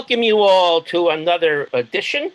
welcome 0.00 0.22
you 0.22 0.38
all 0.38 0.80
to 0.80 1.10
another 1.10 1.68
edition 1.74 2.32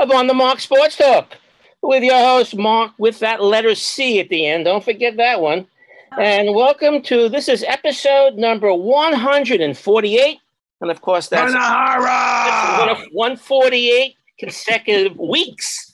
of 0.00 0.10
On 0.10 0.26
the 0.26 0.34
Mark 0.34 0.58
Sports 0.58 0.96
Talk 0.96 1.36
with 1.80 2.02
your 2.02 2.18
host, 2.18 2.56
Mark, 2.56 2.90
with 2.98 3.20
that 3.20 3.40
letter 3.40 3.76
C 3.76 4.18
at 4.18 4.28
the 4.30 4.44
end. 4.44 4.64
Don't 4.64 4.82
forget 4.82 5.16
that 5.18 5.40
one. 5.40 5.64
Oh. 6.10 6.20
And 6.20 6.52
welcome 6.56 7.00
to 7.02 7.28
this 7.28 7.48
is 7.48 7.62
episode 7.68 8.34
number 8.34 8.74
148. 8.74 10.38
And 10.80 10.90
of 10.90 11.00
course, 11.02 11.28
that's, 11.28 11.52
that's 11.52 13.00
148 13.12 14.16
consecutive 14.40 15.16
weeks. 15.16 15.92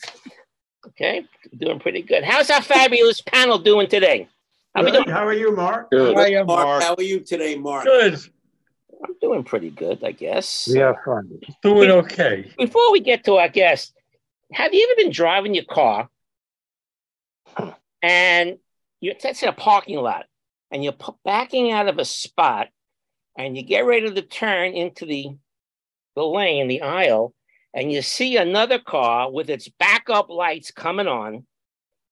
Okay, 0.87 1.27
doing 1.59 1.81
pretty 1.81 2.01
good. 2.01 2.25
How's 2.25 2.49
our 2.49 2.63
fabulous 2.63 3.21
panel 3.21 3.59
doing 3.59 3.89
today? 3.89 4.27
How, 4.75 4.85
Good. 4.85 5.07
How 5.11 5.27
are 5.27 5.35
you, 5.35 5.55
Mark? 5.55 5.91
Good. 5.91 6.17
How 6.17 6.23
are 6.23 6.29
you, 6.29 6.45
Mark? 6.47 6.83
How 6.83 6.95
are 6.97 7.03
you 7.03 7.21
today, 7.21 7.57
Mark? 7.57 7.85
Good. 7.85 8.19
I'm 9.03 9.15
doing 9.21 9.45
pretty 9.45 9.71
good, 9.71 10.05
I 10.05 10.13
guess. 10.13 10.69
We 10.69 10.79
Yeah, 10.79 10.93
fun. 11.05 11.41
Doing 11.63 11.91
okay. 11.91 12.51
Before 12.59 12.93
we 12.93 13.01
get 13.01 13.25
to 13.25 13.37
our 13.37 13.49
guest, 13.49 13.95
have 14.53 14.75
you 14.75 14.87
ever 14.91 15.03
been 15.03 15.13
driving 15.13 15.55
your 15.55 15.65
car 15.65 16.09
and 18.03 18.59
you're 19.01 19.15
that's 19.21 19.43
in 19.43 19.49
a 19.49 19.53
parking 19.53 19.99
lot 19.99 20.27
and 20.71 20.85
you're 20.85 20.95
backing 21.25 21.73
out 21.73 21.89
of 21.89 21.99
a 21.99 22.05
spot 22.05 22.69
and 23.39 23.57
you 23.57 23.63
get 23.63 23.87
ready 23.87 24.13
to 24.13 24.23
turn 24.23 24.73
into 24.73 25.07
the 25.07 25.29
the 26.17 26.25
lane, 26.25 26.69
the 26.69 26.83
aisle, 26.83 27.33
and 27.73 27.93
you 27.93 28.03
see 28.03 28.37
another 28.37 28.79
car 28.79 29.31
with 29.31 29.49
its 29.49 29.69
backup 29.69 30.29
lights 30.29 30.71
coming 30.71 31.07
on, 31.07 31.47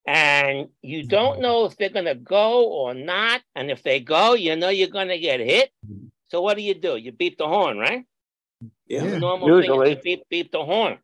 and 0.06 0.68
you 0.82 1.06
don't 1.06 1.36
hmm. 1.36 1.42
know 1.42 1.64
if 1.64 1.76
they're 1.76 1.90
going 1.90 2.04
to 2.04 2.14
go 2.14 2.66
or 2.66 2.94
not. 2.94 3.42
And 3.54 3.70
if 3.70 3.82
they 3.82 4.00
go, 4.00 4.34
you 4.34 4.56
know 4.56 4.68
you're 4.68 4.88
going 4.88 5.08
to 5.08 5.18
get 5.18 5.40
hit. 5.40 5.70
Hmm. 5.86 6.06
So 6.28 6.42
what 6.42 6.56
do 6.56 6.62
you 6.62 6.74
do? 6.74 6.96
You 6.96 7.12
beep 7.12 7.38
the 7.38 7.46
horn, 7.48 7.78
right? 7.78 8.04
Yeah. 8.86 9.04
The 9.04 9.18
normal 9.18 9.48
Usually. 9.48 9.78
thing 9.78 9.92
is 9.92 9.96
to 9.98 10.02
beep, 10.02 10.22
beep 10.30 10.52
the 10.52 10.64
horn. 10.64 10.98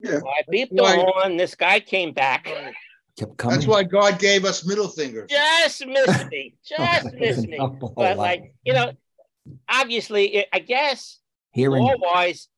Yeah. 0.00 0.18
So 0.20 0.28
I 0.28 0.42
beeped 0.52 0.76
the 0.76 0.84
horn. 0.84 1.36
This 1.36 1.54
guy 1.54 1.80
came 1.80 2.12
back. 2.12 2.44
kept 3.16 3.36
coming. 3.36 3.56
That's 3.56 3.66
why 3.66 3.84
God 3.84 4.18
gave 4.18 4.44
us 4.44 4.66
middle 4.66 4.88
fingers. 4.88 5.30
Just 5.30 5.86
missed 5.86 6.26
me. 6.28 6.54
Just 6.64 7.12
missed 7.14 7.46
me. 7.46 7.58
But 7.96 8.16
like, 8.16 8.52
you 8.64 8.72
know, 8.72 8.92
obviously, 9.68 10.34
it, 10.36 10.48
I 10.52 10.58
guess 10.58 11.20
hearing, 11.52 11.82
law 11.84 11.94
wise, 11.98 12.48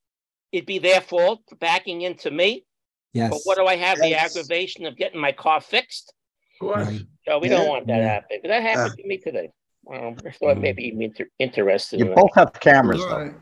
it'd 0.52 0.66
be 0.66 0.78
their 0.78 1.00
fault 1.00 1.42
for 1.48 1.56
backing 1.56 2.02
into 2.02 2.30
me. 2.30 2.64
yes, 3.12 3.30
But 3.30 3.40
what 3.44 3.58
do 3.58 3.66
I 3.66 3.76
have? 3.76 3.98
The 3.98 4.14
aggravation 4.14 4.86
of 4.86 4.96
getting 4.96 5.20
my 5.20 5.32
car 5.32 5.60
fixed. 5.60 6.14
Of 6.54 6.66
course. 6.66 6.86
right. 6.86 7.02
So 7.28 7.38
we 7.38 7.50
Yeah. 7.50 7.56
don't 7.58 7.68
want 7.68 7.86
that 7.88 7.98
Yeah. 7.98 8.08
happening. 8.08 8.38
But 8.42 8.48
that 8.48 8.62
happened 8.62 8.92
ah. 8.98 9.02
to 9.02 9.06
me 9.06 9.18
today. 9.18 9.50
Um, 9.92 10.16
I 10.26 10.30
thought 10.30 10.58
maybe 10.58 10.84
you'd 10.84 10.98
be 10.98 11.04
inter- 11.06 11.28
interested. 11.38 12.00
in 12.00 12.06
You 12.08 12.14
that. 12.14 12.20
both 12.20 12.34
have 12.34 12.52
cameras, 12.60 13.02
All 13.02 13.08
though. 13.08 13.34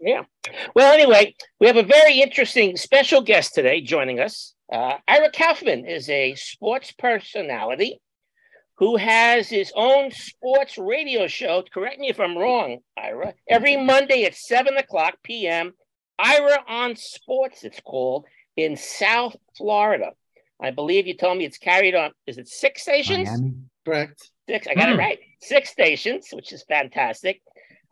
Yeah. 0.00 0.22
Well, 0.74 0.92
anyway, 0.92 1.34
we 1.60 1.66
have 1.66 1.76
a 1.76 1.82
very 1.82 2.20
interesting 2.20 2.76
special 2.76 3.20
guest 3.20 3.54
today 3.54 3.80
joining 3.80 4.18
us. 4.20 4.54
Uh, 4.72 4.94
Ira 5.06 5.30
Kaufman 5.30 5.84
is 5.84 6.08
a 6.08 6.34
sports 6.36 6.92
personality 6.92 8.00
who 8.76 8.96
has 8.96 9.48
his 9.48 9.72
own 9.76 10.10
sports 10.10 10.78
radio 10.78 11.26
show. 11.26 11.62
Correct 11.72 11.98
me 11.98 12.08
if 12.08 12.18
I'm 12.18 12.38
wrong, 12.38 12.78
Ira. 12.96 13.34
Every 13.48 13.76
Monday 13.76 14.24
at 14.24 14.34
7 14.34 14.76
o'clock 14.78 15.16
p.m., 15.22 15.74
Ira 16.18 16.64
on 16.66 16.96
Sports, 16.96 17.64
it's 17.64 17.80
called, 17.80 18.24
in 18.56 18.76
South 18.76 19.36
Florida. 19.56 20.12
I 20.62 20.70
believe 20.70 21.06
you 21.06 21.14
told 21.16 21.38
me 21.38 21.44
it's 21.44 21.58
carried 21.58 21.94
on, 21.94 22.12
is 22.26 22.38
it 22.38 22.48
six 22.48 22.82
stations? 22.82 23.28
Miami. 23.28 23.54
Correct. 23.84 24.30
Six. 24.50 24.66
I 24.66 24.74
got 24.74 24.88
it 24.88 24.92
Hmm. 24.94 24.98
right. 24.98 25.18
Six 25.40 25.70
stations, 25.70 26.28
which 26.32 26.52
is 26.52 26.64
fantastic. 26.64 27.40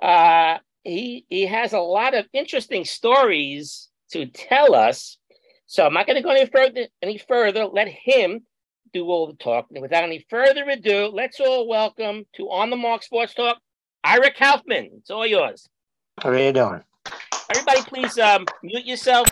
Uh, 0.02 0.58
he 0.82 1.24
he 1.28 1.46
has 1.46 1.72
a 1.72 1.78
lot 1.78 2.14
of 2.14 2.26
interesting 2.32 2.84
stories 2.84 3.88
to 4.10 4.26
tell 4.26 4.74
us. 4.74 5.18
So 5.66 5.86
I'm 5.86 5.94
not 5.94 6.06
going 6.06 6.16
to 6.16 6.22
go 6.22 6.30
any 6.30 6.46
further. 6.50 6.88
Any 7.00 7.18
further. 7.18 7.66
Let 7.66 7.86
him 7.88 8.44
do 8.92 9.04
all 9.06 9.28
the 9.28 9.34
talking. 9.34 9.80
Without 9.80 10.02
any 10.02 10.26
further 10.28 10.64
ado, 10.68 11.10
let's 11.12 11.38
all 11.38 11.68
welcome 11.68 12.24
to 12.36 12.50
On 12.50 12.70
the 12.70 12.76
Mark 12.76 13.04
Sports 13.04 13.34
Talk, 13.34 13.58
Ira 14.02 14.32
Kaufman. 14.32 14.90
It's 14.98 15.10
all 15.10 15.26
yours. 15.26 15.68
How 16.20 16.30
are 16.30 16.38
you 16.38 16.52
doing? 16.52 16.82
Everybody, 17.50 17.82
please 17.82 18.18
um, 18.18 18.46
mute 18.64 18.84
yourself. 18.84 19.28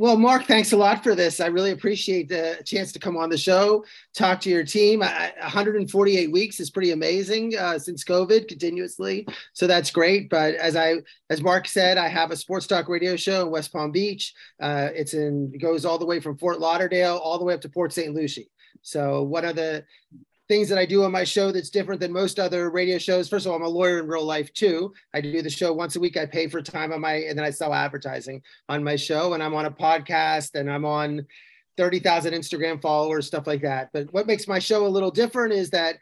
Well, 0.00 0.16
Mark, 0.16 0.44
thanks 0.44 0.70
a 0.70 0.76
lot 0.76 1.02
for 1.02 1.16
this. 1.16 1.40
I 1.40 1.46
really 1.48 1.72
appreciate 1.72 2.28
the 2.28 2.62
chance 2.64 2.92
to 2.92 3.00
come 3.00 3.16
on 3.16 3.30
the 3.30 3.36
show, 3.36 3.84
talk 4.14 4.40
to 4.42 4.48
your 4.48 4.62
team. 4.62 5.02
I, 5.02 5.08
I- 5.08 5.32
148 5.40 6.30
weeks 6.30 6.60
is 6.60 6.70
pretty 6.70 6.92
amazing 6.92 7.58
uh, 7.58 7.80
since 7.80 8.04
COVID 8.04 8.46
continuously, 8.46 9.26
so 9.54 9.66
that's 9.66 9.90
great. 9.90 10.30
But 10.30 10.54
as 10.54 10.76
I, 10.76 10.98
as 11.30 11.42
Mark 11.42 11.66
said, 11.66 11.98
I 11.98 12.06
have 12.06 12.30
a 12.30 12.36
sports 12.36 12.68
talk 12.68 12.88
radio 12.88 13.16
show 13.16 13.42
in 13.42 13.50
West 13.50 13.72
Palm 13.72 13.90
Beach. 13.90 14.34
Uh, 14.62 14.90
it's 14.94 15.14
in 15.14 15.50
it 15.52 15.58
goes 15.58 15.84
all 15.84 15.98
the 15.98 16.06
way 16.06 16.20
from 16.20 16.38
Fort 16.38 16.60
Lauderdale 16.60 17.16
all 17.16 17.36
the 17.36 17.44
way 17.44 17.54
up 17.54 17.60
to 17.62 17.68
Port 17.68 17.92
St. 17.92 18.14
Lucie. 18.14 18.52
So 18.82 19.24
one 19.24 19.44
of 19.44 19.56
the 19.56 19.84
things 20.48 20.68
that 20.70 20.78
I 20.78 20.86
do 20.86 21.04
on 21.04 21.12
my 21.12 21.24
show 21.24 21.52
that's 21.52 21.70
different 21.70 22.00
than 22.00 22.12
most 22.12 22.38
other 22.38 22.70
radio 22.70 22.96
shows. 22.98 23.28
First 23.28 23.46
of 23.46 23.52
all, 23.52 23.56
I'm 23.56 23.64
a 23.64 23.68
lawyer 23.68 23.98
in 24.00 24.08
real 24.08 24.24
life 24.24 24.52
too. 24.54 24.94
I 25.14 25.20
do 25.20 25.42
the 25.42 25.50
show 25.50 25.72
once 25.72 25.96
a 25.96 26.00
week. 26.00 26.16
I 26.16 26.24
pay 26.24 26.48
for 26.48 26.62
time 26.62 26.92
on 26.92 27.00
my, 27.00 27.14
and 27.14 27.38
then 27.38 27.44
I 27.44 27.50
sell 27.50 27.74
advertising 27.74 28.42
on 28.68 28.82
my 28.82 28.96
show 28.96 29.34
and 29.34 29.42
I'm 29.42 29.54
on 29.54 29.66
a 29.66 29.70
podcast 29.70 30.54
and 30.54 30.70
I'm 30.70 30.86
on 30.86 31.26
30,000 31.76 32.32
Instagram 32.32 32.80
followers, 32.80 33.26
stuff 33.26 33.46
like 33.46 33.62
that. 33.62 33.90
But 33.92 34.12
what 34.12 34.26
makes 34.26 34.48
my 34.48 34.58
show 34.58 34.86
a 34.86 34.88
little 34.88 35.10
different 35.10 35.52
is 35.52 35.70
that 35.70 35.96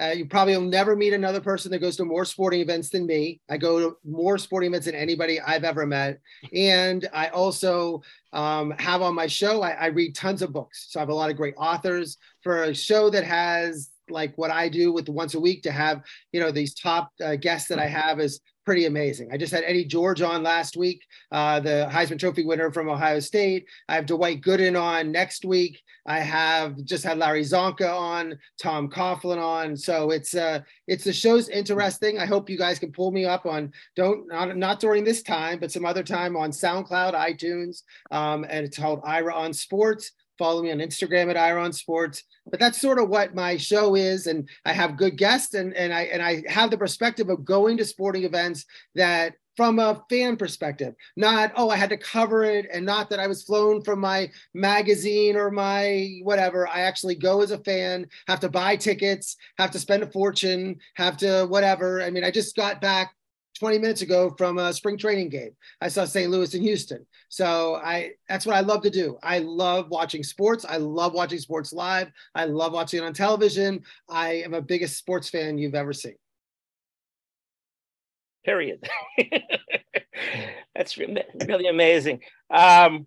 uh, 0.00 0.06
you 0.06 0.26
probably 0.26 0.56
will 0.56 0.64
never 0.64 0.96
meet 0.96 1.12
another 1.12 1.40
person 1.40 1.70
that 1.70 1.78
goes 1.78 1.96
to 1.96 2.04
more 2.04 2.24
sporting 2.24 2.60
events 2.60 2.88
than 2.88 3.06
me. 3.06 3.40
I 3.50 3.58
go 3.58 3.78
to 3.78 3.96
more 4.04 4.38
sporting 4.38 4.70
events 4.70 4.86
than 4.86 4.94
anybody 4.94 5.38
I've 5.40 5.64
ever 5.64 5.86
met. 5.86 6.18
And 6.54 7.06
I 7.12 7.28
also 7.28 8.02
um, 8.32 8.72
have 8.78 9.02
on 9.02 9.14
my 9.14 9.26
show, 9.26 9.62
I, 9.62 9.70
I 9.72 9.86
read 9.86 10.14
tons 10.14 10.40
of 10.40 10.52
books. 10.52 10.86
So 10.88 10.98
I 10.98 11.02
have 11.02 11.10
a 11.10 11.14
lot 11.14 11.30
of 11.30 11.36
great 11.36 11.54
authors 11.58 12.16
for 12.42 12.64
a 12.64 12.74
show 12.74 13.10
that 13.10 13.24
has 13.24 13.90
like 14.12 14.36
what 14.36 14.50
I 14.50 14.68
do 14.68 14.92
with 14.92 15.08
once 15.08 15.34
a 15.34 15.40
week 15.40 15.62
to 15.62 15.72
have, 15.72 16.02
you 16.32 16.40
know, 16.40 16.50
these 16.50 16.74
top 16.74 17.10
uh, 17.22 17.36
guests 17.36 17.68
that 17.68 17.78
I 17.78 17.86
have 17.86 18.20
is 18.20 18.40
pretty 18.64 18.86
amazing. 18.86 19.30
I 19.32 19.36
just 19.36 19.52
had 19.52 19.64
Eddie 19.64 19.84
George 19.84 20.22
on 20.22 20.42
last 20.42 20.76
week, 20.76 21.04
uh, 21.32 21.60
the 21.60 21.88
Heisman 21.90 22.18
Trophy 22.18 22.44
winner 22.44 22.70
from 22.70 22.88
Ohio 22.88 23.20
State. 23.20 23.66
I 23.88 23.96
have 23.96 24.06
Dwight 24.06 24.40
Gooden 24.40 24.80
on 24.80 25.10
next 25.10 25.44
week. 25.44 25.82
I 26.06 26.20
have 26.20 26.82
just 26.84 27.04
had 27.04 27.18
Larry 27.18 27.42
Csonka 27.42 27.92
on, 27.92 28.38
Tom 28.60 28.88
Coughlin 28.88 29.38
on. 29.38 29.76
So 29.76 30.10
it's 30.10 30.34
uh, 30.34 30.60
it's 30.86 31.04
the 31.04 31.12
show's 31.12 31.48
interesting. 31.48 32.18
I 32.18 32.26
hope 32.26 32.50
you 32.50 32.58
guys 32.58 32.78
can 32.78 32.92
pull 32.92 33.10
me 33.10 33.24
up 33.24 33.46
on 33.46 33.72
don't 33.96 34.28
not, 34.28 34.56
not 34.56 34.80
during 34.80 35.04
this 35.04 35.22
time, 35.22 35.58
but 35.58 35.72
some 35.72 35.84
other 35.84 36.02
time 36.02 36.36
on 36.36 36.50
SoundCloud, 36.50 37.14
iTunes, 37.14 37.82
um, 38.10 38.44
and 38.48 38.64
it's 38.64 38.78
called 38.78 39.00
Ira 39.04 39.34
on 39.34 39.52
Sports. 39.52 40.12
Follow 40.42 40.62
me 40.62 40.72
on 40.72 40.78
Instagram 40.78 41.30
at 41.30 41.36
Ira 41.36 41.62
on 41.62 41.72
Sports 41.72 42.24
but 42.50 42.58
that's 42.58 42.80
sort 42.80 42.98
of 42.98 43.08
what 43.08 43.34
my 43.34 43.56
show 43.56 43.94
is 43.94 44.26
and 44.26 44.48
i 44.64 44.72
have 44.72 44.96
good 44.96 45.16
guests 45.16 45.54
and, 45.54 45.74
and 45.74 45.92
i 45.92 46.02
and 46.02 46.22
i 46.22 46.42
have 46.48 46.70
the 46.70 46.78
perspective 46.78 47.28
of 47.28 47.44
going 47.44 47.76
to 47.76 47.84
sporting 47.84 48.24
events 48.24 48.64
that 48.94 49.34
from 49.56 49.78
a 49.78 50.02
fan 50.08 50.36
perspective 50.36 50.94
not 51.16 51.52
oh 51.56 51.68
i 51.68 51.76
had 51.76 51.90
to 51.90 51.96
cover 51.96 52.42
it 52.44 52.66
and 52.72 52.84
not 52.84 53.10
that 53.10 53.20
i 53.20 53.26
was 53.26 53.44
flown 53.44 53.82
from 53.82 54.00
my 54.00 54.30
magazine 54.54 55.36
or 55.36 55.50
my 55.50 56.18
whatever. 56.22 56.66
I 56.66 56.80
actually 56.80 57.14
go 57.14 57.42
as 57.42 57.50
a 57.50 57.58
fan 57.58 58.06
have 58.28 58.40
to 58.40 58.48
buy 58.48 58.76
tickets 58.76 59.36
have 59.58 59.70
to 59.72 59.78
spend 59.78 60.02
a 60.02 60.10
fortune 60.10 60.78
have 60.94 61.16
to 61.18 61.46
whatever. 61.48 62.02
I 62.02 62.10
mean 62.10 62.24
i 62.24 62.30
just 62.30 62.56
got 62.56 62.80
back 62.80 63.14
20 63.58 63.78
minutes 63.78 64.02
ago 64.02 64.34
from 64.36 64.58
a 64.58 64.72
spring 64.72 64.96
training 64.96 65.28
game. 65.28 65.52
I 65.80 65.88
saw 65.88 66.04
St. 66.04 66.30
Louis 66.30 66.54
and 66.54 66.62
Houston. 66.62 67.06
So 67.28 67.76
I 67.76 68.12
that's 68.28 68.46
what 68.46 68.56
I 68.56 68.60
love 68.60 68.82
to 68.82 68.90
do. 68.90 69.18
I 69.22 69.38
love 69.38 69.88
watching 69.90 70.22
sports. 70.22 70.64
I 70.68 70.78
love 70.78 71.12
watching 71.12 71.38
sports 71.38 71.72
live. 71.72 72.10
I 72.34 72.46
love 72.46 72.72
watching 72.72 73.02
it 73.02 73.06
on 73.06 73.12
television. 73.12 73.82
I 74.08 74.34
am 74.42 74.54
a 74.54 74.62
biggest 74.62 74.96
sports 74.96 75.28
fan 75.28 75.58
you've 75.58 75.74
ever 75.74 75.92
seen. 75.92 76.16
Period. 78.44 78.88
That's 80.74 80.98
really 80.98 81.68
amazing. 81.68 82.20
Um, 82.50 83.06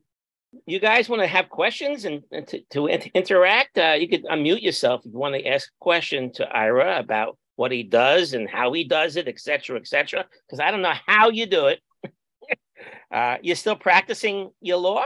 you 0.65 0.79
guys 0.79 1.09
want 1.09 1.21
to 1.21 1.27
have 1.27 1.49
questions 1.49 2.05
and, 2.05 2.23
and 2.31 2.47
to, 2.47 2.61
to 2.71 2.87
interact? 2.87 3.77
Uh, 3.77 3.95
you 3.99 4.07
could 4.07 4.23
unmute 4.25 4.61
yourself 4.61 5.01
if 5.05 5.11
you 5.11 5.19
want 5.19 5.35
to 5.35 5.45
ask 5.45 5.67
a 5.67 5.83
question 5.83 6.31
to 6.33 6.47
Ira 6.47 6.97
about 6.97 7.37
what 7.55 7.71
he 7.71 7.83
does 7.83 8.33
and 8.33 8.49
how 8.49 8.73
he 8.73 8.83
does 8.83 9.15
it, 9.15 9.27
et 9.27 9.39
cetera, 9.39 9.77
et 9.77 9.87
cetera. 9.87 10.25
Because 10.45 10.59
I 10.59 10.71
don't 10.71 10.81
know 10.81 10.93
how 11.05 11.29
you 11.29 11.45
do 11.45 11.67
it. 11.67 11.79
uh, 13.11 13.37
you're 13.41 13.55
still 13.55 13.75
practicing 13.75 14.51
your 14.61 14.77
law? 14.77 15.03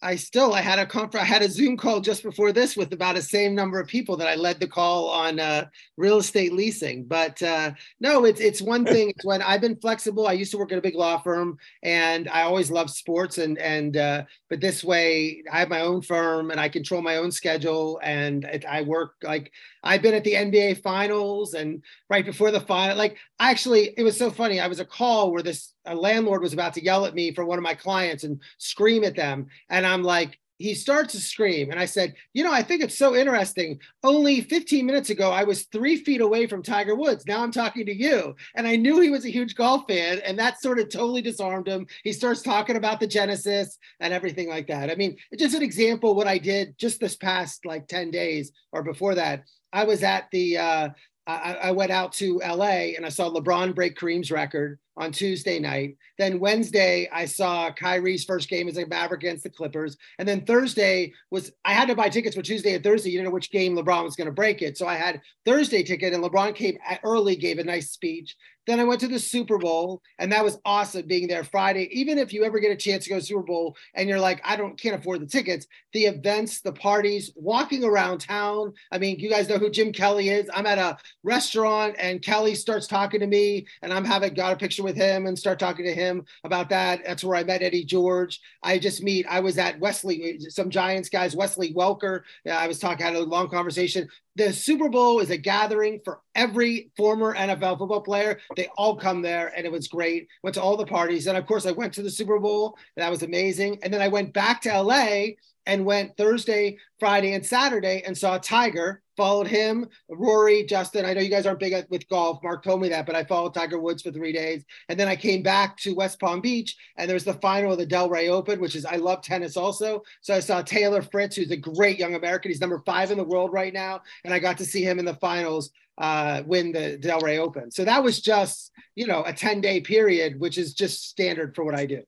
I 0.00 0.14
still 0.14 0.54
I 0.54 0.60
had 0.60 0.78
a 0.78 0.86
confer- 0.86 1.18
I 1.18 1.24
had 1.24 1.42
a 1.42 1.50
Zoom 1.50 1.76
call 1.76 2.00
just 2.00 2.22
before 2.22 2.52
this 2.52 2.76
with 2.76 2.92
about 2.92 3.16
the 3.16 3.22
same 3.22 3.54
number 3.54 3.80
of 3.80 3.88
people 3.88 4.16
that 4.18 4.28
I 4.28 4.36
led 4.36 4.60
the 4.60 4.68
call 4.68 5.08
on 5.08 5.40
uh, 5.40 5.66
real 5.96 6.18
estate 6.18 6.52
leasing. 6.52 7.04
But 7.04 7.42
uh, 7.42 7.72
no, 7.98 8.24
it's 8.24 8.40
it's 8.40 8.62
one 8.62 8.84
thing. 8.86 9.10
It's 9.10 9.24
when 9.24 9.42
I've 9.42 9.60
been 9.60 9.76
flexible. 9.76 10.28
I 10.28 10.32
used 10.32 10.52
to 10.52 10.58
work 10.58 10.70
at 10.70 10.78
a 10.78 10.82
big 10.82 10.94
law 10.94 11.18
firm, 11.18 11.58
and 11.82 12.28
I 12.28 12.42
always 12.42 12.70
loved 12.70 12.90
sports. 12.90 13.38
And 13.38 13.58
and 13.58 13.96
uh, 13.96 14.22
but 14.48 14.60
this 14.60 14.84
way, 14.84 15.42
I 15.50 15.58
have 15.58 15.68
my 15.68 15.80
own 15.80 16.02
firm, 16.02 16.52
and 16.52 16.60
I 16.60 16.68
control 16.68 17.02
my 17.02 17.16
own 17.16 17.32
schedule, 17.32 18.00
and 18.02 18.44
it, 18.44 18.64
I 18.66 18.82
work 18.82 19.14
like 19.24 19.52
I've 19.82 20.02
been 20.02 20.14
at 20.14 20.24
the 20.24 20.34
NBA 20.34 20.82
finals 20.82 21.54
and 21.54 21.82
right 22.10 22.24
before 22.24 22.50
the 22.50 22.60
final. 22.60 22.96
Like, 22.96 23.16
actually, 23.38 23.94
it 23.96 24.02
was 24.02 24.16
so 24.16 24.30
funny. 24.30 24.60
I 24.60 24.66
was 24.66 24.80
a 24.80 24.84
call 24.84 25.32
where 25.32 25.42
this 25.42 25.74
a 25.86 25.94
landlord 25.94 26.42
was 26.42 26.52
about 26.52 26.74
to 26.74 26.84
yell 26.84 27.06
at 27.06 27.14
me 27.14 27.32
for 27.32 27.44
one 27.44 27.58
of 27.58 27.64
my 27.64 27.74
clients 27.74 28.24
and 28.24 28.40
scream 28.58 29.04
at 29.04 29.16
them. 29.16 29.46
And 29.70 29.86
I'm 29.86 30.02
like, 30.02 30.38
he 30.58 30.74
starts 30.74 31.12
to 31.12 31.20
scream. 31.20 31.70
And 31.70 31.78
I 31.78 31.84
said, 31.84 32.14
You 32.34 32.44
know, 32.44 32.52
I 32.52 32.62
think 32.62 32.82
it's 32.82 32.98
so 32.98 33.14
interesting. 33.14 33.78
Only 34.02 34.40
15 34.40 34.84
minutes 34.84 35.10
ago, 35.10 35.30
I 35.30 35.44
was 35.44 35.64
three 35.64 35.96
feet 35.96 36.20
away 36.20 36.46
from 36.46 36.62
Tiger 36.62 36.94
Woods. 36.94 37.24
Now 37.26 37.42
I'm 37.42 37.52
talking 37.52 37.86
to 37.86 37.94
you. 37.94 38.34
And 38.56 38.66
I 38.66 38.76
knew 38.76 39.00
he 39.00 39.10
was 39.10 39.24
a 39.24 39.30
huge 39.30 39.54
golf 39.54 39.84
fan. 39.88 40.20
And 40.24 40.38
that 40.38 40.60
sort 40.60 40.80
of 40.80 40.88
totally 40.88 41.22
disarmed 41.22 41.68
him. 41.68 41.86
He 42.02 42.12
starts 42.12 42.42
talking 42.42 42.76
about 42.76 43.00
the 43.00 43.06
Genesis 43.06 43.78
and 44.00 44.12
everything 44.12 44.48
like 44.48 44.66
that. 44.66 44.90
I 44.90 44.96
mean, 44.96 45.16
just 45.38 45.54
an 45.54 45.62
example 45.62 46.14
what 46.14 46.26
I 46.26 46.38
did 46.38 46.76
just 46.76 47.00
this 47.00 47.16
past 47.16 47.64
like 47.64 47.86
10 47.86 48.10
days 48.10 48.52
or 48.72 48.82
before 48.82 49.14
that. 49.14 49.44
I 49.72 49.84
was 49.84 50.02
at 50.02 50.30
the, 50.30 50.58
uh, 50.58 50.88
I, 51.26 51.54
I 51.64 51.70
went 51.72 51.90
out 51.90 52.12
to 52.14 52.38
LA 52.38 52.94
and 52.96 53.04
I 53.04 53.10
saw 53.10 53.28
LeBron 53.28 53.74
break 53.74 53.98
Kareem's 53.98 54.30
record 54.30 54.78
on 54.96 55.12
Tuesday 55.12 55.58
night. 55.58 55.96
Then 56.18 56.40
Wednesday, 56.40 57.08
I 57.12 57.26
saw 57.26 57.70
Kyrie's 57.70 58.24
first 58.24 58.48
game 58.48 58.66
as 58.66 58.78
a 58.78 58.86
Maverick 58.86 59.22
against 59.22 59.44
the 59.44 59.50
Clippers. 59.50 59.96
And 60.18 60.26
then 60.26 60.46
Thursday 60.46 61.12
was 61.30 61.52
I 61.66 61.74
had 61.74 61.88
to 61.88 61.94
buy 61.94 62.08
tickets 62.08 62.34
for 62.34 62.42
Tuesday 62.42 62.74
and 62.74 62.82
Thursday. 62.82 63.10
You 63.10 63.18
didn't 63.18 63.26
know 63.26 63.34
which 63.34 63.50
game 63.50 63.76
LeBron 63.76 64.04
was 64.04 64.16
going 64.16 64.26
to 64.26 64.32
break 64.32 64.62
it. 64.62 64.78
So 64.78 64.86
I 64.86 64.94
had 64.94 65.20
Thursday 65.44 65.82
ticket 65.82 66.14
and 66.14 66.24
LeBron 66.24 66.54
came 66.54 66.78
early, 67.04 67.36
gave 67.36 67.58
a 67.58 67.64
nice 67.64 67.90
speech. 67.90 68.34
Then 68.68 68.80
I 68.80 68.84
went 68.84 69.00
to 69.00 69.08
the 69.08 69.18
Super 69.18 69.56
Bowl, 69.56 70.02
and 70.18 70.30
that 70.30 70.44
was 70.44 70.58
awesome 70.66 71.06
being 71.06 71.26
there 71.26 71.42
Friday. 71.42 71.88
Even 71.90 72.18
if 72.18 72.34
you 72.34 72.44
ever 72.44 72.60
get 72.60 72.70
a 72.70 72.76
chance 72.76 73.04
to 73.04 73.10
go 73.10 73.18
to 73.18 73.24
Super 73.24 73.42
Bowl 73.42 73.74
and 73.94 74.06
you're 74.06 74.20
like, 74.20 74.42
I 74.44 74.56
don't 74.56 74.78
can't 74.78 74.94
afford 74.94 75.22
the 75.22 75.26
tickets, 75.26 75.66
the 75.94 76.04
events, 76.04 76.60
the 76.60 76.74
parties, 76.74 77.32
walking 77.34 77.82
around 77.82 78.18
town. 78.18 78.74
I 78.92 78.98
mean, 78.98 79.18
you 79.20 79.30
guys 79.30 79.48
know 79.48 79.56
who 79.56 79.70
Jim 79.70 79.90
Kelly 79.90 80.28
is. 80.28 80.50
I'm 80.52 80.66
at 80.66 80.76
a 80.76 80.98
restaurant 81.22 81.96
and 81.98 82.20
Kelly 82.20 82.54
starts 82.54 82.86
talking 82.86 83.20
to 83.20 83.26
me, 83.26 83.66
and 83.80 83.90
I'm 83.90 84.04
having 84.04 84.34
got 84.34 84.52
a 84.52 84.56
picture 84.56 84.82
with 84.82 84.96
him 84.96 85.24
and 85.24 85.38
start 85.38 85.58
talking 85.58 85.86
to 85.86 85.94
him 85.94 86.26
about 86.44 86.68
that. 86.68 87.00
That's 87.06 87.24
where 87.24 87.38
I 87.38 87.44
met 87.44 87.62
Eddie 87.62 87.86
George. 87.86 88.38
I 88.62 88.78
just 88.78 89.02
meet, 89.02 89.24
I 89.30 89.40
was 89.40 89.56
at 89.56 89.80
Wesley, 89.80 90.40
some 90.40 90.68
Giants 90.68 91.08
guys, 91.08 91.34
Wesley 91.34 91.72
Welker. 91.72 92.20
I 92.46 92.68
was 92.68 92.78
talking, 92.78 93.06
had 93.06 93.16
a 93.16 93.20
long 93.20 93.48
conversation. 93.48 94.10
The 94.38 94.52
Super 94.52 94.88
Bowl 94.88 95.18
is 95.18 95.30
a 95.30 95.36
gathering 95.36 96.00
for 96.04 96.20
every 96.36 96.92
former 96.96 97.34
NFL 97.34 97.76
football 97.76 98.00
player. 98.00 98.38
They 98.54 98.68
all 98.76 98.94
come 98.94 99.20
there 99.20 99.52
and 99.56 99.66
it 99.66 99.72
was 99.72 99.88
great. 99.88 100.28
Went 100.44 100.54
to 100.54 100.62
all 100.62 100.76
the 100.76 100.86
parties. 100.86 101.26
And 101.26 101.36
of 101.36 101.44
course, 101.44 101.66
I 101.66 101.72
went 101.72 101.92
to 101.94 102.02
the 102.02 102.10
Super 102.10 102.38
Bowl. 102.38 102.78
that 102.96 103.10
was 103.10 103.24
amazing. 103.24 103.80
And 103.82 103.92
then 103.92 104.00
I 104.00 104.06
went 104.06 104.32
back 104.32 104.62
to 104.62 104.80
LA 104.80 105.30
and 105.66 105.84
went 105.84 106.16
Thursday, 106.16 106.78
Friday, 107.00 107.32
and 107.32 107.44
Saturday 107.44 108.04
and 108.06 108.16
saw 108.16 108.38
Tiger. 108.38 109.02
Followed 109.18 109.48
him, 109.48 109.88
Rory, 110.08 110.62
Justin. 110.62 111.04
I 111.04 111.12
know 111.12 111.20
you 111.20 111.28
guys 111.28 111.44
aren't 111.44 111.58
big 111.58 111.74
with 111.90 112.08
golf. 112.08 112.40
Mark 112.44 112.62
told 112.62 112.80
me 112.80 112.88
that, 112.90 113.04
but 113.04 113.16
I 113.16 113.24
followed 113.24 113.52
Tiger 113.52 113.80
Woods 113.80 114.00
for 114.00 114.12
three 114.12 114.32
days, 114.32 114.64
and 114.88 114.98
then 114.98 115.08
I 115.08 115.16
came 115.16 115.42
back 115.42 115.76
to 115.78 115.96
West 115.96 116.20
Palm 116.20 116.40
Beach, 116.40 116.76
and 116.96 117.10
there's 117.10 117.24
the 117.24 117.34
final 117.34 117.72
of 117.72 117.78
the 117.78 117.86
Delray 117.86 118.28
Open, 118.28 118.60
which 118.60 118.76
is 118.76 118.84
I 118.84 118.94
love 118.94 119.22
tennis 119.22 119.56
also. 119.56 120.02
So 120.20 120.34
I 120.34 120.38
saw 120.38 120.62
Taylor 120.62 121.02
Fritz, 121.02 121.34
who's 121.34 121.50
a 121.50 121.56
great 121.56 121.98
young 121.98 122.14
American. 122.14 122.52
He's 122.52 122.60
number 122.60 122.80
five 122.86 123.10
in 123.10 123.18
the 123.18 123.24
world 123.24 123.52
right 123.52 123.74
now, 123.74 124.02
and 124.24 124.32
I 124.32 124.38
got 124.38 124.56
to 124.58 124.64
see 124.64 124.84
him 124.84 125.00
in 125.00 125.04
the 125.04 125.14
finals 125.14 125.72
uh, 125.98 126.44
win 126.46 126.70
the 126.70 126.96
Delray 127.02 127.38
Open. 127.38 127.72
So 127.72 127.84
that 127.86 128.04
was 128.04 128.20
just 128.20 128.70
you 128.94 129.08
know 129.08 129.24
a 129.26 129.32
10 129.32 129.60
day 129.60 129.80
period, 129.80 130.38
which 130.38 130.58
is 130.58 130.74
just 130.74 131.08
standard 131.08 131.56
for 131.56 131.64
what 131.64 131.74
I 131.74 131.86
do. 131.86 132.04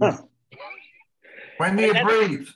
Huh. 0.00 0.22
When 1.58 1.76
do 1.76 1.82
you 1.82 1.92
breathe? 2.02 2.48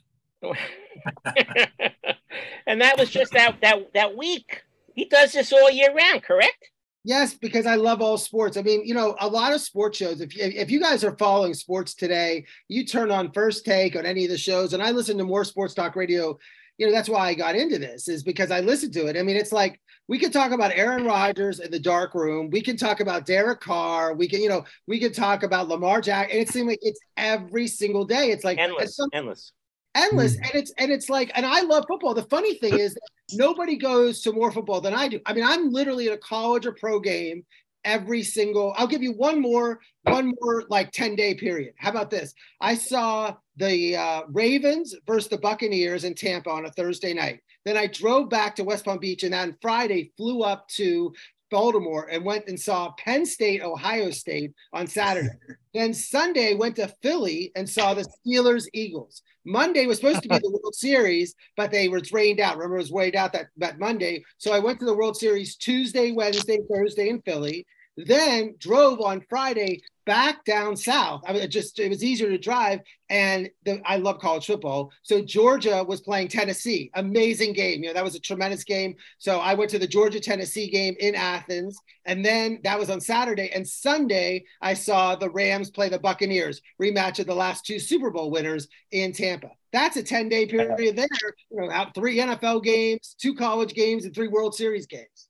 and 2.67 2.81
that 2.81 2.99
was 2.99 3.11
just 3.11 3.32
that 3.32 3.61
that 3.62 3.93
that 3.94 4.17
week. 4.17 4.62
He 4.94 5.06
does 5.06 5.32
this 5.32 5.53
all 5.53 5.70
year 5.70 5.94
round, 5.94 6.23
correct? 6.23 6.69
Yes, 7.05 7.35
because 7.35 7.67
I 7.67 7.75
love 7.75 8.00
all 8.00 8.17
sports. 8.17 8.56
I 8.56 8.62
mean, 8.62 8.87
you 8.87 8.94
know, 8.94 9.17
a 9.19 9.26
lot 9.26 9.53
of 9.53 9.61
sports 9.61 9.99
shows. 9.99 10.20
If 10.20 10.37
you, 10.37 10.44
if 10.44 10.70
you 10.70 10.81
guys 10.81 11.03
are 11.03 11.17
following 11.17 11.53
sports 11.53 11.94
today, 11.94 12.44
you 12.69 12.87
turn 12.87 13.11
on 13.11 13.32
First 13.32 13.64
Take 13.64 13.97
on 13.97 14.06
any 14.06 14.25
of 14.25 14.31
the 14.31 14.38
shows, 14.38 14.73
and 14.73 14.82
I 14.82 14.93
listen 14.93 15.19
to 15.19 15.25
more 15.25 15.44
sports 15.44 15.75
talk 15.75 15.97
radio. 15.97 16.38
You 16.79 16.87
know, 16.87 16.93
that's 16.93 17.09
why 17.09 17.29
I 17.29 17.35
got 17.35 17.55
into 17.55 17.79
this 17.79 18.09
is 18.09 18.23
because 18.23 18.50
I 18.50 18.61
listened 18.61 18.93
to 18.94 19.06
it. 19.06 19.17
I 19.17 19.23
mean, 19.23 19.37
it's 19.37 19.53
like 19.53 19.81
we 20.08 20.19
could 20.19 20.32
talk 20.32 20.53
about 20.53 20.73
Aaron 20.75 21.05
Rodgers 21.05 21.61
in 21.61 21.70
the 21.70 21.79
dark 21.79 22.15
room. 22.15 22.50
We 22.50 22.61
can 22.61 22.76
talk 22.76 23.00
about 23.00 23.26
Derek 23.26 23.61
Carr. 23.61 24.15
We 24.15 24.29
can, 24.29 24.41
you 24.41 24.49
know, 24.49 24.65
we 24.87 24.99
could 24.99 25.15
talk 25.15 25.43
about 25.43 25.69
Lamar 25.69 26.00
Jack. 26.00 26.31
And 26.32 26.41
it 26.41 26.49
seems 26.49 26.69
like 26.69 26.81
it's 26.82 27.00
every 27.17 27.67
single 27.69 28.05
day. 28.05 28.31
It's 28.31 28.43
like 28.43 28.58
endless, 28.58 28.97
some, 28.97 29.11
endless 29.12 29.53
endless. 29.94 30.37
Mm. 30.37 30.41
and 30.44 30.55
it's 30.55 30.73
and 30.79 30.93
it's 30.93 31.09
like 31.11 31.31
and 31.35 31.47
i 31.47 31.62
love 31.62 31.85
football. 31.89 32.15
The 32.15 32.25
funny 32.25 32.55
thing 32.55 32.79
is 32.79 32.97
nobody 33.33 33.77
goes 33.77 34.21
to 34.23 34.33
more 34.33 34.53
football 34.53 34.81
than 34.81 34.94
i 34.94 35.09
do. 35.09 35.21
I 35.27 35.33
mean 35.33 35.44
i'm 35.44 35.73
literally 35.73 36.09
at 36.09 36.15
a 36.15 36.19
college 36.19 36.67
or 36.67 36.73
pro 36.73 37.00
game 37.00 37.44
every 37.85 38.23
single 38.23 38.73
i'll 38.77 38.87
give 38.87 39.03
you 39.03 39.12
one 39.12 39.41
more 39.41 39.81
one 40.05 40.33
more 40.41 40.65
like 40.69 40.91
10 40.93 41.17
day 41.17 41.35
period. 41.35 41.75
How 41.77 41.91
about 41.91 42.11
this? 42.11 42.33
I 42.61 42.75
saw 42.75 43.37
the 43.56 43.97
uh, 43.97 44.23
ravens 44.29 44.94
versus 45.06 45.29
the 45.29 45.39
buccaneers 45.39 46.05
in 46.05 46.15
tampa 46.15 46.50
on 46.50 46.67
a 46.67 46.73
thursday 46.73 47.12
night. 47.12 47.41
Then 47.65 47.77
i 47.77 47.87
drove 47.87 48.29
back 48.29 48.56
to 48.56 48.65
west 48.65 48.85
palm 48.85 48.99
beach 48.99 49.23
and 49.23 49.33
then 49.33 49.56
friday 49.61 50.12
flew 50.17 50.43
up 50.43 50.69
to 50.69 51.12
Baltimore 51.53 52.09
and 52.11 52.25
went 52.25 52.49
and 52.49 52.59
saw 52.59 52.91
Penn 52.99 53.25
State, 53.25 53.63
Ohio 53.63 54.11
State 54.11 54.53
on 54.73 54.89
Saturday. 54.89 55.29
then 55.75 55.95
Sunday 55.95 56.55
went 56.55 56.75
to 56.77 56.89
Philly 57.03 57.53
and 57.55 57.69
saw 57.69 57.95
the 57.95 58.05
Steelers 58.27 58.67
Eagles. 58.73 59.23
Monday 59.45 59.87
was 59.87 59.99
supposed 59.99 60.23
to 60.23 60.29
be 60.29 60.39
the 60.39 60.51
World 60.63 60.75
Series, 60.75 61.35
but 61.57 61.71
they 61.71 61.89
were 61.89 62.01
rained 62.11 62.41
out. 62.41 62.57
Remember, 62.57 62.77
it 62.77 62.81
was 62.81 62.91
rained 62.91 63.17
out 63.17 63.33
that, 63.35 63.47
that 63.59 63.79
Monday. 63.79 64.25
So 64.39 64.53
I 64.53 64.59
went 64.59 64.81
to 64.81 64.87
the 64.87 64.97
World 64.97 65.17
Series 65.17 65.57
Tuesday, 65.57 66.11
Wednesday, 66.11 66.59
Thursday 66.73 67.11
in 67.11 67.21
Philly. 67.23 67.67
Then 67.96 68.55
drove 68.58 69.01
on 69.01 69.25
Friday 69.29 69.82
back 70.06 70.44
down 70.44 70.77
south. 70.77 71.22
I 71.27 71.32
mean, 71.32 71.43
it 71.43 71.49
just 71.49 71.79
it 71.79 71.89
was 71.89 72.03
easier 72.03 72.31
to 72.31 72.39
drive, 72.39 72.81
and 73.11 73.51
the, 73.65 73.82
I 73.84 73.96
love 73.96 74.19
college 74.19 74.46
football. 74.46 74.91
So 75.03 75.22
Georgia 75.22 75.84
was 75.84 76.01
playing 76.01 76.29
Tennessee. 76.29 76.91
Amazing 76.94 77.53
game. 77.53 77.82
You 77.82 77.89
know 77.89 77.94
that 77.94 78.05
was 78.05 78.15
a 78.15 78.20
tremendous 78.20 78.65
game. 78.65 78.94
So 79.19 79.39
I 79.39 79.55
went 79.55 79.70
to 79.72 79.79
the 79.79 79.87
Georgia 79.87 80.20
Tennessee 80.20 80.70
game 80.70 80.96
in 81.01 81.15
Athens, 81.15 81.79
and 82.06 82.25
then 82.25 82.61
that 82.65 82.79
was 82.79 82.89
on 82.89 83.01
Saturday. 83.01 83.51
And 83.55 83.67
Sunday 83.67 84.44
I 84.63 84.75
saw 84.75 85.15
the 85.15 85.31
Rams 85.31 85.70
play 85.70 85.89
the 85.89 85.99
Buccaneers, 85.99 86.63
rematch 86.81 87.19
of 87.19 87.27
the 87.27 87.34
last 87.34 87.67
two 87.67 87.79
Super 87.79 88.11
Bowl 88.11 88.31
winners 88.31 88.69
in 88.91 89.13
Tampa. 89.13 89.51
That's 89.72 89.96
a 89.96 90.03
ten 90.03 90.31
day 90.31 90.46
period 90.46 90.96
there. 90.96 91.08
You 91.51 91.61
know, 91.61 91.70
out 91.70 91.94
three 91.94 92.19
NFL 92.19 92.65
games, 92.65 93.15
two 93.20 93.34
college 93.34 93.75
games, 93.75 94.06
and 94.06 94.15
three 94.15 94.29
World 94.29 94.55
Series 94.55 94.87
games. 94.87 95.29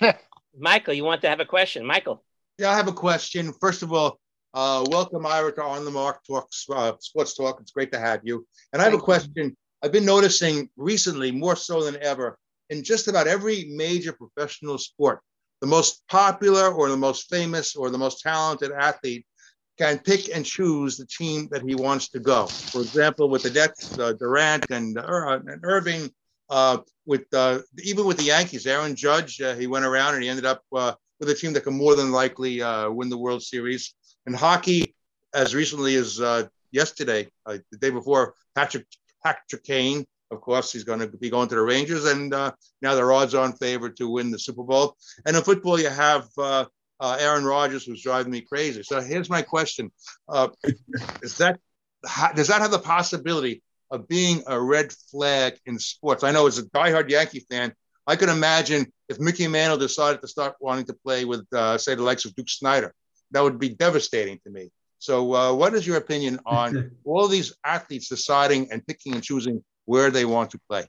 Michael, 0.58 0.94
you 0.94 1.04
want 1.04 1.22
to 1.22 1.28
have 1.28 1.40
a 1.40 1.44
question, 1.44 1.84
Michael? 1.84 2.24
Yeah, 2.58 2.70
I 2.70 2.76
have 2.76 2.88
a 2.88 2.92
question. 2.92 3.52
First 3.60 3.82
of 3.82 3.92
all, 3.92 4.18
uh, 4.52 4.84
welcome, 4.88 5.26
Ira, 5.26 5.52
to 5.52 5.62
On 5.62 5.84
the 5.84 5.90
Mark 5.90 6.20
Talks, 6.24 6.66
uh, 6.70 6.92
Sports 7.00 7.34
Talk. 7.34 7.60
It's 7.60 7.72
great 7.72 7.90
to 7.92 7.98
have 7.98 8.20
you. 8.22 8.46
And 8.72 8.80
I 8.80 8.84
have 8.84 8.94
a 8.94 8.98
question. 8.98 9.56
I've 9.82 9.92
been 9.92 10.04
noticing 10.04 10.70
recently, 10.76 11.32
more 11.32 11.56
so 11.56 11.82
than 11.82 12.00
ever, 12.00 12.38
in 12.70 12.84
just 12.84 13.08
about 13.08 13.26
every 13.26 13.64
major 13.74 14.12
professional 14.12 14.78
sport, 14.78 15.20
the 15.60 15.66
most 15.66 16.06
popular 16.08 16.72
or 16.72 16.88
the 16.88 16.96
most 16.96 17.28
famous 17.28 17.74
or 17.74 17.90
the 17.90 17.98
most 17.98 18.20
talented 18.20 18.70
athlete 18.70 19.26
can 19.76 19.98
pick 19.98 20.34
and 20.34 20.46
choose 20.46 20.96
the 20.96 21.06
team 21.06 21.48
that 21.50 21.62
he 21.62 21.74
wants 21.74 22.08
to 22.10 22.20
go. 22.20 22.46
For 22.46 22.80
example, 22.80 23.28
with 23.28 23.42
the 23.42 23.50
Nets, 23.50 23.98
uh, 23.98 24.12
Durant 24.12 24.70
and, 24.70 24.96
uh, 24.96 25.40
and 25.46 25.60
Irving, 25.64 26.10
uh, 26.50 26.78
with 27.06 27.32
uh, 27.32 27.60
even 27.82 28.04
with 28.06 28.16
the 28.16 28.24
Yankees, 28.24 28.66
Aaron 28.66 28.94
Judge, 28.94 29.40
uh, 29.40 29.54
he 29.54 29.66
went 29.66 29.84
around 29.84 30.14
and 30.14 30.22
he 30.22 30.28
ended 30.28 30.46
up 30.46 30.62
uh, 30.74 30.92
with 31.20 31.30
a 31.30 31.34
team 31.34 31.52
that 31.52 31.62
can 31.64 31.74
more 31.74 31.96
than 31.96 32.12
likely 32.12 32.62
uh, 32.62 32.90
win 32.90 33.08
the 33.08 33.18
World 33.18 33.42
Series. 33.42 33.94
And 34.26 34.34
hockey, 34.34 34.94
as 35.34 35.54
recently 35.54 35.96
as 35.96 36.20
uh, 36.20 36.44
yesterday, 36.70 37.28
the 37.46 37.78
day 37.78 37.90
before, 37.90 38.34
Patrick 38.54 38.86
Patrick 39.22 39.64
Kane, 39.64 40.04
of 40.30 40.40
course, 40.40 40.72
he's 40.72 40.84
going 40.84 41.00
to 41.00 41.06
be 41.06 41.30
going 41.30 41.48
to 41.48 41.54
the 41.54 41.62
Rangers, 41.62 42.06
and 42.06 42.30
now 42.30 42.94
their 42.94 43.12
odds 43.12 43.34
are 43.34 43.46
in 43.46 43.52
favor 43.52 43.90
to 43.90 44.08
win 44.08 44.30
the 44.30 44.38
Super 44.38 44.62
Bowl. 44.62 44.96
And 45.26 45.36
in 45.36 45.42
football, 45.42 45.78
you 45.78 45.88
have 45.88 46.28
Aaron 47.00 47.44
Rodgers, 47.44 47.84
who's 47.84 48.02
driving 48.02 48.32
me 48.32 48.40
crazy. 48.40 48.82
So 48.82 49.00
here's 49.00 49.30
my 49.30 49.42
question: 49.42 49.92
Is 51.22 51.38
that 51.38 51.60
does 52.34 52.48
that 52.48 52.60
have 52.62 52.70
the 52.70 52.78
possibility 52.78 53.62
of 53.94 54.08
being 54.08 54.42
a 54.48 54.60
red 54.60 54.92
flag 54.92 55.54
in 55.66 55.78
sports. 55.78 56.24
I 56.24 56.32
know 56.32 56.48
as 56.48 56.58
a 56.58 56.64
diehard 56.64 57.08
Yankee 57.08 57.46
fan, 57.48 57.72
I 58.08 58.16
could 58.16 58.28
imagine 58.28 58.92
if 59.08 59.20
Mickey 59.20 59.46
Mantle 59.46 59.78
decided 59.78 60.20
to 60.20 60.28
start 60.28 60.56
wanting 60.60 60.84
to 60.86 60.94
play 60.94 61.24
with, 61.24 61.46
uh, 61.54 61.78
say, 61.78 61.94
the 61.94 62.02
likes 62.02 62.24
of 62.24 62.34
Duke 62.34 62.48
Snider, 62.48 62.92
that 63.30 63.40
would 63.40 63.58
be 63.58 63.68
devastating 63.68 64.40
to 64.44 64.50
me. 64.50 64.70
So, 64.98 65.34
uh, 65.34 65.54
what 65.54 65.74
is 65.74 65.86
your 65.86 65.96
opinion 65.96 66.40
on 66.44 66.90
all 67.04 67.28
these 67.28 67.54
athletes 67.64 68.08
deciding 68.08 68.72
and 68.72 68.84
picking 68.84 69.14
and 69.14 69.22
choosing 69.22 69.62
where 69.84 70.10
they 70.10 70.24
want 70.24 70.50
to 70.50 70.58
play? 70.68 70.86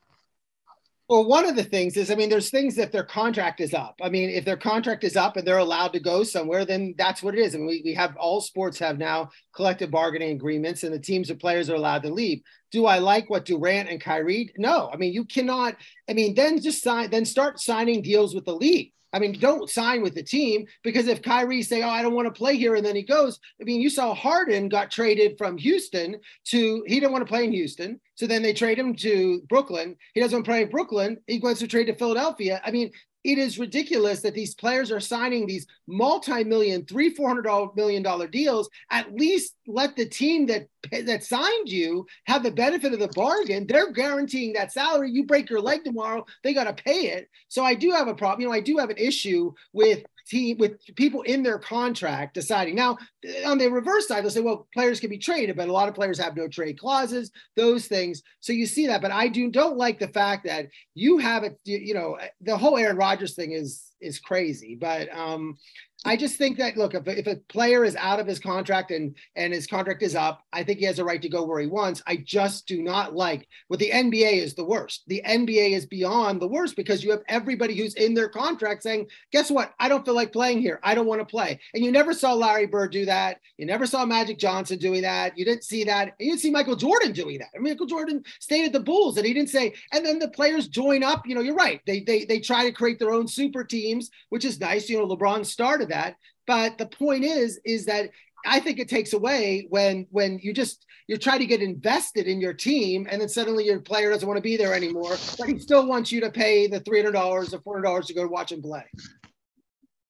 Well, 1.07 1.25
one 1.25 1.45
of 1.45 1.55
the 1.55 1.63
things 1.63 1.97
is, 1.97 2.09
I 2.09 2.15
mean, 2.15 2.29
there's 2.29 2.49
things 2.49 2.79
if 2.79 2.91
their 2.91 3.03
contract 3.03 3.61
is 3.61 3.75
up. 3.75 3.99
I 4.01 4.09
mean, 4.09 4.31
if 4.31 4.43
their 4.43 4.57
contract 4.57 5.03
is 5.03 5.15
up 5.15 5.37
and 5.37 5.45
they're 5.45 5.59
allowed 5.59 5.93
to 5.93 5.99
go 5.99 6.23
somewhere, 6.23 6.65
then 6.65 6.95
that's 6.97 7.21
what 7.21 7.35
it 7.35 7.41
is. 7.41 7.53
And 7.53 7.67
we, 7.67 7.83
we 7.85 7.93
have 7.93 8.15
all 8.17 8.41
sports 8.41 8.79
have 8.79 8.97
now 8.97 9.29
collective 9.55 9.91
bargaining 9.91 10.31
agreements, 10.31 10.81
and 10.81 10.91
the 10.91 10.99
teams 10.99 11.29
and 11.29 11.39
players 11.39 11.69
are 11.69 11.75
allowed 11.75 12.01
to 12.03 12.13
leave 12.13 12.41
Do 12.71 12.87
I 12.87 12.97
like 12.97 13.29
what 13.29 13.45
Durant 13.45 13.87
and 13.87 14.01
Kyrie? 14.01 14.51
No. 14.57 14.89
I 14.91 14.97
mean, 14.97 15.13
you 15.13 15.25
cannot. 15.25 15.75
I 16.09 16.13
mean, 16.13 16.33
then 16.33 16.59
just 16.59 16.81
sign, 16.81 17.11
then 17.11 17.25
start 17.25 17.59
signing 17.59 18.01
deals 18.01 18.33
with 18.33 18.45
the 18.45 18.55
league. 18.55 18.91
I 19.15 19.19
mean, 19.19 19.39
don't 19.39 19.69
sign 19.69 20.01
with 20.01 20.13
the 20.13 20.21
team 20.21 20.67
because 20.83 21.07
if 21.07 21.21
Kyrie 21.21 21.61
say, 21.61 21.81
"Oh, 21.81 21.89
I 21.89 22.01
don't 22.01 22.13
want 22.13 22.27
to 22.27 22.37
play 22.37 22.57
here," 22.57 22.75
and 22.75 22.85
then 22.85 22.97
he 22.97 23.01
goes, 23.01 23.39
I 23.61 23.63
mean, 23.63 23.79
you 23.79 23.89
saw 23.89 24.13
Harden 24.13 24.67
got 24.67 24.91
traded 24.91 25.37
from 25.37 25.57
Houston 25.57 26.17
to 26.47 26.83
he 26.85 26.99
didn't 26.99 27.13
want 27.13 27.25
to 27.25 27.31
play 27.31 27.45
in 27.45 27.53
Houston, 27.53 28.01
so 28.15 28.27
then 28.27 28.41
they 28.41 28.53
trade 28.53 28.77
him 28.77 28.93
to 28.97 29.41
Brooklyn. 29.47 29.95
He 30.13 30.19
doesn't 30.19 30.35
want 30.35 30.45
to 30.45 30.51
play 30.51 30.61
in 30.63 30.69
Brooklyn. 30.69 31.17
He 31.27 31.39
wants 31.39 31.61
to 31.61 31.67
trade 31.67 31.85
to 31.85 31.95
Philadelphia. 31.95 32.61
I 32.65 32.71
mean, 32.71 32.91
it 33.25 33.39
is 33.39 33.57
ridiculous 33.57 34.21
that 34.21 34.35
these 34.35 34.53
players 34.53 34.91
are 34.91 34.99
signing 34.99 35.47
these 35.47 35.65
multi-million, 35.87 36.85
three, 36.85 37.09
four 37.09 37.27
hundred 37.27 37.75
million 37.75 38.03
dollar 38.03 38.27
deals. 38.27 38.69
At 38.91 39.13
least 39.15 39.55
let 39.65 39.95
the 39.95 40.05
team 40.05 40.45
that 40.45 40.67
that 40.91 41.23
signed 41.23 41.67
you 41.67 42.05
have 42.25 42.43
the 42.43 42.51
benefit 42.51 42.93
of 42.93 42.99
the 42.99 43.07
bargain. 43.09 43.65
They're 43.65 43.91
guaranteeing 43.91 44.53
that 44.53 44.71
salary. 44.71 45.09
You 45.09 45.25
break 45.25 45.49
your 45.49 45.59
leg 45.59 45.83
tomorrow, 45.83 46.23
they 46.43 46.53
got 46.53 46.65
to 46.65 46.83
pay 46.83 47.07
it. 47.07 47.27
So 47.47 47.63
I 47.63 47.73
do 47.73 47.91
have 47.91 48.07
a 48.07 48.13
problem. 48.13 48.41
You 48.41 48.47
know, 48.47 48.53
I 48.53 48.59
do 48.59 48.77
have 48.77 48.91
an 48.91 48.97
issue 48.97 49.51
with 49.73 50.03
team 50.27 50.57
with 50.57 50.79
people 50.95 51.21
in 51.21 51.43
their 51.43 51.59
contract 51.59 52.33
deciding. 52.33 52.75
Now, 52.75 52.97
on 53.45 53.57
the 53.57 53.67
reverse 53.67 54.07
side, 54.07 54.23
they'll 54.23 54.31
say, 54.31 54.41
well, 54.41 54.67
players 54.73 54.99
can 54.99 55.09
be 55.09 55.17
traded, 55.17 55.55
but 55.55 55.69
a 55.69 55.73
lot 55.73 55.89
of 55.89 55.95
players 55.95 56.19
have 56.19 56.35
no 56.35 56.47
trade 56.47 56.79
clauses, 56.79 57.31
those 57.55 57.87
things. 57.87 58.21
So 58.39 58.53
you 58.53 58.65
see 58.65 58.87
that. 58.87 59.01
But 59.01 59.11
I 59.11 59.27
do 59.27 59.49
don't 59.49 59.77
like 59.77 59.99
the 59.99 60.07
fact 60.07 60.45
that 60.45 60.67
you 60.93 61.17
have 61.17 61.43
it, 61.43 61.59
you 61.63 61.93
know, 61.93 62.17
the 62.41 62.57
whole 62.57 62.77
Aaron 62.77 62.97
Rodgers 62.97 63.35
thing 63.35 63.51
is 63.51 63.91
is 64.01 64.19
crazy. 64.19 64.77
But 64.79 65.13
um, 65.15 65.57
I 66.05 66.15
just 66.15 66.37
think 66.37 66.57
that 66.59 66.77
look, 66.77 66.93
if, 66.93 67.07
if 67.07 67.25
a 67.25 67.37
player 67.49 67.83
is 67.83 67.95
out 67.95 68.19
of 68.19 68.27
his 68.27 68.39
contract 68.39 68.91
and 68.91 69.15
and 69.35 69.51
his 69.51 69.65
contract 69.65 70.03
is 70.03 70.15
up, 70.15 70.43
I 70.53 70.63
think 70.63 70.77
he 70.77 70.85
has 70.85 70.99
a 70.99 71.03
right 71.03 71.21
to 71.21 71.29
go 71.29 71.43
where 71.43 71.59
he 71.59 71.67
wants. 71.67 72.03
I 72.05 72.17
just 72.17 72.67
do 72.67 72.83
not 72.83 73.15
like 73.15 73.47
what 73.69 73.79
the 73.79 73.89
NBA 73.89 74.33
is 74.33 74.53
the 74.53 74.63
worst. 74.63 75.03
The 75.07 75.23
NBA 75.25 75.71
is 75.71 75.87
beyond 75.87 76.39
the 76.39 76.47
worst 76.47 76.75
because 76.75 77.03
you 77.03 77.09
have 77.09 77.23
everybody 77.27 77.75
who's 77.75 77.95
in 77.95 78.13
their 78.13 78.29
contract 78.29 78.83
saying, 78.83 79.07
"Guess 79.31 79.49
what? 79.49 79.73
I 79.79 79.89
don't 79.89 80.05
feel 80.05 80.13
like 80.13 80.31
playing 80.31 80.61
here. 80.61 80.79
I 80.83 80.93
don't 80.93 81.07
want 81.07 81.21
to 81.21 81.25
play." 81.25 81.59
And 81.73 81.83
you 81.83 81.91
never 81.91 82.13
saw 82.13 82.33
Larry 82.33 82.67
Bird 82.67 82.91
do 82.91 83.05
that. 83.05 83.39
You 83.57 83.65
never 83.65 83.87
saw 83.87 84.05
Magic 84.05 84.37
Johnson 84.37 84.77
doing 84.77 85.01
that. 85.01 85.35
You 85.35 85.43
didn't 85.43 85.63
see 85.63 85.83
that. 85.85 86.13
You 86.19 86.29
didn't 86.29 86.41
see 86.41 86.51
Michael 86.51 86.75
Jordan 86.75 87.13
doing 87.13 87.39
that. 87.39 87.49
I 87.55 87.57
mean, 87.57 87.73
Michael 87.73 87.87
Jordan 87.87 88.23
stayed 88.39 88.65
at 88.65 88.73
the 88.73 88.79
Bulls 88.79 89.17
and 89.17 89.25
he 89.25 89.33
didn't 89.33 89.49
say. 89.49 89.73
And 89.91 90.05
then 90.05 90.19
the 90.19 90.29
players 90.29 90.67
join 90.67 91.01
up. 91.01 91.25
You 91.25 91.33
know, 91.33 91.41
you're 91.41 91.55
right. 91.55 91.81
They 91.87 92.01
they 92.01 92.25
they 92.25 92.39
try 92.39 92.63
to 92.63 92.71
create 92.71 92.99
their 92.99 93.11
own 93.11 93.27
super 93.27 93.63
teams, 93.63 94.11
which 94.29 94.45
is 94.45 94.59
nice. 94.59 94.87
You 94.87 94.99
know, 94.99 95.07
LeBron 95.07 95.43
started 95.43 95.89
that 95.89 95.94
that. 95.95 96.15
But 96.45 96.77
the 96.77 96.85
point 96.85 97.23
is, 97.23 97.59
is 97.65 97.85
that 97.85 98.09
I 98.45 98.59
think 98.59 98.79
it 98.79 98.89
takes 98.89 99.13
away 99.13 99.67
when 99.69 100.05
when 100.11 100.39
you 100.41 100.53
just 100.53 100.85
you 101.07 101.17
try 101.17 101.37
to 101.37 101.45
get 101.45 101.61
invested 101.61 102.27
in 102.27 102.39
your 102.39 102.53
team 102.53 103.07
and 103.09 103.19
then 103.21 103.29
suddenly 103.29 103.65
your 103.65 103.79
player 103.79 104.11
doesn't 104.11 104.27
want 104.27 104.37
to 104.37 104.41
be 104.41 104.57
there 104.57 104.73
anymore, 104.73 105.17
but 105.37 105.47
he 105.47 105.59
still 105.59 105.87
wants 105.87 106.11
you 106.11 106.21
to 106.21 106.29
pay 106.29 106.67
the 106.67 106.79
three 106.81 106.99
hundred 106.99 107.13
dollars 107.13 107.53
or 107.53 107.61
four 107.61 107.75
hundred 107.75 107.85
dollars 107.85 108.07
to 108.07 108.13
go 108.13 108.27
watch 108.27 108.51
him 108.51 108.61
play. 108.61 108.85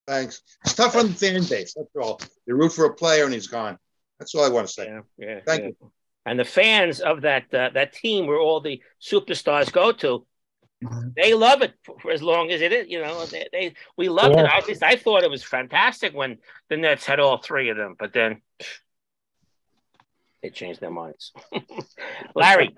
Thanks. 0.07 0.41
It's 0.63 0.75
tough 0.75 0.95
on 0.95 1.07
the 1.07 1.13
fan 1.13 1.43
base. 1.43 1.73
That's 1.75 1.95
all. 1.99 2.19
You 2.45 2.55
root 2.55 2.73
for 2.73 2.85
a 2.85 2.93
player 2.93 3.25
and 3.25 3.33
he's 3.33 3.47
gone. 3.47 3.77
That's 4.19 4.35
all 4.35 4.45
I 4.45 4.49
want 4.49 4.67
to 4.67 4.73
say. 4.73 4.85
Yeah, 4.85 5.01
yeah, 5.17 5.39
Thank 5.45 5.61
yeah. 5.61 5.67
you. 5.67 5.91
And 6.27 6.39
the 6.39 6.45
fans 6.45 7.01
of 7.01 7.21
that 7.21 7.53
uh, 7.53 7.69
that 7.73 7.93
team 7.93 8.27
where 8.27 8.39
all 8.39 8.59
the 8.59 8.81
superstars 9.01 9.71
go 9.71 9.91
to, 10.03 10.25
they 11.15 11.33
love 11.33 11.61
it 11.61 11.73
for, 11.83 11.99
for 11.99 12.11
as 12.11 12.21
long 12.21 12.51
as 12.51 12.61
it 12.61 12.71
is. 12.71 12.87
You 12.89 13.01
know, 13.01 13.25
they, 13.25 13.47
they 13.51 13.73
we 13.97 14.09
loved 14.09 14.35
it. 14.35 14.43
Yeah. 14.43 14.57
At 14.57 14.67
least 14.67 14.83
I 14.83 14.95
thought 14.95 15.23
it 15.23 15.29
was 15.29 15.43
fantastic 15.43 16.13
when 16.13 16.37
the 16.69 16.77
Nets 16.77 17.05
had 17.05 17.19
all 17.19 17.37
three 17.37 17.69
of 17.69 17.77
them, 17.77 17.95
but 17.97 18.13
then 18.13 18.41
they 20.41 20.49
changed 20.49 20.81
their 20.81 20.91
minds. 20.91 21.33
Larry, 22.35 22.75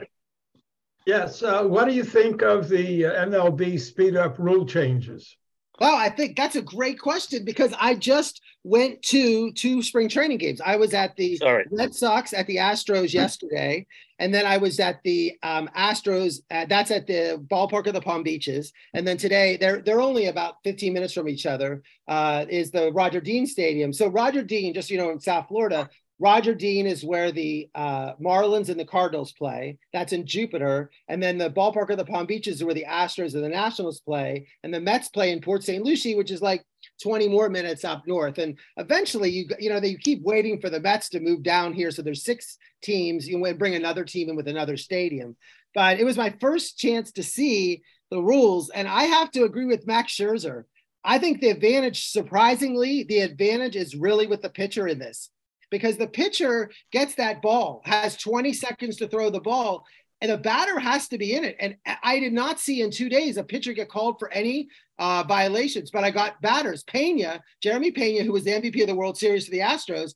Yes, 1.08 1.42
uh, 1.42 1.64
what 1.64 1.88
do 1.88 1.94
you 1.94 2.04
think 2.04 2.42
of 2.42 2.68
the 2.68 3.06
uh, 3.06 3.26
MLB 3.28 3.80
speed 3.80 4.18
up 4.18 4.38
rule 4.38 4.66
changes? 4.66 5.38
Well, 5.80 5.96
I 5.96 6.10
think 6.10 6.36
that's 6.36 6.56
a 6.56 6.62
great 6.62 7.00
question 7.00 7.46
because 7.46 7.74
I 7.80 7.94
just 7.94 8.42
went 8.64 9.02
to 9.04 9.52
two 9.54 9.82
spring 9.84 10.10
training 10.10 10.40
games. 10.40 10.60
I 10.64 10.76
was 10.76 10.94
at 10.94 11.16
the 11.16 11.38
sorry. 11.38 11.66
Red 11.72 11.94
Sox 11.94 12.34
at 12.34 12.48
the 12.48 12.58
Astros 12.58 13.14
yesterday, 13.14 13.86
and 14.20 14.34
then 14.34 14.46
I 14.46 14.58
was 14.58 14.80
at 14.80 15.02
the 15.04 15.38
um, 15.44 15.70
Astros. 15.78 16.42
That's 16.50 16.92
at 16.92 17.06
the 17.06 17.44
ballpark 17.50 17.88
of 17.88 17.94
the 17.94 18.02
Palm 18.02 18.24
Beaches, 18.24 18.74
and 18.94 19.08
then 19.08 19.18
today 19.18 19.58
they're 19.58 19.82
they're 19.82 20.02
only 20.02 20.26
about 20.28 20.56
15 20.64 20.94
minutes 20.94 21.14
from 21.14 21.30
each 21.30 21.46
other. 21.46 21.84
Uh, 22.08 22.46
is 22.50 22.72
the 22.72 22.92
Roger 22.92 23.22
Dean 23.22 23.46
Stadium? 23.46 23.94
So 23.94 24.08
Roger 24.08 24.44
Dean, 24.44 24.74
just 24.74 24.90
you 24.90 24.98
know, 24.98 25.12
in 25.12 25.20
South 25.20 25.48
Florida, 25.48 25.90
Roger 26.20 26.56
Dean 26.56 26.88
is 26.88 27.04
where 27.04 27.32
the 27.32 27.70
uh, 27.76 28.14
Marlins 28.16 28.70
and 28.70 28.80
the 28.80 28.86
Cardinals 28.86 29.34
play. 29.34 29.78
That's 29.94 30.14
in 30.14 30.26
Jupiter. 30.26 30.90
And 31.08 31.22
then 31.22 31.38
the 31.38 31.52
ballpark 31.52 31.92
of 31.92 31.98
the 31.98 32.06
Palm 32.06 32.26
Beaches 32.26 32.56
is 32.56 32.64
where 32.64 32.74
the 32.74 32.86
Astros 32.90 33.36
and 33.36 33.44
the 33.44 33.50
Nationals 33.50 34.00
play. 34.00 34.48
And 34.64 34.74
the 34.74 34.82
Mets 34.82 35.10
play 35.10 35.32
in 35.32 35.42
Port 35.42 35.64
St. 35.64 35.84
Lucie, 35.84 36.16
which 36.16 36.32
is 36.32 36.42
like 36.42 36.66
20 37.04 37.28
more 37.28 37.50
minutes 37.50 37.86
up 37.86 38.04
north. 38.08 38.40
And 38.40 38.58
eventually, 38.78 39.30
you 39.30 39.48
you 39.60 39.70
know, 39.70 39.80
they 39.80 39.94
keep 39.96 40.24
waiting 40.24 40.60
for 40.60 40.72
the 40.72 40.80
Mets 40.80 41.10
to 41.10 41.20
move 41.20 41.44
down 41.44 41.74
here. 41.74 41.92
So 41.92 42.02
there's 42.02 42.24
six 42.24 42.58
teams. 42.82 43.28
You 43.28 43.54
bring 43.54 43.76
another 43.76 44.04
team 44.04 44.30
in 44.30 44.36
with 44.36 44.48
another 44.48 44.78
stadium. 44.78 45.36
But 45.76 46.00
it 46.00 46.04
was 46.04 46.18
my 46.18 46.34
first 46.42 46.80
chance 46.80 47.12
to 47.14 47.24
see 47.24 47.84
the 48.10 48.22
rules. 48.22 48.72
And 48.72 48.88
I 48.88 49.04
have 49.04 49.30
to 49.32 49.44
agree 49.44 49.66
with 49.66 49.86
Max 49.86 50.14
Scherzer. 50.14 50.64
I 51.04 51.20
think 51.20 51.40
the 51.40 51.52
advantage, 51.52 52.10
surprisingly, 52.10 53.04
the 53.04 53.20
advantage 53.20 53.76
is 53.76 53.96
really 53.96 54.26
with 54.26 54.42
the 54.42 54.50
pitcher 54.50 54.88
in 54.88 54.98
this 54.98 55.30
because 55.70 55.98
the 55.98 56.08
pitcher 56.08 56.72
gets 56.92 57.16
that 57.16 57.42
ball, 57.42 57.82
has 57.86 58.18
20 58.18 58.54
seconds 58.54 58.98
to 58.98 59.08
throw 59.08 59.30
the 59.30 59.42
ball, 59.42 59.86
and 60.22 60.32
the 60.32 60.38
batter 60.38 60.80
has 60.80 61.08
to 61.10 61.18
be 61.18 61.34
in 61.34 61.44
it. 61.44 61.56
And 61.60 61.78
I 62.04 62.20
did 62.20 62.34
not 62.34 62.60
see 62.60 62.82
in 62.82 62.90
two 62.90 63.10
days 63.10 63.38
a 63.38 63.44
pitcher 63.44 63.74
get 63.74 63.90
called 63.90 64.18
for 64.18 64.32
any 64.32 64.70
uh, 64.98 65.24
violations, 65.28 65.92
but 65.92 66.04
I 66.04 66.12
got 66.12 66.42
batters. 66.42 66.84
Pena, 66.84 67.42
Jeremy 67.62 67.92
Pena, 67.92 68.24
who 68.24 68.32
was 68.32 68.44
the 68.44 68.52
MVP 68.52 68.82
of 68.82 68.88
the 68.88 68.96
World 68.96 69.18
Series 69.18 69.46
for 69.46 69.52
the 69.52 69.60
Astros, 69.60 70.14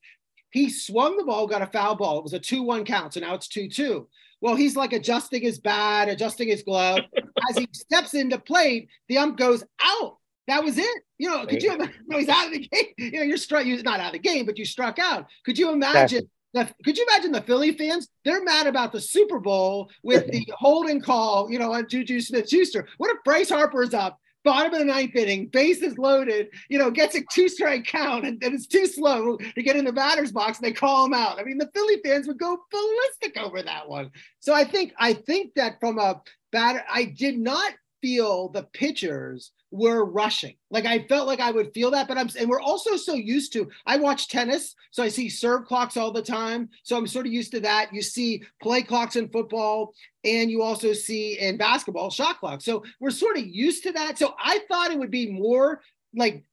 he 0.52 0.70
swung 0.70 1.18
the 1.18 1.24
ball, 1.24 1.48
got 1.48 1.62
a 1.62 1.68
foul 1.68 1.96
ball. 1.96 2.18
It 2.18 2.24
was 2.24 2.34
a 2.34 2.40
2 2.40 2.64
1 2.64 2.86
count. 2.86 3.14
So 3.14 3.20
now 3.20 3.36
it's 3.36 3.48
2 3.48 3.70
2. 3.70 4.08
Well, 4.42 4.56
he's 4.56 4.76
like 4.76 4.92
adjusting 4.92 5.44
his 5.44 5.60
bat, 5.60 6.10
adjusting 6.10 6.48
his 6.48 6.64
glove. 6.64 7.02
As 7.50 7.58
he 7.58 7.68
steps 7.74 8.16
into 8.16 8.40
plate, 8.40 8.90
the 9.08 9.20
ump 9.20 9.38
goes 9.38 9.64
out. 9.80 10.18
That 10.52 10.66
was 10.66 10.78
it. 10.78 11.04
You 11.18 11.30
know, 11.30 11.46
could 11.46 11.64
you? 11.64 11.74
imagine- 11.74 11.94
No, 12.08 12.18
he's 12.18 12.28
out 12.28 12.48
of 12.48 12.52
the 12.52 12.60
game. 12.68 12.84
You 12.98 13.12
know, 13.20 13.22
you're 13.24 13.38
struck. 13.38 13.66
You're 13.66 13.82
not 13.84 14.02
out 14.02 14.08
of 14.08 14.14
the 14.14 14.20
game, 14.20 14.46
but 14.46 14.58
you 14.58 14.66
struck 14.66 15.00
out. 15.00 15.28
Could 15.46 15.58
you 15.58 15.72
imagine? 15.72 16.30
The, 16.54 16.70
could 16.84 16.98
you 16.98 17.08
imagine 17.10 17.32
the 17.32 17.42
Philly 17.42 17.72
fans? 17.72 18.10
They're 18.26 18.44
mad 18.44 18.68
about 18.68 18.92
the 18.92 19.00
Super 19.00 19.40
Bowl 19.40 19.90
with 20.04 20.28
the 20.30 20.46
holding 20.58 21.00
call. 21.00 21.50
You 21.50 21.58
know, 21.58 21.72
on 21.72 21.88
Juju 21.88 22.20
Smith-Schuster. 22.20 22.86
What 22.98 23.12
if 23.12 23.24
Bryce 23.24 23.50
Harper 23.50 23.82
is 23.82 23.94
up? 23.94 24.20
Bottom 24.44 24.74
of 24.74 24.80
the 24.80 24.86
ninth 24.86 25.16
inning, 25.16 25.48
bases 25.48 25.98
loaded, 25.98 26.50
you 26.68 26.80
know, 26.80 26.90
gets 26.92 27.16
a 27.16 27.22
two 27.32 27.48
strike 27.48 27.86
count 27.86 28.26
and, 28.26 28.44
and 28.44 28.54
it's 28.56 28.66
too 28.68 28.88
slow 28.88 29.38
to 29.38 29.62
get 29.64 29.76
in 29.78 29.86
the 29.86 29.94
batter's 29.94 30.32
box 30.34 30.58
and 30.58 30.66
they 30.66 30.74
call 30.74 31.06
him 31.06 31.14
out. 31.14 31.40
I 31.40 31.44
mean, 31.44 31.60
the 31.60 31.70
Philly 31.76 32.02
fans 32.04 32.28
would 32.28 32.40
go 32.40 32.58
ballistic 32.72 33.38
over 33.38 33.62
that 33.62 33.88
one. 33.88 34.10
So 34.40 34.54
I 34.54 34.64
think 34.66 34.94
I 34.98 35.14
think 35.14 35.54
that 35.56 35.80
from 35.80 35.98
a 36.00 36.22
batter, 36.52 36.84
I 36.92 37.06
did 37.06 37.38
not 37.38 37.72
feel 38.02 38.50
the 38.50 38.64
pitchers 38.64 39.52
were 39.72 40.04
rushing. 40.04 40.56
Like 40.70 40.86
I 40.86 41.00
felt 41.08 41.28
like 41.28 41.40
I 41.40 41.52
would 41.52 41.74
feel 41.74 41.92
that, 41.92 42.08
but 42.08 42.18
I'm 42.18 42.30
and 42.38 42.50
we're 42.50 42.62
also 42.62 42.98
so 42.98 43.14
used 43.14 43.54
to. 43.54 43.70
I 43.86 43.98
watch 43.98 44.28
tennis, 44.28 44.76
so 44.92 45.02
I 45.02 45.08
see 45.08 45.30
serve 45.30 45.66
clocks 45.66 45.98
all 45.98 46.12
the 46.12 46.22
time. 46.22 46.70
So 46.84 46.98
I'm 46.98 47.08
sort 47.08 47.26
of 47.26 47.32
used 47.32 47.52
to 47.52 47.62
that. 47.62 47.94
You 47.94 48.02
see 48.02 48.44
play 48.62 48.84
clocks 48.84 49.16
in 49.16 49.30
football, 49.30 49.94
and 50.26 50.52
you 50.52 50.62
also 50.62 50.94
see 50.94 51.40
in 51.40 51.58
basketball 51.58 52.10
shot 52.10 52.40
clocks. 52.40 52.66
So 52.66 52.84
we're 53.00 53.12
sort 53.12 53.38
of 53.38 53.48
used 53.48 53.84
to 53.84 53.94
that. 53.94 54.18
So 54.18 54.36
I 54.44 54.60
thought 54.68 54.92
it 54.92 55.00
would 55.00 55.12
be 55.12 55.32
more 55.32 55.82
like 56.14 56.44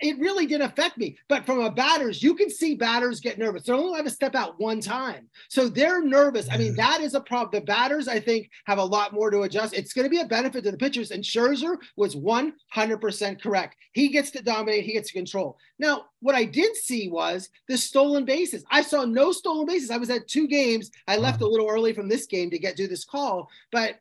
it 0.00 0.18
really 0.18 0.46
didn't 0.46 0.70
affect 0.70 0.98
me. 0.98 1.18
But 1.28 1.44
from 1.44 1.60
a 1.60 1.70
batters, 1.70 2.22
you 2.22 2.34
can 2.34 2.50
see 2.50 2.74
batters 2.74 3.20
get 3.20 3.38
nervous. 3.38 3.64
They're 3.64 3.74
only 3.74 3.88
allowed 3.88 4.04
to 4.04 4.10
step 4.10 4.34
out 4.34 4.58
one 4.58 4.80
time. 4.80 5.28
So 5.48 5.68
they're 5.68 6.02
nervous. 6.02 6.48
I 6.50 6.56
mean, 6.56 6.72
mm. 6.72 6.76
that 6.76 7.00
is 7.00 7.14
a 7.14 7.20
problem. 7.20 7.60
The 7.60 7.66
batters, 7.66 8.08
I 8.08 8.20
think, 8.20 8.50
have 8.64 8.78
a 8.78 8.84
lot 8.84 9.12
more 9.12 9.30
to 9.30 9.42
adjust. 9.42 9.74
It's 9.74 9.92
going 9.92 10.04
to 10.04 10.10
be 10.10 10.20
a 10.20 10.26
benefit 10.26 10.64
to 10.64 10.70
the 10.70 10.76
pitchers. 10.76 11.10
And 11.10 11.22
Scherzer 11.22 11.76
was 11.96 12.16
100% 12.16 13.42
correct. 13.42 13.76
He 13.92 14.08
gets 14.08 14.30
to 14.32 14.42
dominate, 14.42 14.84
he 14.84 14.92
gets 14.92 15.08
to 15.08 15.14
control. 15.14 15.58
Now, 15.78 16.06
what 16.20 16.34
I 16.34 16.44
did 16.44 16.74
see 16.76 17.08
was 17.08 17.48
the 17.68 17.76
stolen 17.76 18.24
bases. 18.24 18.64
I 18.70 18.82
saw 18.82 19.04
no 19.04 19.32
stolen 19.32 19.66
bases. 19.66 19.90
I 19.90 19.98
was 19.98 20.10
at 20.10 20.28
two 20.28 20.48
games. 20.48 20.90
I 21.06 21.16
left 21.16 21.42
a 21.42 21.46
little 21.46 21.68
early 21.68 21.92
from 21.92 22.08
this 22.08 22.26
game 22.26 22.50
to 22.50 22.58
get 22.58 22.76
do 22.76 22.88
this 22.88 23.04
call, 23.04 23.48
but 23.70 23.98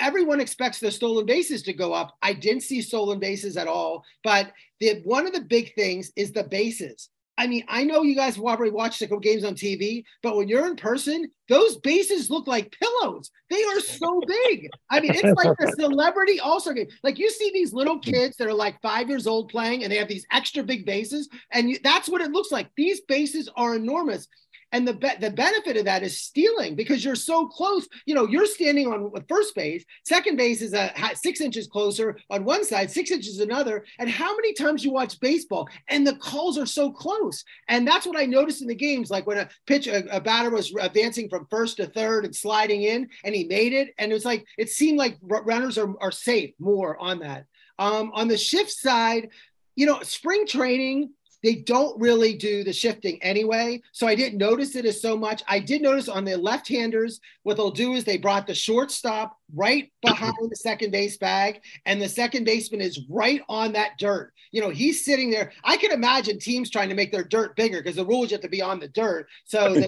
everyone 0.00 0.40
expects 0.40 0.80
the 0.80 0.90
stolen 0.90 1.26
bases 1.26 1.62
to 1.64 1.72
go 1.72 1.92
up. 1.92 2.16
I 2.22 2.32
didn't 2.32 2.62
see 2.62 2.82
stolen 2.82 3.18
bases 3.18 3.56
at 3.56 3.68
all, 3.68 4.04
but 4.24 4.52
the 4.80 5.00
one 5.04 5.26
of 5.26 5.32
the 5.32 5.40
big 5.40 5.74
things 5.74 6.12
is 6.16 6.32
the 6.32 6.44
bases. 6.44 7.08
I 7.38 7.46
mean, 7.46 7.64
I 7.68 7.84
know 7.84 8.02
you 8.02 8.16
guys 8.16 8.38
probably 8.38 8.70
watch 8.70 8.98
the 8.98 9.06
games 9.18 9.44
on 9.44 9.54
TV, 9.54 10.04
but 10.22 10.36
when 10.36 10.48
you're 10.48 10.66
in 10.66 10.76
person, 10.76 11.30
those 11.48 11.76
bases 11.78 12.30
look 12.30 12.46
like 12.46 12.74
pillows. 12.80 13.30
They 13.50 13.62
are 13.62 13.80
so 13.80 14.20
big. 14.26 14.70
I 14.90 15.00
mean, 15.00 15.12
it's 15.14 15.22
like 15.22 15.56
the 15.58 15.74
celebrity 15.78 16.40
all-star 16.40 16.72
game. 16.72 16.88
Like 17.02 17.18
you 17.18 17.30
see 17.30 17.50
these 17.52 17.74
little 17.74 17.98
kids 17.98 18.36
that 18.38 18.48
are 18.48 18.54
like 18.54 18.80
five 18.80 19.10
years 19.10 19.26
old 19.26 19.50
playing, 19.50 19.82
and 19.82 19.92
they 19.92 19.98
have 19.98 20.08
these 20.08 20.26
extra 20.32 20.62
big 20.62 20.86
bases, 20.86 21.28
and 21.52 21.68
you, 21.68 21.78
that's 21.82 22.08
what 22.08 22.22
it 22.22 22.30
looks 22.30 22.50
like. 22.50 22.70
These 22.76 23.02
bases 23.02 23.50
are 23.54 23.76
enormous. 23.76 24.28
And 24.72 24.86
the 24.86 24.94
be- 24.94 25.16
the 25.20 25.30
benefit 25.30 25.76
of 25.76 25.84
that 25.84 26.02
is 26.02 26.20
stealing 26.20 26.74
because 26.74 27.04
you're 27.04 27.14
so 27.14 27.46
close. 27.46 27.86
You 28.04 28.14
know, 28.14 28.26
you're 28.26 28.46
standing 28.46 28.88
on 28.88 29.12
first 29.28 29.54
base, 29.54 29.84
second 30.04 30.36
base 30.36 30.60
is 30.60 30.74
a 30.74 30.92
six 31.14 31.40
inches 31.40 31.66
closer 31.66 32.18
on 32.30 32.44
one 32.44 32.64
side, 32.64 32.90
six 32.90 33.10
inches 33.10 33.40
another. 33.40 33.84
And 33.98 34.10
how 34.10 34.34
many 34.34 34.52
times 34.54 34.84
you 34.84 34.90
watch 34.90 35.20
baseball 35.20 35.68
and 35.88 36.06
the 36.06 36.16
calls 36.16 36.58
are 36.58 36.66
so 36.66 36.90
close? 36.90 37.44
And 37.68 37.86
that's 37.86 38.06
what 38.06 38.18
I 38.18 38.26
noticed 38.26 38.60
in 38.60 38.68
the 38.68 38.74
games, 38.74 39.10
like 39.10 39.26
when 39.26 39.38
a 39.38 39.48
pitch 39.66 39.86
a, 39.86 40.04
a 40.14 40.20
batter 40.20 40.50
was 40.50 40.74
advancing 40.74 41.28
from 41.28 41.46
first 41.48 41.76
to 41.76 41.86
third 41.86 42.24
and 42.24 42.34
sliding 42.34 42.82
in, 42.82 43.08
and 43.24 43.34
he 43.34 43.44
made 43.44 43.72
it, 43.72 43.94
and 43.98 44.10
it 44.10 44.14
was 44.14 44.24
like 44.24 44.44
it 44.58 44.68
seemed 44.68 44.98
like 44.98 45.16
runners 45.22 45.78
are, 45.78 45.94
are 46.00 46.12
safe 46.12 46.54
more 46.58 46.98
on 46.98 47.20
that. 47.20 47.46
Um, 47.78 48.10
on 48.14 48.28
the 48.28 48.38
shift 48.38 48.70
side, 48.70 49.28
you 49.74 49.86
know, 49.86 50.00
spring 50.02 50.46
training 50.46 51.10
they 51.46 51.54
don't 51.54 51.96
really 52.00 52.34
do 52.34 52.64
the 52.64 52.72
shifting 52.72 53.22
anyway. 53.22 53.80
So 53.92 54.08
I 54.08 54.16
didn't 54.16 54.36
notice 54.36 54.74
it 54.74 54.84
as 54.84 55.00
so 55.00 55.16
much. 55.16 55.44
I 55.46 55.60
did 55.60 55.80
notice 55.80 56.08
on 56.08 56.24
the 56.24 56.36
left 56.36 56.66
handers, 56.66 57.20
what 57.44 57.56
they'll 57.56 57.70
do 57.70 57.92
is 57.92 58.02
they 58.02 58.18
brought 58.18 58.48
the 58.48 58.54
shortstop 58.54 59.38
right 59.54 59.90
behind 60.02 60.50
the 60.50 60.56
second 60.56 60.90
base 60.90 61.16
bag, 61.16 61.60
and 61.84 62.00
the 62.00 62.08
second 62.08 62.44
baseman 62.44 62.80
is 62.80 63.00
right 63.08 63.42
on 63.48 63.72
that 63.72 63.92
dirt. 63.98 64.32
You 64.52 64.60
know, 64.60 64.70
he's 64.70 65.04
sitting 65.04 65.30
there. 65.30 65.52
I 65.64 65.76
can 65.76 65.92
imagine 65.92 66.38
teams 66.38 66.70
trying 66.70 66.88
to 66.88 66.94
make 66.94 67.12
their 67.12 67.24
dirt 67.24 67.56
bigger 67.56 67.78
because 67.78 67.96
the 67.96 68.06
rules 68.06 68.30
have 68.30 68.40
to 68.40 68.48
be 68.48 68.62
on 68.62 68.80
the 68.80 68.88
dirt. 68.88 69.28
So 69.44 69.74
his, 69.74 69.86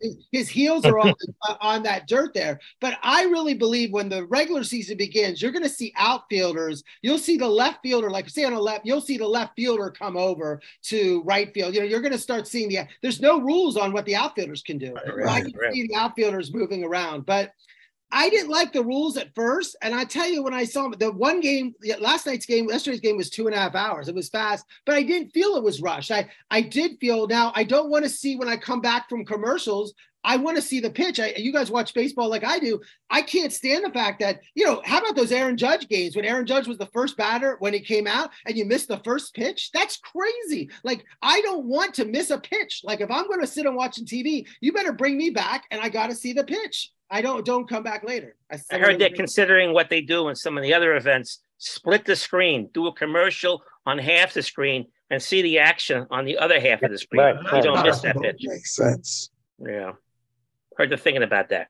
his, 0.00 0.16
his, 0.32 0.48
heels 0.48 0.84
are 0.84 0.98
on, 0.98 1.14
uh, 1.48 1.54
on 1.60 1.82
that 1.84 2.08
dirt 2.08 2.34
there. 2.34 2.60
But 2.80 2.98
I 3.02 3.24
really 3.24 3.54
believe 3.54 3.92
when 3.92 4.08
the 4.08 4.26
regular 4.26 4.64
season 4.64 4.96
begins, 4.96 5.40
you're 5.40 5.52
going 5.52 5.62
to 5.62 5.68
see 5.68 5.92
outfielders. 5.96 6.82
You'll 7.02 7.18
see 7.18 7.36
the 7.36 7.48
left 7.48 7.82
fielder, 7.82 8.10
like 8.10 8.28
say 8.28 8.44
on 8.44 8.54
the 8.54 8.60
left, 8.60 8.84
you'll 8.84 9.00
see 9.00 9.16
the 9.16 9.28
left 9.28 9.54
fielder 9.54 9.90
come 9.90 10.16
over 10.16 10.60
to 10.84 11.22
right 11.24 11.52
field. 11.52 11.74
You 11.74 11.80
know, 11.80 11.86
you're 11.86 12.00
going 12.00 12.12
to 12.12 12.18
start 12.18 12.48
seeing 12.48 12.68
the. 12.68 12.80
There's 13.02 13.20
no 13.20 13.40
rules 13.40 13.76
on 13.76 13.92
what 13.92 14.06
the 14.06 14.16
outfielders 14.16 14.62
can 14.62 14.78
do. 14.78 14.94
Right, 15.14 15.28
I 15.28 15.40
can 15.42 15.52
right. 15.56 15.72
see 15.72 15.86
the 15.86 15.94
outfielders 15.94 16.52
moving 16.52 16.84
around, 16.84 17.26
but 17.26 17.52
I 18.12 18.28
didn't 18.28 18.50
like 18.50 18.72
the 18.72 18.84
rules 18.84 19.16
at 19.16 19.34
first. 19.34 19.76
And 19.82 19.94
I 19.94 20.04
tell 20.04 20.28
you, 20.28 20.42
when 20.42 20.54
I 20.54 20.64
saw 20.64 20.88
the 20.88 21.12
one 21.12 21.40
game, 21.40 21.74
last 22.00 22.26
night's 22.26 22.46
game, 22.46 22.68
yesterday's 22.68 23.00
game 23.00 23.16
was 23.16 23.30
two 23.30 23.46
and 23.46 23.54
a 23.54 23.58
half 23.58 23.74
hours. 23.74 24.08
It 24.08 24.14
was 24.14 24.28
fast, 24.28 24.66
but 24.84 24.96
I 24.96 25.02
didn't 25.02 25.30
feel 25.30 25.56
it 25.56 25.62
was 25.62 25.80
rushed. 25.80 26.10
I, 26.10 26.28
I 26.50 26.60
did 26.60 26.98
feel 27.00 27.26
now 27.26 27.52
I 27.54 27.64
don't 27.64 27.90
want 27.90 28.04
to 28.04 28.10
see 28.10 28.36
when 28.36 28.48
I 28.48 28.56
come 28.56 28.80
back 28.80 29.08
from 29.08 29.24
commercials. 29.24 29.94
I 30.22 30.36
want 30.36 30.56
to 30.56 30.62
see 30.62 30.80
the 30.80 30.90
pitch. 30.90 31.18
I, 31.18 31.34
you 31.36 31.52
guys 31.52 31.70
watch 31.70 31.94
baseball 31.94 32.28
like 32.28 32.44
I 32.44 32.58
do. 32.58 32.80
I 33.08 33.22
can't 33.22 33.52
stand 33.52 33.84
the 33.84 33.90
fact 33.90 34.20
that, 34.20 34.40
you 34.54 34.64
know, 34.64 34.82
how 34.84 34.98
about 34.98 35.16
those 35.16 35.32
Aaron 35.32 35.56
Judge 35.56 35.88
games 35.88 36.14
when 36.14 36.24
Aaron 36.24 36.46
Judge 36.46 36.68
was 36.68 36.78
the 36.78 36.86
first 36.86 37.16
batter 37.16 37.56
when 37.60 37.72
he 37.72 37.80
came 37.80 38.06
out 38.06 38.30
and 38.46 38.56
you 38.56 38.64
missed 38.64 38.88
the 38.88 39.00
first 39.04 39.34
pitch? 39.34 39.70
That's 39.72 39.98
crazy. 39.98 40.70
Like, 40.84 41.04
I 41.22 41.40
don't 41.40 41.66
want 41.66 41.94
to 41.94 42.04
miss 42.04 42.30
a 42.30 42.38
pitch. 42.38 42.82
Like, 42.84 43.00
if 43.00 43.10
I'm 43.10 43.28
going 43.28 43.40
to 43.40 43.46
sit 43.46 43.66
and 43.66 43.76
watching 43.76 44.04
TV, 44.04 44.46
you 44.60 44.72
better 44.72 44.92
bring 44.92 45.16
me 45.16 45.30
back 45.30 45.64
and 45.70 45.80
I 45.80 45.88
got 45.88 46.10
to 46.10 46.14
see 46.14 46.32
the 46.32 46.44
pitch. 46.44 46.92
I 47.10 47.22
don't 47.22 47.44
don't 47.44 47.68
come 47.68 47.82
back 47.82 48.04
later. 48.04 48.36
I, 48.52 48.58
I 48.70 48.78
heard 48.78 48.98
they're 48.98 49.10
considering 49.10 49.72
what 49.72 49.90
they 49.90 50.00
do 50.00 50.28
in 50.28 50.36
some 50.36 50.56
of 50.56 50.62
the 50.62 50.72
other 50.72 50.94
events: 50.94 51.40
split 51.58 52.04
the 52.04 52.14
screen, 52.14 52.70
do 52.72 52.86
a 52.86 52.92
commercial 52.92 53.62
on 53.84 53.98
half 53.98 54.32
the 54.32 54.42
screen, 54.42 54.86
and 55.10 55.20
see 55.20 55.42
the 55.42 55.58
action 55.58 56.06
on 56.10 56.24
the 56.24 56.38
other 56.38 56.60
half 56.60 56.82
of 56.82 56.90
the 56.92 56.98
screen. 56.98 57.20
Right, 57.20 57.56
you 57.56 57.62
don't 57.62 57.84
miss 57.84 58.00
that 58.02 58.20
pitch. 58.20 58.36
Makes 58.42 58.76
sense. 58.76 59.30
Yeah, 59.58 59.92
heard 60.80 60.90
they're 60.90 60.98
thinking 60.98 61.22
about 61.22 61.50
that. 61.50 61.68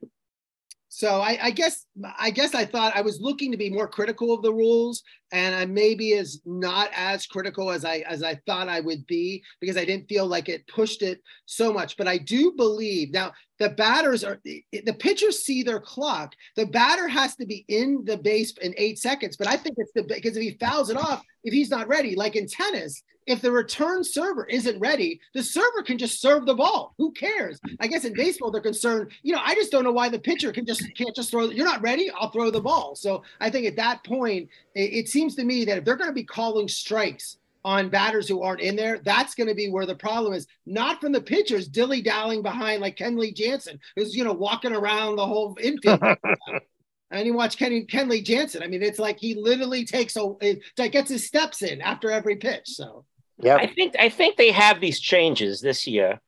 So 0.93 1.21
I, 1.21 1.37
I, 1.41 1.51
guess 1.51 1.85
I 2.19 2.31
guess 2.31 2.53
I 2.53 2.65
thought 2.65 2.95
I 2.95 3.01
was 3.01 3.21
looking 3.21 3.49
to 3.51 3.57
be 3.57 3.69
more 3.69 3.87
critical 3.87 4.33
of 4.33 4.41
the 4.41 4.53
rules, 4.53 5.03
and 5.31 5.55
I 5.55 5.65
maybe 5.65 6.11
is 6.11 6.41
not 6.45 6.89
as 6.93 7.25
critical 7.25 7.71
as 7.71 7.85
I 7.85 7.99
as 7.99 8.23
I 8.23 8.35
thought 8.45 8.67
I 8.67 8.81
would 8.81 9.07
be 9.07 9.41
because 9.61 9.77
I 9.77 9.85
didn't 9.85 10.09
feel 10.09 10.27
like 10.27 10.49
it 10.49 10.67
pushed 10.67 11.01
it 11.01 11.21
so 11.45 11.71
much. 11.71 11.95
But 11.95 12.09
I 12.09 12.17
do 12.17 12.51
believe 12.57 13.13
now 13.13 13.31
the 13.61 13.69
batters 13.69 14.23
are 14.23 14.39
the 14.43 14.95
pitchers 14.97 15.43
see 15.43 15.61
their 15.61 15.79
clock. 15.79 16.33
The 16.55 16.65
batter 16.65 17.07
has 17.07 17.35
to 17.35 17.45
be 17.45 17.63
in 17.67 18.03
the 18.05 18.17
base 18.17 18.57
in 18.57 18.73
eight 18.75 18.97
seconds. 18.97 19.37
But 19.37 19.47
I 19.47 19.55
think 19.55 19.75
it's 19.77 19.91
the 19.93 20.01
because 20.01 20.35
if 20.35 20.41
he 20.41 20.57
fouls 20.59 20.89
it 20.89 20.97
off, 20.97 21.23
if 21.43 21.53
he's 21.53 21.69
not 21.69 21.87
ready, 21.87 22.15
like 22.15 22.35
in 22.35 22.47
tennis, 22.47 23.03
if 23.27 23.39
the 23.39 23.51
return 23.51 24.03
server 24.03 24.45
isn't 24.45 24.79
ready, 24.79 25.21
the 25.35 25.43
server 25.43 25.83
can 25.83 25.99
just 25.99 26.19
serve 26.19 26.47
the 26.47 26.55
ball. 26.55 26.95
Who 26.97 27.11
cares? 27.11 27.59
I 27.79 27.85
guess 27.85 28.03
in 28.03 28.15
baseball 28.15 28.49
they're 28.49 28.61
concerned. 28.61 29.11
You 29.21 29.35
know, 29.35 29.41
I 29.45 29.53
just 29.53 29.71
don't 29.71 29.83
know 29.83 29.91
why 29.91 30.09
the 30.09 30.17
pitcher 30.17 30.51
can 30.51 30.65
just 30.65 30.83
can't 30.95 31.15
just 31.15 31.29
throw. 31.29 31.51
You're 31.51 31.63
not 31.63 31.83
ready. 31.83 32.09
I'll 32.09 32.31
throw 32.31 32.49
the 32.49 32.61
ball. 32.61 32.95
So 32.95 33.21
I 33.39 33.51
think 33.51 33.67
at 33.67 33.75
that 33.75 34.03
point, 34.03 34.49
it, 34.73 34.93
it 34.93 35.07
seems 35.07 35.35
to 35.35 35.43
me 35.43 35.65
that 35.65 35.77
if 35.77 35.85
they're 35.85 35.97
going 35.97 36.09
to 36.09 36.15
be 36.15 36.23
calling 36.23 36.67
strikes 36.67 37.37
on 37.63 37.89
batters 37.89 38.27
who 38.27 38.41
aren't 38.41 38.61
in 38.61 38.75
there, 38.75 38.99
that's 39.03 39.35
going 39.35 39.47
to 39.47 39.55
be 39.55 39.69
where 39.69 39.85
the 39.85 39.95
problem 39.95 40.33
is. 40.33 40.47
Not 40.65 40.99
from 40.99 41.11
the 41.11 41.21
pitchers 41.21 41.67
dilly 41.67 42.01
dallying 42.01 42.41
behind 42.41 42.81
like 42.81 42.97
Kenley 42.97 43.33
Jansen, 43.33 43.79
who's 43.95 44.15
you 44.15 44.23
know 44.23 44.33
walking 44.33 44.73
around 44.73 45.15
the 45.15 45.25
whole 45.25 45.57
infield. 45.61 46.01
and 47.11 47.25
you 47.25 47.33
watch 47.33 47.57
Kenny 47.57 47.85
Kenley 47.85 48.23
Jansen. 48.23 48.63
I 48.63 48.67
mean, 48.67 48.81
it's 48.81 48.99
like 48.99 49.19
he 49.19 49.35
literally 49.35 49.85
takes 49.85 50.15
a 50.15 50.33
it, 50.41 50.61
gets 50.91 51.09
his 51.09 51.27
steps 51.27 51.61
in 51.61 51.81
after 51.81 52.09
every 52.09 52.37
pitch. 52.37 52.63
So 52.65 53.05
yeah, 53.37 53.55
I 53.55 53.67
think 53.67 53.95
I 53.99 54.09
think 54.09 54.37
they 54.37 54.51
have 54.51 54.79
these 54.79 54.99
changes 54.99 55.61
this 55.61 55.85
year, 55.85 56.19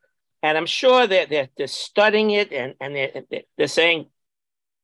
and 0.42 0.58
I'm 0.58 0.66
sure 0.66 1.08
that 1.08 1.30
they're, 1.30 1.50
they're 1.58 1.68
studying 1.68 2.32
it 2.32 2.52
and 2.52 2.76
and 2.80 2.96
they're, 2.96 3.44
they're 3.58 3.68
saying, 3.68 4.08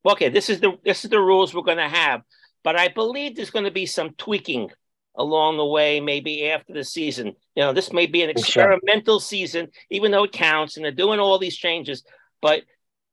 okay, 0.04 0.30
this 0.30 0.48
is 0.48 0.60
the 0.60 0.78
this 0.84 1.04
is 1.04 1.10
the 1.10 1.20
rules 1.20 1.54
we're 1.54 1.62
going 1.62 1.76
to 1.76 1.88
have. 1.88 2.22
But 2.62 2.76
I 2.76 2.88
believe 2.88 3.36
there's 3.36 3.50
going 3.50 3.64
to 3.64 3.70
be 3.70 3.86
some 3.86 4.10
tweaking 4.14 4.70
along 5.16 5.56
the 5.56 5.64
way, 5.64 6.00
maybe 6.00 6.50
after 6.50 6.72
the 6.72 6.84
season. 6.84 7.34
You 7.54 7.64
know, 7.64 7.72
this 7.72 7.92
may 7.92 8.06
be 8.06 8.22
an 8.22 8.30
experimental 8.30 9.18
sure. 9.18 9.26
season, 9.26 9.68
even 9.90 10.10
though 10.10 10.24
it 10.24 10.32
counts, 10.32 10.76
and 10.76 10.84
they're 10.84 10.92
doing 10.92 11.20
all 11.20 11.38
these 11.38 11.56
changes, 11.56 12.04
but 12.40 12.62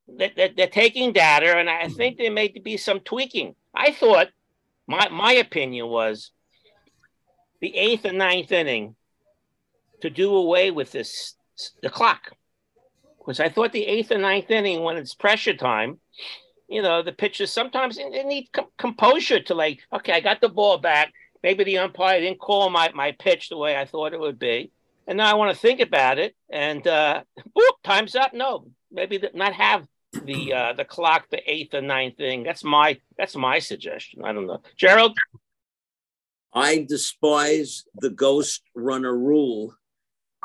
they're, 0.08 0.50
they're 0.56 0.68
taking 0.68 1.12
data, 1.12 1.58
and 1.58 1.70
I 1.70 1.90
think 1.90 2.18
there 2.18 2.32
may 2.32 2.48
be 2.48 2.78
some 2.78 3.00
tweaking. 3.02 3.56
I 3.76 3.92
thought, 3.92 4.30
my, 4.88 5.10
my 5.10 5.34
opinion 5.34 5.88
was 5.88 6.32
the 7.60 7.76
eighth 7.76 8.06
and 8.06 8.18
ninth 8.18 8.52
inning 8.52 8.96
to 10.02 10.10
do 10.10 10.36
away 10.36 10.72
with 10.72 10.92
this, 10.92 11.36
the 11.82 11.90
clock. 11.90 12.32
Because 13.20 13.40
I 13.40 13.50
thought 13.50 13.74
the 13.74 13.86
eighth 13.86 14.12
and 14.12 14.22
ninth 14.22 14.50
inning, 14.50 14.84
when 14.84 14.96
it's 14.96 15.14
pressure 15.14 15.56
time, 15.56 16.00
you 16.70 16.82
know, 16.82 17.02
the 17.02 17.12
pitchers 17.12 17.52
sometimes 17.52 17.98
they 17.98 18.24
need 18.24 18.50
composure 18.78 19.42
to 19.42 19.54
like, 19.54 19.80
okay, 19.92 20.14
I 20.14 20.20
got 20.20 20.42
the 20.42 20.50
ball 20.50 20.78
back 20.78 21.14
maybe 21.43 21.63
the 21.63 21.80
umpire 21.80 22.19
didn't 22.19 22.39
call 22.39 22.69
my, 22.69 22.91
my 22.93 23.12
pitch 23.13 23.50
the 23.50 23.58
way 23.58 23.76
I 23.76 23.86
thought 23.86 24.13
it 24.13 24.19
would 24.19 24.39
be. 24.39 24.71
And 25.08 25.17
now 25.17 25.32
I 25.32 25.36
want 25.36 25.54
to 25.54 25.60
think 25.60 25.80
about 25.80 26.19
it. 26.19 26.36
And 26.50 26.86
uh, 26.86 27.23
whoop, 27.54 27.76
time's 27.84 28.15
up. 28.15 28.34
No, 28.34 28.67
maybe 28.91 29.21
not 29.34 29.54
have 29.54 29.88
the 30.26 30.54
uh, 30.54 30.73
the 30.73 30.86
clock, 30.86 31.28
the 31.30 31.41
eighth 31.50 31.73
or 31.73 31.82
ninth 31.82 32.17
thing. 32.17 32.43
That's 32.43 32.63
my 32.63 33.00
that's 33.17 33.36
my 33.36 33.60
suggestion. 33.60 34.23
I 34.23 34.34
don't 34.34 34.47
know, 34.47 34.62
Gerald. 34.76 35.17
I 36.54 36.86
despise 36.88 37.86
the 37.95 38.10
ghost 38.10 38.63
runner 38.73 39.15
rule, 39.15 39.76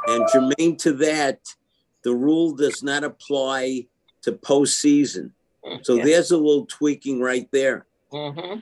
and 0.06 0.28
germane 0.32 0.76
to 0.78 0.92
that, 0.94 1.40
the 2.04 2.14
rule 2.14 2.54
does 2.54 2.82
not 2.82 3.02
apply 3.02 3.86
to 4.22 4.32
postseason. 4.32 5.32
So 5.82 5.94
yeah. 5.94 6.04
there's 6.04 6.32
a 6.32 6.36
little 6.36 6.66
tweaking 6.66 7.20
right 7.20 7.48
there. 7.52 7.86
Mm-hmm. 8.12 8.60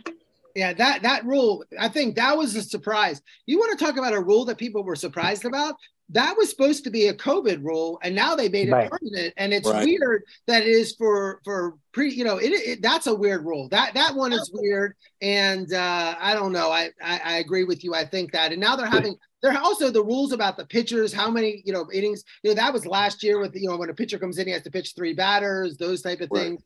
Yeah, 0.55 0.73
that 0.75 1.03
that 1.03 1.25
rule, 1.25 1.65
I 1.79 1.89
think 1.89 2.17
that 2.17 2.37
was 2.37 2.57
a 2.57 2.63
surprise. 2.63 3.21
You 3.47 3.59
want 3.59 3.79
to 3.79 3.85
talk 3.85 3.97
about 3.97 4.15
a 4.15 4.21
rule 4.21 4.45
that 4.47 4.59
people 4.59 4.83
were 4.83 4.97
surprised 4.97 5.45
about? 5.45 5.75
That 6.13 6.37
was 6.37 6.51
supposed 6.51 6.83
to 6.85 6.91
be 6.91 7.07
a 7.07 7.15
COVID 7.15 7.63
rule, 7.63 8.01
and 8.03 8.17
now 8.17 8.35
they 8.35 8.49
made 8.49 8.69
it 8.69 8.73
right. 8.73 8.91
permanent. 8.91 9.33
And 9.37 9.53
it's 9.53 9.69
right. 9.69 9.85
weird 9.85 10.25
that 10.49 10.63
it 10.63 10.69
is 10.69 10.97
for 10.97 11.41
for 11.45 11.75
pre. 11.93 12.13
You 12.13 12.25
know, 12.25 12.39
it, 12.39 12.49
it, 12.49 12.83
that's 12.83 13.07
a 13.07 13.15
weird 13.15 13.45
rule. 13.45 13.69
That 13.69 13.95
that 13.95 14.17
one 14.17 14.33
is 14.33 14.51
weird, 14.53 14.97
and 15.23 15.73
uh, 15.73 16.17
I 16.19 16.35
don't 16.35 16.53
know. 16.53 16.71
I, 16.71 16.91
I 17.01 17.21
I 17.25 17.33
agree 17.39 17.65
with 17.65 17.85
you. 17.85 17.95
I 17.95 18.05
think 18.05 18.33
that, 18.33 18.51
and 18.51 18.61
now 18.61 18.75
they're 18.75 18.87
having 18.87 19.17
there 19.43 19.53
are 19.53 19.59
also 19.59 19.91
the 19.91 20.05
rules 20.05 20.33
about 20.33 20.57
the 20.57 20.67
pitchers, 20.67 21.13
how 21.13 21.31
many 21.31 21.63
you 21.65 21.73
know 21.73 21.89
innings. 21.93 22.25
You 22.43 22.51
know 22.51 22.55
that 22.57 22.73
was 22.73 22.87
last 22.87 23.23
year 23.23 23.39
with 23.41 23.55
you 23.55 23.69
know 23.69 23.77
when 23.77 23.91
a 23.91 23.95
pitcher 23.95 24.19
comes 24.19 24.39
in, 24.39 24.47
he 24.47 24.53
has 24.53 24.63
to 24.63 24.71
pitch 24.71 24.95
three 24.97 25.15
batters, 25.15 25.77
those 25.77 26.03
type 26.03 26.21
of 26.21 26.29
right. 26.31 26.41
things. 26.41 26.63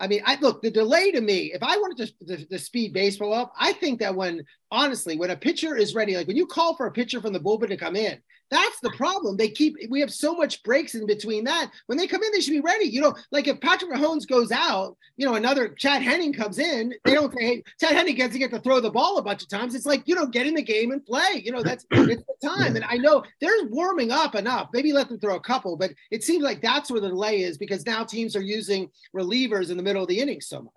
I 0.00 0.06
mean, 0.06 0.22
I 0.24 0.38
look 0.40 0.62
the 0.62 0.70
delay 0.70 1.10
to 1.10 1.20
me. 1.20 1.52
If 1.52 1.62
I 1.62 1.76
wanted 1.76 2.06
to, 2.06 2.26
to, 2.26 2.46
to, 2.46 2.58
speed 2.58 2.92
baseball 2.92 3.34
up, 3.34 3.52
I 3.58 3.72
think 3.72 3.98
that 4.00 4.14
when 4.14 4.44
honestly, 4.70 5.16
when 5.16 5.30
a 5.30 5.36
pitcher 5.36 5.76
is 5.76 5.94
ready, 5.94 6.16
like 6.16 6.28
when 6.28 6.36
you 6.36 6.46
call 6.46 6.76
for 6.76 6.86
a 6.86 6.92
pitcher 6.92 7.20
from 7.20 7.32
the 7.32 7.40
bullpen 7.40 7.68
to 7.68 7.76
come 7.76 7.96
in, 7.96 8.18
that's 8.50 8.80
the 8.80 8.90
problem. 8.90 9.36
They 9.36 9.48
keep 9.48 9.76
we 9.90 10.00
have 10.00 10.12
so 10.12 10.34
much 10.34 10.62
breaks 10.62 10.94
in 10.94 11.06
between 11.06 11.44
that. 11.44 11.70
When 11.86 11.98
they 11.98 12.06
come 12.06 12.22
in, 12.22 12.32
they 12.32 12.40
should 12.40 12.52
be 12.52 12.60
ready. 12.60 12.86
You 12.86 13.00
know, 13.00 13.14
like 13.30 13.48
if 13.48 13.60
Patrick 13.60 13.92
Mahomes 13.92 14.26
goes 14.26 14.50
out, 14.50 14.96
you 15.16 15.26
know, 15.26 15.34
another 15.34 15.68
Chad 15.68 16.02
Henne 16.02 16.32
comes 16.32 16.58
in, 16.58 16.94
they 17.04 17.14
don't 17.14 17.32
say, 17.32 17.44
hey, 17.44 17.64
Chad 17.80 17.92
Henne 17.92 18.14
gets 18.14 18.32
to 18.32 18.38
get 18.38 18.50
to 18.50 18.60
throw 18.60 18.80
the 18.80 18.90
ball 18.90 19.18
a 19.18 19.22
bunch 19.22 19.42
of 19.42 19.48
times. 19.48 19.74
It's 19.74 19.86
like, 19.86 20.02
you 20.06 20.14
know, 20.14 20.26
get 20.26 20.46
in 20.46 20.54
the 20.54 20.62
game 20.62 20.92
and 20.92 21.04
play. 21.04 21.42
You 21.44 21.52
know, 21.52 21.62
that's 21.62 21.84
it's 21.90 22.22
the 22.24 22.48
time. 22.48 22.76
And 22.76 22.84
I 22.84 22.96
know 22.96 23.22
they're 23.40 23.64
warming 23.68 24.10
up 24.10 24.34
enough. 24.34 24.68
Maybe 24.72 24.92
let 24.92 25.08
them 25.08 25.20
throw 25.20 25.36
a 25.36 25.40
couple, 25.40 25.76
but 25.76 25.90
it 26.10 26.24
seems 26.24 26.42
like 26.42 26.62
that's 26.62 26.90
where 26.90 27.00
the 27.00 27.08
delay 27.08 27.40
is 27.42 27.58
because 27.58 27.84
now 27.86 28.04
teams 28.04 28.34
are 28.36 28.42
using 28.42 28.88
relievers 29.14 29.70
in 29.70 29.76
the 29.76 29.82
middle 29.82 30.02
of 30.02 30.08
the 30.08 30.20
inning 30.20 30.40
so 30.40 30.62
much. 30.62 30.72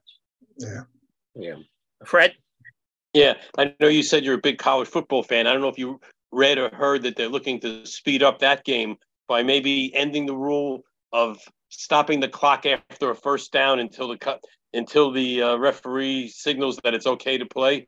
Yeah. 0.58 0.82
Yeah. 1.36 1.56
Fred? 2.06 2.34
Yeah, 3.14 3.34
I 3.58 3.74
know 3.80 3.90
you 3.90 4.04
said 4.04 4.24
you're 4.24 4.36
a 4.36 4.42
big 4.42 4.58
college 4.58 4.88
football 4.88 5.22
fan. 5.22 5.46
I 5.46 5.52
don't 5.52 5.62
know 5.62 5.68
if 5.68 5.78
you 5.78 6.00
read 6.32 6.58
or 6.58 6.70
heard 6.74 7.04
that 7.04 7.16
they're 7.16 7.28
looking 7.30 7.60
to 7.62 7.86
speed 7.86 8.24
up 8.24 8.40
that 8.40 8.64
game 8.64 8.96
by 9.28 9.44
maybe 9.44 9.94
ending 9.96 10.26
the 10.26 10.36
rule 10.36 10.84
of 11.14 11.40
stopping 11.70 12.20
the 12.20 12.28
clock 12.28 12.66
after 12.66 13.12
a 13.12 13.16
first 13.16 13.52
down 13.52 13.80
until 13.80 14.08
the 14.08 14.18
cut 14.18 14.44
until 14.74 15.12
the 15.12 15.42
uh, 15.42 15.56
referee 15.58 16.30
signals 16.30 16.80
that 16.84 16.94
it's 16.94 17.06
okay 17.06 17.38
to 17.38 17.46
play. 17.46 17.88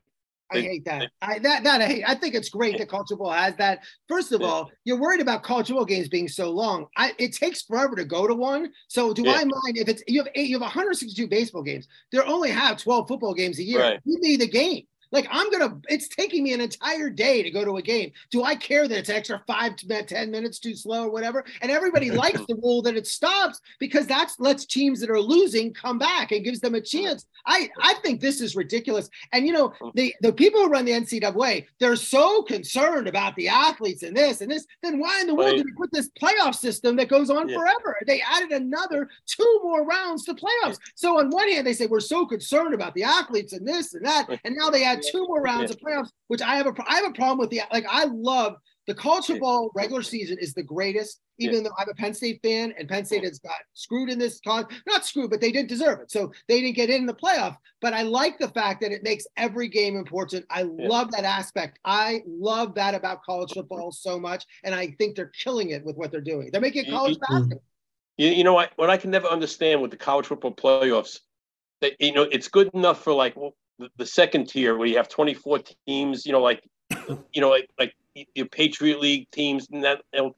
I 0.52 0.60
hate 0.60 0.84
that. 0.84 1.10
I 1.22 1.38
that 1.38 1.64
that 1.64 1.80
I 1.80 1.86
hate. 1.86 2.04
I 2.06 2.14
think 2.14 2.34
it's 2.34 2.50
great 2.50 2.76
that 2.78 2.88
college 2.88 3.06
football 3.08 3.32
has 3.32 3.56
that. 3.56 3.80
First 4.08 4.30
of 4.32 4.42
Yeah. 4.42 4.46
all, 4.46 4.70
you're 4.84 5.00
worried 5.00 5.20
about 5.22 5.42
college 5.42 5.68
football 5.68 5.86
games 5.86 6.08
being 6.08 6.28
so 6.28 6.50
long. 6.50 6.86
I 6.96 7.12
it 7.18 7.32
takes 7.34 7.62
forever 7.62 7.96
to 7.96 8.04
go 8.04 8.26
to 8.26 8.34
one. 8.34 8.70
So 8.88 9.14
do 9.14 9.22
Yeah. 9.22 9.32
I 9.32 9.44
mind 9.44 9.78
if 9.78 9.88
it's 9.88 10.02
you 10.06 10.22
have 10.22 10.30
eight, 10.34 10.48
you 10.48 10.56
have 10.56 10.62
162 10.62 11.26
baseball 11.28 11.62
games. 11.62 11.88
They 12.12 12.18
only 12.18 12.50
have 12.50 12.76
12 12.76 13.08
football 13.08 13.32
games 13.34 13.58
a 13.58 13.62
year. 13.62 13.80
Right. 13.80 14.00
Give 14.06 14.20
me 14.20 14.36
the 14.36 14.46
game. 14.46 14.86
Like 15.14 15.28
I'm 15.30 15.48
gonna, 15.50 15.78
it's 15.88 16.08
taking 16.08 16.42
me 16.42 16.52
an 16.54 16.60
entire 16.60 17.08
day 17.08 17.44
to 17.44 17.50
go 17.50 17.64
to 17.64 17.76
a 17.76 17.82
game. 17.82 18.10
Do 18.30 18.42
I 18.42 18.56
care 18.56 18.88
that 18.88 18.98
it's 18.98 19.08
an 19.08 19.14
extra 19.14 19.40
five 19.46 19.76
to 19.76 20.02
ten 20.02 20.30
minutes 20.32 20.58
too 20.58 20.74
slow 20.74 21.04
or 21.04 21.10
whatever? 21.10 21.44
And 21.62 21.70
everybody 21.70 22.10
likes 22.24 22.40
the 22.48 22.56
rule 22.56 22.82
that 22.82 22.96
it 22.96 23.06
stops 23.06 23.60
because 23.78 24.08
that's 24.08 24.40
lets 24.40 24.66
teams 24.66 25.00
that 25.00 25.10
are 25.10 25.20
losing 25.20 25.72
come 25.72 25.98
back 25.98 26.32
and 26.32 26.44
gives 26.44 26.58
them 26.58 26.74
a 26.74 26.80
chance. 26.80 27.26
I 27.46 27.70
I 27.80 27.94
think 28.02 28.20
this 28.20 28.40
is 28.40 28.56
ridiculous. 28.56 29.08
And 29.32 29.46
you 29.46 29.52
know, 29.52 29.72
oh. 29.80 29.92
the 29.94 30.12
the 30.20 30.32
people 30.32 30.60
who 30.60 30.68
run 30.68 30.84
the 30.84 30.92
NCAA, 30.92 31.66
they're 31.78 31.94
so 31.94 32.42
concerned 32.42 33.06
about 33.06 33.36
the 33.36 33.48
athletes 33.48 34.02
and 34.02 34.16
this 34.16 34.40
and 34.40 34.50
this. 34.50 34.66
Then 34.82 34.98
why 34.98 35.20
in 35.20 35.28
the 35.28 35.34
world 35.34 35.44
Right. 35.44 35.56
did 35.58 35.66
we 35.66 35.72
put 35.72 35.92
this 35.92 36.10
playoff 36.20 36.56
system 36.56 36.96
that 36.96 37.08
goes 37.08 37.30
on 37.30 37.48
Yeah. 37.48 37.56
forever? 37.56 37.96
They 38.04 38.20
added 38.20 38.50
another 38.50 39.08
two 39.26 39.60
more 39.62 39.84
rounds 39.84 40.24
to 40.24 40.34
playoffs. 40.34 40.78
So 40.96 41.20
on 41.20 41.30
one 41.30 41.48
hand, 41.48 41.64
they 41.64 41.72
say 41.72 41.86
we're 41.86 42.00
so 42.00 42.26
concerned 42.26 42.74
about 42.74 42.94
the 42.94 43.04
athletes 43.04 43.52
and 43.52 43.68
this 43.68 43.94
and 43.94 44.04
that, 44.04 44.26
and 44.44 44.56
now 44.56 44.70
they 44.70 44.84
add 44.84 45.03
two 45.10 45.26
more 45.26 45.40
rounds 45.42 45.70
of 45.70 45.78
playoffs, 45.78 46.10
which 46.28 46.42
I 46.42 46.56
have 46.56 46.66
a 46.66 46.74
I 46.88 46.96
have 46.96 47.06
a 47.10 47.12
problem 47.12 47.38
with 47.38 47.50
the 47.50 47.62
like. 47.72 47.86
I 47.88 48.04
love 48.04 48.56
the 48.86 48.94
college 48.94 49.28
Yeah. 49.28 49.36
football 49.36 49.70
regular 49.74 50.02
season 50.02 50.38
is 50.40 50.52
the 50.54 50.62
greatest. 50.62 51.20
Even 51.40 51.64
though 51.64 51.72
I'm 51.76 51.88
a 51.88 51.94
Penn 51.94 52.14
State 52.14 52.38
fan 52.44 52.72
and 52.78 52.88
Penn 52.88 53.04
State 53.04 53.24
has 53.24 53.40
got 53.40 53.56
screwed 53.72 54.08
in 54.08 54.20
this 54.20 54.38
college, 54.38 54.66
not 54.86 55.04
screwed, 55.04 55.30
but 55.30 55.40
they 55.40 55.50
didn't 55.50 55.68
deserve 55.68 55.98
it. 55.98 56.12
So 56.12 56.30
they 56.46 56.60
didn't 56.60 56.76
get 56.76 56.90
in 56.90 57.06
the 57.06 57.14
playoff. 57.14 57.56
But 57.80 57.92
I 57.92 58.02
like 58.02 58.38
the 58.38 58.50
fact 58.50 58.80
that 58.82 58.92
it 58.92 59.02
makes 59.02 59.26
every 59.36 59.66
game 59.66 59.96
important. 59.96 60.46
I 60.48 60.60
Yeah. 60.60 60.68
love 60.88 61.10
that 61.10 61.24
aspect. 61.24 61.80
I 61.84 62.22
love 62.28 62.76
that 62.76 62.94
about 62.94 63.24
college 63.24 63.52
football 63.52 63.90
so 63.90 64.20
much. 64.20 64.44
And 64.62 64.72
I 64.76 64.94
think 64.96 65.16
they're 65.16 65.32
killing 65.42 65.70
it 65.70 65.84
with 65.84 65.96
what 65.96 66.12
they're 66.12 66.20
doing. 66.20 66.50
They're 66.52 66.60
making 66.60 66.84
You- 66.84 66.92
college 66.92 67.18
basketball. 67.18 67.62
You, 68.16 68.28
you 68.28 68.44
know 68.44 68.54
what? 68.54 68.70
What 68.76 68.90
I 68.90 68.96
can 68.96 69.10
never 69.10 69.26
understand 69.26 69.82
with 69.82 69.90
the 69.90 69.96
college 69.96 70.26
football 70.26 70.52
playoffs, 70.54 71.18
that 71.80 71.94
you 71.98 72.12
know, 72.12 72.22
it's 72.22 72.46
good 72.46 72.70
enough 72.74 73.02
for 73.02 73.12
like 73.12 73.34
well, 73.34 73.56
the, 73.78 73.88
the 73.96 74.06
second 74.06 74.48
tier 74.48 74.76
where 74.76 74.86
you 74.86 74.96
have 74.96 75.08
24 75.08 75.60
teams. 75.86 76.26
You 76.26 76.32
know, 76.32 76.40
like 76.40 76.62
you 77.32 77.40
know, 77.40 77.50
like 77.50 77.68
like 77.78 77.94
your 78.34 78.46
Patriot 78.46 79.00
League 79.00 79.30
teams, 79.30 79.66
and 79.72 79.84
that 79.84 80.02
you 80.12 80.20
know, 80.22 80.36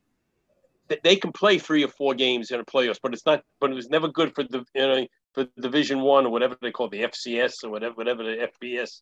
they- 1.03 1.17
can 1.17 1.33
play 1.33 1.59
three 1.59 1.85
or 1.85 1.89
four 1.89 2.15
games 2.15 2.51
in 2.51 2.61
a 2.61 2.65
playoffs, 2.65 2.99
but 3.03 3.13
it's 3.13 3.27
not. 3.27 3.43
But 3.61 3.71
it 3.71 3.75
was 3.75 3.89
never 3.89 4.09
good 4.09 4.35
for 4.35 4.45
the 4.45 4.65
you 4.75 4.83
know 4.83 5.07
for 5.35 5.47
Division 5.61 6.01
One 6.01 6.27
or 6.27 6.31
whatever 6.31 6.57
they 6.61 6.71
call 6.71 6.87
it, 6.87 6.93
the 6.93 7.03
FCS 7.03 7.65
or 7.65 7.71
whatever 7.71 7.95
whatever 7.95 8.23
the 8.23 8.49
FBS. 8.63 9.01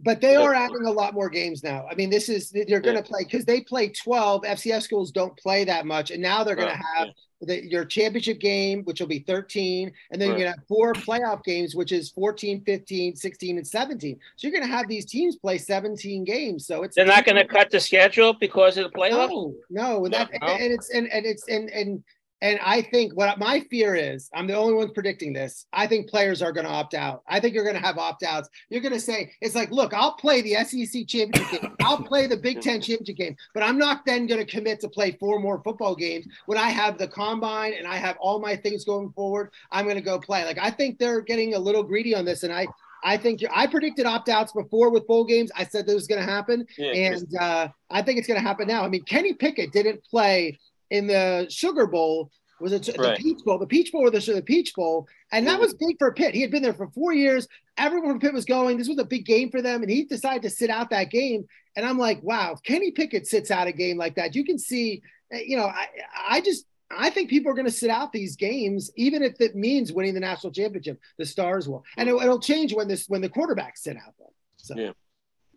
But 0.00 0.20
they 0.20 0.34
are 0.34 0.52
adding 0.52 0.86
a 0.86 0.90
lot 0.90 1.14
more 1.14 1.30
games 1.30 1.62
now. 1.62 1.86
I 1.88 1.94
mean, 1.94 2.10
this 2.10 2.28
is 2.28 2.50
they're 2.50 2.80
going 2.80 2.96
to 2.96 3.02
Yeah. 3.02 3.02
play 3.02 3.24
because 3.24 3.44
they 3.44 3.60
play 3.60 3.90
12. 3.90 4.42
FCS 4.42 4.82
schools 4.82 5.12
don't 5.12 5.36
play 5.38 5.64
that 5.64 5.86
much, 5.86 6.10
and 6.10 6.20
now 6.20 6.42
they're 6.42 6.56
going 6.56 6.68
to 6.68 6.82
have 6.96 7.08
the, 7.44 7.64
your 7.66 7.84
championship 7.84 8.38
game, 8.40 8.82
which 8.84 9.00
will 9.00 9.06
be 9.06 9.20
13, 9.20 9.92
and 10.10 10.20
then 10.20 10.30
Right. 10.30 10.38
you're 10.38 10.44
going 10.46 10.54
to 10.54 10.58
have 10.60 10.68
four 10.68 10.92
playoff 10.94 11.44
games, 11.44 11.74
which 11.74 11.92
is 11.92 12.10
14, 12.10 12.62
15, 12.64 13.16
16, 13.16 13.56
and 13.58 13.66
17. 13.66 14.18
So 14.36 14.46
you're 14.46 14.52
going 14.58 14.68
to 14.68 14.74
have 14.76 14.88
these 14.88 15.04
teams 15.06 15.36
play 15.36 15.58
17 15.58 16.24
games. 16.24 16.66
So 16.66 16.82
it's 16.82 16.96
They're 16.96 17.04
not 17.06 17.24
going 17.24 17.36
to 17.36 17.46
cut 17.46 17.70
the 17.70 17.80
schedule 17.80 18.32
because 18.34 18.76
of 18.76 18.84
the 18.90 18.98
playoffs. 18.98 19.28
no, 19.28 19.54
no, 19.70 20.04
and 20.04 20.14
that 20.14 20.30
No. 20.40 20.48
and 20.48 20.72
it's 20.72 20.90
and, 20.90 21.08
and 21.12 21.26
it's 21.26 21.48
and 21.48 21.70
and 21.70 22.02
and 22.44 22.60
I 22.62 22.82
think 22.82 23.16
what 23.16 23.38
my 23.38 23.60
fear 23.70 23.94
is, 23.94 24.28
I'm 24.34 24.46
the 24.46 24.52
only 24.52 24.74
one 24.74 24.92
predicting 24.92 25.32
this. 25.32 25.64
I 25.72 25.86
think 25.86 26.10
players 26.10 26.42
are 26.42 26.52
going 26.52 26.66
to 26.66 26.70
opt 26.70 26.92
out. 26.92 27.22
I 27.26 27.40
think 27.40 27.54
you're 27.54 27.64
going 27.64 27.74
to 27.74 27.80
have 27.80 27.96
opt 27.96 28.22
outs. 28.22 28.50
You're 28.68 28.82
going 28.82 28.92
to 28.92 29.00
say 29.00 29.32
it's 29.40 29.54
like, 29.54 29.70
look, 29.70 29.94
I'll 29.94 30.12
play 30.12 30.42
the 30.42 30.56
SEC 30.62 31.06
championship 31.06 31.62
game, 31.62 31.74
I'll 31.80 32.02
play 32.02 32.26
the 32.26 32.36
Big 32.36 32.60
Ten 32.60 32.82
championship 32.82 33.16
game, 33.16 33.34
but 33.54 33.62
I'm 33.62 33.78
not 33.78 34.04
then 34.04 34.26
going 34.26 34.44
to 34.44 34.50
commit 34.50 34.78
to 34.80 34.90
play 34.90 35.12
four 35.12 35.40
more 35.40 35.62
football 35.62 35.96
games 35.96 36.26
when 36.44 36.58
I 36.58 36.68
have 36.68 36.98
the 36.98 37.08
combine 37.08 37.72
and 37.78 37.86
I 37.86 37.96
have 37.96 38.18
all 38.20 38.38
my 38.38 38.56
things 38.56 38.84
going 38.84 39.10
forward. 39.12 39.50
I'm 39.72 39.86
going 39.86 39.96
to 39.96 40.02
go 40.02 40.18
play. 40.18 40.44
Like 40.44 40.58
I 40.60 40.70
think 40.70 40.98
they're 40.98 41.22
getting 41.22 41.54
a 41.54 41.58
little 41.58 41.82
greedy 41.82 42.14
on 42.14 42.26
this, 42.26 42.42
and 42.42 42.52
I. 42.52 42.66
I 43.06 43.18
think 43.18 43.42
I 43.52 43.66
predicted 43.66 44.06
opt 44.06 44.30
outs 44.30 44.52
before 44.52 44.88
with 44.88 45.06
bowl 45.06 45.26
games. 45.26 45.50
I 45.54 45.64
said 45.64 45.84
this 45.84 45.94
was 45.94 46.06
going 46.06 46.24
to 46.24 46.26
happen 46.26 46.66
Yeah, 46.78 46.90
and 46.90 47.36
uh, 47.38 47.68
I 47.90 48.00
think 48.00 48.18
it's 48.18 48.26
going 48.26 48.40
to 48.40 48.48
happen 48.48 48.66
now. 48.66 48.82
I 48.82 48.88
mean, 48.88 49.02
Kenny 49.02 49.34
Pickett 49.34 49.72
didn't 49.72 50.02
play 50.04 50.58
in 50.94 51.06
the 51.06 51.46
Sugar 51.50 51.86
Bowl. 51.86 52.30
Was 52.60 52.72
it 52.72 52.84
the 52.84 53.16
Peach 53.18 53.44
Bowl? 53.44 53.58
The 53.58 53.66
Peach 53.66 53.90
Bowl 53.92 54.06
or 54.06 54.10
the, 54.10 54.20
the 54.20 54.40
Peach 54.40 54.74
Bowl? 54.74 55.08
And 55.32 55.46
that 55.46 55.60
was 55.60 55.74
big 55.74 55.96
for 55.98 56.12
Pitt. 56.12 56.34
He 56.34 56.40
had 56.40 56.52
been 56.52 56.62
there 56.62 56.72
for 56.72 56.88
four 56.88 57.12
years. 57.12 57.48
Everyone 57.76 58.10
from 58.10 58.20
Pitt 58.20 58.32
was 58.32 58.44
going. 58.44 58.78
This 58.78 58.88
was 58.88 58.98
a 58.98 59.04
big 59.04 59.26
game 59.26 59.50
for 59.50 59.60
them, 59.60 59.82
and 59.82 59.90
he 59.90 60.04
decided 60.04 60.42
to 60.42 60.50
sit 60.50 60.70
out 60.70 60.90
that 60.90 61.10
game. 61.10 61.46
And 61.76 61.84
I'm 61.84 61.98
like, 61.98 62.22
wow, 62.22 62.52
if 62.52 62.62
Kenny 62.62 62.92
Pickett 62.92 63.26
sits 63.26 63.50
out 63.50 63.66
a 63.66 63.72
game 63.72 63.98
like 63.98 64.14
that, 64.14 64.36
you 64.36 64.44
can 64.44 64.58
see. 64.58 65.02
uh, 65.34 65.38
You 65.38 65.56
know, 65.56 65.66
I 65.66 65.88
I 66.28 66.40
just 66.40 66.64
I 66.96 67.10
think 67.10 67.28
people 67.28 67.50
are 67.50 67.54
going 67.54 67.66
to 67.66 67.72
sit 67.72 67.90
out 67.90 68.12
these 68.12 68.36
games, 68.36 68.90
even 68.96 69.22
if 69.22 69.40
it 69.40 69.56
means 69.56 69.92
winning 69.92 70.14
the 70.14 70.20
national 70.20 70.52
championship. 70.52 71.00
The 71.18 71.26
Stars 71.26 71.68
will, 71.68 71.84
and 71.96 72.08
it, 72.08 72.14
will 72.14 72.38
change 72.38 72.72
when 72.72 72.86
this 72.86 73.08
when 73.08 73.20
the 73.20 73.28
quarterbacks 73.28 73.78
sit 73.78 73.96
out. 73.96 74.14
Though. 74.18 74.32
So 74.56 74.76
Yeah. 74.76 74.92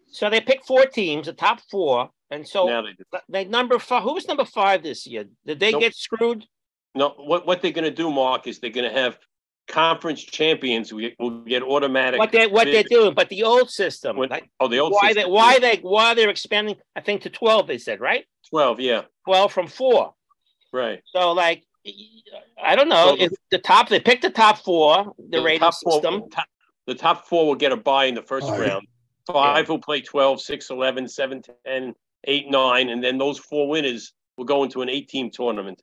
So 0.10 0.30
they 0.30 0.42
pick 0.42 0.66
four 0.66 0.86
teams, 0.86 1.28
the 1.28 1.34
top 1.34 1.60
four, 1.70 2.10
and 2.32 2.48
so 2.48 2.68
now 2.68 2.82
they 2.82 2.94
do. 2.94 3.04
they 3.30 3.46
number 3.46 3.80
five. 3.80 4.04
Who 4.04 4.14
was 4.14 4.28
number 4.28 4.46
five 4.46 4.84
this 4.84 5.06
year? 5.08 5.26
Did 5.46 5.60
they 5.60 5.72
Nope. 5.72 5.82
get 5.82 5.96
screwed? 5.96 6.46
No, 6.96 7.10
what 7.18 7.46
what 7.46 7.62
they're 7.62 7.72
going 7.72 7.86
to 7.86 7.92
do, 7.92 8.12
Mark, 8.12 8.48
is 8.48 8.60
they're 8.60 8.70
going 8.70 8.92
to 8.92 9.00
have 9.00 9.18
conference 9.68 10.24
champions 10.24 10.90
who 10.90 11.02
get- 11.02 11.16
will 11.20 11.42
get 11.42 11.62
automatic. 11.62 12.20
What 12.20 12.32
they 12.32 12.48
what 12.48 12.66
they're 12.66 12.84
doing, 12.84 13.14
but 13.14 13.30
the 13.30 13.44
old 13.44 13.70
system. 13.70 14.18
When- 14.18 14.30
like, 14.30 14.50
oh, 14.60 14.68
the 14.68 14.80
old 14.80 14.94
why 14.94 15.10
system. 15.14 15.24
they 15.24 15.30
why 15.30 15.60
they 15.60 15.78
why 15.78 16.14
they're 16.14 16.30
expanding? 16.30 16.76
I 16.96 17.02
think 17.02 17.22
to 17.24 17.30
twelve. 17.30 17.68
They 17.68 17.78
said 17.78 18.00
right, 18.00 18.26
twelve? 18.50 18.80
Yeah, 18.80 19.04
twelve 19.26 19.52
from 19.54 19.68
four. 19.68 20.14
right. 20.74 21.02
So 21.06 21.32
like, 21.34 21.64
I 22.64 22.76
don't 22.76 22.90
know. 22.90 23.10
So 23.12 23.16
the- 23.18 23.24
if 23.26 23.32
the 23.52 23.58
top 23.60 23.90
they 23.90 24.00
picked 24.00 24.22
the 24.24 24.30
top 24.30 24.58
four, 24.60 25.14
the, 25.30 25.42
rating 25.42 25.60
top 25.60 25.76
four, 25.84 25.94
system. 25.94 26.30
top- 26.30 26.48
the 26.88 26.96
top 26.96 27.28
four 27.28 27.46
will 27.48 27.56
get 27.56 27.72
a 27.74 27.78
bye 27.78 28.06
in 28.06 28.16
the 28.16 28.22
first 28.24 28.48
Oh, 28.50 28.54
yeah. 28.60 28.70
round. 28.70 28.88
Five 29.28 29.68
will 29.68 29.80
play 29.80 30.00
12, 30.00 30.40
6, 30.40 30.70
11, 30.70 31.06
7, 31.10 31.42
10, 31.66 31.94
8, 32.24 32.50
9, 32.50 32.90
and 32.90 33.04
then 33.04 33.18
those 33.18 33.40
four 33.40 33.68
winners 33.70 34.14
will 34.38 34.46
go 34.46 34.64
into 34.64 34.82
an 34.82 34.90
eight-team 34.90 35.32
tournament. 35.32 35.82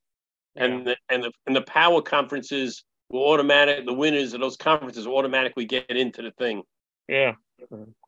And 0.57 0.87
the, 0.87 0.97
and 1.09 1.25
the 1.25 1.33
and 1.49 1.57
the 1.57 1.63
power 1.63 2.01
conferences 2.01 2.85
will 3.11 3.25
automatic 3.25 3.85
the 3.87 3.93
winners 3.93 4.35
of 4.35 4.41
those 4.41 4.57
conferences 4.57 5.07
will 5.07 5.17
automatically 5.17 5.65
get 5.65 5.91
into 5.91 6.23
the 6.23 6.31
thing. 6.33 6.63
Yeah. 7.09 7.33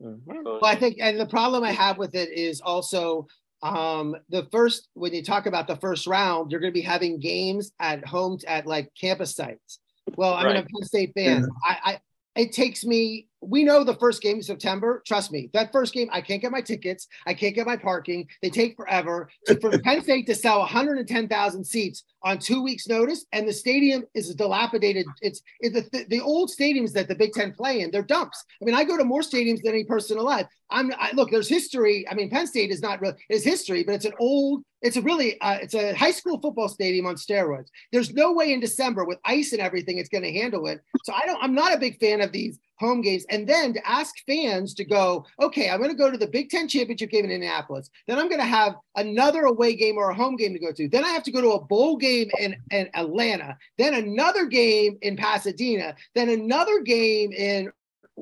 Well, 0.01 0.61
I 0.63 0.77
think, 0.77 0.99
and 1.01 1.19
the 1.19 1.27
problem 1.27 1.65
I 1.65 1.73
have 1.73 1.99
with 1.99 2.15
it 2.15 2.31
is 2.31 2.61
also 2.61 3.27
um, 3.63 4.17
the 4.29 4.47
first 4.53 4.89
when 4.95 5.13
you 5.13 5.23
talk 5.23 5.47
about 5.47 5.67
the 5.67 5.77
first 5.77 6.07
round, 6.07 6.51
you're 6.51 6.61
going 6.61 6.73
to 6.73 6.79
be 6.79 6.83
having 6.83 7.19
games 7.19 7.73
at 7.81 8.07
home 8.07 8.39
at 8.47 8.67
like 8.67 8.91
campus 9.01 9.35
sites. 9.35 9.79
Well, 10.17 10.35
I'm 10.35 10.47
a 10.47 10.49
Right. 10.51 10.67
Penn 10.67 10.83
State 10.85 11.13
fan. 11.15 11.49
I, 11.65 11.79
I 11.85 12.41
it 12.41 12.53
takes 12.53 12.85
me. 12.85 13.29
We 13.47 13.65
know 13.65 13.85
the 13.85 13.95
first 13.95 14.23
game 14.23 14.39
is 14.39 14.47
September. 14.47 15.03
Trust 15.07 15.33
me, 15.33 15.51
that 15.53 15.73
first 15.73 15.95
game, 15.95 16.09
I 16.13 16.21
can't 16.21 16.43
get 16.43 16.51
my 16.51 16.61
tickets. 16.61 17.09
I 17.27 17.35
can't 17.35 17.55
get 17.55 17.67
my 17.67 17.77
parking. 17.77 18.29
They 18.43 18.51
take 18.51 18.77
forever. 18.77 19.31
So 19.45 19.57
for 19.57 19.79
Penn 19.85 20.03
State 20.03 20.27
to 20.27 20.35
sell 20.35 20.61
110,000 20.61 21.65
seats 21.65 22.05
on 22.23 22.39
two 22.39 22.63
weeks' 22.63 22.89
notice, 22.89 23.25
and 23.33 23.47
the 23.47 23.53
stadium 23.53 24.05
is 24.15 24.35
dilapidated. 24.35 25.07
It's, 25.21 25.43
it's 25.61 25.89
the, 25.91 26.05
the 26.09 26.21
old 26.21 26.51
stadiums 26.51 26.93
that 26.93 27.09
the 27.09 27.15
Big 27.15 27.33
Ten 27.33 27.53
play 27.53 27.81
in. 27.81 27.91
They're 27.91 28.03
dumps. 28.03 28.45
I 28.61 28.65
mean, 28.65 28.75
I 28.75 28.85
go 28.85 28.97
to 28.97 29.05
more 29.05 29.23
stadiums 29.23 29.63
than 29.63 29.73
any 29.73 29.85
person 29.85 30.19
alive. 30.19 30.47
I'm 30.71 30.93
I, 30.99 31.13
look. 31.13 31.31
There's 31.31 31.49
history. 31.49 32.07
I 32.11 32.15
mean, 32.15 32.29
Penn 32.29 32.47
State 32.47 32.71
is 32.71 32.83
not 32.83 33.01
really 33.01 33.15
is 33.31 33.45
history, 33.45 33.85
but 33.85 33.95
it's 33.95 34.05
an 34.05 34.15
old. 34.19 34.65
It's 34.83 34.97
a 34.97 35.03
really 35.03 35.41
uh, 35.41 35.59
it's 35.63 35.75
a 35.75 35.95
high 35.95 36.11
school 36.11 36.41
football 36.41 36.69
stadium 36.69 37.07
on 37.07 37.15
steroids. 37.15 37.69
There's 37.93 38.13
no 38.13 38.33
way 38.33 38.53
in 38.53 38.61
December 38.61 39.05
with 39.05 39.19
ice 39.25 39.53
and 39.53 39.61
everything 39.61 39.99
it's 39.99 40.09
going 40.09 40.25
to 40.25 40.33
handle 40.33 40.67
it. 40.67 40.81
So 41.05 41.13
I 41.13 41.25
don't. 41.27 41.43
I'm 41.43 41.55
not 41.55 41.75
a 41.75 41.79
big 41.79 42.01
fan 42.01 42.21
of 42.21 42.33
these 42.33 42.59
home 42.79 43.01
games. 43.01 43.25
And 43.31 43.49
then 43.49 43.73
to 43.75 43.89
ask 43.89 44.15
fans 44.27 44.75
to 44.75 44.85
go, 44.85 45.25
okay, 45.41 45.71
I'm 45.71 45.79
going 45.79 45.91
to 45.91 45.97
go 45.97 46.11
to 46.11 46.19
the 46.19 46.27
Big 46.27 46.51
Ten 46.51 46.69
championship 46.69 47.11
game 47.11 47.25
in 47.25 47.31
Indianapolis. 47.31 47.91
Then 48.07 48.19
I'm 48.19 48.29
going 48.29 48.41
to 48.41 48.47
have 48.47 48.77
another 48.97 49.43
away 49.45 49.75
game 49.75 49.97
or 49.97 50.11
a 50.11 50.15
home 50.15 50.37
game 50.37 50.53
to 50.53 50.59
go 50.59 50.73
to. 50.73 50.89
Then 50.89 51.05
I 51.05 51.09
have 51.09 51.23
to 51.25 51.33
go 51.33 51.41
to 51.41 51.53
a 51.53 51.65
bowl 51.65 51.97
game 51.97 52.31
in, 52.39 52.57
in 52.71 52.89
Atlanta. 52.95 53.57
Then 53.79 53.95
another 53.95 54.47
game 54.47 54.99
in 55.03 55.17
Pasadena. 55.17 55.95
Then 56.15 56.29
another 56.29 56.81
game 56.81 57.33
in 57.33 57.73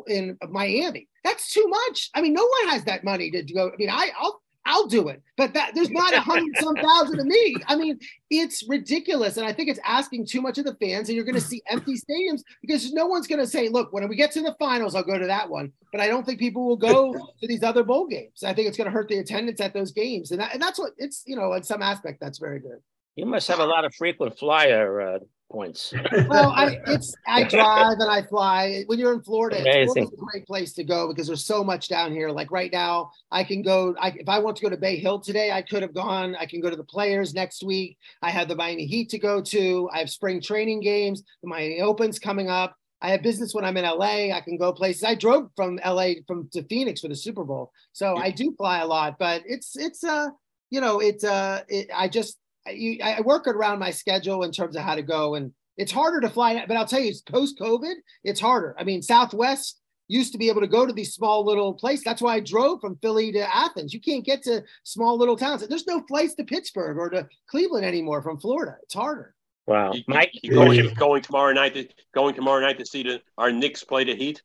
in 0.08 0.36
Miami. 0.50 1.08
That's 1.22 1.52
too 1.52 1.66
much. 1.68 2.10
I 2.14 2.20
mean, 2.20 2.34
no 2.34 2.44
one 2.44 2.68
has 2.70 2.84
that 2.84 3.04
money 3.04 3.30
to 3.30 3.42
go. 3.44 3.70
I 3.72 3.76
mean, 3.76 3.90
I, 3.90 4.10
I'll 4.18 4.42
I'll 4.66 4.86
do 4.86 5.08
it, 5.08 5.22
but 5.36 5.52
that 5.52 5.72
there's 5.74 5.90
not 5.90 6.14
a 6.14 6.20
hundred 6.20 6.56
some 6.58 6.74
thousand 6.76 7.20
of 7.20 7.26
me. 7.26 7.54
I 7.66 7.76
mean, 7.76 7.98
it's 8.30 8.66
ridiculous, 8.66 9.36
and 9.36 9.46
I 9.46 9.52
think 9.52 9.68
it's 9.68 9.80
asking 9.84 10.26
too 10.26 10.40
much 10.40 10.56
of 10.56 10.64
the 10.64 10.74
fans. 10.76 11.08
And 11.08 11.16
you're 11.16 11.24
going 11.24 11.34
to 11.34 11.40
see 11.40 11.62
empty 11.68 11.94
stadiums 11.94 12.40
because 12.62 12.90
no 12.92 13.06
one's 13.06 13.26
going 13.26 13.40
to 13.40 13.46
say, 13.46 13.68
"Look, 13.68 13.92
when 13.92 14.08
we 14.08 14.16
get 14.16 14.32
to 14.32 14.40
the 14.40 14.56
finals, 14.58 14.94
I'll 14.94 15.02
go 15.02 15.18
to 15.18 15.26
that 15.26 15.50
one." 15.50 15.72
But 15.92 16.00
I 16.00 16.08
don't 16.08 16.24
think 16.24 16.38
people 16.38 16.66
will 16.66 16.76
go 16.76 17.12
to 17.40 17.46
these 17.46 17.62
other 17.62 17.84
bowl 17.84 18.06
games. 18.06 18.42
I 18.42 18.54
think 18.54 18.68
it's 18.68 18.78
going 18.78 18.86
to 18.86 18.90
hurt 18.90 19.08
the 19.08 19.18
attendance 19.18 19.60
at 19.60 19.74
those 19.74 19.92
games, 19.92 20.30
and, 20.30 20.40
that, 20.40 20.54
and 20.54 20.62
that's 20.62 20.78
what 20.78 20.92
it's 20.96 21.22
you 21.26 21.36
know 21.36 21.52
in 21.52 21.62
some 21.62 21.82
aspect 21.82 22.20
that's 22.20 22.38
very 22.38 22.58
good. 22.58 22.78
You 23.16 23.26
must 23.26 23.46
have 23.48 23.60
a 23.60 23.66
lot 23.66 23.84
of 23.84 23.94
frequent 23.94 24.38
flyer 24.38 25.00
uh, 25.00 25.18
points. 25.54 25.94
well, 26.28 26.50
I 26.50 26.80
it's 26.88 27.14
I 27.26 27.44
drive 27.44 27.98
and 28.00 28.10
I 28.10 28.22
fly. 28.22 28.82
When 28.86 28.98
you're 28.98 29.14
in 29.14 29.22
Florida, 29.22 29.60
Amazing. 29.60 29.94
Florida's 29.94 30.12
a 30.12 30.24
great 30.24 30.46
place 30.46 30.72
to 30.74 30.84
go 30.84 31.08
because 31.08 31.28
there's 31.28 31.44
so 31.44 31.62
much 31.62 31.88
down 31.88 32.12
here. 32.12 32.30
Like 32.30 32.50
right 32.50 32.72
now, 32.72 33.12
I 33.30 33.44
can 33.44 33.62
go. 33.62 33.94
I, 33.98 34.08
if 34.16 34.28
I 34.28 34.40
want 34.40 34.56
to 34.56 34.62
go 34.62 34.68
to 34.68 34.76
Bay 34.76 34.96
Hill 34.96 35.20
today, 35.20 35.52
I 35.52 35.62
could 35.62 35.82
have 35.82 35.94
gone. 35.94 36.34
I 36.36 36.46
can 36.46 36.60
go 36.60 36.68
to 36.68 36.76
the 36.76 36.84
Players 36.84 37.32
next 37.32 37.62
week. 37.62 37.96
I 38.20 38.30
have 38.30 38.48
the 38.48 38.56
Miami 38.56 38.86
Heat 38.86 39.08
to 39.10 39.18
go 39.18 39.40
to. 39.40 39.88
I 39.92 39.98
have 40.00 40.10
spring 40.10 40.42
training 40.42 40.80
games. 40.80 41.22
The 41.42 41.48
Miami 41.48 41.80
Opens 41.80 42.18
coming 42.18 42.50
up. 42.50 42.76
I 43.00 43.10
have 43.10 43.22
business 43.22 43.54
when 43.54 43.64
I'm 43.64 43.76
in 43.76 43.84
LA. 43.84 44.34
I 44.34 44.42
can 44.44 44.56
go 44.56 44.72
places. 44.72 45.04
I 45.04 45.14
drove 45.14 45.50
from 45.54 45.78
LA 45.84 46.14
from 46.26 46.48
to 46.52 46.64
Phoenix 46.64 47.00
for 47.00 47.08
the 47.08 47.14
Super 47.16 47.44
Bowl, 47.44 47.70
so 47.92 48.16
I 48.16 48.30
do 48.30 48.54
fly 48.56 48.80
a 48.80 48.86
lot. 48.86 49.16
But 49.18 49.42
it's 49.46 49.76
it's 49.76 50.02
uh 50.02 50.28
you 50.70 50.80
know 50.80 51.00
it 51.00 51.22
uh 51.22 51.62
it, 51.68 51.90
I 51.94 52.08
just 52.08 52.38
I, 52.66 53.16
I 53.18 53.20
work 53.20 53.46
around 53.46 53.78
my 53.78 53.90
schedule 53.90 54.42
in 54.42 54.52
terms 54.52 54.76
of 54.76 54.82
how 54.82 54.94
to 54.94 55.02
go, 55.02 55.34
and 55.34 55.52
it's 55.76 55.92
harder 55.92 56.20
to 56.20 56.30
fly. 56.30 56.64
But 56.66 56.76
I'll 56.76 56.86
tell 56.86 57.00
you, 57.00 57.10
it's 57.10 57.22
post 57.22 57.58
COVID, 57.58 57.94
it's 58.22 58.40
harder. 58.40 58.74
I 58.78 58.84
mean, 58.84 59.02
Southwest 59.02 59.80
used 60.08 60.32
to 60.32 60.38
be 60.38 60.48
able 60.48 60.60
to 60.60 60.66
go 60.66 60.84
to 60.86 60.92
these 60.92 61.14
small 61.14 61.44
little 61.44 61.72
places. 61.72 62.04
That's 62.04 62.22
why 62.22 62.34
I 62.34 62.40
drove 62.40 62.80
from 62.80 62.96
Philly 63.00 63.32
to 63.32 63.54
Athens. 63.54 63.94
You 63.94 64.00
can't 64.00 64.24
get 64.24 64.42
to 64.42 64.62
small 64.82 65.16
little 65.16 65.36
towns. 65.36 65.66
There's 65.66 65.86
no 65.86 66.02
flights 66.06 66.34
to 66.34 66.44
Pittsburgh 66.44 66.98
or 66.98 67.10
to 67.10 67.28
Cleveland 67.48 67.86
anymore 67.86 68.22
from 68.22 68.38
Florida. 68.38 68.76
It's 68.82 68.94
harder. 68.94 69.34
Wow, 69.66 69.94
Mike. 70.06 70.30
you 70.42 70.52
going, 70.52 70.92
going 70.94 71.22
tomorrow 71.22 71.52
night 71.54 71.72
to 71.74 71.88
going 72.14 72.34
tomorrow 72.34 72.60
night 72.60 72.78
to 72.78 72.86
see 72.86 73.02
the 73.02 73.22
our 73.38 73.50
Knicks 73.50 73.82
play 73.82 74.04
the 74.04 74.14
Heat. 74.14 74.42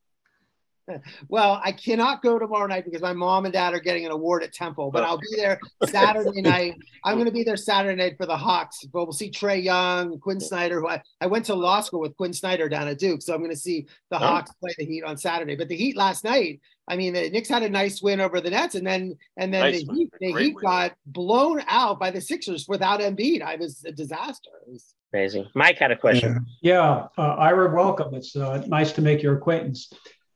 Well, 1.28 1.62
I 1.64 1.72
cannot 1.72 2.22
go 2.22 2.40
tomorrow 2.40 2.68
night 2.68 2.86
because 2.86 3.02
my 3.02 3.14
mom 3.14 3.46
and 3.46 3.54
dad 3.54 3.74
are 3.74 3.80
getting 3.80 4.06
an 4.06 4.12
award 4.12 4.44
at 4.44 4.54
Temple, 4.54 4.92
but 4.92 5.04
I'll 5.04 5.18
be 5.18 5.36
there 5.36 5.60
Saturday 5.88 6.42
night. 6.42 6.76
I'm 7.04 7.16
going 7.16 7.26
to 7.26 7.32
be 7.32 7.44
there 7.44 7.58
Saturday 7.58 7.96
night 7.96 8.18
for 8.18 8.26
the 8.26 8.38
Hawks. 8.38 8.84
But 8.92 9.06
we'll 9.06 9.14
see 9.14 9.30
Trae 9.30 9.64
Young, 9.64 10.20
Quin 10.20 10.40
Snyder, 10.40 10.80
who 10.80 10.88
I, 10.88 11.02
I 11.22 11.28
went 11.28 11.46
to 11.46 11.56
law 11.56 11.82
school 11.82 12.00
with 12.00 12.16
Quin 12.18 12.34
Snyder 12.34 12.70
down 12.70 12.88
at 12.88 13.00
Duke. 13.00 13.22
So 13.22 13.34
I'm 13.34 13.40
going 13.40 13.52
to 13.52 13.58
see 13.58 13.88
the 14.10 14.18
Oh. 14.18 14.20
Hawks 14.20 14.52
play 14.60 14.74
the 14.78 14.86
Heat 14.86 15.04
on 15.04 15.18
Saturday. 15.18 15.56
But 15.56 15.70
the 15.70 15.76
Heat 15.78 15.96
last 15.96 16.24
night, 16.24 16.60
I 16.88 16.96
mean, 16.96 17.14
the 17.14 17.30
Knicks 17.30 17.50
had 17.50 17.64
a 17.64 17.70
nice 17.70 18.02
win 18.02 18.20
over 18.20 18.42
the 18.42 18.50
Nets, 18.50 18.76
and 18.76 18.86
then 18.86 19.16
and 19.38 19.54
then 19.54 19.72
Nice 19.72 19.86
the. 19.86 19.94
Heat, 19.94 20.10
the 20.20 20.34
Heat 20.34 20.56
got 20.62 20.94
blown 21.06 21.62
out 21.68 22.00
by 22.00 22.10
the 22.10 22.20
Sixers 22.20 22.68
without 22.68 23.00
Embiid. 23.00 23.44
I 23.44 23.56
was 23.56 23.84
a 23.86 23.92
disaster. 23.92 24.50
It 24.66 24.72
was, 24.72 24.96
Amazing. 25.14 25.48
Mike 25.56 25.78
had 25.78 25.92
a 25.92 25.96
question. 25.96 26.46
Yeah, 26.62 27.08
uh, 27.18 27.22
Ira, 27.22 27.74
welcome. 27.74 28.14
It's 28.14 28.36
uh, 28.36 28.64
nice 28.68 28.92
to 28.94 29.02
make 29.02 29.24
your 29.24 29.38
acquaintance. 29.38 29.92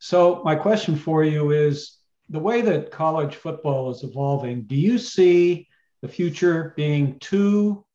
So, 0.06 0.42
my 0.44 0.54
question 0.54 0.98
for 0.98 1.24
you 1.24 1.52
is 1.52 2.00
the 2.28 2.38
way 2.38 2.60
that 2.60 2.92
college 2.92 3.36
football 3.36 3.90
is 3.90 4.04
evolving, 4.04 4.64
do 4.64 4.76
you 4.76 4.98
see 4.98 5.70
the 6.02 6.10
future 6.10 6.74
being 6.76 7.18
two 7.20 7.86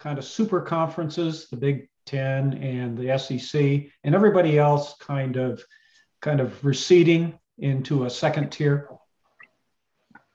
kind 0.00 0.18
of 0.18 0.24
super 0.24 0.60
conferences, 0.60 1.46
the 1.48 1.56
Big 1.56 1.88
Ten 2.06 2.54
and 2.54 2.98
the 2.98 3.16
SEC, 3.16 3.88
and 4.02 4.16
everybody 4.16 4.58
else 4.58 4.96
kind 4.98 5.36
of 5.36 5.62
kind 6.20 6.40
of 6.40 6.64
receding 6.64 7.38
into 7.58 8.06
a 8.06 8.10
second 8.10 8.50
tier? 8.50 8.88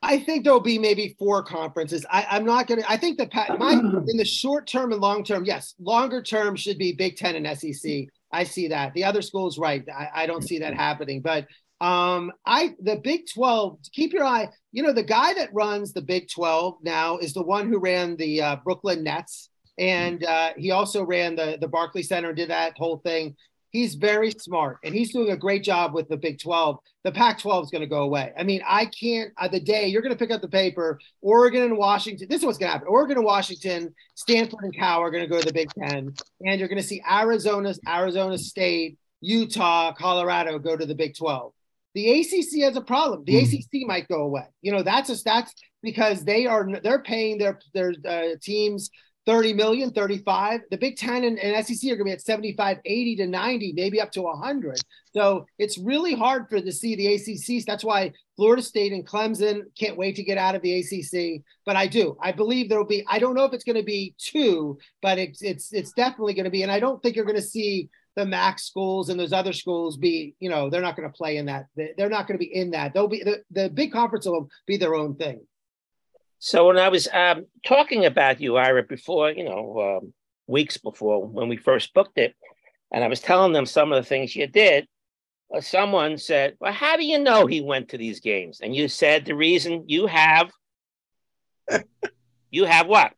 I 0.01 0.19
think 0.19 0.45
there'll 0.45 0.61
be 0.61 0.79
maybe 0.79 1.17
four 1.19 1.43
conferences. 1.43 2.05
I, 2.09 2.27
I'm 2.31 2.45
not 2.45 2.65
going 2.65 2.81
to, 2.81 2.89
I 2.89 2.95
think 2.95 3.19
Pat, 3.29 3.59
my, 3.59 3.73
in 3.73 4.15
the 4.15 4.23
short 4.23 4.67
term 4.67 4.93
and 4.93 5.01
long 5.01 5.25
term, 5.25 5.43
yes, 5.43 5.75
longer 5.81 6.21
term 6.21 6.55
should 6.55 6.77
be 6.77 6.93
Big 6.93 7.17
Ten 7.17 7.35
and 7.35 7.59
SEC. 7.59 8.07
I 8.31 8.43
see 8.43 8.67
that. 8.69 8.93
The 8.93 9.03
other 9.03 9.21
schools, 9.21 9.57
right. 9.57 9.83
I, 9.89 10.23
I 10.23 10.25
don't 10.25 10.47
see 10.47 10.59
that 10.59 10.73
happening. 10.73 11.21
But 11.21 11.47
um, 11.81 12.31
I, 12.45 12.75
the 12.81 12.97
Big 12.97 13.21
12, 13.33 13.79
keep 13.93 14.13
your 14.13 14.25
eye, 14.25 14.49
you 14.71 14.83
know, 14.83 14.93
the 14.93 15.03
guy 15.03 15.33
that 15.33 15.53
runs 15.53 15.93
the 15.93 16.01
Big 16.01 16.29
12 16.29 16.77
now 16.83 17.17
is 17.17 17.33
the 17.33 17.43
one 17.43 17.69
who 17.69 17.79
ran 17.79 18.15
the 18.17 18.41
uh, 18.41 18.55
Brooklyn 18.57 19.03
Nets. 19.03 19.49
And 19.77 20.23
uh, 20.25 20.51
he 20.57 20.71
also 20.71 21.03
ran 21.03 21.35
the, 21.35 21.57
the 21.59 21.67
Barclay 21.67 22.03
Center 22.03 22.29
and 22.29 22.37
did 22.37 22.49
that 22.49 22.77
whole 22.77 22.97
thing. 22.97 23.35
He's 23.71 23.95
very 23.95 24.31
smart 24.31 24.79
and 24.83 24.95
he's 24.95 25.13
doing 25.13 25.31
a 25.31 25.37
great 25.37 25.63
job 25.63 25.93
with 25.93 26.09
the 26.09 26.17
Big 26.17 26.39
12. 26.39 26.79
The 27.03 27.11
Pac 27.11 27.39
12 27.39 27.65
is 27.65 27.69
going 27.71 27.81
to 27.81 27.87
go 27.87 28.03
away. 28.03 28.33
I 28.37 28.43
mean, 28.43 28.61
I 28.67 28.85
can't, 28.85 29.31
uh, 29.37 29.47
the 29.47 29.59
day 29.59 29.87
you're 29.87 30.01
going 30.01 30.13
to 30.13 30.17
pick 30.17 30.31
up 30.31 30.41
the 30.41 30.47
paper, 30.47 30.99
Oregon 31.21 31.63
and 31.63 31.77
Washington, 31.77 32.27
this 32.29 32.39
is 32.39 32.45
what's 32.45 32.57
going 32.57 32.69
to 32.69 32.73
happen. 32.73 32.87
Oregon 32.87 33.17
and 33.17 33.25
Washington, 33.25 33.93
Stanford 34.15 34.63
and 34.63 34.75
Cal 34.75 35.01
are 35.01 35.11
going 35.11 35.23
to 35.23 35.29
go 35.29 35.39
to 35.39 35.45
the 35.45 35.53
Big 35.53 35.69
10. 35.79 36.13
And 36.41 36.59
you're 36.59 36.67
going 36.67 36.81
to 36.81 36.87
see 36.87 37.01
Arizona, 37.09 37.73
Arizona 37.87 38.37
State, 38.37 38.97
Utah, 39.21 39.93
Colorado 39.93 40.57
go 40.59 40.75
to 40.75 40.85
the 40.85 40.95
Big 40.95 41.15
12. 41.15 41.53
The 41.95 42.21
ACC 42.21 42.61
has 42.63 42.75
a 42.75 42.81
problem. 42.81 43.23
The 43.25 43.37
ACC 43.37 43.87
might 43.87 44.07
go 44.07 44.21
away. 44.21 44.45
You 44.61 44.71
know, 44.71 44.83
that's 44.83 45.09
a 45.09 45.23
that's 45.23 45.53
because 45.81 46.23
they 46.23 46.45
are 46.45 46.67
they're 46.83 47.01
paying 47.01 47.39
their 47.39 47.59
their 47.73 47.93
uh, 48.07 48.35
teams 48.41 48.91
30 49.29 49.53
million, 49.53 49.91
35. 49.91 50.61
The 50.71 50.77
Big 50.79 50.97
10 50.97 51.23
and, 51.23 51.37
and 51.37 51.63
SEC 51.63 51.83
are 51.91 51.95
going 51.95 51.99
to 51.99 52.03
be 52.05 52.11
at 52.13 52.21
75, 52.21 52.79
80 52.83 53.15
to 53.17 53.27
90, 53.27 53.73
maybe 53.73 54.01
up 54.01 54.11
to 54.13 54.23
100. 54.23 54.79
So 55.13 55.45
it's 55.59 55.77
really 55.77 56.15
hard 56.15 56.49
for 56.49 56.59
to 56.59 56.71
see 56.71 56.95
the 56.95 57.13
ACC. 57.13 57.63
That's 57.63 57.83
why 57.83 58.11
Florida 58.37 58.63
State 58.63 58.91
and 58.91 59.05
Clemson 59.07 59.65
can't 59.77 59.97
wait 59.97 60.15
to 60.15 60.23
get 60.23 60.39
out 60.39 60.55
of 60.55 60.63
the 60.63 60.79
ACC. 60.79 61.43
But 61.63 61.75
I 61.75 61.85
do. 61.85 62.17
I 62.23 62.31
believe 62.31 62.69
there 62.69 62.79
will 62.79 62.85
be. 62.87 63.05
I 63.07 63.19
don't 63.19 63.35
know 63.35 63.43
if 63.45 63.53
it's 63.53 63.63
going 63.63 63.75
to 63.75 63.83
be 63.83 64.15
two, 64.17 64.79
but 65.03 65.19
it's 65.19 65.43
it's 65.43 65.71
it's 65.73 65.91
definitely 65.93 66.33
going 66.33 66.45
to 66.45 66.49
be. 66.49 66.63
And 66.63 66.71
I 66.71 66.79
don't 66.79 66.99
think 67.03 67.15
you're 67.15 67.23
going 67.23 67.35
to 67.35 67.41
see 67.43 67.87
the 68.15 68.25
MAC 68.25 68.57
schools 68.57 69.09
and 69.09 69.19
those 69.19 69.31
other 69.31 69.53
schools 69.53 69.95
be. 69.95 70.33
You 70.39 70.49
know, 70.49 70.71
they're 70.71 70.81
not 70.81 70.95
going 70.95 71.07
to 71.07 71.15
play 71.15 71.37
in 71.37 71.45
that. 71.45 71.67
They- 71.75 71.93
They're 71.95 72.09
not 72.09 72.25
going 72.27 72.39
to 72.39 72.43
be 72.43 72.55
in 72.55 72.71
that. 72.71 72.95
They'll 72.95 73.07
be 73.07 73.21
the, 73.23 73.43
the 73.51 73.69
big 73.69 73.91
conference 73.91 74.25
will 74.25 74.49
be 74.65 74.77
their 74.77 74.95
own 74.95 75.15
thing. 75.17 75.41
So 76.39 76.67
when 76.67 76.77
I 76.77 76.87
was 76.87 77.07
um, 77.13 77.45
talking 77.65 78.05
about 78.05 78.39
you, 78.39 78.55
Ira, 78.55 78.83
before, 78.83 79.29
you 79.31 79.43
know, 79.43 79.99
um, 80.01 80.13
weeks 80.47 80.77
before 80.77 81.25
when 81.25 81.49
we 81.49 81.57
first 81.57 81.93
booked 81.93 82.17
it, 82.17 82.33
and 82.91 83.03
I 83.03 83.07
was 83.07 83.19
telling 83.19 83.51
them 83.53 83.65
some 83.65 83.91
of 83.91 84.01
the 84.01 84.07
things 84.07 84.35
you 84.35 84.47
did, 84.47 84.87
uh, 85.53 85.59
someone 85.61 86.17
said, 86.17 86.55
"Well, 86.59 86.71
how 86.71 86.95
do 86.95 87.05
you 87.05 87.19
know 87.19 87.45
he 87.45 87.61
went 87.61 87.89
to 87.89 87.97
these 87.97 88.19
games?" 88.21 88.61
And 88.61 88.73
you 88.75 88.87
said 88.87 89.25
the 89.25 89.35
reason 89.35 89.83
you 89.87 90.07
have, 90.07 90.49
you 92.51 92.65
have 92.65 92.87
what? 92.87 93.13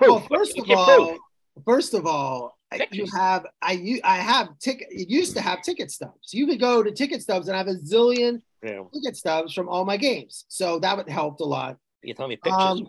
Well, 0.00 0.20
first 0.20 0.58
of 0.58 0.66
What's 0.68 0.88
all, 0.88 1.06
proof? 1.06 1.20
first 1.66 1.94
of 1.94 2.06
all, 2.06 2.56
I- 2.72 2.88
you 2.92 3.06
have 3.14 3.46
I 3.60 4.00
I 4.04 4.16
have 4.16 4.58
ticket. 4.58 4.88
You 4.90 5.06
used 5.08 5.34
to 5.36 5.42
have 5.42 5.62
ticket 5.62 5.90
stubs. 5.90 6.32
You 6.32 6.46
could 6.46 6.60
go 6.60 6.82
to 6.82 6.92
ticket 6.92 7.22
stubs 7.22 7.48
and 7.48 7.56
have 7.56 7.68
a 7.68 7.74
zillion 7.74 8.40
Yeah, 8.62 8.82
ticket 8.94 9.16
stubs 9.16 9.52
from 9.52 9.68
all 9.68 9.84
my 9.84 9.96
games. 9.96 10.44
So 10.48 10.78
that 10.80 10.96
would 10.96 11.08
helped 11.08 11.40
a 11.40 11.44
lot. 11.44 11.76
You 12.02 12.14
told 12.14 12.30
me 12.30 12.36
pictures. 12.36 12.60
Um, 12.60 12.86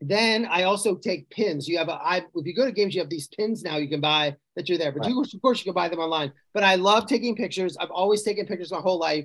Then 0.00 0.46
I 0.46 0.64
also 0.64 0.94
take 0.94 1.30
pins. 1.30 1.66
You 1.66 1.78
have 1.78 1.88
a 1.88 1.94
I 1.94 2.18
if 2.18 2.46
you 2.46 2.54
go 2.54 2.66
to 2.66 2.72
games, 2.72 2.94
you 2.94 3.00
have 3.00 3.08
these 3.08 3.28
pins 3.28 3.62
now 3.62 3.76
you 3.78 3.88
can 3.88 4.00
buy 4.00 4.36
that 4.54 4.68
you're 4.68 4.78
there. 4.78 4.92
But 4.92 5.08
you, 5.08 5.22
of 5.22 5.42
course 5.42 5.60
you 5.60 5.64
can 5.64 5.74
buy 5.74 5.88
them 5.88 6.00
online. 6.00 6.32
But 6.52 6.64
I 6.64 6.74
love 6.74 7.06
taking 7.06 7.34
pictures. 7.34 7.76
I've 7.78 7.90
always 7.90 8.22
taken 8.22 8.46
pictures 8.46 8.70
my 8.70 8.80
whole 8.80 8.98
life, 8.98 9.24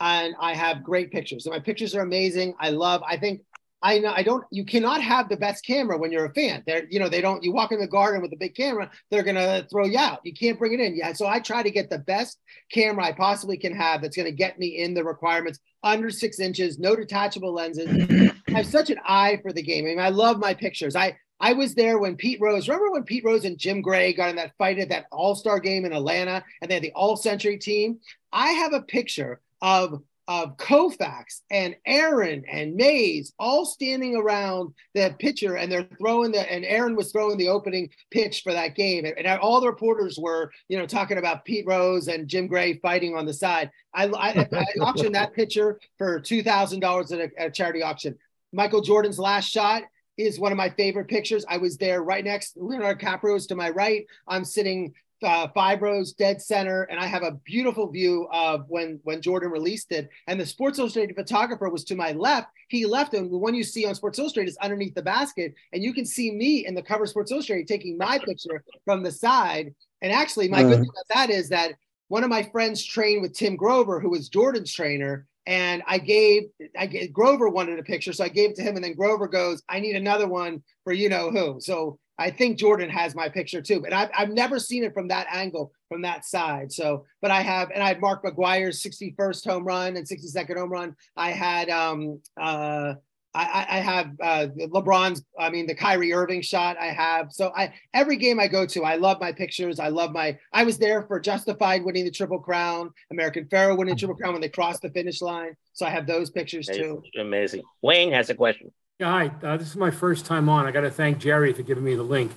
and 0.00 0.34
I 0.40 0.54
have 0.54 0.82
great 0.82 1.10
pictures. 1.10 1.44
And 1.44 1.54
my 1.54 1.60
pictures 1.60 1.94
are 1.94 2.00
amazing. 2.00 2.54
I 2.58 2.70
love. 2.70 3.02
I 3.06 3.18
think 3.18 3.42
I 3.82 3.98
know 3.98 4.10
I 4.10 4.22
don't. 4.22 4.42
You 4.50 4.64
cannot 4.64 5.02
have 5.02 5.28
the 5.28 5.36
best 5.36 5.66
camera 5.66 5.98
when 5.98 6.10
you're 6.10 6.24
a 6.24 6.32
fan. 6.32 6.62
They're 6.66 6.86
you 6.88 6.98
know 6.98 7.10
they 7.10 7.20
don't. 7.20 7.44
You 7.44 7.52
walk 7.52 7.72
in 7.72 7.78
the 7.78 7.86
garden 7.86 8.22
with 8.22 8.32
a 8.32 8.36
big 8.36 8.54
camera, 8.54 8.90
they're 9.10 9.22
gonna 9.22 9.66
throw 9.70 9.84
you 9.84 9.98
out. 9.98 10.20
You 10.24 10.32
can't 10.32 10.58
bring 10.58 10.72
it 10.72 10.80
in. 10.80 10.96
Yeah. 10.96 11.12
So 11.12 11.26
I 11.26 11.40
try 11.40 11.62
to 11.62 11.70
get 11.70 11.90
the 11.90 11.98
best 11.98 12.38
camera 12.72 13.04
I 13.04 13.12
possibly 13.12 13.58
can 13.58 13.76
have 13.76 14.00
that's 14.00 14.16
gonna 14.16 14.30
get 14.30 14.58
me 14.58 14.78
in 14.78 14.94
the 14.94 15.04
requirements 15.04 15.58
under 15.82 16.08
six 16.08 16.40
inches, 16.40 16.78
no 16.78 16.96
detachable 16.96 17.52
lenses. 17.52 18.32
I 18.56 18.60
have 18.60 18.68
mm. 18.68 18.72
such 18.72 18.88
an 18.88 18.98
eye 19.06 19.38
for 19.42 19.52
the 19.52 19.62
game. 19.62 19.84
I 19.84 19.88
mean, 19.88 20.00
I 20.00 20.08
love 20.08 20.38
my 20.38 20.54
pictures. 20.54 20.96
I 20.96 21.18
I 21.38 21.52
was 21.52 21.74
there 21.74 21.98
when 21.98 22.16
Pete 22.16 22.40
Rose. 22.40 22.66
Remember 22.66 22.90
when 22.90 23.04
Pete 23.04 23.24
Rose 23.24 23.44
and 23.44 23.58
Jim 23.58 23.82
Gray 23.82 24.14
got 24.14 24.30
in 24.30 24.36
that 24.36 24.56
fight 24.56 24.78
at 24.78 24.88
that 24.88 25.06
All 25.12 25.34
Star 25.34 25.60
game 25.60 25.84
in 25.84 25.92
Atlanta, 25.92 26.42
and 26.62 26.70
they 26.70 26.74
had 26.74 26.82
the 26.82 26.92
All 26.92 27.16
Century 27.16 27.58
team. 27.58 27.98
I 28.32 28.52
have 28.52 28.72
a 28.72 28.80
picture 28.80 29.40
of 29.60 30.02
of 30.28 30.56
Koufax 30.56 31.42
and 31.50 31.76
Aaron 31.86 32.44
and 32.50 32.74
Mays 32.74 33.32
all 33.38 33.64
standing 33.64 34.16
around 34.16 34.74
the 34.94 35.14
pitcher, 35.18 35.56
and 35.56 35.70
they're 35.70 35.86
throwing 35.98 36.32
the 36.32 36.50
and 36.50 36.64
Aaron 36.64 36.96
was 36.96 37.12
throwing 37.12 37.36
the 37.36 37.48
opening 37.48 37.90
pitch 38.10 38.40
for 38.42 38.52
that 38.52 38.74
game, 38.74 39.04
and, 39.04 39.16
and 39.16 39.38
all 39.38 39.60
the 39.60 39.68
reporters 39.68 40.18
were 40.18 40.50
you 40.68 40.78
know 40.78 40.86
talking 40.86 41.18
about 41.18 41.44
Pete 41.44 41.66
Rose 41.66 42.08
and 42.08 42.26
Jim 42.26 42.46
Gray 42.46 42.78
fighting 42.78 43.14
on 43.14 43.26
the 43.26 43.34
side. 43.34 43.70
I, 43.94 44.06
I, 44.06 44.48
I 44.52 44.64
auctioned 44.80 45.14
that 45.14 45.34
picture 45.34 45.78
for 45.98 46.18
two 46.18 46.42
thousand 46.42 46.80
dollars 46.80 47.12
at 47.12 47.30
a 47.38 47.50
charity 47.50 47.82
auction. 47.82 48.16
Michael 48.52 48.80
Jordan's 48.80 49.18
last 49.18 49.50
shot 49.50 49.82
is 50.16 50.38
one 50.38 50.52
of 50.52 50.58
my 50.58 50.70
favorite 50.70 51.08
pictures. 51.08 51.44
I 51.48 51.58
was 51.58 51.76
there 51.76 52.02
right 52.02 52.24
next 52.24 52.56
Leonardo 52.56 53.34
is 53.34 53.46
to 53.46 53.54
my 53.54 53.70
right. 53.70 54.06
I'm 54.26 54.44
sitting 54.44 54.94
uh, 55.22 55.48
five 55.54 55.80
rows 55.80 56.12
dead 56.12 56.42
center, 56.42 56.82
and 56.84 57.00
I 57.00 57.06
have 57.06 57.22
a 57.22 57.32
beautiful 57.32 57.90
view 57.90 58.28
of 58.30 58.66
when 58.68 59.00
when 59.04 59.22
Jordan 59.22 59.50
released 59.50 59.92
it. 59.92 60.10
And 60.26 60.38
the 60.38 60.46
Sports 60.46 60.78
Illustrated 60.78 61.16
photographer 61.16 61.68
was 61.68 61.84
to 61.84 61.94
my 61.94 62.12
left. 62.12 62.48
He 62.68 62.84
left, 62.86 63.14
and 63.14 63.30
the 63.30 63.38
one 63.38 63.54
you 63.54 63.64
see 63.64 63.86
on 63.86 63.94
Sports 63.94 64.18
Illustrated 64.18 64.50
is 64.50 64.58
underneath 64.58 64.94
the 64.94 65.02
basket, 65.02 65.54
and 65.72 65.82
you 65.82 65.94
can 65.94 66.04
see 66.04 66.30
me 66.30 66.66
in 66.66 66.74
the 66.74 66.82
cover 66.82 67.04
of 67.04 67.10
Sports 67.10 67.32
Illustrated 67.32 67.66
taking 67.66 67.96
my 67.96 68.18
picture 68.18 68.62
from 68.84 69.02
the 69.02 69.12
side. 69.12 69.74
And 70.02 70.12
actually, 70.12 70.48
my 70.48 70.62
good 70.62 70.80
thing 70.80 70.90
about 70.90 71.14
that 71.14 71.30
is 71.30 71.48
that 71.48 71.72
one 72.08 72.22
of 72.22 72.30
my 72.30 72.42
friends 72.42 72.84
trained 72.84 73.22
with 73.22 73.32
Tim 73.32 73.56
Grover, 73.56 74.00
who 74.00 74.10
was 74.10 74.28
Jordan's 74.28 74.72
trainer, 74.72 75.26
and 75.46 75.82
I 75.86 75.98
gave 75.98 76.44
I 76.78 76.86
gave, 76.86 77.12
Grover 77.12 77.48
wanted 77.48 77.78
a 77.78 77.82
picture, 77.82 78.12
so 78.12 78.24
I 78.24 78.28
gave 78.28 78.50
it 78.50 78.56
to 78.56 78.62
him, 78.62 78.76
and 78.76 78.84
then 78.84 78.94
Grover 78.94 79.28
goes, 79.28 79.62
"I 79.68 79.80
need 79.80 79.96
another 79.96 80.26
one 80.26 80.62
for 80.84 80.92
you 80.92 81.08
know 81.08 81.30
who." 81.30 81.60
So 81.60 81.98
I 82.18 82.30
think 82.30 82.58
Jordan 82.58 82.88
has 82.88 83.14
my 83.14 83.28
picture 83.28 83.60
too, 83.60 83.80
but 83.80 83.92
I've, 83.92 84.08
I've 84.16 84.30
never 84.30 84.58
seen 84.58 84.84
it 84.84 84.94
from 84.94 85.08
that 85.08 85.26
angle, 85.30 85.72
from 85.88 86.02
that 86.02 86.24
side. 86.24 86.72
So, 86.72 87.04
but 87.20 87.30
I 87.30 87.42
have, 87.42 87.70
and 87.70 87.82
I 87.82 87.88
had 87.88 88.00
Mark 88.00 88.24
McGwire's 88.24 88.82
61st 88.82 89.46
home 89.46 89.64
run 89.64 89.96
and 89.96 90.08
62nd 90.08 90.56
home 90.56 90.70
run. 90.70 90.96
I 91.16 91.32
had, 91.32 91.68
um, 91.68 92.22
uh, 92.40 92.94
I, 93.36 93.66
I 93.68 93.80
have 93.80 94.10
uh, 94.20 94.46
LeBron's, 94.68 95.22
I 95.38 95.50
mean, 95.50 95.66
the 95.66 95.74
Kyrie 95.74 96.12
Irving 96.12 96.40
shot 96.40 96.76
I 96.78 96.86
have. 96.86 97.32
So 97.32 97.52
I 97.54 97.72
every 97.92 98.16
game 98.16 98.40
I 98.40 98.48
go 98.48 98.66
to, 98.66 98.84
I 98.84 98.96
love 98.96 99.20
my 99.20 99.32
pictures. 99.32 99.78
I 99.78 99.88
love 99.88 100.12
my, 100.12 100.38
I 100.52 100.64
was 100.64 100.78
there 100.78 101.02
for 101.02 101.20
Justified 101.20 101.84
winning 101.84 102.04
the 102.04 102.10
Triple 102.10 102.38
Crown, 102.38 102.90
American 103.10 103.46
Pharoah 103.48 103.76
winning 103.76 103.94
the 103.94 103.98
Triple 103.98 104.16
Crown 104.16 104.32
when 104.32 104.40
they 104.40 104.48
crossed 104.48 104.82
the 104.82 104.90
finish 104.90 105.20
line. 105.20 105.56
So 105.72 105.84
I 105.86 105.90
have 105.90 106.06
those 106.06 106.30
pictures 106.30 106.66
too. 106.66 107.02
Amazing. 107.18 107.62
Wayne 107.82 108.12
has 108.12 108.30
a 108.30 108.34
question. 108.34 108.72
Yeah, 108.98 109.10
hi. 109.10 109.46
Uh, 109.46 109.56
this 109.58 109.68
is 109.68 109.76
my 109.76 109.90
first 109.90 110.24
time 110.24 110.48
on. 110.48 110.66
I 110.66 110.70
got 110.70 110.80
to 110.80 110.90
thank 110.90 111.18
Jerry 111.18 111.52
for 111.52 111.62
giving 111.62 111.84
me 111.84 111.94
the 111.94 112.02
link. 112.02 112.32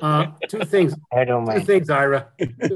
Uh, 0.00 0.26
two 0.48 0.64
things. 0.64 0.94
I 1.12 1.24
don't 1.24 1.46
mind. 1.46 1.60
Two 1.60 1.66
things, 1.66 1.90
Ira. 1.90 2.28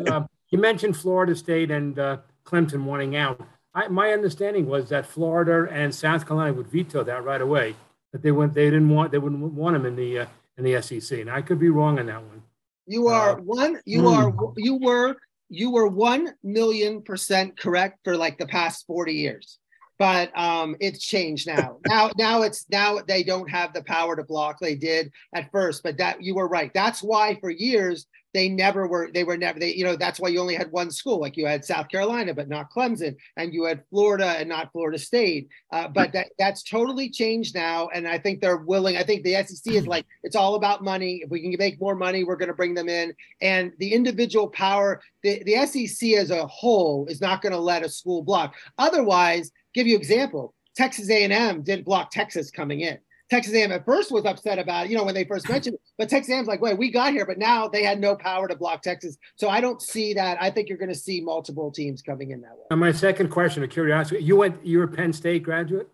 Uh, 0.08 0.22
you 0.50 0.58
mentioned 0.58 0.96
Florida 0.96 1.36
State 1.36 1.70
and 1.70 1.98
uh, 1.98 2.18
Clemson 2.44 2.84
wanting 2.84 3.16
out. 3.16 3.40
I, 3.76 3.88
my 3.88 4.12
understanding 4.12 4.66
was 4.66 4.88
that 4.88 5.06
Florida 5.06 5.68
and 5.70 5.94
South 5.94 6.26
Carolina 6.26 6.54
would 6.54 6.66
veto 6.66 7.04
that 7.04 7.24
right 7.24 7.42
away. 7.42 7.76
That 8.12 8.22
they 8.22 8.32
went, 8.32 8.54
they 8.54 8.64
didn't 8.64 8.88
want, 8.88 9.12
they 9.12 9.18
wouldn't 9.18 9.40
want 9.52 9.74
them 9.74 9.84
in 9.84 9.94
the 9.94 10.20
uh, 10.20 10.26
in 10.56 10.64
the 10.64 10.80
SEC. 10.80 11.20
And 11.20 11.30
I 11.30 11.42
could 11.42 11.58
be 11.60 11.68
wrong 11.68 11.98
on 11.98 12.06
that 12.06 12.22
one. 12.22 12.42
You 12.86 13.08
are 13.08 13.38
Uh, 13.38 13.42
one, 13.42 13.80
you 13.84 14.00
hmm. 14.00 14.06
are, 14.06 14.52
you 14.56 14.76
were, 14.76 15.16
you 15.50 15.70
were 15.70 15.86
1 15.86 16.34
million 16.42 17.02
percent 17.02 17.58
correct 17.58 17.98
for 18.02 18.16
like 18.16 18.38
the 18.38 18.46
past 18.46 18.86
40 18.86 19.12
years. 19.12 19.58
But 19.98 20.36
um, 20.38 20.76
it's 20.80 21.00
changed 21.00 21.46
now. 21.46 21.78
Now, 21.88 22.10
now 22.16 22.42
it's 22.42 22.64
now 22.70 23.00
they 23.06 23.22
don't 23.22 23.50
have 23.50 23.74
the 23.74 23.82
power 23.84 24.16
to 24.16 24.24
block. 24.24 24.58
They 24.58 24.74
did 24.74 25.12
at 25.34 25.50
first, 25.52 25.82
but 25.82 25.98
that 25.98 26.22
you 26.22 26.34
were 26.34 26.48
right. 26.48 26.70
That's 26.72 27.02
why 27.02 27.38
for 27.40 27.50
years 27.50 28.06
they 28.36 28.50
never 28.50 28.86
were. 28.86 29.10
They 29.10 29.24
were 29.24 29.38
never. 29.38 29.58
They 29.58 29.72
you 29.72 29.82
know 29.82 29.96
that's 29.96 30.20
why 30.20 30.28
you 30.28 30.40
only 30.40 30.56
had 30.56 30.70
one 30.70 30.90
school. 30.90 31.18
Like 31.18 31.38
you 31.38 31.46
had 31.46 31.64
South 31.64 31.88
Carolina, 31.88 32.34
but 32.34 32.50
not 32.50 32.70
Clemson, 32.70 33.16
and 33.38 33.54
you 33.54 33.64
had 33.64 33.82
Florida 33.88 34.36
and 34.38 34.46
not 34.46 34.70
Florida 34.72 34.98
State. 34.98 35.48
Uh, 35.72 35.88
but 35.88 36.12
that 36.12 36.26
that's 36.38 36.62
totally 36.62 37.08
changed 37.08 37.54
now, 37.54 37.88
and 37.94 38.06
I 38.06 38.18
think 38.18 38.42
they're 38.42 38.58
willing. 38.58 38.98
I 38.98 39.04
think 39.04 39.24
the 39.24 39.42
SEC 39.42 39.72
is 39.72 39.86
like 39.86 40.04
it's 40.22 40.36
all 40.36 40.54
about 40.54 40.84
money. 40.84 41.22
If 41.24 41.30
we 41.30 41.40
can 41.40 41.54
make 41.58 41.80
more 41.80 41.94
money, 41.94 42.24
we're 42.24 42.36
going 42.36 42.48
to 42.48 42.54
bring 42.54 42.74
them 42.74 42.90
in. 42.90 43.14
And 43.40 43.72
the 43.78 43.94
individual 43.94 44.48
power, 44.48 45.00
the 45.22 45.42
the 45.44 45.66
SEC 45.66 46.10
as 46.10 46.30
a 46.30 46.46
whole 46.46 47.06
is 47.06 47.22
not 47.22 47.40
going 47.40 47.54
to 47.54 47.58
let 47.58 47.86
a 47.86 47.88
school 47.88 48.22
block. 48.22 48.54
Otherwise, 48.76 49.50
give 49.72 49.86
you 49.86 49.96
example. 49.96 50.52
Texas 50.76 51.08
A&M 51.08 51.62
didn't 51.62 51.86
block 51.86 52.10
Texas 52.10 52.50
coming 52.50 52.82
in. 52.82 52.98
Texas 53.28 53.54
A&M 53.54 53.72
at 53.72 53.84
first 53.84 54.12
was 54.12 54.24
upset 54.24 54.58
about, 54.58 54.86
it, 54.86 54.90
you 54.90 54.96
know, 54.96 55.04
when 55.04 55.14
they 55.14 55.24
first 55.24 55.48
mentioned 55.50 55.74
it, 55.74 55.80
but 55.98 56.08
Texas 56.08 56.32
A&M's 56.32 56.48
like, 56.48 56.60
wait, 56.60 56.78
we 56.78 56.90
got 56.90 57.12
here, 57.12 57.26
but 57.26 57.38
now 57.38 57.68
they 57.68 57.82
had 57.82 58.00
no 58.00 58.14
power 58.16 58.48
to 58.48 58.54
block 58.54 58.82
Texas. 58.82 59.16
So 59.36 59.48
I 59.48 59.60
don't 59.60 59.82
see 59.82 60.14
that. 60.14 60.38
I 60.40 60.50
think 60.50 60.68
you're 60.68 60.78
going 60.78 60.92
to 60.92 60.98
see 60.98 61.20
multiple 61.20 61.70
teams 61.70 62.02
coming 62.02 62.30
in 62.30 62.40
that 62.42 62.52
way. 62.52 62.64
And 62.70 62.80
my 62.80 62.92
second 62.92 63.30
question, 63.30 63.62
a 63.62 63.68
curiosity, 63.68 64.22
you 64.22 64.36
went, 64.36 64.64
you 64.64 64.78
were 64.78 64.84
a 64.84 64.88
Penn 64.88 65.12
State 65.12 65.42
graduate. 65.42 65.88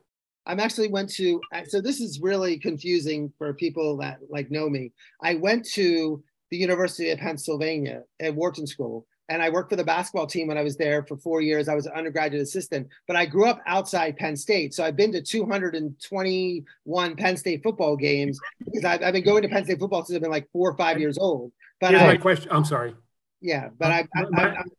I'm 0.45 0.59
actually 0.59 0.89
went 0.89 1.09
to, 1.15 1.41
so 1.69 1.81
this 1.81 2.01
is 2.01 2.21
really 2.21 2.59
confusing 2.59 3.33
for 3.39 3.55
people 3.55 3.97
that 3.99 4.19
like 4.29 4.51
know 4.51 4.69
me. 4.69 4.93
I 5.23 5.37
went 5.37 5.65
to 5.75 6.23
the 6.51 6.57
University 6.57 7.11
of 7.11 7.19
Pennsylvania 7.19 8.03
at 8.21 8.35
Wharton 8.35 8.67
School, 8.67 9.07
and 9.29 9.43
I 9.43 9.51
worked 9.51 9.71
for 9.71 9.77
the 9.77 9.85
basketball 9.85 10.27
team 10.27 10.49
when 10.49 10.59
I 10.59 10.63
was 10.63 10.77
there 10.77 11.05
for 11.05 11.17
four 11.17 11.41
years. 11.41 11.69
I 11.69 11.75
was 11.75 11.87
an 11.87 11.93
undergraduate 11.93 12.43
assistant, 12.43 12.89
but 13.07 13.17
I 13.17 13.27
grew 13.27 13.47
up 13.47 13.61
outside 13.67 14.17
Penn 14.17 14.37
State. 14.37 14.75
So 14.75 14.85
I've 14.85 14.97
been 14.97 15.13
to 15.13 15.23
221 15.23 17.17
Penn 17.17 17.37
State 17.37 17.63
football 17.63 17.97
games 17.97 18.39
because 18.65 18.85
I've, 18.85 19.03
I've 19.03 19.13
been 19.13 19.25
going 19.25 19.43
to 19.43 19.49
Penn 19.49 19.65
State 19.65 19.79
football 19.79 20.05
since 20.05 20.17
I've 20.17 20.23
been 20.23 20.31
like 20.31 20.51
four 20.53 20.71
or 20.71 20.77
five 20.77 20.99
years 21.01 21.19
old. 21.19 21.53
But 21.81 21.91
Here's 21.91 22.03
I, 22.03 22.07
my 22.07 22.17
question. 22.17 22.49
I'm 22.51 22.65
sorry. 22.65 22.95
yeah, 23.41 23.71
but 23.79 23.91
I, 23.91 24.09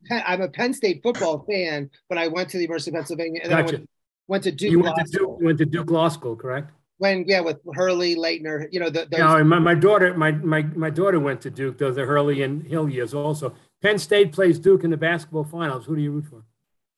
I'm 0.09 0.41
a 0.41 0.49
Penn 0.49 0.73
State 0.73 1.01
football 1.03 1.45
fan, 1.49 1.89
but 2.09 2.17
I 2.17 2.27
went 2.27 2.49
to 2.49 2.57
the 2.57 2.63
University 2.63 2.91
of 2.91 2.95
Pennsylvania 2.95 3.41
and 3.43 3.51
then 3.51 3.59
I 3.59 3.61
went, 3.63 3.89
went 4.27 4.43
to 4.43 4.51
Duke. 4.51 4.71
You 4.71 4.79
went 4.79 4.97
Law 4.97 5.03
to 5.03 5.11
Duke, 5.11 5.41
went 5.41 5.57
to 5.59 5.65
Duke 5.65 5.89
Law 5.89 6.09
School, 6.09 6.35
correct? 6.35 6.71
when 6.97 7.25
yeah 7.27 7.41
with 7.41 7.59
Hurley, 7.73 8.15
Laettner, 8.15 8.67
you 8.71 8.79
know 8.79 8.89
the, 8.89 9.05
those, 9.11 9.19
Yeah, 9.19 9.43
my, 9.43 9.59
my 9.59 9.75
daughter, 9.75 10.13
my, 10.15 10.31
my, 10.31 10.63
my 10.63 10.89
daughter 10.89 11.19
went 11.19 11.41
to 11.41 11.49
Duke, 11.49 11.77
though 11.77 11.91
the 11.91 12.05
Hurley 12.05 12.43
and 12.43 12.63
Hill 12.65 12.87
years 12.87 13.13
also. 13.13 13.53
Penn 13.83 13.99
State 13.99 14.31
plays 14.31 14.57
Duke 14.59 14.83
in 14.85 14.89
the 14.89 14.97
basketball 14.97 15.43
finals. 15.43 15.85
Who 15.85 15.95
do 15.95 16.01
you 16.01 16.11
root 16.11 16.25
for? 16.25 16.43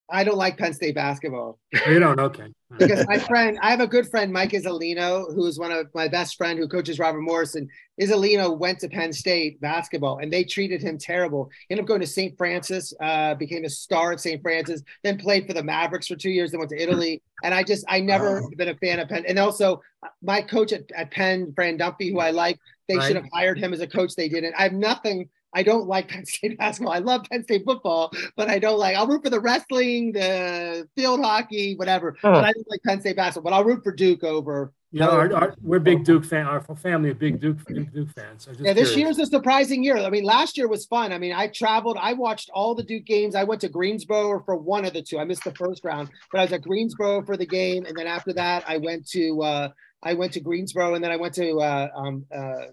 I 0.07 0.23
don't 0.23 0.37
like 0.37 0.55
Penn 0.59 0.71
State 0.71 0.93
basketball 0.93 1.57
You 1.87 1.97
don't, 1.97 2.19
okay. 2.19 2.45
because 2.77 3.07
my 3.07 3.17
friend, 3.17 3.57
I 3.63 3.71
have 3.71 3.79
a 3.79 3.87
good 3.87 4.07
friend, 4.07 4.31
Mike 4.31 4.51
Iuzzolino, 4.51 5.33
who 5.33 5.47
is 5.47 5.57
one 5.57 5.71
of 5.71 5.87
my 5.95 6.07
best 6.07 6.35
friend 6.37 6.59
who 6.59 6.67
coaches 6.67 6.99
Robert 6.99 7.21
Morris. 7.21 7.55
And 7.55 7.67
Iuzzolino 7.99 8.55
went 8.55 8.77
to 8.81 8.87
Penn 8.87 9.11
State 9.11 9.59
basketball 9.61 10.19
and 10.19 10.31
they 10.31 10.43
treated 10.43 10.79
him 10.83 10.99
terrible. 10.99 11.49
He 11.67 11.73
Ended 11.73 11.85
up 11.85 11.87
going 11.87 12.01
to 12.01 12.07
St. 12.07 12.37
Francis, 12.37 12.93
uh, 13.01 13.33
became 13.33 13.65
a 13.65 13.69
star 13.69 14.11
at 14.11 14.19
St. 14.19 14.39
Francis, 14.43 14.83
then 15.03 15.17
played 15.17 15.47
for 15.47 15.53
the 15.53 15.63
Mavericks 15.63 16.05
for 16.05 16.15
two 16.15 16.29
years, 16.29 16.51
then 16.51 16.59
went 16.59 16.69
to 16.69 16.79
Italy. 16.79 17.23
And 17.43 17.51
I 17.51 17.63
just, 17.63 17.83
I 17.89 17.99
never 17.99 18.43
Oh. 18.43 18.49
been 18.55 18.69
a 18.69 18.75
fan 18.77 18.99
of 18.99 19.09
Penn. 19.09 19.25
And 19.27 19.39
also 19.39 19.81
my 20.21 20.39
coach 20.43 20.71
at, 20.71 20.83
at 20.95 21.09
Penn, 21.09 21.51
Fran 21.55 21.79
Dunphy, 21.79 22.11
who 22.11 22.19
I 22.19 22.29
like, 22.29 22.59
they 22.87 22.97
Right. 22.97 23.07
should 23.07 23.15
have 23.15 23.25
hired 23.33 23.57
him 23.57 23.73
as 23.73 23.79
a 23.79 23.87
coach. 23.87 24.13
They 24.15 24.29
didn't. 24.29 24.53
I 24.55 24.61
have 24.61 24.73
nothing. 24.73 25.29
I 25.55 25.63
don't 25.63 25.87
like 25.87 26.07
Penn 26.09 26.25
State 26.25 26.57
basketball. 26.57 26.93
I 26.93 26.99
love 26.99 27.25
Penn 27.31 27.43
State 27.43 27.63
football, 27.65 28.11
but 28.35 28.49
I 28.49 28.59
don't 28.59 28.77
like. 28.77 28.95
I'll 28.95 29.07
root 29.07 29.23
for 29.23 29.29
the 29.31 29.39
wrestling, 29.39 30.11
the 30.11 30.87
field 30.95 31.21
hockey, 31.21 31.75
whatever. 31.75 32.15
Huh. 32.21 32.33
But 32.33 32.43
I 32.43 32.51
don't 32.51 32.69
like 32.69 32.83
Penn 32.83 32.99
State 32.99 33.15
basketball. 33.15 33.49
But 33.51 33.55
I'll 33.55 33.63
root 33.63 33.83
for 33.83 33.91
Duke 33.93 34.23
over. 34.23 34.73
You 34.91 35.01
know, 35.01 35.09
our, 35.11 35.33
our, 35.33 35.55
we're 35.61 35.79
big 35.79 36.05
Duke 36.05 36.23
fan, 36.23 36.45
our 36.45 36.61
family 36.61 37.09
of 37.09 37.19
big 37.19 37.41
Duke, 37.41 37.57
big 37.67 37.91
Duke 37.93 38.09
fans. 38.11 38.45
So 38.45 38.51
just 38.51 38.63
Yeah, 38.63 38.71
this 38.71 38.93
curious. 38.93 39.17
year's 39.17 39.27
a 39.27 39.29
surprising 39.29 39.83
year. 39.83 39.97
I 39.97 40.09
mean, 40.09 40.23
last 40.23 40.57
year 40.57 40.69
was 40.69 40.85
fun. 40.85 41.11
I 41.11 41.17
mean, 41.17 41.33
I 41.33 41.47
traveled, 41.47 41.97
I 41.99 42.13
watched 42.13 42.49
all 42.53 42.75
the 42.75 42.83
Duke 42.83 43.03
games. 43.03 43.35
I 43.35 43.43
went 43.43 43.59
to 43.61 43.67
Greensboro 43.67 44.41
for 44.45 44.55
one 44.55 44.85
of 44.85 44.93
the 44.93 45.01
two. 45.01 45.19
I 45.19 45.25
missed 45.25 45.43
the 45.43 45.53
first 45.55 45.83
round, 45.83 46.11
but 46.31 46.39
I 46.39 46.43
was 46.43 46.53
at 46.53 46.61
Greensboro 46.61 47.23
for 47.23 47.35
the 47.35 47.45
game, 47.45 47.85
and 47.85 47.97
then 47.97 48.07
after 48.07 48.31
that, 48.33 48.63
I 48.69 48.77
went 48.77 49.05
to 49.09 49.41
uh, 49.43 49.69
I 50.01 50.13
went 50.13 50.31
to 50.33 50.39
Greensboro, 50.39 50.93
and 50.93 51.03
then 51.03 51.11
I 51.11 51.17
went 51.17 51.33
to 51.33 51.59
uh, 51.59 51.89
um, 51.93 52.25
uh, 52.33 52.67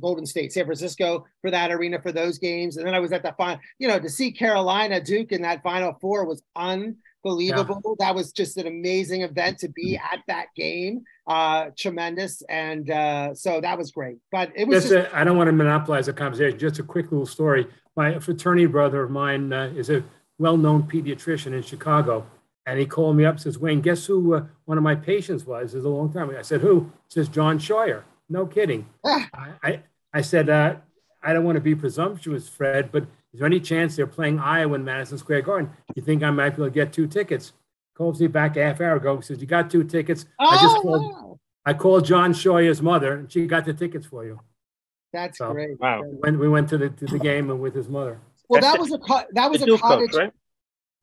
Golden 0.00 0.26
State, 0.26 0.52
San 0.52 0.64
Francisco 0.64 1.26
for 1.40 1.50
that 1.50 1.70
arena 1.70 2.00
for 2.00 2.12
those 2.12 2.38
games, 2.38 2.76
and 2.76 2.86
then 2.86 2.94
I 2.94 3.00
was 3.00 3.12
at 3.12 3.22
the 3.22 3.34
final. 3.36 3.60
You 3.78 3.88
know, 3.88 3.98
to 3.98 4.08
see 4.08 4.32
Carolina 4.32 5.00
Duke 5.00 5.32
in 5.32 5.42
that 5.42 5.62
Final 5.62 5.96
Four 6.00 6.26
was 6.26 6.42
unbelievable. 6.54 7.96
That 7.98 8.14
was 8.14 8.32
just 8.32 8.56
an 8.56 8.66
amazing 8.66 9.22
event 9.22 9.58
to 9.60 9.68
be 9.68 9.96
at 9.96 10.20
that 10.28 10.46
game. 10.54 11.04
Uh, 11.26 11.70
tremendous, 11.76 12.42
and 12.48 12.90
uh, 12.90 13.34
so 13.34 13.60
that 13.60 13.76
was 13.76 13.90
great. 13.90 14.18
But 14.30 14.52
it 14.54 14.68
was 14.68 14.84
Just, 14.88 14.94
a, 14.94 15.16
I 15.16 15.24
don't 15.24 15.36
want 15.36 15.48
to 15.48 15.52
monopolize 15.52 16.06
the 16.06 16.12
conversation. 16.12 16.58
Just 16.58 16.78
a 16.78 16.82
quick 16.82 17.10
little 17.10 17.26
story. 17.26 17.66
My 17.96 18.18
fraternity 18.18 18.66
brother 18.66 19.02
of 19.02 19.10
mine 19.10 19.52
uh, 19.52 19.72
is 19.74 19.90
a 19.90 20.04
well-known 20.38 20.82
pediatrician 20.84 21.52
in 21.54 21.62
Chicago, 21.62 22.26
and 22.66 22.78
he 22.78 22.86
called 22.86 23.16
me 23.16 23.24
up. 23.24 23.40
Says, 23.40 23.58
"Wayne, 23.58 23.80
guess 23.80 24.04
who 24.06 24.34
uh, 24.34 24.44
one 24.66 24.76
of 24.76 24.84
my 24.84 24.94
patients 24.94 25.46
was? 25.46 25.72
This 25.72 25.80
is 25.80 25.84
a 25.84 25.88
long 25.88 26.12
time." 26.12 26.28
ago." 26.28 26.38
I 26.38 26.42
said, 26.42 26.60
"Who?" 26.60 26.92
He 27.08 27.14
says, 27.14 27.28
"Jon 27.28 27.58
Scheyer." 27.58 28.02
No 28.28 28.46
kidding. 28.46 28.86
Ah. 29.04 29.28
I, 29.34 29.52
I, 29.68 29.82
I 30.14 30.20
said, 30.20 30.48
uh, 30.48 30.76
"I 31.22 31.32
don't 31.32 31.44
want 31.44 31.56
to 31.56 31.60
be 31.60 31.74
presumptuous, 31.74 32.48
Fred, 32.48 32.90
but 32.90 33.04
is 33.32 33.40
there 33.40 33.46
any 33.46 33.60
chance 33.60 33.96
they're 33.96 34.06
playing 34.06 34.38
Iowa 34.38 34.74
in 34.74 34.84
Madison 34.84 35.18
Square 35.18 35.42
Garden? 35.42 35.70
You 35.94 36.02
think 36.02 36.22
I 36.22 36.30
might 36.30 36.50
be 36.50 36.54
able 36.62 36.66
to 36.66 36.70
get 36.70 36.92
two 36.92 37.06
tickets?" 37.06 37.52
Calls 37.96 38.20
me 38.20 38.26
back 38.26 38.56
a 38.56 38.62
half 38.64 38.80
hour 38.80 38.96
ago. 38.96 39.20
Says, 39.20 39.40
"You 39.40 39.46
got 39.46 39.70
two 39.70 39.84
tickets." 39.84 40.26
I 40.38 40.56
just 40.60 40.76
oh, 40.78 40.82
called. 40.82 41.02
wow. 41.02 41.40
I 41.64 41.74
called 41.74 42.04
Jon 42.04 42.32
Scheyer's 42.32 42.82
mother, 42.82 43.14
and 43.14 43.30
she 43.32 43.46
got 43.46 43.64
the 43.64 43.72
tickets 43.74 44.06
for 44.06 44.24
you. 44.24 44.40
That's 45.12 45.38
So, 45.38 45.52
great. 45.52 45.80
Wow. 45.80 46.02
When 46.04 46.38
we 46.38 46.48
went 46.48 46.68
to 46.70 46.78
the 46.78 46.90
to 46.90 47.06
the 47.06 47.18
game 47.18 47.50
and 47.50 47.60
with 47.60 47.74
his 47.74 47.88
mother. 47.88 48.20
Well, 48.48 48.60
that 48.60 48.78
was 48.78 48.92
a 48.92 48.98
co- 48.98 49.24
that 49.32 49.50
was 49.50 49.60
The 49.60 49.64
a 49.64 49.66
Duke 49.68 49.80
college. 49.80 50.10
coach, 50.10 50.18
right? 50.20 50.32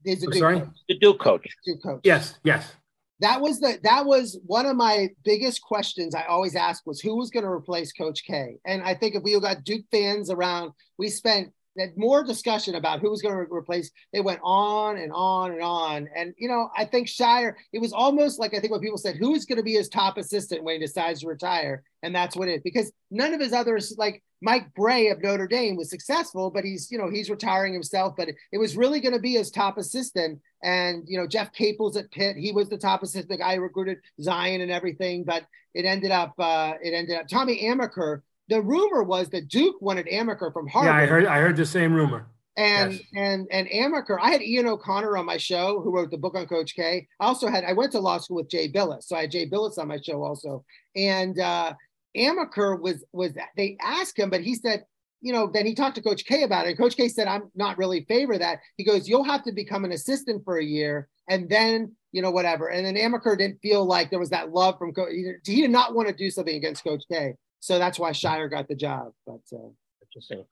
There's 0.06 0.22
a 0.22 0.26
I'm 0.28 0.32
Duke 0.32 0.40
sorry? 0.40 0.60
coach, 0.60 0.70
The 0.90 0.98
Duke 1.00 1.20
coach. 1.20 1.48
Duke 1.66 1.82
coach. 1.84 2.02
Yes, 2.04 2.38
yes. 2.44 2.74
That 3.20 3.42
was 3.42 3.60
the 3.60 3.80
that 3.84 4.06
was 4.06 4.40
one 4.46 4.66
of 4.66 4.76
my 4.76 5.10
biggest 5.24 5.62
questions 5.62 6.16
I 6.16 6.24
always 6.24 6.56
asked 6.56 6.84
was 6.86 7.00
who 7.00 7.16
was 7.16 7.30
going 7.30 7.44
to 7.44 7.50
replace 7.50 7.94
Coach 7.94 8.24
K. 8.26 8.58
And 8.66 8.84
I 8.84 8.96
think 8.96 9.16
if 9.16 9.24
we 9.24 9.40
got 9.40 9.64
Duke 9.64 9.86
fans 9.92 10.30
around, 10.30 10.72
we 10.98 11.10
spent 11.10 11.54
had 11.78 11.98
more 11.98 12.24
discussion 12.24 12.76
about 12.76 13.00
who 13.00 13.10
was 13.10 13.22
going 13.22 13.34
to 13.34 13.54
replace. 13.54 13.92
They 14.12 14.22
went 14.22 14.40
on 14.44 14.98
and 14.98 15.12
on 15.14 15.52
and 15.52 15.62
on. 15.62 16.10
And 16.16 16.34
you 16.38 16.48
know, 16.48 16.70
I 16.76 16.86
think 16.86 17.08
Scheyer. 17.08 17.54
It 17.72 17.80
was 17.80 17.94
almost 17.94 18.40
like 18.40 18.54
I 18.54 18.60
think 18.60 18.72
what 18.72 18.82
people 18.82 18.98
said, 18.98 19.18
who 19.18 19.34
is 19.34 19.46
going 19.46 19.58
to 19.58 19.64
be 19.64 19.74
his 19.74 19.90
top 19.90 20.18
assistant 20.18 20.64
when 20.64 20.76
he 20.76 20.86
decides 20.86 21.22
to 21.22 21.28
retire, 21.28 21.84
and 22.02 22.14
that's 22.14 22.36
what 22.36 22.48
it 22.48 22.56
is. 22.56 22.62
Because 22.64 22.92
none 23.12 23.34
of 23.34 23.40
his 23.40 23.54
others, 23.54 23.96
like 23.98 24.24
Mike 24.42 24.74
Brey 24.76 25.08
of 25.08 25.22
Notre 25.22 25.48
Dame, 25.48 25.76
was 25.76 25.90
successful, 25.90 26.52
but 26.52 26.64
he's 26.64 26.92
you 26.92 26.98
know 26.98 27.10
he's 27.10 27.30
retiring 27.30 27.74
himself. 27.74 28.14
But 28.16 28.30
it 28.52 28.58
was 28.58 28.78
really 28.78 29.00
going 29.00 29.14
to 29.14 29.20
be 29.20 29.34
his 29.34 29.52
top 29.52 29.78
assistant. 29.78 30.40
And 30.64 31.04
you 31.08 31.18
know, 31.20 31.28
Jeff 31.28 31.52
Capel 31.54 31.98
at 31.98 32.12
Pitt, 32.12 32.38
he 32.38 32.52
was 32.52 32.70
the 32.70 32.78
top 32.78 33.04
assistant 33.04 33.40
guy 33.40 33.56
recruited 33.56 34.00
Zion 34.22 34.62
and 34.62 34.72
everything. 34.72 35.24
But 35.24 35.46
it 35.74 35.86
ended 35.86 36.12
up, 36.12 36.34
uh, 36.38 36.74
it 36.82 36.94
ended 36.94 37.18
up 37.18 37.28
Tommy 37.28 37.64
Amaker. 37.64 38.22
The 38.50 38.62
rumor 38.62 39.04
was 39.04 39.30
that 39.30 39.48
Duke 39.48 39.82
wanted 39.82 40.08
Amaker 40.08 40.52
from 40.52 40.68
Harvard. 40.68 40.92
Yeah, 40.92 40.98
I 40.98 41.06
heard 41.06 41.26
I 41.26 41.40
heard 41.40 41.56
the 41.56 41.66
same 41.66 41.94
rumor. 41.94 42.28
And 42.56 42.94
Yes. 42.94 43.02
and 43.16 43.48
and 43.52 43.68
Amaker, 43.70 44.18
I 44.22 44.30
had 44.30 44.42
Ian 44.42 44.68
O'Connor 44.68 45.18
on 45.18 45.26
my 45.26 45.38
show, 45.38 45.82
who 45.82 45.92
wrote 45.92 46.12
the 46.12 46.18
book 46.18 46.36
on 46.36 46.46
Coach 46.46 46.76
K. 46.76 47.08
I 47.20 47.26
also 47.26 47.48
had 47.48 47.64
I 47.64 47.74
went 47.74 47.92
to 47.94 48.00
law 48.00 48.18
school 48.20 48.38
with 48.38 48.50
Jay 48.50 48.70
Bilas, 48.72 49.04
so 49.06 49.16
I 49.16 49.22
had 49.22 49.32
Jay 49.32 49.50
Bilas 49.50 49.78
on 49.78 49.88
my 49.88 49.98
show 50.00 50.24
also. 50.24 50.64
And 50.96 51.40
uh, 51.40 51.74
Amaker 52.16 52.80
was 52.80 53.04
was 53.12 53.32
they 53.58 53.78
asked 53.82 54.20
him, 54.20 54.30
but 54.30 54.42
he 54.42 54.54
said, 54.56 54.86
you 55.22 55.34
know, 55.34 55.50
then 55.52 55.66
he 55.66 55.74
talked 55.74 55.96
to 55.96 56.02
Coach 56.02 56.26
K 56.26 56.44
about 56.44 56.66
it. 56.66 56.70
And 56.70 56.78
Coach 56.78 56.96
K 56.96 57.08
said, 57.08 57.28
I'm 57.28 57.50
not 57.56 57.78
really 57.78 58.06
favor 58.06 58.38
that. 58.38 58.60
He 58.78 58.84
goes, 58.84 59.08
you'll 59.08 59.24
have 59.24 59.44
to 59.46 59.52
become 59.52 59.86
an 59.86 59.94
assistant 59.94 60.44
for 60.44 60.58
a 60.58 60.64
year 60.64 61.08
and 61.30 61.50
then, 61.50 61.94
you 62.12 62.22
know, 62.22 62.30
whatever. 62.30 62.68
And 62.68 62.86
then 62.86 62.96
Amaker 62.96 63.38
didn't 63.38 63.62
feel 63.62 63.86
like 63.86 64.10
there 64.10 64.20
was 64.20 64.30
that 64.32 64.52
love 64.52 64.78
from 64.78 64.94
Coach. 64.94 65.14
He 65.46 65.62
did 65.62 65.72
not 65.72 65.96
want 65.96 66.10
to 66.10 66.14
do 66.14 66.30
something 66.30 66.56
against 66.56 66.84
Coach 66.84 67.04
K. 67.10 67.34
So 67.64 67.80
that's 67.80 67.98
why 67.98 68.12
Scheyer 68.12 68.52
got 68.52 68.68
the 68.68 68.76
job. 68.76 69.14
But 69.26 69.40
uh, 69.54 69.70
interesting. 70.02 70.44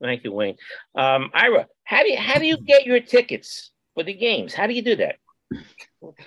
Thank 0.00 0.24
you, 0.24 0.32
Wayne. 0.32 0.56
Um, 0.94 1.30
Ira, 1.34 1.66
how 1.84 2.02
do 2.02 2.08
you 2.08 2.16
how 2.16 2.38
do 2.38 2.46
you 2.46 2.56
get 2.56 2.86
your 2.86 2.98
tickets 2.98 3.72
for 3.92 4.02
the 4.02 4.14
games? 4.14 4.54
How 4.54 4.66
do 4.66 4.72
you 4.72 4.80
do 4.80 4.96
that? 4.96 5.16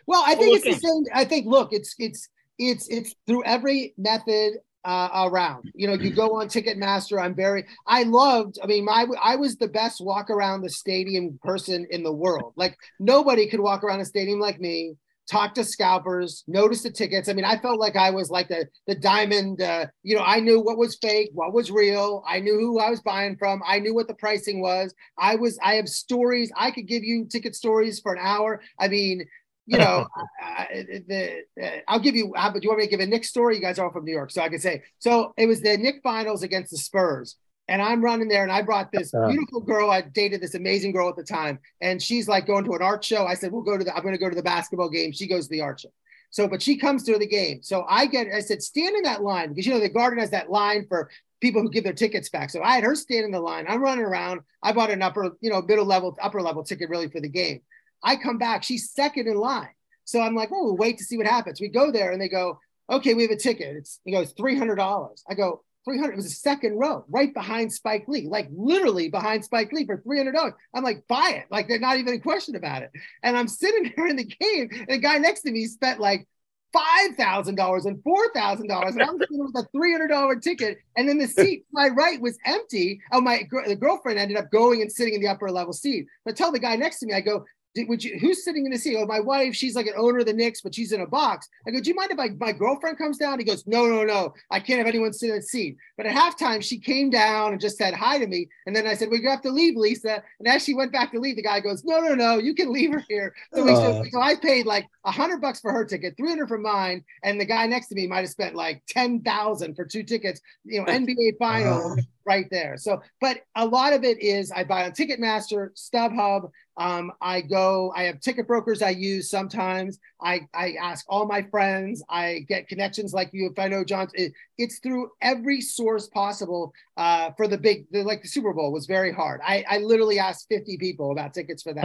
Well, 0.05 0.23
I 0.23 0.35
think 0.35 0.55
it's 0.55 0.65
the 0.65 0.87
same. 0.87 1.03
I 1.15 1.25
think 1.25 1.47
look, 1.47 1.73
it's 1.73 1.95
it's 1.97 2.29
it's 2.59 2.87
it's 2.89 3.15
through 3.25 3.43
every 3.43 3.95
method 3.97 4.59
uh, 4.85 5.27
around. 5.31 5.71
You 5.73 5.87
know, 5.87 5.95
you 5.95 6.11
go 6.11 6.39
on 6.39 6.47
Ticketmaster. 6.47 7.19
I'm 7.19 7.33
very. 7.33 7.65
I 7.87 8.03
loved. 8.03 8.59
I 8.61 8.67
mean, 8.67 8.85
my 8.85 9.07
I 9.19 9.35
was 9.35 9.55
the 9.55 9.67
best 9.67 9.99
walk 9.99 10.29
around 10.29 10.61
the 10.61 10.69
stadium 10.69 11.39
person 11.43 11.87
in 11.89 12.03
the 12.03 12.13
world. 12.13 12.53
Like 12.55 12.77
nobody 12.99 13.49
could 13.49 13.61
walk 13.61 13.83
around 13.83 14.01
a 14.01 14.05
stadium 14.05 14.39
like 14.39 14.59
me. 14.59 14.95
Talk 15.29 15.53
to 15.55 15.63
scalpers, 15.63 16.43
notice 16.47 16.81
the 16.81 16.89
tickets. 16.89 17.29
I 17.29 17.33
mean, 17.33 17.45
I 17.45 17.57
felt 17.59 17.79
like 17.79 17.95
I 17.95 18.09
was 18.09 18.31
like 18.31 18.47
the 18.47 18.67
the 18.87 18.95
diamond. 18.95 19.61
Uh, 19.61 19.85
you 20.01 20.15
know, 20.15 20.23
I 20.23 20.39
knew 20.39 20.59
what 20.59 20.77
was 20.77 20.97
fake, 20.99 21.29
what 21.33 21.53
was 21.53 21.69
real. 21.69 22.23
I 22.27 22.39
knew 22.39 22.59
who 22.59 22.79
I 22.79 22.89
was 22.89 23.01
buying 23.01 23.37
from. 23.37 23.61
I 23.65 23.77
knew 23.79 23.93
what 23.93 24.07
the 24.07 24.15
pricing 24.15 24.59
was. 24.59 24.93
I 25.19 25.35
was. 25.35 25.59
I 25.61 25.75
have 25.75 25.87
stories. 25.87 26.51
I 26.57 26.71
could 26.71 26.87
give 26.87 27.03
you 27.03 27.25
ticket 27.25 27.55
stories 27.55 27.99
for 27.99 28.13
an 28.13 28.19
hour. 28.21 28.61
I 28.79 28.87
mean, 28.87 29.23
you 29.67 29.77
know, 29.77 30.07
the, 30.73 31.43
uh, 31.61 31.69
I'll 31.87 31.99
give 31.99 32.15
you. 32.15 32.33
How, 32.35 32.49
do 32.49 32.59
you 32.61 32.69
want 32.69 32.79
me 32.79 32.85
to 32.85 32.89
give 32.89 32.99
a 32.99 33.05
Knick 33.05 33.23
story? 33.23 33.55
You 33.55 33.61
guys 33.61 33.77
are 33.77 33.85
all 33.85 33.91
from 33.91 34.05
New 34.05 34.11
York, 34.11 34.31
so 34.31 34.41
I 34.41 34.49
can 34.49 34.59
say. 34.59 34.81
So 34.97 35.33
it 35.37 35.45
was 35.45 35.61
the 35.61 35.77
Knick 35.77 36.01
finals 36.03 36.41
against 36.41 36.71
the 36.71 36.77
Spurs, 36.77 37.35
and 37.69 37.81
I'm 37.81 38.03
running 38.03 38.27
there, 38.27 38.43
and 38.43 38.51
I 38.51 38.61
brought 38.61 38.91
this 38.91 39.13
uh-huh. 39.13 39.27
beautiful 39.29 39.61
girl. 39.61 39.91
I 39.91 40.01
dated 40.01 40.41
this 40.41 40.55
amazing 40.55 40.91
girl 40.91 41.07
at 41.07 41.15
the 41.15 41.23
time, 41.23 41.59
and 41.81 42.01
she's 42.01 42.27
like 42.27 42.47
going 42.47 42.65
to 42.65 42.73
an 42.73 42.81
art 42.81 43.03
show. 43.05 43.25
I 43.25 43.35
said, 43.35 43.51
"We'll 43.51 43.61
go 43.61 43.77
to 43.77 43.83
the. 43.83 43.95
I'm 43.95 44.01
going 44.01 44.15
to 44.15 44.19
go 44.19 44.29
to 44.29 44.35
the 44.35 44.43
basketball 44.43 44.89
game." 44.89 45.11
She 45.11 45.27
goes 45.27 45.47
to 45.47 45.51
the 45.51 45.61
art 45.61 45.79
show. 45.79 45.89
So, 46.31 46.47
but 46.47 46.61
she 46.61 46.77
comes 46.77 47.03
to 47.03 47.17
the 47.17 47.27
game. 47.27 47.61
So 47.63 47.85
I 47.87 48.07
get. 48.07 48.27
I 48.27 48.41
said, 48.41 48.61
stand 48.61 48.95
in 48.95 49.03
that 49.03 49.23
line 49.23 49.49
because 49.49 49.65
you 49.65 49.73
know 49.73 49.79
the 49.79 49.89
Garden 49.89 50.19
has 50.19 50.31
that 50.31 50.49
line 50.49 50.85
for 50.87 51.09
people 51.41 51.61
who 51.61 51.69
give 51.69 51.83
their 51.83 51.93
tickets 51.93 52.29
back. 52.29 52.49
So 52.49 52.61
I 52.61 52.75
had 52.75 52.83
her 52.83 52.95
stand 52.95 53.25
in 53.25 53.31
the 53.31 53.39
line. 53.39 53.65
I'm 53.67 53.81
running 53.81 54.03
around. 54.03 54.41
I 54.61 54.73
bought 54.73 54.89
an 54.89 55.01
upper, 55.01 55.31
you 55.41 55.49
know, 55.49 55.61
middle 55.61 55.85
level, 55.85 56.17
upper 56.21 56.41
level 56.41 56.63
ticket 56.63 56.89
really 56.89 57.07
for 57.07 57.21
the 57.21 57.29
game. 57.29 57.61
I 58.03 58.15
come 58.15 58.37
back, 58.37 58.63
she's 58.63 58.91
second 58.91 59.27
in 59.27 59.35
line. 59.35 59.69
So 60.05 60.21
I'm 60.21 60.35
like, 60.35 60.49
oh, 60.51 60.63
we'll 60.63 60.77
wait 60.77 60.97
to 60.97 61.03
see 61.03 61.17
what 61.17 61.27
happens. 61.27 61.61
We 61.61 61.69
go 61.69 61.91
there 61.91 62.11
and 62.11 62.21
they 62.21 62.29
go, 62.29 62.59
okay, 62.89 63.13
we 63.13 63.23
have 63.23 63.31
a 63.31 63.37
ticket. 63.37 63.75
It's 63.75 63.99
he 64.03 64.11
goes 64.11 64.33
$300. 64.33 65.21
I 65.29 65.33
go, 65.33 65.63
300 65.85 66.13
it 66.13 66.15
was 66.15 66.25
a 66.25 66.29
second 66.29 66.77
row 66.77 67.05
right 67.09 67.33
behind 67.33 67.71
Spike 67.71 68.05
Lee, 68.07 68.27
like 68.27 68.47
literally 68.51 69.09
behind 69.09 69.43
Spike 69.43 69.71
Lee 69.71 69.85
for 69.85 69.97
$300. 69.97 70.53
I'm 70.73 70.83
like, 70.83 71.07
buy 71.07 71.33
it. 71.35 71.45
Like 71.49 71.67
they're 71.67 71.79
not 71.79 71.97
even 71.97 72.13
a 72.13 72.19
question 72.19 72.55
about 72.55 72.83
it. 72.83 72.91
And 73.23 73.37
I'm 73.37 73.47
sitting 73.47 73.91
there 73.97 74.07
in 74.07 74.17
the 74.17 74.25
game 74.25 74.69
and 74.71 74.87
the 74.87 74.97
guy 74.97 75.17
next 75.17 75.41
to 75.41 75.51
me 75.51 75.65
spent 75.65 75.99
like 75.99 76.27
$5,000 76.75 77.85
and 77.85 77.97
$4,000. 78.03 78.89
And 78.91 79.01
I'm 79.01 79.17
sitting 79.19 79.39
with 79.39 79.55
a 79.55 79.67
$300 79.75 80.41
ticket. 80.41 80.77
And 80.95 81.09
then 81.09 81.17
the 81.17 81.27
seat 81.27 81.59
to 81.59 81.65
my 81.71 81.87
right 81.87 82.21
was 82.21 82.37
empty. 82.45 83.01
Oh, 83.11 83.21
my 83.21 83.47
the 83.65 83.75
girlfriend 83.75 84.19
ended 84.19 84.37
up 84.37 84.51
going 84.51 84.81
and 84.81 84.91
sitting 84.91 85.15
in 85.15 85.21
the 85.21 85.27
upper 85.27 85.49
level 85.49 85.73
seat. 85.73 86.07
But 86.25 86.35
tell 86.35 86.51
the 86.51 86.59
guy 86.59 86.75
next 86.75 86.99
to 86.99 87.07
me, 87.07 87.13
I 87.13 87.21
go, 87.21 87.45
would 87.77 88.03
you 88.03 88.17
who's 88.19 88.43
sitting 88.43 88.65
in 88.65 88.71
the 88.71 88.77
seat? 88.77 88.97
Oh, 88.97 89.05
my 89.05 89.19
wife, 89.19 89.53
she's 89.53 89.75
like 89.75 89.85
an 89.85 89.93
owner 89.95 90.19
of 90.19 90.25
the 90.25 90.33
Knicks, 90.33 90.61
but 90.61 90.73
she's 90.73 90.91
in 90.91 91.01
a 91.01 91.07
box. 91.07 91.47
I 91.67 91.71
go, 91.71 91.79
Do 91.79 91.89
you 91.89 91.95
mind 91.95 92.11
if 92.11 92.17
my, 92.17 92.29
my 92.39 92.51
girlfriend 92.51 92.97
comes 92.97 93.17
down? 93.17 93.39
He 93.39 93.45
goes, 93.45 93.67
No, 93.67 93.85
no, 93.85 94.03
no. 94.03 94.33
I 94.49 94.59
can't 94.59 94.79
have 94.79 94.87
anyone 94.87 95.13
sit 95.13 95.29
in 95.29 95.35
the 95.35 95.41
seat. 95.41 95.77
But 95.95 96.05
at 96.05 96.15
halftime, 96.15 96.63
she 96.63 96.79
came 96.79 97.09
down 97.09 97.51
and 97.51 97.61
just 97.61 97.77
said 97.77 97.93
hi 97.93 98.17
to 98.17 98.27
me. 98.27 98.49
And 98.65 98.75
then 98.75 98.87
I 98.87 98.95
said, 98.95 99.09
Well, 99.09 99.19
you 99.19 99.29
have 99.29 99.41
to 99.43 99.51
leave, 99.51 99.75
Lisa. 99.75 100.23
And 100.39 100.47
as 100.47 100.63
she 100.63 100.73
went 100.73 100.91
back 100.91 101.11
to 101.11 101.19
leave, 101.19 101.35
the 101.35 101.43
guy 101.43 101.59
goes, 101.59 101.83
No, 101.83 101.99
no, 101.99 102.15
no, 102.15 102.37
you 102.37 102.55
can 102.55 102.71
leave 102.71 102.91
her 102.91 103.03
here. 103.07 103.33
So, 103.53 103.67
uh. 103.67 104.03
so 104.09 104.21
I 104.21 104.35
paid 104.35 104.65
like 104.65 104.87
a 105.05 105.11
hundred 105.11 105.41
bucks 105.41 105.59
for 105.59 105.71
her 105.71 105.85
ticket, 105.85 106.17
300 106.17 106.47
for 106.47 106.57
mine. 106.57 107.03
And 107.23 107.39
the 107.39 107.45
guy 107.45 107.65
next 107.67 107.87
to 107.87 107.95
me 107.95 108.07
might 108.07 108.21
have 108.21 108.29
spent 108.29 108.55
like 108.55 108.81
10,000 108.87 109.75
for 109.75 109.85
two 109.85 110.03
tickets, 110.03 110.41
you 110.63 110.79
know, 110.79 110.85
NBA 110.91 111.37
final. 111.37 111.97
Right 112.29 112.45
there. 112.51 112.77
So, 112.77 113.01
but 113.19 113.39
a 113.55 113.65
lot 113.65 113.91
of 113.91 114.03
it 114.03 114.21
is 114.21 114.51
I 114.51 114.63
buy 114.63 114.85
on 114.85 114.91
Ticketmaster, 114.91 115.71
StubHub. 115.75 116.51
Um, 116.77 117.11
I 117.19 117.41
go, 117.41 117.91
I 117.95 118.03
have 118.03 118.19
ticket 118.19 118.45
brokers 118.45 118.83
I 118.83 118.91
use 118.91 119.31
sometimes. 119.31 119.97
I, 120.21 120.41
I 120.53 120.75
ask 120.79 121.03
all 121.09 121.25
my 121.25 121.41
friends. 121.41 122.03
I 122.07 122.45
get 122.47 122.67
connections 122.67 123.13
like 123.15 123.31
you. 123.33 123.49
If 123.51 123.57
I 123.57 123.67
know 123.67 123.83
John, 123.83 124.09
it, 124.13 124.33
it's 124.59 124.77
through 124.77 125.09
every 125.23 125.59
source 125.59 126.07
possible 126.07 126.71
uh, 126.97 127.31
for 127.35 127.47
the 127.47 127.57
big, 127.57 127.87
the, 127.89 128.03
like 128.03 128.21
the 128.21 128.27
Super 128.27 128.53
Bowl 128.53 128.71
was 128.71 128.85
very 128.85 129.11
hard. 129.11 129.41
I, 129.43 129.65
I 129.67 129.79
literally 129.79 130.19
asked 130.19 130.45
50 130.49 130.77
people 130.77 131.11
about 131.11 131.33
tickets 131.33 131.63
for 131.63 131.73
that. 131.73 131.83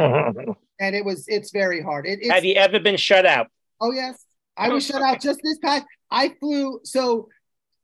and 0.79 0.95
it 0.95 1.07
was, 1.07 1.27
it's 1.27 1.53
very 1.53 1.81
hard. 1.81 2.05
It, 2.07 2.31
have 2.31 2.45
you 2.45 2.57
ever 2.57 2.79
been 2.81 2.99
shut 2.99 3.25
out? 3.25 3.47
Oh, 3.81 3.93
yes. 3.93 4.23
I 4.59 4.69
was 4.69 4.85
shut 4.85 5.01
out 5.01 5.23
just 5.23 5.41
this 5.43 5.57
past. 5.57 5.87
I 6.11 6.35
flew. 6.39 6.81
So 6.85 7.31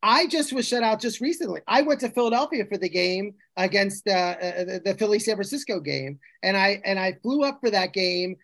I 0.02 0.26
just 0.26 0.52
was 0.52 0.66
shut 0.66 0.82
out 0.82 1.00
just 1.00 1.20
recently. 1.20 1.60
I 1.66 1.82
went 1.82 2.00
to 2.00 2.10
Philadelphia 2.10 2.64
for 2.64 2.78
the 2.78 2.88
game 2.88 3.34
against 3.56 4.08
uh, 4.08 4.10
uh, 4.10 4.64
the 4.84 4.96
Philly 4.98 5.18
San 5.18 5.36
Francisco 5.36 5.78
game, 5.80 6.18
and 6.42 6.56
I 6.56 6.80
and 6.84 6.98
I 6.98 7.18
flew 7.22 7.44
up 7.44 7.60
for 7.60 7.70
that 7.70 7.92
game, 7.92 8.36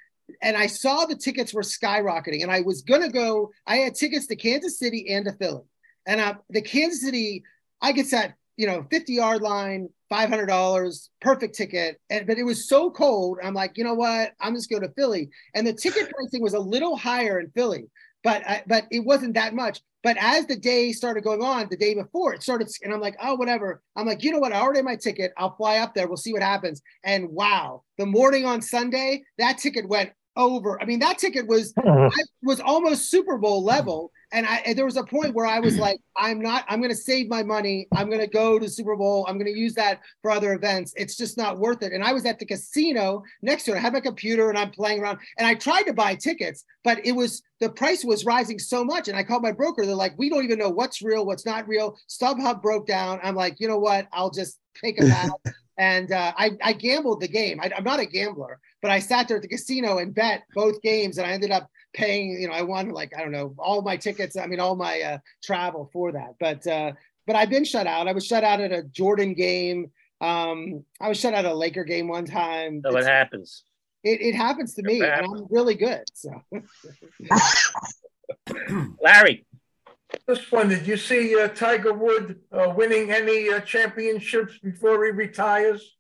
and 0.43 0.57
I 0.57 0.67
saw 0.67 1.07
the 1.07 1.17
tickets 1.17 1.55
were 1.55 1.63
skyrocketing, 1.63 2.43
and 2.43 2.53
I 2.53 2.61
was 2.61 2.83
gonna 2.83 3.11
go. 3.11 3.53
I 3.67 3.77
had 3.77 3.95
tickets 3.95 4.27
to 4.27 4.37
Kansas 4.37 4.79
City 4.79 5.15
and 5.15 5.25
to 5.25 5.33
Philly, 5.33 5.63
and 6.07 6.21
uh, 6.21 6.35
the 6.51 6.61
Kansas 6.61 7.03
City, 7.03 7.43
I 7.81 7.93
get 7.93 8.11
that 8.11 8.35
you 8.59 8.67
know 8.67 8.87
fifty 8.91 9.15
yard 9.15 9.41
line, 9.41 9.89
five 10.11 10.29
hundred 10.29 10.47
dollars, 10.47 11.09
perfect 11.23 11.57
ticket, 11.57 11.99
and 12.11 12.27
but 12.27 12.37
it 12.37 12.45
was 12.45 12.69
so 12.69 12.91
cold. 12.91 13.39
I'm 13.43 13.55
like, 13.55 13.79
you 13.79 13.85
know 13.85 13.95
what? 13.95 14.33
I'm 14.41 14.55
just 14.55 14.69
going 14.69 14.83
to 14.83 14.93
Philly, 14.93 15.31
and 15.55 15.67
the 15.67 15.73
ticket 15.73 16.11
pricing 16.11 16.43
was 16.43 16.55
a 16.55 16.61
little 16.61 16.97
higher 16.97 17.41
in 17.41 17.51
Philly 17.53 17.87
but 18.27 18.45
I, 18.45 18.65
but 18.67 18.89
it 18.91 19.05
wasn't 19.05 19.35
that 19.35 19.55
much. 19.55 19.81
But 20.03 20.17
as 20.19 20.47
the 20.47 20.57
day 20.57 20.91
started 20.91 21.23
going 21.23 21.45
on, 21.45 21.69
the 21.71 21.77
day 21.77 21.95
before 21.95 22.35
it 22.35 22.43
started, 22.43 22.69
and 22.83 22.93
I'm 22.93 23.01
like, 23.01 23.15
oh, 23.23 23.37
whatever. 23.37 23.85
I'm 23.95 24.05
like, 24.05 24.25
you 24.25 24.33
know 24.33 24.41
what? 24.41 24.53
I 24.53 24.61
already 24.61 24.79
have 24.79 24.85
my 24.85 24.97
ticket. 24.97 25.33
I'll 25.37 25.55
fly 25.55 25.79
up 25.79 25.95
there. 25.95 26.09
We'll 26.09 26.17
see 26.17 26.33
what 26.33 26.43
happens. 26.43 26.83
And 27.05 27.29
wow, 27.29 27.85
the 27.99 28.07
morning 28.07 28.45
on 28.45 28.61
Sunday, 28.63 29.23
that 29.39 29.59
ticket 29.59 29.89
went 29.89 30.11
over. 30.35 30.83
I 30.83 30.87
mean, 30.87 30.99
that 30.99 31.19
ticket 31.19 31.47
was 31.47 31.73
was 32.43 32.59
almost 32.59 33.13
Super 33.13 33.39
Bowl 33.39 33.63
level. 33.63 34.11
And 34.37 34.47
I 34.47 34.57
and 34.67 34.77
there 34.77 34.85
was 34.85 34.99
a 34.99 35.03
point 35.03 35.35
where 35.35 35.47
I 35.47 35.59
was 35.59 35.79
like, 35.87 35.99
I'm 36.17 36.41
not, 36.41 36.65
I'm 36.69 36.83
gonna 36.83 36.95
save 36.95 37.29
my 37.29 37.43
money. 37.43 37.89
I'm 37.93 38.11
gonna 38.11 38.27
go 38.27 38.59
to 38.59 38.69
Super 38.69 38.95
Bowl. 38.95 39.25
I'm 39.27 39.39
gonna 39.39 39.51
use 39.51 39.75
that 39.75 40.01
for 40.21 40.31
other 40.31 40.53
events. 40.53 40.93
It's 40.97 41.17
just 41.17 41.39
not 41.39 41.59
worth 41.59 41.83
it. 41.83 41.93
And 41.93 42.05
I 42.05 42.13
was 42.13 42.27
at 42.27 42.39
the 42.39 42.45
casino 42.45 43.25
next 43.41 43.65
to 43.65 43.73
it. 43.73 43.79
I 43.79 43.81
had 43.81 43.95
my 43.95 44.01
computer 44.01 44.51
and 44.51 44.59
I'm 44.59 44.71
playing 44.71 45.01
around. 45.01 45.19
And 45.39 45.47
I 45.47 45.55
tried 45.55 45.85
to 45.85 45.95
buy 45.95 46.15
tickets, 46.15 46.65
but 46.85 47.05
it 47.05 47.13
was 47.13 47.43
the 47.61 47.71
price 47.71 48.05
was 48.05 48.27
rising 48.27 48.59
so 48.59 48.85
much. 48.85 49.09
And 49.09 49.17
I 49.17 49.25
called 49.25 49.43
my 49.43 49.53
broker. 49.53 49.87
They're 49.87 49.95
like, 49.95 50.19
we 50.19 50.29
don't 50.29 50.45
even 50.45 50.59
know 50.59 50.71
what's 50.71 51.01
real, 51.01 51.25
what's 51.25 51.47
not 51.47 51.67
real. 51.67 51.97
StubHub 52.09 52.61
broke 52.61 52.87
down. 52.87 53.19
I'm 53.23 53.35
like, 53.35 53.59
you 53.59 53.69
know 53.69 53.79
what? 53.79 54.07
I'll 54.13 54.31
just 54.31 54.61
take 54.81 55.01
a 55.01 55.07
pass. 55.07 55.31
and 55.79 56.13
uh, 56.13 56.33
I, 56.37 56.53
I 56.63 56.73
gambled 56.75 57.21
the 57.21 57.29
game. 57.29 57.61
I, 57.61 57.71
I'm 57.77 57.85
not 57.85 58.01
a 58.01 58.07
gambler, 58.07 58.61
but 58.83 58.91
I 58.91 58.99
sat 58.99 59.29
there 59.29 59.39
at 59.39 59.43
the 59.43 59.49
casino 59.49 59.99
and 59.99 60.15
bet 60.15 60.45
both 60.55 60.81
games, 60.83 61.19
and 61.19 61.27
I 61.27 61.31
ended 61.31 61.51
up 61.51 61.71
paying, 61.97 62.41
you 62.41 62.47
know, 62.47 62.55
I 62.55 62.63
won 62.63 62.91
like, 62.91 63.13
I 63.17 63.23
don't 63.23 63.33
know, 63.33 63.55
all 63.59 63.83
my 63.83 63.97
tickets, 63.97 64.37
I 64.37 64.47
mean, 64.47 64.61
all 64.61 64.77
my 64.77 65.01
uh, 65.01 65.19
travel 65.43 65.91
for 65.93 66.13
that. 66.13 66.35
But, 66.39 66.65
uh, 66.67 66.93
but 67.27 67.35
I've 67.35 67.51
been 67.51 67.65
shut 67.65 67.87
out. 67.87 68.07
I 68.07 68.13
was 68.13 68.25
shut 68.25 68.45
out 68.45 68.61
at 68.61 68.71
a 68.71 68.85
Jordan 68.85 69.35
game. 69.35 69.91
Um, 70.21 70.85
I 71.01 71.09
was 71.09 71.19
shut 71.19 71.35
out 71.35 71.45
at 71.45 71.51
a 71.51 71.55
Laker 71.55 71.85
game 71.85 72.07
one 72.07 72.27
time. 72.27 72.83
So 72.85 72.97
it 72.97 73.05
happens. 73.05 73.65
It, 74.05 74.21
it 74.21 74.35
happens 74.35 74.75
to 74.75 74.83
me, 74.83 75.03
and 75.03 75.27
I'm 75.27 75.47
really 75.51 75.75
good. 75.75 76.05
So, 76.15 76.31
Larry. 79.03 79.45
This 80.29 80.53
one, 80.53 80.69
did 80.69 80.87
you 80.87 80.97
see 80.97 81.41
uh, 81.41 81.49
Tiger 81.49 81.93
Wood 81.93 82.39
uh, 82.53 82.73
winning 82.77 83.11
any 83.11 83.51
uh, 83.53 83.61
championships 83.61 84.57
before 84.59 85.05
he 85.05 85.11
retires? 85.11 85.96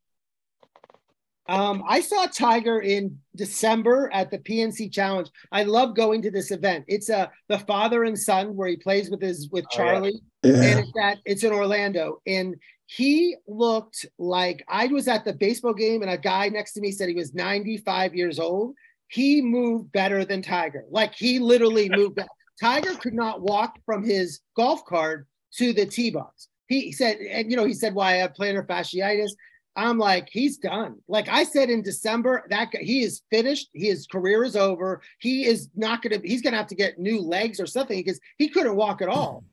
Um, 1.48 1.84
I 1.88 2.00
saw 2.00 2.26
Tiger 2.26 2.80
in 2.80 3.18
December 3.36 4.10
at 4.12 4.30
the 4.30 4.38
PNC 4.38 4.92
Challenge. 4.92 5.28
I 5.52 5.62
love 5.62 5.94
going 5.94 6.22
to 6.22 6.30
this 6.30 6.50
event. 6.50 6.84
It's 6.88 7.08
a 7.08 7.18
uh, 7.18 7.26
the 7.48 7.58
father 7.60 8.04
and 8.04 8.18
son 8.18 8.56
where 8.56 8.68
he 8.68 8.76
plays 8.76 9.10
with 9.10 9.22
his 9.22 9.48
with 9.50 9.64
Charlie, 9.70 10.20
oh, 10.44 10.48
yeah. 10.48 10.54
Yeah. 10.54 10.62
and 10.62 10.80
it's 10.80 10.98
at 11.00 11.18
it's 11.24 11.44
in 11.44 11.52
Orlando. 11.52 12.20
And 12.26 12.56
he 12.86 13.36
looked 13.46 14.06
like 14.18 14.64
I 14.68 14.86
was 14.88 15.08
at 15.08 15.24
the 15.24 15.32
baseball 15.32 15.74
game, 15.74 16.02
and 16.02 16.10
a 16.10 16.18
guy 16.18 16.48
next 16.48 16.72
to 16.74 16.80
me 16.80 16.90
said 16.90 17.08
he 17.08 17.14
was 17.14 17.34
95 17.34 18.14
years 18.14 18.38
old. 18.38 18.74
He 19.08 19.40
moved 19.40 19.92
better 19.92 20.24
than 20.24 20.42
Tiger. 20.42 20.84
Like 20.90 21.14
he 21.14 21.38
literally 21.38 21.88
moved. 21.94 22.18
Tiger 22.60 22.94
could 22.94 23.14
not 23.14 23.42
walk 23.42 23.78
from 23.84 24.02
his 24.02 24.40
golf 24.56 24.84
cart 24.84 25.26
to 25.58 25.72
the 25.72 25.86
tee 25.86 26.10
box. 26.10 26.48
He 26.68 26.90
said, 26.90 27.18
and 27.18 27.50
you 27.50 27.56
know, 27.56 27.64
he 27.64 27.74
said, 27.74 27.94
"Why 27.94 28.12
well, 28.12 28.14
I 28.14 28.22
have 28.22 28.34
plantar 28.34 28.66
fasciitis." 28.66 29.30
I'm 29.76 29.98
like, 29.98 30.28
he's 30.30 30.56
done. 30.56 30.96
Like 31.06 31.28
I 31.28 31.44
said 31.44 31.68
in 31.68 31.82
December, 31.82 32.46
that 32.48 32.70
guy, 32.72 32.80
he 32.80 33.02
is 33.02 33.22
finished. 33.30 33.68
His 33.74 34.06
career 34.06 34.42
is 34.42 34.56
over. 34.56 35.02
He 35.18 35.44
is 35.44 35.68
not 35.76 36.02
going 36.02 36.20
to. 36.20 36.26
He's 36.26 36.40
going 36.40 36.52
to 36.52 36.58
have 36.58 36.68
to 36.68 36.74
get 36.74 36.98
new 36.98 37.20
legs 37.20 37.60
or 37.60 37.66
something 37.66 37.98
because 37.98 38.18
he 38.38 38.48
couldn't 38.48 38.76
walk 38.76 39.02
at 39.02 39.08
all. 39.08 39.44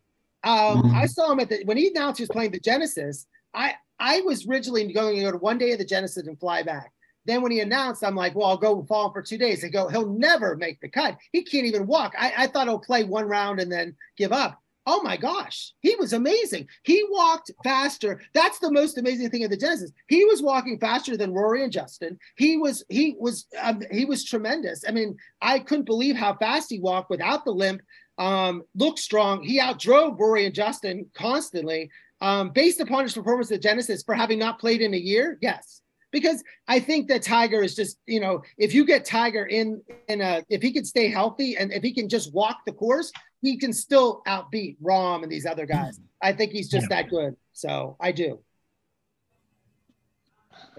Um, 0.46 0.84
mm-hmm. 0.84 0.96
I 0.96 1.06
saw 1.08 1.32
him 1.32 1.42
at 1.42 1.50
the 1.50 1.64
when 1.66 1.78
he 1.78 1.90
announced 1.90 2.20
he 2.20 2.24
was 2.24 2.30
playing 2.30 2.52
the 2.52 2.60
Genesis. 2.60 3.28
I 3.54 3.76
I 4.00 4.22
was 4.22 4.48
originally 4.48 4.92
going 4.94 5.16
to 5.18 5.22
go 5.22 5.32
to 5.32 5.38
one 5.38 5.58
day 5.58 5.74
of 5.74 5.80
the 5.80 5.86
Genesis 5.86 6.26
and 6.26 6.40
fly 6.40 6.64
back. 6.64 6.92
Then 7.26 7.42
when 7.42 7.52
he 7.52 7.62
announced, 7.62 8.04
I'm 8.04 8.16
like, 8.16 8.36
well, 8.36 8.48
I'll 8.48 8.58
go 8.58 8.84
fall 8.84 9.12
for 9.12 9.22
two 9.22 9.38
days. 9.38 9.62
They 9.62 9.70
go, 9.70 9.88
he'll 9.88 10.10
never 10.10 10.58
make 10.58 10.82
the 10.82 10.90
cut. 10.90 11.18
He 11.32 11.44
can't 11.44 11.66
even 11.66 11.88
walk. 11.88 12.14
I, 12.18 12.34
I 12.38 12.48
thought 12.48 12.68
he'll 12.68 12.80
play 12.80 13.06
one 13.06 13.26
round 13.26 13.62
and 13.62 13.72
then 13.72 13.96
give 14.18 14.34
up. 14.34 14.62
Oh 14.86 15.02
my 15.02 15.16
gosh, 15.16 15.74
he 15.80 15.96
was 15.96 16.12
amazing. 16.12 16.68
He 16.84 17.06
walked 17.10 17.52
faster. 17.64 18.22
That's 18.34 18.60
the 18.60 18.72
most 18.72 18.98
amazing 18.98 19.30
thing 19.30 19.46
of 19.46 19.50
the 19.50 19.58
Genesis. 19.58 19.92
He 20.08 20.26
was 20.26 20.42
walking 20.42 20.78
faster 20.78 21.16
than 21.16 21.34
Rory 21.34 21.64
and 21.64 21.72
Justin. 21.72 22.20
He 22.36 22.58
was 22.58 22.84
he 22.90 23.16
was 23.18 23.48
um, 23.62 23.82
he 23.92 24.04
was 24.04 24.26
tremendous. 24.26 24.84
I 24.88 24.92
mean, 24.92 25.16
I 25.42 25.60
couldn't 25.60 25.86
believe 25.86 26.18
how 26.18 26.36
fast 26.36 26.70
he 26.70 26.80
walked 26.80 27.10
without 27.10 27.46
the 27.46 27.52
limp. 27.52 27.82
Um, 28.18 28.64
looked 28.76 29.00
strong. 29.00 29.42
He 29.42 29.60
outdrove 29.60 30.20
Rory 30.20 30.46
and 30.46 30.54
Justin 30.54 31.10
constantly. 31.14 31.90
Um, 32.20 32.52
based 32.52 32.80
upon 32.80 33.04
his 33.04 33.14
performance 33.14 33.52
at 33.52 33.62
Genesis 33.62 34.04
for 34.04 34.16
having 34.16 34.40
not 34.40 34.60
played 34.60 34.82
in 34.82 34.94
a 34.94 34.98
year, 34.98 35.38
yes, 35.42 35.82
because 36.14 36.42
I 36.70 36.80
think 36.80 37.10
that 37.10 37.22
Tiger 37.22 37.62
is 37.62 37.76
just, 37.76 37.98
you 38.06 38.22
know, 38.22 38.44
if 38.58 38.74
you 38.74 38.86
get 38.86 39.04
Tiger 39.04 39.46
in 39.46 39.82
in 40.08 40.22
a 40.22 40.42
if 40.48 40.62
he 40.62 40.72
can 40.72 40.86
stay 40.86 41.10
healthy 41.10 41.58
and 41.58 41.74
if 41.74 41.84
he 41.84 41.94
can 41.94 42.08
just 42.08 42.34
walk 42.34 42.60
the 42.66 42.72
course, 42.72 43.12
he 43.44 43.58
can 43.58 43.74
still 43.74 44.24
outbeat 44.26 44.78
Rahm 44.82 45.22
and 45.22 45.32
these 45.32 45.46
other 45.46 45.66
guys. 45.66 46.00
I 46.22 46.32
think 46.32 46.54
he's 46.54 46.70
just 46.70 46.88
yeah. 46.90 47.02
that 47.02 47.10
good. 47.10 47.36
So 47.52 47.98
I 48.00 48.14
do. 48.14 48.40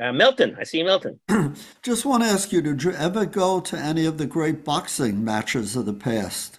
Uh, 0.01 0.12
Milton, 0.12 0.57
I 0.59 0.65
see 0.65 0.83
Milton. 0.83 1.21
just 1.83 2.07
want 2.07 2.23
to 2.23 2.29
ask 2.29 2.51
you: 2.51 2.62
Did 2.62 2.83
you 2.83 2.93
ever 2.93 3.27
go 3.27 3.61
to 3.61 3.79
any 3.79 4.07
of 4.07 4.19
the 4.19 4.27
great 4.27 4.65
boxing 4.65 5.23
matches 5.23 5.77
of 5.77 5.85
the 5.85 5.93
past? 5.93 6.59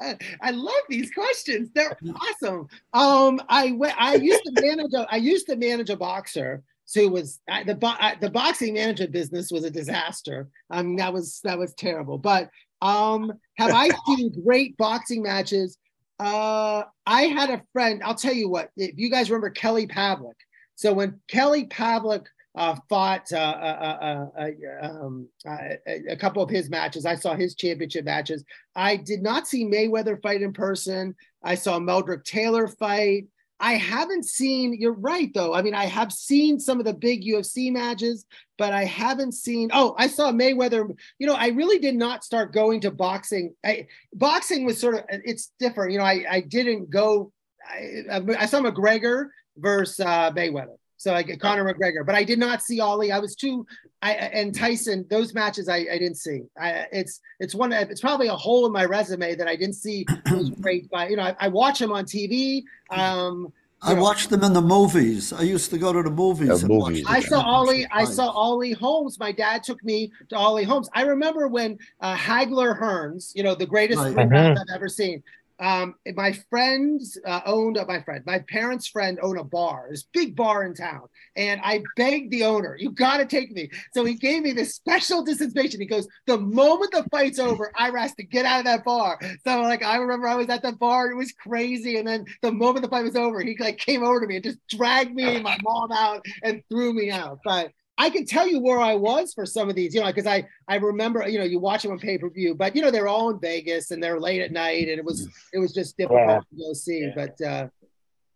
I 0.42 0.50
love 0.50 0.74
these 0.88 1.10
questions. 1.12 1.70
They're 1.72 1.96
awesome. 2.14 2.68
Um, 2.92 3.40
I 3.48 3.72
went. 3.72 3.94
I 4.00 4.16
used 4.16 4.42
to 4.44 4.60
manage. 4.60 4.92
A, 4.92 5.06
I 5.10 5.16
used 5.16 5.46
to 5.46 5.56
manage 5.56 5.88
a 5.90 5.96
boxer 5.96 6.62
who 6.94 7.08
was 7.08 7.40
the 7.46 8.16
the 8.20 8.30
boxing 8.30 8.74
management 8.74 9.12
business 9.12 9.50
was 9.50 9.64
a 9.64 9.70
disaster. 9.70 10.48
I 10.68 10.82
mean, 10.82 10.96
that 10.96 11.12
was 11.12 11.40
that 11.44 11.58
was 11.58 11.74
terrible. 11.74 12.18
But 12.18 12.50
um, 12.82 13.32
have 13.56 13.72
I 13.72 13.90
seen 14.06 14.42
great 14.44 14.76
boxing 14.76 15.22
matches? 15.22 15.78
Uh, 16.18 16.82
I 17.06 17.22
had 17.22 17.50
a 17.50 17.62
friend. 17.72 18.02
I'll 18.04 18.14
tell 18.14 18.34
you 18.34 18.48
what. 18.48 18.70
If 18.76 18.98
you 18.98 19.10
guys 19.10 19.30
remember 19.30 19.50
Kelly 19.50 19.86
Pavlik, 19.86 20.34
so 20.74 20.92
when 20.92 21.20
Kelly 21.28 21.66
Pavlik 21.66 22.26
uh, 22.58 22.74
fought 22.88 23.32
uh, 23.32 23.36
uh, 23.36 24.26
uh, 24.36 24.42
uh 24.42 24.88
um, 24.88 25.28
a 25.46 26.16
couple 26.16 26.42
of 26.42 26.50
his 26.50 26.68
matches. 26.68 27.06
I 27.06 27.14
saw 27.14 27.36
his 27.36 27.54
championship 27.54 28.04
matches. 28.04 28.42
I 28.74 28.96
did 28.96 29.22
not 29.22 29.46
see 29.46 29.64
Mayweather 29.64 30.20
fight 30.20 30.42
in 30.42 30.52
person. 30.52 31.14
I 31.42 31.54
saw 31.54 31.78
Meldrick 31.78 32.24
Taylor 32.24 32.66
fight. 32.66 33.26
I 33.60 33.74
haven't 33.74 34.24
seen, 34.24 34.74
you're 34.78 34.92
right 34.92 35.32
though. 35.34 35.54
I 35.54 35.62
mean, 35.62 35.74
I 35.74 35.86
have 35.86 36.12
seen 36.12 36.60
some 36.60 36.78
of 36.78 36.86
the 36.86 36.94
big 36.94 37.24
UFC 37.24 37.72
matches, 37.72 38.24
but 38.56 38.72
I 38.72 38.84
haven't 38.84 39.32
seen, 39.32 39.70
oh, 39.72 39.94
I 39.98 40.06
saw 40.06 40.30
Mayweather. 40.30 40.96
You 41.18 41.26
know, 41.26 41.34
I 41.34 41.48
really 41.48 41.78
did 41.78 41.96
not 41.96 42.24
start 42.24 42.52
going 42.52 42.80
to 42.82 42.90
boxing. 42.90 43.54
I, 43.64 43.88
boxing 44.12 44.64
was 44.64 44.80
sort 44.80 44.96
of, 44.96 45.04
it's 45.08 45.52
different. 45.58 45.92
You 45.92 45.98
know, 45.98 46.04
I, 46.04 46.24
I 46.30 46.40
didn't 46.40 46.90
go, 46.90 47.32
I, 47.68 48.20
I 48.38 48.46
saw 48.46 48.60
McGregor 48.60 49.28
versus 49.56 50.00
uh, 50.00 50.30
Mayweather. 50.30 50.76
So 50.98 51.14
I 51.14 51.22
get 51.22 51.40
Conor 51.40 51.64
McGregor, 51.64 52.04
but 52.04 52.16
I 52.16 52.24
did 52.24 52.40
not 52.40 52.60
see 52.60 52.80
Ali. 52.80 53.12
I 53.12 53.20
was 53.20 53.36
too, 53.36 53.64
I 54.02 54.14
and 54.14 54.52
Tyson. 54.54 55.06
Those 55.08 55.32
matches 55.32 55.68
I, 55.68 55.76
I 55.76 55.98
didn't 55.98 56.16
see. 56.16 56.42
I, 56.60 56.86
it's 56.90 57.20
it's 57.38 57.54
one. 57.54 57.72
It's 57.72 58.00
probably 58.00 58.26
a 58.26 58.34
hole 58.34 58.66
in 58.66 58.72
my 58.72 58.84
resume 58.84 59.36
that 59.36 59.46
I 59.46 59.54
didn't 59.54 59.76
see 59.76 60.04
those 60.30 60.50
great. 60.50 60.90
By 60.90 61.08
you 61.08 61.16
know, 61.16 61.22
I, 61.22 61.36
I 61.38 61.48
watch 61.48 61.78
them 61.78 61.92
on 61.92 62.04
TV. 62.04 62.64
Um, 62.90 63.52
I 63.80 63.94
know, 63.94 64.02
watched 64.02 64.30
them 64.30 64.42
in 64.42 64.52
the 64.52 64.60
movies. 64.60 65.32
I 65.32 65.42
used 65.42 65.70
to 65.70 65.78
go 65.78 65.92
to 65.92 66.02
the 66.02 66.10
movies. 66.10 66.62
The 66.62 66.68
movies. 66.68 67.04
I 67.06 67.20
saw 67.20 67.42
Ali. 67.42 67.86
I 67.92 68.04
saw 68.04 68.28
Ali 68.30 68.72
Holmes. 68.72 69.20
My 69.20 69.30
dad 69.30 69.62
took 69.62 69.82
me 69.84 70.10
to 70.30 70.36
Ali 70.36 70.64
Holmes. 70.64 70.90
I 70.94 71.02
remember 71.02 71.46
when 71.46 71.78
uh, 72.00 72.16
Hagler 72.16 72.76
Hearns, 72.76 73.32
you 73.36 73.44
know, 73.44 73.54
the 73.54 73.66
greatest 73.66 74.00
right. 74.00 74.18
I've 74.18 74.56
ever 74.74 74.88
seen 74.88 75.22
um, 75.60 75.94
my 76.14 76.32
friends 76.50 77.18
uh, 77.26 77.40
owned 77.44 77.78
uh, 77.78 77.84
my 77.86 78.00
friend, 78.02 78.22
my 78.26 78.40
parents' 78.48 78.88
friend 78.88 79.18
owned 79.22 79.38
a 79.38 79.44
bar, 79.44 79.88
this 79.90 80.04
big 80.12 80.36
bar 80.36 80.64
in 80.64 80.74
town, 80.74 81.02
and 81.36 81.60
I 81.64 81.82
begged 81.96 82.30
the 82.30 82.44
owner, 82.44 82.76
"You 82.78 82.92
got 82.92 83.18
to 83.18 83.26
take 83.26 83.50
me." 83.52 83.70
So 83.92 84.04
he 84.04 84.14
gave 84.14 84.42
me 84.42 84.52
this 84.52 84.74
special 84.74 85.24
dispensation. 85.24 85.80
He 85.80 85.86
goes, 85.86 86.06
"The 86.26 86.38
moment 86.38 86.92
the 86.92 87.06
fight's 87.10 87.38
over, 87.38 87.72
I 87.76 87.90
has 87.90 88.14
to 88.14 88.22
get 88.22 88.44
out 88.44 88.60
of 88.60 88.64
that 88.66 88.84
bar." 88.84 89.18
So 89.46 89.60
like 89.62 89.82
I 89.82 89.96
remember 89.96 90.28
I 90.28 90.36
was 90.36 90.48
at 90.48 90.62
the 90.62 90.72
bar, 90.72 91.10
it 91.10 91.16
was 91.16 91.32
crazy, 91.32 91.96
and 91.96 92.06
then 92.06 92.26
the 92.42 92.52
moment 92.52 92.82
the 92.84 92.90
fight 92.90 93.04
was 93.04 93.16
over, 93.16 93.40
he 93.40 93.56
like 93.58 93.78
came 93.78 94.04
over 94.04 94.20
to 94.20 94.26
me 94.26 94.36
and 94.36 94.44
just 94.44 94.58
dragged 94.68 95.14
me 95.14 95.36
and 95.36 95.44
my 95.44 95.58
mom 95.62 95.90
out 95.92 96.24
and 96.42 96.62
threw 96.68 96.92
me 96.92 97.10
out. 97.10 97.40
But 97.44 97.72
I 98.00 98.10
can 98.10 98.24
tell 98.24 98.46
you 98.46 98.60
where 98.60 98.78
I 98.78 98.94
was 98.94 99.34
for 99.34 99.44
some 99.44 99.68
of 99.68 99.74
these, 99.74 99.92
you 99.92 100.00
know, 100.00 100.06
because 100.06 100.26
I 100.26 100.46
I 100.68 100.76
remember, 100.76 101.28
you 101.28 101.38
know, 101.38 101.44
you 101.44 101.58
watch 101.58 101.82
them 101.82 101.90
on 101.90 101.98
pay 101.98 102.16
per 102.16 102.30
view, 102.30 102.54
but 102.54 102.76
you 102.76 102.80
know 102.80 102.92
they're 102.92 103.08
all 103.08 103.30
in 103.30 103.40
Vegas 103.40 103.90
and 103.90 104.02
they're 104.02 104.20
late 104.20 104.40
at 104.40 104.52
night, 104.52 104.88
and 104.88 104.98
it 104.98 105.04
was 105.04 105.28
it 105.52 105.58
was 105.58 105.72
just 105.72 105.96
difficult 105.96 106.20
yeah. 106.28 106.38
to 106.38 106.56
go 106.56 106.72
see. 106.72 107.00
Yeah. 107.00 107.12
But 107.14 107.40
uh, 107.40 107.68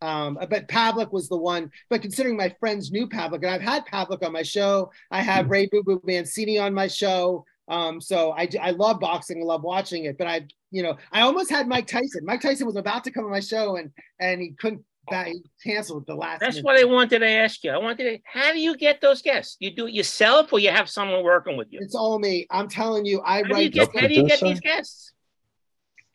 um, 0.05 0.37
but 0.51 0.67
Pavlik 0.67 1.13
was 1.13 1.29
the 1.29 1.37
one. 1.37 1.71
But 1.89 2.03
considering 2.03 2.37
my 2.37 2.55
friends 2.59 2.91
knew 2.91 3.09
Pavlik, 3.09 3.45
and 3.45 3.51
I've 3.51 3.63
had 3.63 3.87
Pavlik 3.87 4.25
on 4.27 4.33
my 4.33 4.43
show, 4.43 4.91
I 5.13 5.23
have 5.23 5.49
Ray 5.49 5.67
Boom 5.67 5.85
Boom 5.85 6.01
Mancini 6.05 6.59
on 6.59 6.75
my 6.75 6.89
show. 6.89 7.45
Um, 7.69 8.01
so 8.01 8.33
I 8.33 8.49
I 8.61 8.73
love 8.73 8.99
boxing, 8.99 9.41
I 9.41 9.45
love 9.45 9.63
watching 9.63 10.07
it. 10.07 10.19
But 10.19 10.27
I, 10.27 10.47
you 10.73 10.83
know, 10.83 10.97
I 11.13 11.21
almost 11.21 11.51
had 11.51 11.69
Mike 11.69 11.87
Tyson. 11.87 12.25
Mike 12.25 12.41
Tyson 12.41 12.67
was 12.67 12.77
about 12.77 13.05
to 13.05 13.13
come 13.13 13.25
on 13.25 13.31
my 13.31 13.41
show, 13.41 13.77
and 13.77 13.93
and 14.19 14.41
he 14.41 14.51
couldn't 14.51 14.83
that 15.11 15.29
canceled 15.65 16.07
the 16.07 16.15
last. 16.15 16.41
That's 16.41 16.57
minute. 16.57 16.65
what 16.65 16.79
I 16.79 16.85
wanted 16.85 17.21
to 17.21 17.29
ask 17.29 17.65
you. 17.65 17.71
I 17.71 17.79
wanted 17.79 18.05
to. 18.05 18.19
How 18.25 18.53
do 18.53 18.59
you 18.59 18.77
get 18.77 19.01
those 19.01 19.23
guests? 19.23 19.57
You 19.59 19.75
do 19.75 19.87
it 19.87 19.95
yourself, 19.95 20.53
or 20.53 20.59
you 20.59 20.71
have 20.71 20.89
someone 20.89 21.25
working 21.25 21.57
with 21.57 21.69
you? 21.71 21.81
It's 21.83 21.95
all 21.95 22.19
me. 22.19 22.47
I'm 22.51 22.69
telling 22.69 23.05
you. 23.05 23.21
I 23.25 23.43
how 23.43 23.43
write. 23.43 23.73
Do 23.73 23.81
you 23.81 23.87
get, 23.87 24.01
how 24.01 24.07
do 24.07 24.15
you 24.15 24.27
get 24.27 24.41
these 24.41 24.61
guests? 24.61 25.13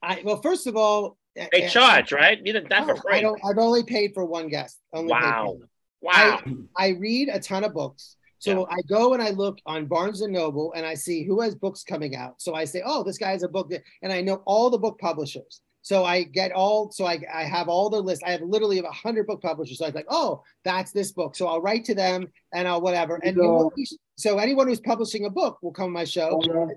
I 0.01 0.21
well, 0.23 0.41
first 0.41 0.67
of 0.67 0.77
all, 0.77 1.17
they 1.35 1.65
uh, 1.65 1.69
charge, 1.69 2.11
right? 2.11 2.39
You 2.43 2.53
did 2.53 2.69
that 2.69 2.85
for. 2.85 3.11
I 3.11 3.21
don't. 3.21 3.39
I've 3.43 3.57
only 3.57 3.83
paid 3.83 4.13
for 4.13 4.25
one 4.25 4.47
guest. 4.47 4.79
Only 4.93 5.11
wow. 5.11 5.57
Wow. 6.01 6.41
I, 6.77 6.85
I, 6.85 6.89
read 6.89 7.29
a 7.29 7.39
ton 7.39 7.63
of 7.63 7.73
books. 7.73 8.15
So 8.39 8.67
yeah. 8.69 8.75
I 8.77 8.81
go 8.87 9.13
and 9.13 9.21
I 9.21 9.31
look 9.31 9.57
on 9.65 9.87
Barnes 9.87 10.21
and 10.21 10.31
Noble 10.31 10.71
and 10.73 10.85
I 10.85 10.93
see 10.93 11.25
who 11.25 11.41
has 11.41 11.55
books 11.55 11.83
coming 11.83 12.15
out. 12.15 12.39
So 12.39 12.53
I 12.53 12.65
say, 12.65 12.83
oh, 12.85 13.03
this 13.03 13.17
guy 13.17 13.31
has 13.31 13.41
a 13.41 13.47
book, 13.47 13.73
and 14.03 14.13
I 14.13 14.21
know 14.21 14.43
all 14.45 14.69
the 14.69 14.77
book 14.77 14.99
publishers. 14.99 15.61
So 15.87 16.03
I 16.03 16.23
get 16.23 16.51
all, 16.51 16.91
so 16.91 17.05
I, 17.05 17.21
I 17.33 17.43
have 17.43 17.69
all 17.69 17.89
the 17.89 18.01
list. 18.01 18.21
I 18.25 18.31
have 18.31 18.41
literally 18.41 18.79
a 18.79 18.91
hundred 18.91 19.25
book 19.25 19.41
publishers. 19.41 19.77
So 19.77 19.85
I 19.85 19.87
was 19.87 19.95
like, 19.95 20.07
oh, 20.09 20.43
that's 20.65 20.91
this 20.91 21.13
book. 21.13 21.33
So 21.33 21.47
I'll 21.47 21.61
write 21.61 21.85
to 21.85 21.95
them 21.95 22.27
and 22.53 22.67
I'll 22.67 22.81
whatever. 22.81 23.21
And 23.23 23.37
so 24.17 24.37
anyone 24.37 24.67
who's 24.67 24.81
publishing 24.81 25.23
a 25.23 25.29
book 25.29 25.59
will 25.61 25.71
come 25.71 25.85
on 25.85 25.91
my 25.93 26.03
show, 26.03 26.41
oh, 26.43 26.71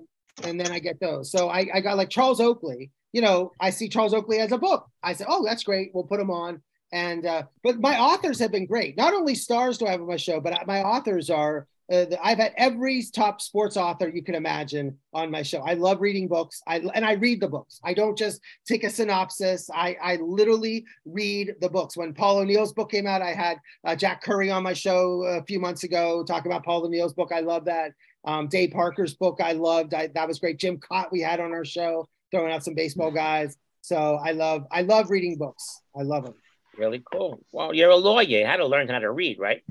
and 0.45 0.61
then 0.61 0.71
I 0.71 0.79
get 0.79 1.01
those. 1.01 1.33
So 1.33 1.49
I, 1.49 1.67
I 1.75 1.81
got 1.81 1.97
like 1.97 2.09
Charles 2.09 2.41
Oakley. 2.41 2.93
You 3.13 3.23
know, 3.23 3.51
I 3.59 3.71
see 3.71 3.89
Charles 3.89 4.15
Oakley 4.15 4.39
as 4.39 4.53
a 4.53 4.59
book. 4.59 4.87
I 5.03 5.15
said, 5.15 5.27
oh, 5.29 5.45
that's 5.45 5.65
great. 5.65 5.91
We'll 5.93 6.05
put 6.05 6.21
him 6.21 6.31
on. 6.31 6.63
And 6.93 7.27
uh, 7.27 7.43
but 7.65 7.81
my 7.81 7.99
authors 7.99 8.39
have 8.39 8.53
been 8.53 8.67
great. 8.67 8.97
Not 8.97 9.13
only 9.13 9.35
stars 9.35 9.77
do 9.79 9.89
I 9.89 9.91
have 9.91 10.03
on 10.03 10.07
my 10.07 10.19
show, 10.19 10.41
but 10.41 10.69
my 10.69 10.85
authors 10.85 11.31
are 11.31 11.67
uh, 11.91 12.07
I've 12.23 12.39
had 12.39 12.53
every 12.57 13.05
top 13.15 13.41
sports 13.41 13.77
author 13.77 14.09
you 14.09 14.23
can 14.23 14.35
imagine 14.35 14.97
on 15.13 15.31
my 15.31 15.43
show. 15.43 15.61
I 15.61 15.75
love 15.75 16.01
reading 16.01 16.29
books. 16.29 16.63
I 16.67 16.77
and 16.95 17.05
I 17.05 17.13
read 17.13 17.41
the 17.41 17.49
books. 17.49 17.81
I 17.85 17.95
don't 17.95 18.17
just 18.17 18.41
take 18.67 18.85
a 18.85 18.91
synopsis. 18.91 19.69
I 19.75 19.97
I 20.03 20.17
literally 20.17 20.85
read 21.05 21.57
the 21.61 21.69
books. 21.69 21.97
When 21.97 22.15
Paul 22.15 22.39
O'Neill's 22.39 22.73
book 22.73 22.91
came 22.91 23.07
out, 23.07 23.23
I 23.23 23.33
had 23.33 23.59
uh, 23.85 23.97
Jack 23.97 24.23
Curry 24.23 24.51
on 24.51 24.63
my 24.63 24.73
show 24.73 25.25
a 25.25 25.43
few 25.45 25.59
months 25.59 25.85
ago 25.85 26.25
talking 26.25 26.51
about 26.51 26.65
Paul 26.65 26.87
O'Neill's 26.87 27.15
book. 27.15 27.33
I 27.33 27.41
love 27.41 27.65
that. 27.65 27.93
Um, 28.25 28.49
Dave 28.49 28.71
Parker's 28.71 29.15
book 29.15 29.41
I 29.43 29.53
loved. 29.53 29.95
I, 29.95 30.09
that 30.09 30.29
was 30.29 30.39
great. 30.39 30.59
Jim 30.59 30.79
Kaat 30.79 31.11
we 31.11 31.21
had 31.21 31.41
on 31.41 31.53
our 31.53 31.65
show 31.65 32.09
throwing 32.31 32.53
out 32.53 32.63
some 32.63 32.75
baseball 32.75 33.11
guys. 33.11 33.57
So 33.81 34.21
I 34.23 34.33
love 34.33 34.67
I 34.71 34.83
love 34.83 35.11
reading 35.11 35.37
books. 35.37 35.83
I 35.99 36.03
love 36.03 36.25
them. 36.25 36.35
Really 36.77 37.03
cool. 37.13 37.41
Well, 37.53 37.75
you're 37.75 37.91
a 37.91 37.97
lawyer. 37.97 38.23
You 38.23 38.47
had 38.47 38.59
to 38.59 38.67
learn 38.67 38.89
how 38.89 39.01
to 39.01 39.11
read, 39.11 39.39
right? 39.39 39.63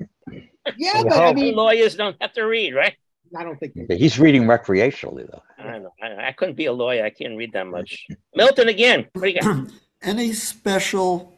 Yeah, 0.76 1.02
but 1.02 1.12
I 1.12 1.32
mean, 1.32 1.54
lawyers 1.54 1.94
don't 1.94 2.16
have 2.20 2.32
to 2.34 2.42
read, 2.42 2.74
right? 2.74 2.94
I 3.36 3.44
don't 3.44 3.58
think 3.58 3.74
he's 3.90 4.18
reading 4.18 4.44
recreationally 4.44 5.30
though. 5.30 5.42
I 5.58 5.70
don't 5.70 5.82
know. 5.84 5.94
I, 6.02 6.28
I, 6.28 6.32
couldn't 6.32 6.56
be 6.56 6.66
a 6.66 6.72
lawyer. 6.72 7.04
I 7.04 7.10
can't 7.10 7.36
read 7.36 7.52
that 7.52 7.66
much. 7.66 8.06
Milton 8.34 8.68
again. 8.68 9.06
What 9.12 9.22
do 9.22 9.28
you 9.28 9.40
got? 9.40 9.70
Any 10.02 10.32
special 10.32 11.32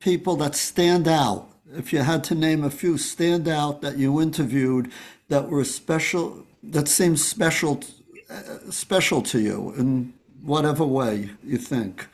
people 0.00 0.36
that 0.36 0.54
stand 0.54 1.08
out? 1.08 1.48
If 1.72 1.92
you 1.92 2.00
had 2.00 2.24
to 2.24 2.34
name 2.34 2.64
a 2.64 2.70
few 2.70 2.98
stand 2.98 3.48
out 3.48 3.80
that 3.80 3.96
you 3.96 4.20
interviewed 4.20 4.92
that 5.28 5.48
were 5.48 5.64
special, 5.64 6.44
that 6.62 6.88
seemed 6.88 7.20
special, 7.20 7.80
uh, 8.28 8.70
special 8.70 9.22
to 9.22 9.40
you 9.40 9.72
in 9.78 10.12
whatever 10.42 10.84
way 10.84 11.30
you 11.44 11.58
think. 11.58 12.06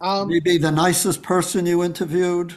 Um, 0.00 0.28
Maybe 0.28 0.58
the 0.58 0.72
nicest 0.72 1.22
person 1.22 1.66
you 1.66 1.84
interviewed. 1.84 2.54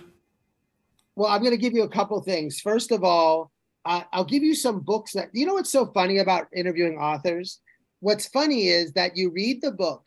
Well, 1.22 1.30
I'm 1.30 1.42
going 1.42 1.52
to 1.52 1.58
give 1.58 1.74
you 1.74 1.84
a 1.84 1.88
couple 1.88 2.20
things. 2.24 2.62
First 2.62 2.92
of 2.92 3.04
all, 3.04 3.52
uh, 3.86 4.02
I'll 4.12 4.26
give 4.26 4.42
you 4.42 4.56
some 4.56 4.80
books 4.80 5.14
that 5.14 5.30
you 5.34 5.46
know 5.46 5.54
what's 5.54 5.70
so 5.70 5.86
funny 5.86 6.18
about 6.18 6.48
interviewing 6.52 6.98
authors. 6.98 7.60
What's 8.00 8.28
funny 8.30 8.70
is 8.70 8.92
that 8.94 9.16
you 9.16 9.30
read 9.30 9.62
the 9.62 9.70
book 9.70 10.04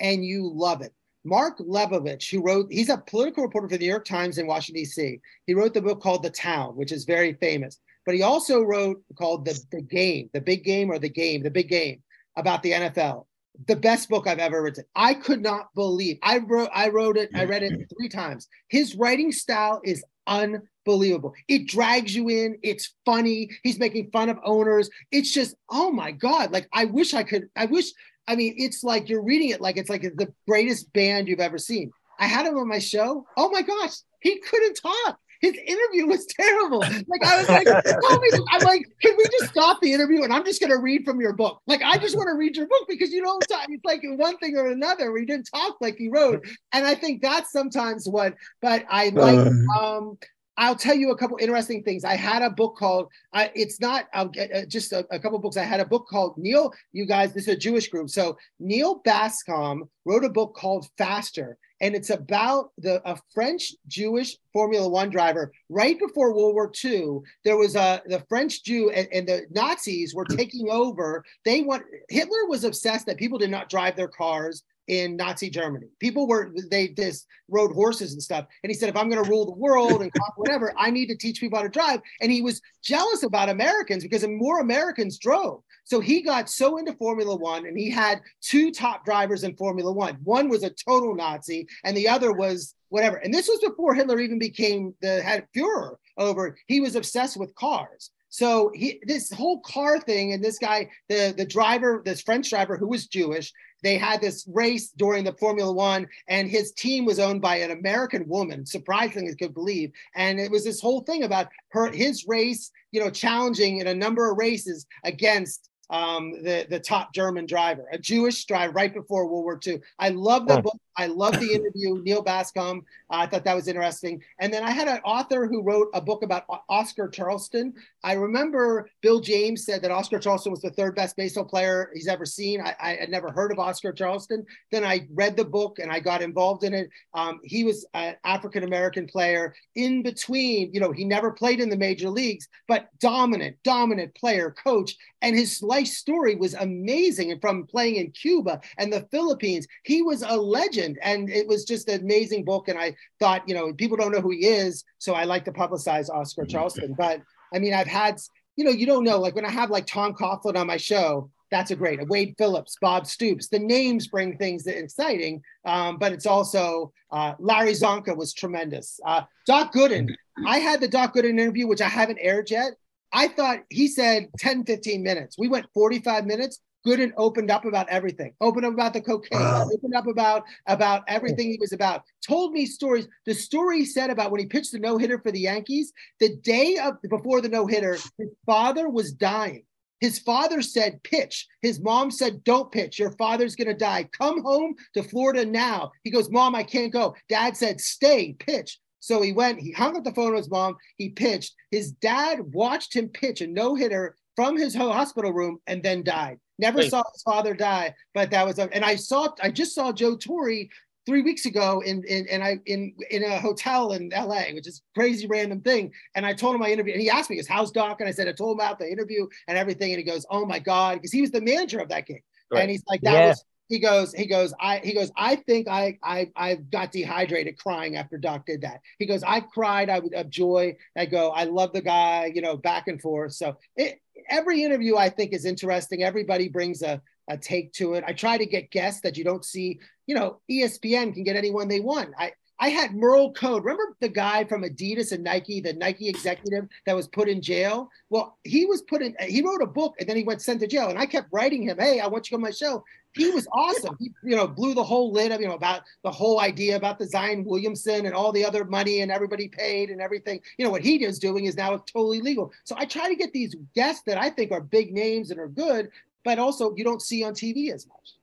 and 0.00 0.24
you 0.24 0.50
love 0.52 0.82
it. 0.82 0.92
Mark 1.22 1.58
Leibovich, 1.60 2.28
who 2.32 2.42
wrote, 2.42 2.66
he's 2.68 2.88
a 2.88 2.98
political 2.98 3.44
reporter 3.44 3.68
for 3.68 3.76
the 3.76 3.84
New 3.84 3.88
York 3.88 4.06
Times 4.06 4.38
in 4.38 4.48
Washington, 4.48 4.82
D.C. 4.82 5.20
He 5.46 5.54
wrote 5.54 5.72
the 5.72 5.80
book 5.80 6.02
called 6.02 6.24
The 6.24 6.30
Town, 6.30 6.74
which 6.74 6.90
is 6.90 7.04
very 7.04 7.34
famous. 7.34 7.78
But 8.04 8.16
he 8.16 8.22
also 8.22 8.62
wrote 8.62 9.00
called 9.16 9.44
The, 9.44 9.56
the 9.70 9.82
Game, 9.82 10.30
The 10.32 10.40
Big 10.40 10.64
Game 10.64 10.90
or 10.90 10.98
The 10.98 11.08
Game, 11.08 11.44
The 11.44 11.50
Big 11.50 11.68
Game 11.68 12.02
about 12.34 12.64
the 12.64 12.72
NFL. 12.72 13.26
The 13.68 13.76
best 13.76 14.08
book 14.08 14.26
I've 14.26 14.40
ever 14.40 14.64
written. 14.64 14.82
I 14.96 15.14
could 15.14 15.42
not 15.42 15.72
believe. 15.76 16.18
I 16.24 16.38
wrote 16.38 16.70
I 16.74 16.88
wrote 16.88 17.16
it, 17.16 17.30
I 17.36 17.44
read 17.44 17.62
it 17.62 17.88
three 17.96 18.08
times. 18.08 18.48
His 18.66 18.96
writing 18.96 19.30
style 19.30 19.80
is 19.84 20.04
unbelievable. 20.26 21.34
It 21.48 21.66
drags 21.66 22.14
you 22.14 22.28
in. 22.28 22.58
It's 22.62 22.94
funny. 23.04 23.50
He's 23.62 23.78
making 23.78 24.10
fun 24.10 24.28
of 24.28 24.38
owners. 24.44 24.90
It's 25.10 25.32
just, 25.32 25.54
oh 25.70 25.90
my 25.90 26.12
God. 26.12 26.52
Like 26.52 26.68
I 26.72 26.86
wish 26.86 27.14
I 27.14 27.22
could, 27.22 27.48
I 27.56 27.66
wish 27.66 27.86
I 28.28 28.36
mean, 28.36 28.54
it's 28.56 28.82
like 28.82 29.08
you're 29.08 29.22
reading 29.22 29.50
it 29.50 29.60
like 29.60 29.76
it's 29.76 29.90
like 29.90 30.02
the 30.02 30.32
greatest 30.48 30.92
band 30.92 31.28
you've 31.28 31.40
ever 31.40 31.58
seen. 31.58 31.90
I 32.18 32.26
had 32.26 32.46
him 32.46 32.56
on 32.56 32.68
my 32.68 32.78
show. 32.78 33.26
Oh 33.36 33.50
my 33.50 33.62
gosh, 33.62 33.94
he 34.20 34.40
couldn't 34.40 34.74
talk. 34.74 35.18
His 35.46 35.56
interview 35.66 36.06
was 36.06 36.26
terrible. 36.26 36.80
Like 36.80 37.24
I 37.24 37.38
was 37.38 37.48
like, 37.48 37.64
tell 37.64 38.20
me, 38.20 38.30
I'm 38.50 38.62
like, 38.62 38.82
can 39.00 39.16
we 39.16 39.24
just 39.38 39.52
stop 39.52 39.80
the 39.80 39.92
interview 39.92 40.24
and 40.24 40.32
I'm 40.32 40.44
just 40.44 40.60
gonna 40.60 40.78
read 40.78 41.04
from 41.04 41.20
your 41.20 41.32
book? 41.32 41.60
Like 41.66 41.82
I 41.82 41.98
just 41.98 42.16
want 42.16 42.28
to 42.28 42.34
read 42.34 42.56
your 42.56 42.66
book 42.66 42.86
because 42.88 43.12
you 43.12 43.22
don't 43.22 43.40
talk. 43.48 43.66
It's 43.68 43.84
like 43.84 44.00
one 44.02 44.36
thing 44.38 44.56
or 44.56 44.66
another. 44.66 45.12
We 45.12 45.24
didn't 45.24 45.48
talk 45.52 45.76
like 45.80 45.96
he 45.96 46.08
wrote, 46.08 46.44
and 46.72 46.86
I 46.86 46.94
think 46.94 47.22
that's 47.22 47.52
sometimes 47.52 48.08
what. 48.08 48.34
But 48.60 48.84
I 48.88 49.10
like. 49.10 49.38
Uh. 49.38 49.80
Um, 49.80 50.18
I'll 50.58 50.76
tell 50.76 50.94
you 50.94 51.10
a 51.10 51.16
couple 51.16 51.36
interesting 51.40 51.82
things. 51.82 52.04
I 52.04 52.16
had 52.16 52.42
a 52.42 52.50
book 52.50 52.76
called, 52.76 53.08
uh, 53.32 53.48
it's 53.54 53.80
not, 53.80 54.06
I'll 54.14 54.28
get 54.28 54.52
uh, 54.52 54.66
just 54.66 54.92
a, 54.92 55.06
a, 55.10 55.18
couple 55.18 55.38
books. 55.38 55.56
I 55.56 55.64
had 55.64 55.80
a 55.80 55.84
book 55.84 56.06
called 56.08 56.38
Neil, 56.38 56.72
you 56.92 57.04
guys, 57.04 57.32
this 57.32 57.44
is 57.44 57.54
a 57.54 57.56
Jewish 57.56 57.88
group. 57.88 58.08
So 58.08 58.38
Neal 58.58 59.02
Bascomb 59.02 59.88
wrote 60.04 60.24
a 60.24 60.30
book 60.30 60.54
called 60.54 60.88
Faster, 60.96 61.58
and 61.80 61.94
it's 61.94 62.10
about 62.10 62.70
the 62.78 63.02
a 63.08 63.18
French 63.34 63.74
Jewish 63.86 64.36
Formula 64.52 64.88
One 64.88 65.10
driver. 65.10 65.52
Right 65.68 65.98
before 65.98 66.32
World 66.32 66.54
War 66.54 66.72
II, 66.82 67.18
there 67.44 67.56
was 67.56 67.76
a 67.76 68.02
the 68.06 68.24
French 68.28 68.64
Jew 68.64 68.90
and, 68.90 69.08
and 69.12 69.28
the 69.28 69.46
Nazis 69.50 70.14
were 70.14 70.24
taking 70.24 70.70
over. 70.70 71.22
They 71.44 71.62
want 71.62 71.82
Hitler 72.08 72.46
was 72.46 72.64
obsessed 72.64 73.04
that 73.06 73.18
people 73.18 73.38
did 73.38 73.50
not 73.50 73.68
drive 73.68 73.96
their 73.96 74.08
cars 74.08 74.62
in 74.88 75.16
Nazi 75.16 75.50
Germany. 75.50 75.86
People 76.00 76.26
were 76.26 76.52
they 76.70 76.88
just 76.88 77.26
rode 77.48 77.72
horses 77.72 78.12
and 78.12 78.22
stuff. 78.22 78.46
And 78.62 78.70
he 78.70 78.74
said, 78.74 78.88
if 78.88 78.96
I'm 78.96 79.08
going 79.08 79.22
to 79.22 79.28
rule 79.28 79.46
the 79.46 79.52
world 79.52 80.02
and 80.02 80.10
whatever, 80.36 80.72
I 80.76 80.90
need 80.90 81.06
to 81.06 81.16
teach 81.16 81.40
people 81.40 81.58
how 81.58 81.62
to 81.62 81.68
drive. 81.68 82.00
And 82.20 82.30
he 82.30 82.42
was 82.42 82.60
jealous 82.82 83.22
about 83.22 83.48
Americans 83.48 84.02
because 84.02 84.26
more 84.26 84.60
Americans 84.60 85.18
drove. 85.18 85.62
So 85.84 86.00
he 86.00 86.22
got 86.22 86.50
so 86.50 86.78
into 86.78 86.94
Formula 86.94 87.36
One, 87.36 87.66
and 87.66 87.78
he 87.78 87.88
had 87.90 88.20
two 88.40 88.72
top 88.72 89.04
drivers 89.04 89.44
in 89.44 89.56
Formula 89.56 89.92
One. 89.92 90.18
One 90.24 90.48
was 90.48 90.64
a 90.64 90.70
total 90.70 91.14
Nazi, 91.14 91.68
and 91.84 91.96
the 91.96 92.08
other 92.08 92.32
was 92.32 92.74
whatever. 92.88 93.16
And 93.16 93.32
this 93.32 93.48
was 93.48 93.60
before 93.60 93.94
Hitler 93.94 94.18
even 94.18 94.38
became 94.38 94.94
the 95.00 95.22
head 95.22 95.46
Führer 95.54 95.96
over. 96.18 96.56
He 96.66 96.80
was 96.80 96.96
obsessed 96.96 97.36
with 97.36 97.54
cars. 97.54 98.10
So 98.28 98.70
he 98.74 99.00
this 99.06 99.32
whole 99.32 99.60
car 99.60 100.00
thing, 100.00 100.32
and 100.32 100.42
this 100.44 100.58
guy, 100.58 100.90
the 101.08 101.32
the 101.36 101.46
driver, 101.46 102.02
this 102.04 102.20
French 102.20 102.50
driver 102.50 102.76
who 102.76 102.88
was 102.88 103.06
Jewish, 103.06 103.52
they 103.82 103.98
had 103.98 104.20
this 104.20 104.46
race 104.52 104.90
during 104.90 105.24
the 105.24 105.32
Formula 105.34 105.72
One, 105.72 106.08
and 106.28 106.50
his 106.50 106.72
team 106.72 107.04
was 107.04 107.18
owned 107.18 107.40
by 107.40 107.56
an 107.56 107.70
American 107.70 108.26
woman, 108.28 108.66
surprisingly, 108.66 109.34
could 109.34 109.54
believe. 109.54 109.92
And 110.14 110.40
it 110.40 110.50
was 110.50 110.64
this 110.64 110.80
whole 110.80 111.02
thing 111.02 111.24
about 111.24 111.48
her, 111.68 111.90
his 111.90 112.26
race, 112.26 112.70
you 112.90 113.00
know, 113.00 113.10
challenging 113.10 113.78
in 113.78 113.86
a 113.86 113.94
number 113.94 114.30
of 114.30 114.38
races 114.38 114.86
against 115.04 115.68
um, 115.90 116.42
the 116.42 116.66
the 116.68 116.80
top 116.80 117.14
German 117.14 117.46
driver, 117.46 117.86
a 117.92 117.98
Jewish 117.98 118.44
driver, 118.44 118.72
right 118.72 118.92
before 118.92 119.26
World 119.26 119.44
War 119.44 119.60
II. 119.64 119.80
I 119.98 120.08
love 120.10 120.48
the 120.48 120.62
book. 120.62 120.80
I 120.96 121.06
love 121.06 121.38
the 121.38 121.52
interview. 121.54 122.02
Neal 122.02 122.24
Bascomb. 122.24 122.78
Uh, 123.10 123.24
I 123.24 123.26
thought 123.26 123.44
that 123.44 123.54
was 123.54 123.68
interesting. 123.68 124.22
And 124.38 124.52
then 124.52 124.62
I 124.62 124.70
had 124.70 124.88
an 124.88 125.00
author 125.04 125.46
who 125.46 125.62
wrote 125.62 125.88
a 125.94 126.00
book 126.00 126.22
about 126.22 126.44
Oscar 126.68 127.08
Charleston. 127.08 127.74
I 128.04 128.14
remember 128.14 128.88
Bill 129.02 129.20
James 129.20 129.64
said 129.64 129.82
that 129.82 129.90
Oscar 129.90 130.18
Charleston 130.18 130.52
was 130.52 130.62
the 130.62 130.70
third 130.70 130.94
best 130.94 131.16
baseball 131.16 131.44
player 131.44 131.90
he's 131.94 132.08
ever 132.08 132.24
seen. 132.24 132.60
I, 132.60 132.74
I 132.80 132.94
had 132.96 133.10
never 133.10 133.30
heard 133.30 133.52
of 133.52 133.58
Oscar 133.58 133.92
Charleston. 133.92 134.44
Then 134.70 134.84
I 134.84 135.06
read 135.14 135.36
the 135.36 135.44
book 135.44 135.78
and 135.78 135.90
I 135.90 136.00
got 136.00 136.22
involved 136.22 136.64
in 136.64 136.74
it. 136.74 136.88
Um, 137.14 137.40
he 137.42 137.64
was 137.64 137.86
an 137.94 138.16
African 138.24 138.64
American 138.64 139.06
player 139.06 139.54
in 139.74 140.02
between. 140.02 140.72
You 140.72 140.80
know, 140.80 140.92
he 140.92 141.04
never 141.04 141.30
played 141.30 141.60
in 141.60 141.68
the 141.68 141.76
major 141.76 142.08
leagues, 142.08 142.48
but 142.68 142.88
dominant, 143.00 143.56
dominant 143.64 144.14
player, 144.14 144.50
coach. 144.50 144.96
And 145.22 145.34
his 145.34 145.62
life 145.62 145.88
story 145.88 146.36
was 146.36 146.54
amazing. 146.54 147.32
And 147.32 147.40
from 147.40 147.66
playing 147.66 147.96
in 147.96 148.10
Cuba 148.12 148.60
and 148.78 148.92
the 148.92 149.06
Philippines, 149.10 149.66
he 149.82 150.02
was 150.02 150.22
a 150.22 150.36
legend 150.36 150.85
legend. 150.86 150.98
And 151.02 151.30
it 151.30 151.46
was 151.46 151.64
just 151.64 151.88
an 151.88 152.00
amazing 152.00 152.44
book. 152.44 152.68
And 152.68 152.78
I 152.78 152.94
thought, 153.20 153.48
you 153.48 153.54
know, 153.54 153.72
people 153.72 153.96
don't 153.96 154.12
know 154.12 154.20
who 154.20 154.30
he 154.30 154.46
is. 154.46 154.84
So 154.98 155.14
I 155.14 155.24
like 155.24 155.44
to 155.46 155.52
publicize 155.52 156.10
Oscar 156.10 156.42
mm-hmm. 156.42 156.50
Charleston. 156.50 156.94
But 156.96 157.22
I 157.54 157.58
mean, 157.58 157.74
I've 157.74 157.86
had, 157.86 158.18
you 158.56 158.64
know, 158.64 158.70
you 158.70 158.86
don't 158.86 159.04
know, 159.04 159.18
like 159.18 159.34
when 159.34 159.44
I 159.44 159.50
have 159.50 159.70
like 159.70 159.86
Tom 159.86 160.14
Coughlin 160.14 160.56
on 160.56 160.66
my 160.66 160.76
show, 160.76 161.30
that's 161.50 161.70
a 161.70 161.76
great 161.76 162.04
Wade 162.08 162.34
Phillips, 162.38 162.76
Bob 162.80 163.06
Stoops. 163.06 163.48
The 163.48 163.60
names 163.60 164.08
bring 164.08 164.36
things 164.36 164.64
that 164.64 164.76
exciting, 164.76 165.42
um, 165.64 165.96
but 165.96 166.12
it's 166.12 166.26
also 166.26 166.92
uh, 167.12 167.34
Larry 167.38 167.70
Csonka 167.70 168.16
was 168.16 168.34
tremendous. 168.34 168.98
Uh, 169.06 169.22
Doc 169.46 169.72
Gooden, 169.72 170.08
mm-hmm. 170.08 170.46
I 170.46 170.58
had 170.58 170.80
the 170.80 170.88
Doc 170.88 171.14
Gooden 171.14 171.38
interview, 171.38 171.68
which 171.68 171.80
I 171.80 171.88
haven't 171.88 172.18
aired 172.20 172.50
yet. 172.50 172.72
I 173.12 173.28
thought 173.28 173.60
he 173.70 173.86
said 173.86 174.26
10, 174.40 174.64
15 174.64 175.04
minutes. 175.04 175.36
We 175.38 175.46
went 175.46 175.66
45 175.72 176.26
minutes. 176.26 176.58
Gooden 176.86 177.12
opened 177.16 177.50
up 177.50 177.64
about 177.64 177.88
everything. 177.88 178.32
Opened 178.40 178.66
up 178.66 178.72
about 178.72 178.92
the 178.92 179.00
cocaine. 179.00 179.40
Wow. 179.40 179.68
Opened 179.72 179.94
up 179.94 180.06
about 180.06 180.44
about 180.66 181.02
everything 181.08 181.50
he 181.50 181.58
was 181.60 181.72
about. 181.72 182.02
Told 182.26 182.52
me 182.52 182.64
stories. 182.66 183.08
The 183.24 183.34
story 183.34 183.80
he 183.80 183.84
said 183.84 184.10
about 184.10 184.30
when 184.30 184.40
he 184.40 184.46
pitched 184.46 184.72
the 184.72 184.78
no 184.78 184.96
hitter 184.96 185.18
for 185.18 185.32
the 185.32 185.40
Yankees. 185.40 185.92
The 186.20 186.36
day 186.36 186.78
of 186.78 186.94
before 187.08 187.40
the 187.40 187.48
no 187.48 187.66
hitter, 187.66 187.94
his 187.94 188.30
father 188.46 188.88
was 188.88 189.12
dying. 189.12 189.64
His 190.00 190.18
father 190.18 190.60
said, 190.60 191.02
pitch. 191.02 191.46
His 191.62 191.80
mom 191.80 192.10
said, 192.10 192.44
don't 192.44 192.70
pitch. 192.70 192.98
Your 192.98 193.12
father's 193.12 193.56
going 193.56 193.68
to 193.68 193.74
die. 193.74 194.08
Come 194.12 194.42
home 194.42 194.74
to 194.92 195.02
Florida 195.02 195.46
now. 195.46 195.90
He 196.04 196.10
goes, 196.10 196.30
Mom, 196.30 196.54
I 196.54 196.64
can't 196.64 196.92
go. 196.92 197.14
Dad 197.30 197.56
said, 197.56 197.80
stay, 197.80 198.34
pitch. 198.34 198.78
So 199.00 199.22
he 199.22 199.32
went, 199.32 199.60
he 199.60 199.72
hung 199.72 199.96
up 199.96 200.04
the 200.04 200.12
phone 200.12 200.32
with 200.32 200.42
his 200.42 200.50
mom. 200.50 200.76
He 200.98 201.10
pitched. 201.10 201.54
His 201.70 201.92
dad 201.92 202.40
watched 202.52 202.94
him 202.94 203.08
pitch 203.08 203.40
a 203.40 203.46
no 203.46 203.74
hitter 203.74 204.16
from 204.34 204.56
his 204.56 204.74
hospital 204.74 205.32
room 205.32 205.60
and 205.66 205.82
then 205.82 206.02
died. 206.02 206.38
Never 206.58 206.78
Wait. 206.78 206.90
saw 206.90 207.02
his 207.12 207.22
father 207.22 207.54
die, 207.54 207.94
but 208.14 208.30
that 208.30 208.46
was 208.46 208.58
a, 208.58 208.72
and 208.74 208.84
I 208.84 208.96
saw 208.96 209.28
I 209.42 209.50
just 209.50 209.74
saw 209.74 209.92
Joe 209.92 210.16
Torre 210.16 210.66
three 211.06 211.22
weeks 211.22 211.46
ago 211.46 211.80
in 211.80 212.02
in 212.04 212.26
and 212.28 212.42
I 212.42 212.58
in 212.66 212.94
in 213.10 213.22
a 213.22 213.38
hotel 213.38 213.92
in 213.92 214.10
LA, 214.10 214.44
which 214.52 214.66
is 214.66 214.82
crazy 214.94 215.26
random 215.26 215.60
thing. 215.60 215.92
And 216.14 216.26
I 216.26 216.34
told 216.34 216.54
him 216.54 216.60
my 216.60 216.70
interview, 216.70 216.92
and 216.92 217.02
he 217.02 217.08
asked 217.08 217.30
me, 217.30 217.38
"Is 217.38 217.48
house 217.48 217.70
doc?" 217.70 218.00
And 218.00 218.08
I 218.08 218.12
said, 218.12 218.28
I 218.28 218.32
told 218.32 218.52
him 218.52 218.60
about 218.60 218.78
the 218.78 218.90
interview 218.90 219.26
and 219.48 219.56
everything, 219.56 219.92
and 219.92 219.98
he 219.98 220.04
goes, 220.04 220.26
"Oh 220.30 220.44
my 220.44 220.58
god," 220.58 220.94
because 220.94 221.12
he 221.12 221.20
was 221.20 221.30
the 221.30 221.40
manager 221.40 221.78
of 221.78 221.88
that 221.90 222.06
game, 222.06 222.20
right. 222.50 222.62
and 222.62 222.70
he's 222.70 222.84
like, 222.88 223.00
"That 223.02 223.12
yeah. 223.12 223.28
was." 223.28 223.44
He 223.68 223.80
goes, 223.80 224.14
he 224.14 224.26
goes, 224.26 224.54
I 224.60 224.78
he 224.78 224.94
goes, 224.94 225.10
I 225.16 225.34
think 225.34 225.66
I 225.66 225.98
I 226.00 226.30
I 226.36 226.54
got 226.54 226.92
dehydrated 226.92 227.58
crying 227.58 227.96
after 227.96 228.16
Doc 228.16 228.46
did 228.46 228.60
that. 228.60 228.80
He 229.00 229.06
goes, 229.06 229.24
I 229.24 229.40
cried, 229.40 229.90
I 229.90 229.98
would 229.98 230.14
of 230.14 230.30
joy. 230.30 230.76
I 230.96 231.06
go, 231.06 231.30
I 231.30 231.44
love 231.44 231.72
the 231.72 231.80
guy, 231.80 232.30
you 232.32 232.42
know, 232.42 232.56
back 232.56 232.86
and 232.86 233.02
forth. 233.02 233.32
So 233.32 233.56
it 233.74 234.00
every 234.28 234.62
interview 234.62 234.96
I 234.96 235.08
think 235.08 235.32
is 235.32 235.44
interesting. 235.44 236.02
Everybody 236.02 236.48
brings 236.48 236.82
a, 236.82 237.00
a 237.28 237.36
take 237.36 237.72
to 237.74 237.94
it. 237.94 238.04
I 238.06 238.12
try 238.12 238.38
to 238.38 238.46
get 238.46 238.70
guests 238.70 239.00
that 239.02 239.16
you 239.16 239.24
don't 239.24 239.44
see. 239.44 239.80
You 240.06 240.14
know, 240.14 240.40
ESPN 240.50 241.14
can 241.14 241.24
get 241.24 241.36
anyone 241.36 241.68
they 241.68 241.80
want. 241.80 242.10
I 242.18 242.32
I 242.58 242.70
had 242.70 242.92
Merl 242.92 243.34
Code. 243.34 243.64
Remember 243.64 243.96
the 244.00 244.08
guy 244.08 244.44
from 244.44 244.62
Adidas 244.62 245.12
and 245.12 245.22
Nike, 245.22 245.60
the 245.60 245.74
Nike 245.74 246.08
executive 246.08 246.66
that 246.86 246.96
was 246.96 247.06
put 247.06 247.28
in 247.28 247.42
jail? 247.42 247.90
Well, 248.08 248.38
he 248.44 248.64
was 248.64 248.82
put 248.82 249.02
in, 249.02 249.14
he 249.20 249.42
wrote 249.42 249.62
a 249.62 249.66
book 249.66 249.94
and 249.98 250.08
then 250.08 250.16
he 250.16 250.24
went 250.24 250.40
sent 250.40 250.60
to 250.60 250.66
jail. 250.66 250.88
And 250.88 250.98
I 250.98 251.06
kept 251.06 251.28
writing 251.32 251.62
him, 251.62 251.78
hey, 251.78 252.00
I 252.00 252.06
want 252.06 252.30
you 252.30 252.36
on 252.36 252.40
my 252.40 252.50
show. 252.50 252.82
He 253.12 253.30
was 253.30 253.46
awesome. 253.52 253.96
He, 253.98 254.10
you 254.24 254.36
know, 254.36 254.46
blew 254.46 254.74
the 254.74 254.84
whole 254.84 255.10
lid 255.10 255.32
of, 255.32 255.40
you 255.40 255.48
know, 255.48 255.54
about 255.54 255.82
the 256.02 256.10
whole 256.10 256.40
idea 256.40 256.76
about 256.76 256.98
the 256.98 257.06
Zion 257.06 257.44
Williamson 257.44 258.06
and 258.06 258.14
all 258.14 258.30
the 258.30 258.44
other 258.44 258.64
money 258.64 259.00
and 259.00 259.10
everybody 259.10 259.48
paid 259.48 259.90
and 259.90 260.00
everything. 260.00 260.40
You 260.58 260.64
know, 260.64 260.70
what 260.70 260.82
he 260.82 261.02
is 261.02 261.18
doing 261.18 261.46
is 261.46 261.56
now 261.56 261.76
totally 261.78 262.20
legal. 262.20 262.52
So 262.64 262.74
I 262.78 262.84
try 262.84 263.08
to 263.08 263.16
get 263.16 263.32
these 263.32 263.54
guests 263.74 264.02
that 264.06 264.18
I 264.18 264.28
think 264.30 264.52
are 264.52 264.60
big 264.60 264.92
names 264.92 265.30
and 265.30 265.40
are 265.40 265.48
good, 265.48 265.90
but 266.24 266.38
also 266.38 266.74
you 266.74 266.84
don't 266.84 267.00
see 267.00 267.24
on 267.24 267.32
TV 267.32 267.72
as 267.72 267.86
much. 267.86 268.14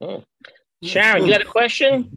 Oh. 0.00 0.24
Sharon, 0.82 1.26
you 1.26 1.32
got 1.32 1.42
a 1.42 1.44
question? 1.44 2.16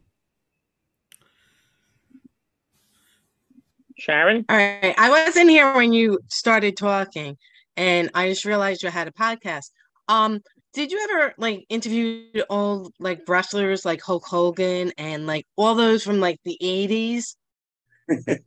Sharon? 3.97 4.45
All 4.49 4.57
right. 4.57 4.95
I 4.97 5.09
wasn't 5.09 5.49
here 5.49 5.73
when 5.73 5.93
you 5.93 6.19
started 6.29 6.77
talking 6.77 7.37
and 7.75 8.09
I 8.13 8.29
just 8.29 8.45
realized 8.45 8.83
you 8.83 8.89
had 8.89 9.07
a 9.07 9.11
podcast. 9.11 9.71
Um, 10.07 10.41
did 10.73 10.91
you 10.91 11.07
ever 11.09 11.33
like 11.37 11.65
interview 11.69 12.25
all 12.49 12.91
like 12.99 13.21
wrestlers 13.27 13.85
like 13.85 14.01
Hulk 14.01 14.25
Hogan 14.25 14.91
and 14.97 15.27
like 15.27 15.45
all 15.55 15.75
those 15.75 16.03
from 16.03 16.19
like 16.19 16.39
the 16.43 16.57
80s? 16.61 17.35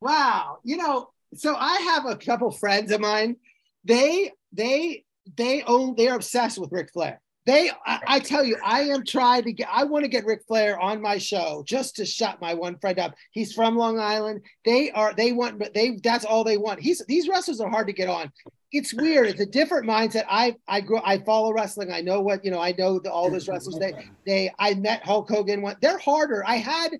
wow. 0.00 0.58
You 0.62 0.76
know, 0.76 1.08
so 1.34 1.56
I 1.56 1.76
have 1.76 2.06
a 2.06 2.16
couple 2.16 2.50
friends 2.50 2.92
of 2.92 3.00
mine. 3.00 3.36
They 3.84 4.32
they 4.52 5.04
they 5.36 5.62
own 5.62 5.94
they're 5.96 6.14
obsessed 6.14 6.58
with 6.58 6.72
Ric 6.72 6.90
Flair. 6.92 7.20
They, 7.46 7.70
I, 7.86 8.00
I, 8.06 8.18
tell 8.20 8.42
you, 8.42 8.56
I 8.64 8.82
am 8.84 9.04
trying 9.04 9.42
to 9.44 9.52
get. 9.52 9.68
I 9.70 9.84
want 9.84 10.04
to 10.04 10.08
get 10.08 10.24
Ric 10.24 10.44
Flair 10.46 10.80
on 10.80 11.02
my 11.02 11.18
show 11.18 11.62
just 11.66 11.96
to 11.96 12.06
shut 12.06 12.40
my 12.40 12.54
one 12.54 12.78
friend 12.78 12.98
up. 12.98 13.14
He's 13.32 13.52
from 13.52 13.76
Long 13.76 13.98
Island. 13.98 14.40
They 14.64 14.90
are. 14.92 15.12
They 15.12 15.32
want. 15.32 15.58
But 15.58 15.74
they. 15.74 15.98
That's 16.02 16.24
all 16.24 16.42
they 16.42 16.56
want. 16.56 16.80
He's. 16.80 17.04
These 17.06 17.28
wrestlers 17.28 17.60
are 17.60 17.68
hard 17.68 17.86
to 17.88 17.92
get 17.92 18.08
on. 18.08 18.32
It's 18.72 18.94
weird. 18.94 19.28
It's 19.28 19.40
a 19.40 19.46
different 19.46 19.86
mindset. 19.86 20.24
I. 20.28 20.56
I 20.66 20.80
grew. 20.80 21.00
I 21.04 21.18
follow 21.18 21.52
wrestling. 21.52 21.92
I 21.92 22.00
know 22.00 22.22
what 22.22 22.42
you 22.46 22.50
know. 22.50 22.60
I 22.60 22.74
know 22.78 22.98
the, 22.98 23.12
all 23.12 23.30
those 23.30 23.46
wrestlers. 23.46 23.78
They. 23.78 23.92
They. 24.26 24.50
I 24.58 24.74
met 24.74 25.04
Hulk 25.04 25.28
Hogan. 25.28 25.60
One. 25.60 25.76
They're 25.82 25.98
harder. 25.98 26.44
I 26.46 26.56
had. 26.56 26.92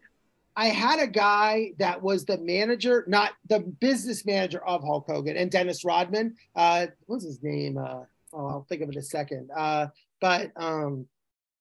I 0.56 0.66
had 0.66 1.00
a 1.00 1.06
guy 1.06 1.72
that 1.78 2.00
was 2.00 2.24
the 2.26 2.38
manager, 2.38 3.04
not 3.08 3.32
the 3.48 3.58
business 3.60 4.24
manager 4.24 4.64
of 4.64 4.84
Hulk 4.84 5.06
Hogan, 5.08 5.36
and 5.36 5.50
Dennis 5.50 5.84
Rodman. 5.84 6.36
Uh, 6.54 6.86
what's 7.06 7.24
his 7.24 7.42
name? 7.42 7.76
Uh, 7.76 8.04
oh, 8.32 8.46
I'll 8.46 8.66
think 8.68 8.82
of 8.82 8.88
it 8.88 8.94
in 8.94 8.98
a 8.98 9.02
second. 9.02 9.50
Uh, 9.56 9.88
but 10.24 10.52
um, 10.56 11.06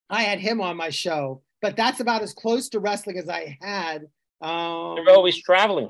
I 0.10 0.24
had 0.24 0.40
him 0.40 0.62
on 0.62 0.78
my 0.78 0.90
show. 0.90 1.42
But 1.62 1.76
that's 1.76 2.00
about 2.00 2.22
as 2.22 2.34
close 2.34 2.70
to 2.70 2.80
wrestling 2.80 3.18
as 3.18 3.28
I 3.28 3.58
had. 3.60 4.04
Um, 4.42 4.96
You're 4.96 5.10
always 5.10 5.38
traveling. 5.44 5.90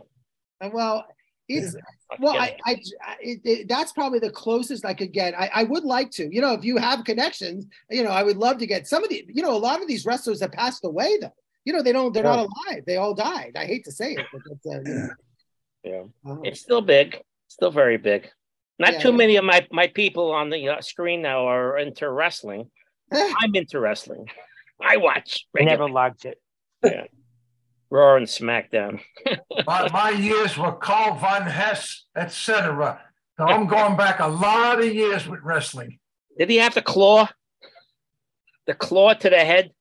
Well, 0.71 1.05
it's 1.47 1.75
well, 2.19 2.35
I, 2.35 2.57
I, 2.65 2.81
I 3.05 3.15
it, 3.21 3.41
it, 3.43 3.67
that's 3.67 3.91
probably 3.91 4.17
the 4.17 4.31
closest 4.31 4.85
I 4.85 4.95
could 4.95 5.11
get. 5.11 5.39
I, 5.39 5.51
I 5.53 5.63
would 5.65 5.83
like 5.83 6.09
to, 6.11 6.33
you 6.33 6.41
know, 6.41 6.53
if 6.53 6.63
you 6.63 6.77
have 6.77 7.03
connections, 7.03 7.67
you 7.91 8.03
know, 8.03 8.09
I 8.09 8.23
would 8.23 8.37
love 8.37 8.57
to 8.57 8.65
get 8.65 8.87
some 8.87 9.03
of 9.03 9.09
the, 9.11 9.23
you 9.27 9.43
know, 9.43 9.55
a 9.55 9.65
lot 9.69 9.79
of 9.79 9.87
these 9.87 10.03
wrestlers 10.03 10.41
have 10.41 10.51
passed 10.51 10.83
away 10.83 11.19
though. 11.21 11.35
You 11.65 11.73
know, 11.73 11.83
they 11.83 11.91
don't, 11.91 12.11
they're 12.11 12.23
yeah. 12.23 12.37
not 12.37 12.49
alive. 12.49 12.85
They 12.87 12.97
all 12.97 13.13
died. 13.13 13.51
I 13.55 13.65
hate 13.65 13.83
to 13.85 13.91
say 13.91 14.13
it, 14.13 14.25
but 14.31 14.41
uh, 14.73 14.79
you 14.79 14.83
know. 14.83 15.09
yeah, 15.83 16.03
uh-huh. 16.25 16.41
it's 16.43 16.61
still 16.61 16.81
big, 16.81 17.21
still 17.49 17.71
very 17.71 17.97
big. 17.97 18.29
Not 18.79 18.93
yeah, 18.93 18.99
too 18.99 19.09
yeah. 19.11 19.17
many 19.17 19.35
of 19.35 19.45
my, 19.45 19.67
my 19.71 19.87
people 19.87 20.31
on 20.31 20.49
the 20.49 20.69
uh, 20.69 20.81
screen 20.81 21.21
now 21.21 21.47
are 21.47 21.77
into 21.77 22.09
wrestling. 22.09 22.69
I'm 23.11 23.53
into 23.53 23.79
wrestling. 23.79 24.27
I 24.81 24.97
watch. 24.97 25.45
Regularly. 25.53 25.77
Never 25.77 25.91
liked 25.91 26.25
it. 26.25 26.39
Yeah. 26.83 27.05
Raw 27.89 28.17
and 28.17 28.25
SmackDown. 28.25 28.99
my, 29.67 29.87
my, 29.89 30.09
years 30.09 30.57
were 30.57 30.73
Carl 30.73 31.15
von 31.15 31.43
Hess, 31.43 32.05
etc. 32.13 32.99
So 33.37 33.45
I'm 33.45 33.67
going 33.67 33.95
back 33.95 34.19
a 34.19 34.27
lot 34.27 34.79
of 34.79 34.93
years 34.93 35.27
with 35.27 35.39
wrestling. 35.43 35.99
Did 36.37 36.49
he 36.49 36.57
have 36.57 36.73
the 36.73 36.81
claw? 36.81 37.29
The 38.65 38.73
claw 38.73 39.13
to 39.13 39.29
the 39.29 39.37
head? 39.37 39.71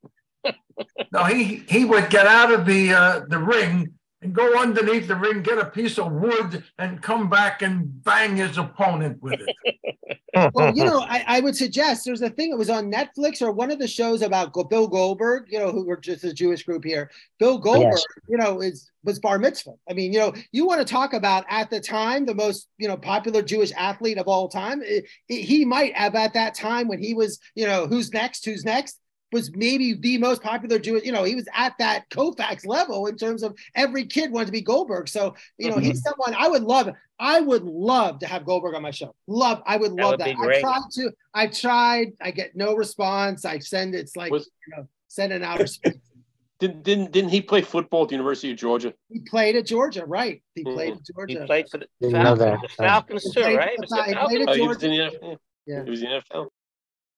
no, 1.12 1.24
he 1.24 1.64
he 1.68 1.84
would 1.84 2.11
get 2.11 2.26
out 2.26 2.53
of 2.53 2.66
the 2.66 2.93
uh, 2.93 3.20
the 3.28 3.38
ring 3.38 3.95
and 4.22 4.32
go 4.32 4.58
underneath 4.58 5.08
the 5.08 5.16
ring, 5.16 5.42
get 5.42 5.58
a 5.58 5.66
piece 5.66 5.98
of 5.98 6.12
wood, 6.12 6.62
and 6.78 7.02
come 7.02 7.28
back 7.28 7.62
and 7.62 8.02
bang 8.04 8.36
his 8.36 8.56
opponent 8.56 9.20
with 9.20 9.40
it. 9.40 9.94
well, 10.54 10.74
you 10.74 10.84
know, 10.84 11.00
I, 11.00 11.24
I, 11.26 11.40
would 11.40 11.56
suggest 11.56 12.04
there's 12.04 12.22
a 12.22 12.30
thing. 12.30 12.52
It 12.52 12.58
was 12.58 12.70
on 12.70 12.90
Netflix 12.90 13.42
or 13.42 13.50
one 13.50 13.70
of 13.70 13.78
the 13.78 13.88
shows 13.88 14.22
about 14.22 14.52
Bill 14.70 14.86
Goldberg. 14.86 15.46
You 15.50 15.58
know, 15.58 15.72
who 15.72 15.84
were 15.84 15.96
just 15.96 16.24
a 16.24 16.32
Jewish 16.32 16.62
group 16.62 16.84
here. 16.84 17.10
Bill 17.38 17.58
Goldberg, 17.58 17.92
yes. 17.94 18.04
you 18.28 18.36
know, 18.38 18.60
is 18.60 18.90
was 19.04 19.18
bar 19.18 19.38
mitzvah. 19.38 19.74
I 19.90 19.92
mean, 19.94 20.12
you 20.12 20.20
know, 20.20 20.32
you 20.52 20.66
want 20.66 20.80
to 20.80 20.90
talk 20.90 21.12
about 21.12 21.44
at 21.48 21.68
the 21.68 21.80
time 21.80 22.24
the 22.24 22.34
most 22.34 22.68
you 22.78 22.88
know 22.88 22.96
popular 22.96 23.42
Jewish 23.42 23.72
athlete 23.72 24.18
of 24.18 24.28
all 24.28 24.48
time. 24.48 24.82
It, 24.82 25.04
it, 25.28 25.42
he 25.42 25.64
might 25.64 25.94
have 25.96 26.14
at 26.14 26.34
that 26.34 26.54
time 26.54 26.86
when 26.88 27.02
he 27.02 27.12
was, 27.12 27.40
you 27.54 27.66
know, 27.66 27.86
who's 27.86 28.12
next, 28.12 28.44
who's 28.44 28.64
next 28.64 29.01
was 29.33 29.55
maybe 29.55 29.95
the 29.95 30.18
most 30.18 30.43
popular 30.43 30.78
Jewish. 30.78 31.05
You 31.05 31.12
know, 31.12 31.24
he 31.24 31.35
was 31.35 31.49
at 31.55 31.74
that 31.78 32.09
Koufax 32.11 32.66
level 32.66 33.07
in 33.07 33.16
terms 33.16 33.43
of 33.43 33.57
every 33.74 34.07
kid 34.07 34.30
wanted 34.30 34.47
to 34.47 34.53
be 34.53 34.61
Goldberg. 34.61 35.09
So 35.09 35.35
you 35.59 35.70
know, 35.70 35.76
mm-hmm. 35.76 35.87
he's 35.87 36.03
someone 36.03 36.35
I 36.39 36.49
would 36.49 36.62
love. 36.62 36.91
I 37.18 37.41
would 37.41 37.64
love 37.64 38.18
to 38.20 38.26
have 38.26 38.45
Goldberg 38.45 38.74
on 38.74 38.83
my 38.83 38.91
show. 38.91 39.14
Love. 39.26 39.62
I 39.66 39.76
would 39.76 39.93
love 39.93 40.18
that. 40.18 40.37
that. 40.37 40.37
I 40.39 40.61
tried 40.61 40.83
to. 40.93 41.11
I 41.35 41.47
tried. 41.47 42.12
I 42.20 42.30
get 42.30 42.55
no 42.55 42.74
response. 42.74 43.45
I 43.45 43.59
send. 43.59 43.95
It's 43.95 44.16
like 44.16 44.30
was, 44.30 44.51
you 44.66 44.76
know, 44.76 44.89
send 45.09 45.33
an 45.33 45.43
outer 45.43 45.66
space. 45.66 45.95
Didn't, 46.61 46.85
didn't 46.85 47.11
didn't 47.11 47.30
he 47.30 47.41
play 47.41 47.61
football 47.61 48.05
at 48.05 48.11
the 48.11 48.14
University 48.14 48.53
of 48.53 48.57
Georgia? 48.57 48.95
He 49.09 49.18
played 49.18 49.57
at 49.57 49.66
Georgia, 49.66 50.07
right? 50.07 50.41
He 50.55 50.62
mm-hmm. 50.62 50.74
played 50.74 50.93
at 50.93 51.01
Georgia. 51.12 51.41
He 51.41 51.47
played 51.47 51.68
for 51.68 51.78
the 51.78 51.89
Falcons, 52.09 52.61
the 52.61 52.68
Falcons 52.78 53.35
too, 53.35 53.41
right? 53.41 53.70
He 53.80 53.87
played, 53.89 54.07
he 54.07 54.14
played 54.14 54.43
at 54.43 54.47
Georgia. 54.47 54.51
Oh, 54.51 54.55
he 54.55 54.68
was 54.68 54.83
in 54.85 54.91
the 54.93 54.97
NFL. 54.99 55.37
Yeah. 55.66 55.83
He 55.83 55.91
was 55.91 56.03
in 56.05 56.11
the 56.11 56.22
NFL. 56.22 56.47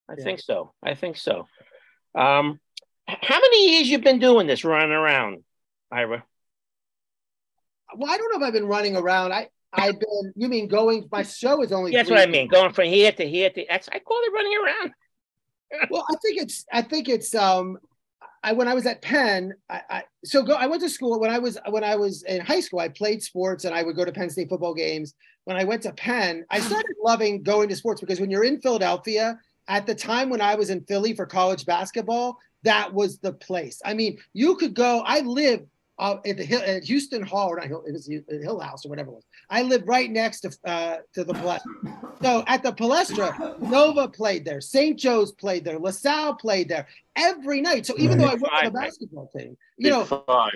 I 0.09 0.15
yeah. 0.17 0.23
think 0.23 0.39
so. 0.39 0.73
I 0.81 0.95
think 0.95 1.17
so. 1.17 1.47
Um, 2.15 2.59
how 3.07 3.39
many 3.39 3.71
years 3.71 3.89
you've 3.89 4.03
been 4.03 4.19
doing 4.19 4.47
this, 4.47 4.63
running 4.63 4.91
around, 4.91 5.43
Ira? 5.91 6.23
Well, 7.95 8.11
I 8.11 8.17
don't 8.17 8.31
know 8.31 8.39
if 8.39 8.47
I've 8.47 8.53
been 8.53 8.67
running 8.67 8.95
around. 8.97 9.31
I 9.31 9.49
I've 9.73 9.99
been. 9.99 10.33
You 10.35 10.47
mean 10.47 10.67
going? 10.67 11.07
My 11.11 11.23
show 11.23 11.61
is 11.61 11.71
only. 11.71 11.91
That's 11.91 12.09
what 12.09 12.19
I 12.19 12.25
mean. 12.25 12.47
Going 12.47 12.73
from 12.73 12.85
here 12.85 13.11
to 13.11 13.27
here 13.27 13.49
to. 13.49 13.73
I 13.73 13.99
call 13.99 14.19
it 14.23 14.33
running 14.33 14.57
around. 14.63 14.91
well, 15.89 16.05
I 16.09 16.15
think 16.21 16.41
it's. 16.41 16.65
I 16.71 16.81
think 16.81 17.09
it's. 17.09 17.35
Um, 17.35 17.77
I 18.43 18.53
when 18.53 18.67
I 18.67 18.73
was 18.73 18.85
at 18.85 19.01
Penn, 19.01 19.53
I, 19.69 19.81
I 19.89 20.03
so 20.23 20.43
go. 20.43 20.53
I 20.53 20.67
went 20.67 20.81
to 20.81 20.89
school 20.89 21.19
when 21.19 21.31
I 21.31 21.39
was 21.39 21.57
when 21.69 21.83
I 21.83 21.95
was 21.95 22.23
in 22.23 22.41
high 22.41 22.59
school. 22.59 22.79
I 22.79 22.89
played 22.89 23.21
sports 23.21 23.65
and 23.65 23.75
I 23.75 23.83
would 23.83 23.95
go 23.95 24.05
to 24.05 24.11
Penn 24.11 24.29
State 24.29 24.49
football 24.49 24.73
games. 24.73 25.13
When 25.45 25.57
I 25.57 25.63
went 25.63 25.83
to 25.83 25.91
Penn, 25.93 26.45
I 26.49 26.59
started 26.59 26.95
loving 27.03 27.43
going 27.43 27.69
to 27.69 27.75
sports 27.75 28.01
because 28.01 28.19
when 28.19 28.31
you're 28.31 28.43
in 28.43 28.61
Philadelphia, 28.61 29.37
at 29.67 29.85
the 29.85 29.95
time 29.95 30.29
when 30.29 30.41
I 30.41 30.55
was 30.55 30.69
in 30.69 30.81
Philly 30.81 31.13
for 31.13 31.25
college 31.25 31.65
basketball, 31.65 32.37
that 32.63 32.93
was 32.93 33.19
the 33.19 33.33
place. 33.33 33.81
I 33.85 33.93
mean, 33.93 34.17
you 34.33 34.55
could 34.55 34.73
go. 34.73 35.01
I 35.05 35.19
lived 35.21 35.67
uh, 35.97 36.17
at 36.25 36.37
the 36.37 36.43
Hill, 36.43 36.61
at 36.65 36.83
Houston 36.83 37.21
Hall, 37.21 37.49
or 37.49 37.55
not 37.55 37.67
Hill, 37.67 37.83
it 37.87 37.93
was 37.93 38.07
Hill 38.07 38.59
House 38.59 38.85
or 38.85 38.89
whatever 38.89 39.11
it 39.11 39.13
was. 39.13 39.23
I 39.49 39.61
lived 39.61 39.87
right 39.87 40.11
next 40.11 40.41
to 40.41 40.57
uh, 40.65 40.97
to 41.13 41.23
the 41.23 41.33
Palestra. 41.33 42.21
So 42.21 42.43
at 42.47 42.63
the 42.63 42.73
Palestra, 42.73 43.59
Nova 43.61 44.07
played 44.07 44.45
there, 44.45 44.61
St. 44.61 44.99
Joe's 44.99 45.31
played 45.31 45.63
there, 45.63 45.79
LaSalle 45.79 46.35
played 46.35 46.69
there 46.69 46.87
every 47.15 47.61
night. 47.61 47.85
So 47.85 47.95
even 47.97 48.17
though 48.17 48.25
I 48.25 48.33
worked 48.35 48.53
on 48.53 48.65
the 48.65 48.71
basketball 48.71 49.29
team, 49.35 49.57
you 49.77 49.89
know, 49.89 50.03
five. 50.03 50.51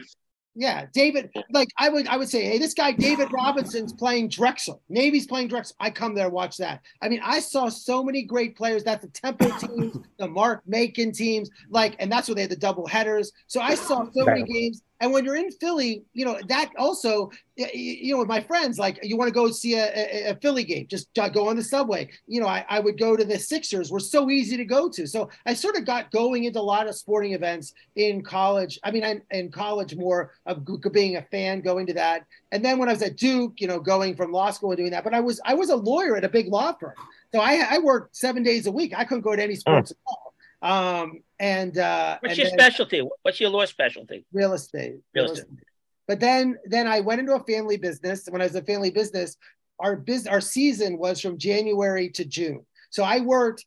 Yeah, 0.60 0.88
David. 0.92 1.32
Like 1.52 1.70
I 1.78 1.88
would, 1.88 2.06
I 2.08 2.18
would 2.18 2.28
say, 2.28 2.44
hey, 2.44 2.58
this 2.58 2.74
guy 2.74 2.92
David 2.92 3.32
Robinson's 3.32 3.94
playing 3.94 4.28
Drexel. 4.28 4.82
Navy's 4.90 5.26
playing 5.26 5.48
Drexel. 5.48 5.78
I 5.80 5.90
come 5.90 6.14
there, 6.14 6.30
watch 6.30 6.58
that. 6.58 6.82
I 7.02 7.08
mean, 7.08 7.22
I 7.24 7.40
saw 7.40 7.70
so 7.70 8.04
many 8.04 8.24
great 8.24 8.58
players. 8.58 8.84
That's 8.84 9.06
the 9.06 9.12
Temple 9.12 9.52
teams, 9.52 10.06
the 10.18 10.28
Mark 10.28 10.62
Macon 10.68 11.14
teams, 11.14 11.50
like, 11.70 11.96
and 12.00 12.12
that's 12.12 12.28
where 12.28 12.36
they 12.36 12.42
had 12.42 12.52
the 12.52 12.58
double 12.58 12.86
headers. 12.88 13.32
So 13.48 13.62
I 13.62 13.74
saw 13.74 14.04
so 14.12 14.26
many 14.26 14.44
games. 14.44 14.82
And 15.02 15.14
when 15.14 15.24
you're 15.24 15.36
in 15.36 15.52
Philly, 15.52 16.04
you 16.14 16.26
know, 16.26 16.38
that 16.48 16.72
also, 16.78 17.32
you 17.56 18.14
know, 18.14 18.20
with 18.20 18.28
my 18.28 18.42
friends, 18.42 18.78
like 18.78 19.00
you 19.02 19.16
want 19.16 19.30
to 19.30 19.34
go 19.34 19.50
see 19.50 19.76
a, 19.76 19.86
a, 19.86 20.32
a, 20.32 20.36
Philly 20.36 20.64
game, 20.64 20.88
just 20.90 21.08
go 21.34 21.48
on 21.48 21.56
the 21.56 21.64
subway. 21.64 22.10
You 22.28 22.42
know, 22.42 22.48
I, 22.48 22.66
I 22.70 22.80
would 22.80 23.00
go 23.00 23.16
to 23.16 23.24
the 23.24 23.40
Sixers, 23.40 23.92
were 23.92 24.00
so 24.00 24.30
easy 24.30 24.58
to 24.58 24.66
go 24.66 24.90
to. 24.90 25.08
So 25.08 25.30
I 25.46 25.54
sort 25.54 25.78
of 25.78 25.86
got 25.86 26.12
going 26.12 26.44
into 26.44 26.60
a 26.60 26.62
lot 26.62 26.88
of 26.88 26.96
sporting 26.96 27.34
events 27.34 27.74
in 27.96 28.22
college. 28.22 28.78
I 28.84 28.92
mean, 28.92 29.06
I, 29.06 29.22
in 29.32 29.52
college, 29.52 29.96
more 29.96 30.34
of 30.46 30.66
being 30.92 31.16
a 31.16 31.22
fan, 31.24 31.62
going 31.62 31.88
to 31.88 31.94
that. 31.94 32.26
And 32.52 32.64
then 32.64 32.78
when 32.78 32.90
I 32.90 32.94
was 32.94 33.02
at 33.02 33.16
Duke, 33.16 33.54
you 33.62 33.68
know, 33.68 33.80
going 33.80 34.16
from 34.16 34.32
law 34.32 34.52
school 34.52 34.72
and 34.72 34.78
doing 34.78 34.92
that, 34.92 35.06
but 35.06 35.14
I 35.14 35.22
was, 35.22 35.40
I 35.46 35.54
was 35.54 35.70
a 35.70 35.76
lawyer 35.76 36.18
at 36.18 36.26
a 36.26 36.30
big 36.30 36.48
law 36.48 36.74
firm. 36.74 36.94
So 37.32 37.40
I, 37.40 37.66
I 37.70 37.78
worked 37.80 38.18
seven 38.18 38.44
days 38.44 38.68
a 38.68 38.72
week. 38.72 38.94
I 38.98 39.06
couldn't 39.06 39.22
go 39.22 39.36
to 39.36 39.42
any 39.42 39.56
sports 39.56 39.92
mm. 39.92 39.96
at 39.96 39.98
all. 40.08 40.29
Um, 40.62 41.22
and 41.40 41.78
uh, 41.78 42.18
what's 42.20 42.32
and 42.32 42.38
your 42.38 42.50
then, 42.50 42.60
specialty? 42.60 43.08
What's 43.22 43.40
your 43.40 43.50
law 43.50 43.66
specialty? 43.66 44.26
Real 44.34 44.54
estate. 44.54 44.98
Real, 45.14 45.26
real 45.26 45.32
estate. 45.32 45.44
estate. 45.44 45.66
But 46.08 46.20
then, 46.20 46.58
then 46.66 46.88
I 46.88 47.00
went 47.00 47.20
into 47.20 47.34
a 47.34 47.44
family 47.44 47.78
business. 47.78 48.28
When 48.30 48.42
I 48.42 48.46
was 48.46 48.56
a 48.56 48.64
family 48.64 48.90
business, 48.90 49.38
our 49.80 49.96
biz, 49.96 50.28
our 50.28 50.42
season 50.42 50.98
was 50.98 51.22
from 51.22 51.38
January 51.38 52.10
to 52.10 52.26
June. 52.26 52.66
So 52.90 53.04
I 53.04 53.20
worked 53.20 53.66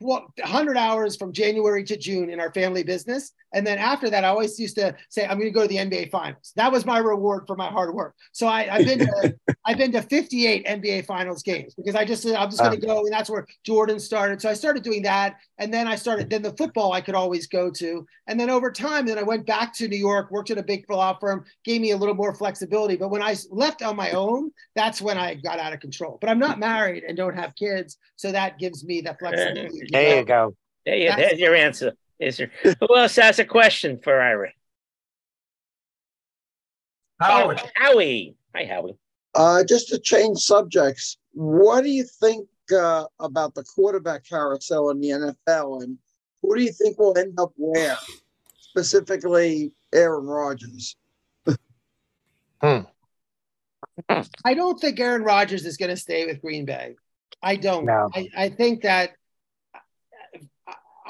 100 0.00 0.76
hours 0.76 1.16
from 1.16 1.32
January 1.32 1.84
to 1.84 1.96
June 1.96 2.30
in 2.30 2.40
our 2.40 2.52
family 2.52 2.82
business. 2.82 3.32
And 3.52 3.66
then 3.66 3.78
after 3.78 4.08
that, 4.10 4.24
I 4.24 4.28
always 4.28 4.58
used 4.58 4.76
to 4.76 4.94
say, 5.08 5.24
I'm 5.24 5.38
going 5.38 5.48
to 5.48 5.50
go 5.50 5.62
to 5.62 5.68
the 5.68 5.76
NBA 5.76 6.10
finals. 6.10 6.52
That 6.56 6.70
was 6.70 6.86
my 6.86 6.98
reward 6.98 7.46
for 7.46 7.56
my 7.56 7.68
hard 7.68 7.94
work. 7.94 8.14
So 8.32 8.46
I, 8.46 8.62
have 8.62 8.86
been 8.86 9.00
to, 9.00 9.36
I've 9.66 9.76
been 9.76 9.92
to 9.92 10.02
58 10.02 10.66
NBA 10.66 11.06
finals 11.06 11.42
games 11.42 11.74
because 11.74 11.94
I 11.94 12.04
just, 12.04 12.22
said, 12.22 12.36
I'm 12.36 12.48
just 12.48 12.62
going 12.62 12.80
to 12.80 12.86
go. 12.86 13.00
And 13.04 13.12
that's 13.12 13.28
where 13.28 13.46
Jordan 13.64 13.98
started. 13.98 14.40
So 14.40 14.48
I 14.48 14.54
started 14.54 14.82
doing 14.82 15.02
that. 15.02 15.36
And 15.58 15.74
then 15.74 15.86
I 15.88 15.96
started, 15.96 16.30
then 16.30 16.42
the 16.42 16.52
football 16.52 16.92
I 16.92 17.00
could 17.00 17.14
always 17.14 17.46
go 17.46 17.70
to. 17.72 18.06
And 18.28 18.38
then 18.38 18.48
over 18.48 18.70
time, 18.70 19.06
then 19.06 19.18
I 19.18 19.22
went 19.22 19.46
back 19.46 19.74
to 19.74 19.88
New 19.88 19.98
York, 19.98 20.30
worked 20.30 20.50
at 20.50 20.58
a 20.58 20.62
big 20.62 20.88
law 20.88 21.18
firm, 21.18 21.44
gave 21.64 21.80
me 21.80 21.90
a 21.90 21.96
little 21.96 22.14
more 22.14 22.34
flexibility. 22.34 22.96
But 22.96 23.10
when 23.10 23.22
I 23.22 23.34
left 23.50 23.82
on 23.82 23.96
my 23.96 24.12
own, 24.12 24.52
that's 24.76 25.02
when 25.02 25.18
I 25.18 25.34
got 25.34 25.58
out 25.58 25.72
of 25.72 25.80
control. 25.80 26.18
But 26.20 26.30
I'm 26.30 26.38
not 26.38 26.58
married 26.70 27.02
and 27.02 27.16
don't 27.16 27.36
have 27.36 27.54
kids. 27.56 27.98
So 28.14 28.30
that 28.30 28.58
gives 28.58 28.84
me 28.84 29.00
the 29.00 29.16
flexibility. 29.18 29.89
There 29.90 30.18
you 30.18 30.24
go. 30.24 30.56
There 30.86 30.96
you, 30.96 31.14
there's 31.16 31.38
your 31.38 31.54
answer. 31.54 31.92
Is 32.18 32.36
there? 32.36 32.50
Who 32.62 32.96
else 32.96 33.16
has 33.16 33.38
a 33.38 33.44
question 33.44 33.98
for 34.02 34.20
Ira? 34.20 34.50
Howard. 37.20 37.60
Oh, 37.62 37.68
Howie. 37.74 38.36
Hi, 38.54 38.64
Howie. 38.64 38.96
Uh, 39.34 39.62
just 39.64 39.88
to 39.88 39.98
change 39.98 40.38
subjects, 40.38 41.18
what 41.32 41.82
do 41.82 41.90
you 41.90 42.04
think 42.04 42.48
uh, 42.72 43.04
about 43.20 43.54
the 43.54 43.64
quarterback 43.64 44.24
carousel 44.24 44.90
in 44.90 45.00
the 45.00 45.10
NFL, 45.10 45.82
and 45.82 45.98
who 46.42 46.56
do 46.56 46.62
you 46.62 46.72
think 46.72 46.98
will 46.98 47.16
end 47.16 47.38
up 47.38 47.52
where? 47.56 47.96
Specifically, 48.58 49.72
Aaron 49.92 50.26
Rodgers. 50.26 50.96
hmm. 52.62 52.80
I 54.44 54.54
don't 54.54 54.80
think 54.80 54.98
Aaron 54.98 55.22
Rodgers 55.22 55.66
is 55.66 55.76
going 55.76 55.90
to 55.90 55.96
stay 55.96 56.26
with 56.26 56.40
Green 56.40 56.64
Bay. 56.64 56.96
I 57.42 57.56
don't. 57.56 57.84
No. 57.84 58.08
I, 58.14 58.28
I 58.36 58.48
think 58.48 58.82
that 58.82 59.10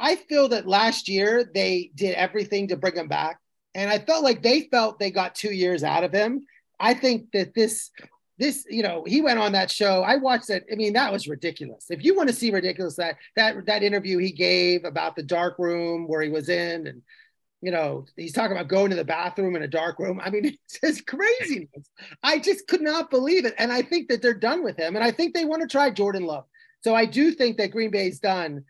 I 0.00 0.16
feel 0.16 0.48
that 0.48 0.66
last 0.66 1.08
year 1.08 1.48
they 1.54 1.90
did 1.94 2.14
everything 2.14 2.68
to 2.68 2.76
bring 2.76 2.96
him 2.96 3.08
back. 3.08 3.38
And 3.74 3.90
I 3.90 3.98
felt 3.98 4.24
like 4.24 4.42
they 4.42 4.62
felt 4.62 4.98
they 4.98 5.10
got 5.10 5.34
two 5.34 5.52
years 5.52 5.84
out 5.84 6.04
of 6.04 6.12
him. 6.12 6.44
I 6.80 6.94
think 6.94 7.30
that 7.32 7.54
this, 7.54 7.90
this, 8.38 8.64
you 8.68 8.82
know, 8.82 9.04
he 9.06 9.20
went 9.20 9.38
on 9.38 9.52
that 9.52 9.70
show. 9.70 10.02
I 10.02 10.16
watched 10.16 10.48
that. 10.48 10.64
I 10.72 10.74
mean, 10.74 10.94
that 10.94 11.12
was 11.12 11.28
ridiculous. 11.28 11.86
If 11.90 12.04
you 12.04 12.16
want 12.16 12.28
to 12.30 12.34
see 12.34 12.50
ridiculous, 12.50 12.96
that 12.96 13.16
that 13.36 13.66
that 13.66 13.82
interview 13.82 14.18
he 14.18 14.32
gave 14.32 14.84
about 14.84 15.14
the 15.14 15.22
dark 15.22 15.58
room 15.58 16.08
where 16.08 16.22
he 16.22 16.30
was 16.30 16.48
in, 16.48 16.86
and 16.86 17.02
you 17.60 17.70
know, 17.70 18.06
he's 18.16 18.32
talking 18.32 18.56
about 18.56 18.68
going 18.68 18.90
to 18.90 18.96
the 18.96 19.04
bathroom 19.04 19.56
in 19.56 19.62
a 19.62 19.68
dark 19.68 19.98
room. 19.98 20.20
I 20.22 20.30
mean, 20.30 20.44
it's 20.66 20.80
just 20.80 21.06
craziness. 21.06 21.90
I 22.22 22.38
just 22.38 22.66
could 22.66 22.80
not 22.80 23.10
believe 23.10 23.44
it. 23.44 23.54
And 23.58 23.70
I 23.70 23.82
think 23.82 24.08
that 24.08 24.22
they're 24.22 24.34
done 24.34 24.64
with 24.64 24.78
him. 24.78 24.96
And 24.96 25.04
I 25.04 25.10
think 25.10 25.34
they 25.34 25.44
want 25.44 25.62
to 25.62 25.68
try 25.68 25.90
Jordan 25.90 26.24
Love. 26.24 26.44
So 26.82 26.94
I 26.94 27.04
do 27.04 27.32
think 27.32 27.58
that 27.58 27.72
Green 27.72 27.90
Bay's 27.90 28.20
done. 28.20 28.64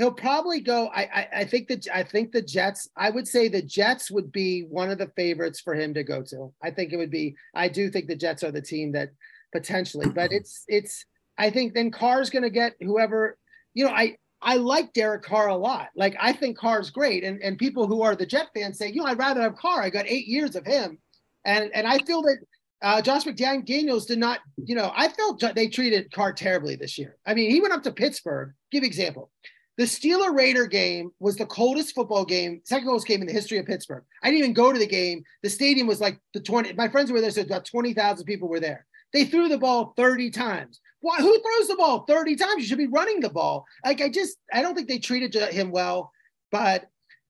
He'll 0.00 0.10
probably 0.10 0.60
go. 0.60 0.86
I, 0.94 1.02
I, 1.02 1.28
I 1.40 1.44
think 1.44 1.68
that 1.68 1.86
I 1.92 2.02
think 2.02 2.32
the 2.32 2.40
Jets. 2.40 2.88
I 2.96 3.10
would 3.10 3.28
say 3.28 3.48
the 3.48 3.60
Jets 3.60 4.10
would 4.10 4.32
be 4.32 4.62
one 4.62 4.90
of 4.90 4.96
the 4.96 5.12
favorites 5.14 5.60
for 5.60 5.74
him 5.74 5.92
to 5.92 6.02
go 6.02 6.22
to. 6.22 6.54
I 6.62 6.70
think 6.70 6.94
it 6.94 6.96
would 6.96 7.10
be. 7.10 7.36
I 7.54 7.68
do 7.68 7.90
think 7.90 8.06
the 8.06 8.16
Jets 8.16 8.42
are 8.42 8.50
the 8.50 8.62
team 8.62 8.92
that 8.92 9.10
potentially, 9.52 10.08
but 10.08 10.32
it's 10.38 10.64
it's. 10.68 11.04
I 11.36 11.50
think 11.50 11.74
then 11.74 11.90
Carr's 11.90 12.30
going 12.30 12.44
to 12.44 12.50
get 12.50 12.76
whoever. 12.80 13.36
You 13.74 13.84
know, 13.84 13.90
I 13.90 14.16
I 14.40 14.54
like 14.54 14.94
Derek 14.94 15.22
Carr 15.22 15.48
a 15.48 15.54
lot. 15.54 15.88
Like 15.94 16.16
I 16.18 16.32
think 16.32 16.56
Carr's 16.56 16.88
great, 16.88 17.22
and 17.22 17.38
and 17.42 17.58
people 17.58 17.86
who 17.86 18.00
are 18.00 18.16
the 18.16 18.24
Jet 18.24 18.48
fans 18.54 18.78
say, 18.78 18.90
you 18.90 19.02
know, 19.02 19.06
I'd 19.06 19.18
rather 19.18 19.42
have 19.42 19.56
Carr. 19.56 19.82
I 19.82 19.90
got 19.90 20.06
eight 20.06 20.26
years 20.26 20.56
of 20.56 20.64
him, 20.64 20.96
and 21.44 21.70
and 21.74 21.86
I 21.86 21.98
feel 21.98 22.22
that 22.22 22.38
uh, 22.80 23.02
Josh 23.02 23.24
McDaniels 23.24 24.06
did 24.06 24.18
not. 24.18 24.40
You 24.56 24.76
know, 24.76 24.90
I 24.96 25.08
felt 25.08 25.44
they 25.54 25.68
treated 25.68 26.10
Carr 26.10 26.32
terribly 26.32 26.76
this 26.76 26.96
year. 26.96 27.18
I 27.26 27.34
mean, 27.34 27.50
he 27.50 27.60
went 27.60 27.74
up 27.74 27.82
to 27.82 27.92
Pittsburgh. 27.92 28.54
Give 28.72 28.82
example. 28.82 29.30
The 29.78 29.84
Steeler 29.84 30.36
Raider 30.36 30.66
game 30.66 31.10
was 31.20 31.36
the 31.36 31.46
coldest 31.46 31.94
football 31.94 32.24
game, 32.24 32.60
second 32.64 32.86
coldest 32.86 33.06
game 33.06 33.20
in 33.20 33.26
the 33.26 33.32
history 33.32 33.58
of 33.58 33.66
Pittsburgh. 33.66 34.04
I 34.22 34.28
didn't 34.28 34.40
even 34.40 34.52
go 34.52 34.72
to 34.72 34.78
the 34.78 34.86
game. 34.86 35.22
The 35.42 35.48
stadium 35.48 35.86
was 35.86 36.00
like 36.00 36.18
the 36.34 36.40
20. 36.40 36.74
My 36.74 36.88
friends 36.88 37.10
were 37.10 37.20
there, 37.20 37.30
so 37.30 37.40
about 37.42 37.64
20,000 37.64 38.26
people 38.26 38.48
were 38.48 38.60
there. 38.60 38.86
They 39.12 39.24
threw 39.24 39.48
the 39.48 39.58
ball 39.58 39.94
30 39.96 40.30
times. 40.30 40.80
Why? 41.00 41.16
Who 41.18 41.40
throws 41.40 41.68
the 41.68 41.76
ball 41.76 42.04
30 42.06 42.36
times? 42.36 42.56
You 42.58 42.64
should 42.64 42.78
be 42.78 42.86
running 42.86 43.20
the 43.20 43.30
ball. 43.30 43.64
Like 43.84 44.00
I 44.00 44.08
just, 44.08 44.36
I 44.52 44.62
don't 44.62 44.74
think 44.74 44.88
they 44.88 44.98
treated 44.98 45.34
him 45.34 45.70
well. 45.70 46.12
But 46.52 46.86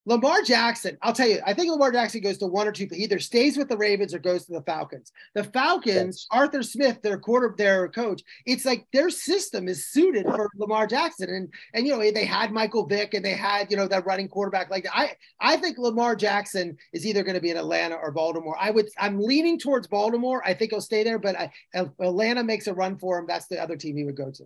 Lamar 0.06 0.40
Jackson, 0.42 0.96
I'll 1.02 1.12
tell 1.12 1.28
you, 1.28 1.40
I 1.46 1.52
think 1.52 1.70
Lamar 1.70 1.92
Jackson 1.92 2.22
goes 2.22 2.38
to 2.38 2.46
one 2.46 2.66
or 2.66 2.72
two, 2.72 2.88
either 2.90 3.18
stays 3.18 3.58
with 3.58 3.68
the 3.68 3.76
Ravens 3.76 4.14
or 4.14 4.18
goes 4.18 4.46
to 4.46 4.52
the 4.52 4.62
Falcons. 4.62 5.12
The 5.34 5.44
Falcons, 5.44 6.26
Arthur 6.30 6.62
Smith, 6.62 7.02
their 7.02 7.18
quarter, 7.18 7.54
their 7.56 7.88
coach, 7.88 8.22
it's 8.46 8.64
like 8.64 8.86
their 8.94 9.10
system 9.10 9.68
is 9.68 9.90
suited 9.90 10.24
for 10.24 10.48
Lamar 10.56 10.86
Jackson. 10.86 11.28
And 11.28 11.52
and 11.74 11.86
you 11.86 11.92
know, 11.92 12.10
they 12.10 12.24
had 12.24 12.50
Michael 12.50 12.86
Vick 12.86 13.12
and 13.12 13.24
they 13.24 13.34
had, 13.34 13.70
you 13.70 13.76
know, 13.76 13.86
that 13.88 14.06
running 14.06 14.28
quarterback. 14.28 14.70
Like 14.70 14.86
I 14.90 15.12
I 15.38 15.58
think 15.58 15.76
Lamar 15.76 16.16
Jackson 16.16 16.78
is 16.94 17.04
either 17.04 17.22
going 17.22 17.34
to 17.34 17.40
be 17.40 17.50
in 17.50 17.58
Atlanta 17.58 17.96
or 17.96 18.10
Baltimore. 18.10 18.56
I 18.58 18.70
would 18.70 18.88
I'm 18.98 19.20
leaning 19.20 19.58
towards 19.58 19.86
Baltimore. 19.86 20.42
I 20.46 20.54
think 20.54 20.70
he'll 20.70 20.80
stay 20.80 21.04
there, 21.04 21.18
but 21.18 21.38
I, 21.38 21.52
if 21.74 21.88
Atlanta 22.00 22.42
makes 22.42 22.66
a 22.68 22.74
run 22.74 22.96
for 22.96 23.18
him, 23.18 23.26
that's 23.28 23.48
the 23.48 23.62
other 23.62 23.76
team 23.76 23.98
he 23.98 24.04
would 24.04 24.16
go 24.16 24.30
to. 24.30 24.44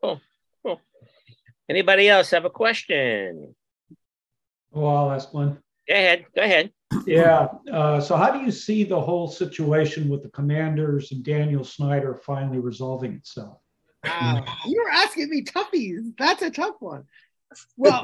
Cool. 0.00 0.20
Cool. 0.62 0.80
Anybody 1.68 2.08
else 2.08 2.30
have 2.30 2.44
a 2.44 2.50
question? 2.50 3.54
Oh, 4.74 4.86
I'll 4.86 5.10
ask 5.10 5.32
one. 5.32 5.58
Go 5.88 5.94
ahead. 5.94 6.26
Go 6.34 6.42
ahead. 6.42 6.72
Yeah. 7.06 7.48
Uh, 7.72 8.00
so, 8.00 8.16
how 8.16 8.30
do 8.30 8.40
you 8.40 8.50
see 8.50 8.84
the 8.84 9.00
whole 9.00 9.28
situation 9.28 10.08
with 10.08 10.22
the 10.22 10.28
commanders 10.30 11.12
and 11.12 11.22
Daniel 11.22 11.64
Snyder 11.64 12.14
finally 12.14 12.58
resolving 12.58 13.14
itself? 13.14 13.58
Wow. 14.04 14.44
You're 14.66 14.90
asking 14.90 15.30
me 15.30 15.42
toughies. 15.42 16.12
That's 16.18 16.42
a 16.42 16.50
tough 16.50 16.76
one. 16.80 17.04
Well, 17.76 18.02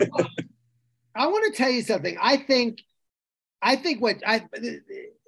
I 1.14 1.26
want 1.26 1.52
to 1.52 1.56
tell 1.56 1.70
you 1.70 1.82
something. 1.82 2.16
I 2.20 2.36
think, 2.36 2.82
I 3.62 3.76
think 3.76 4.00
what 4.00 4.16
I, 4.26 4.44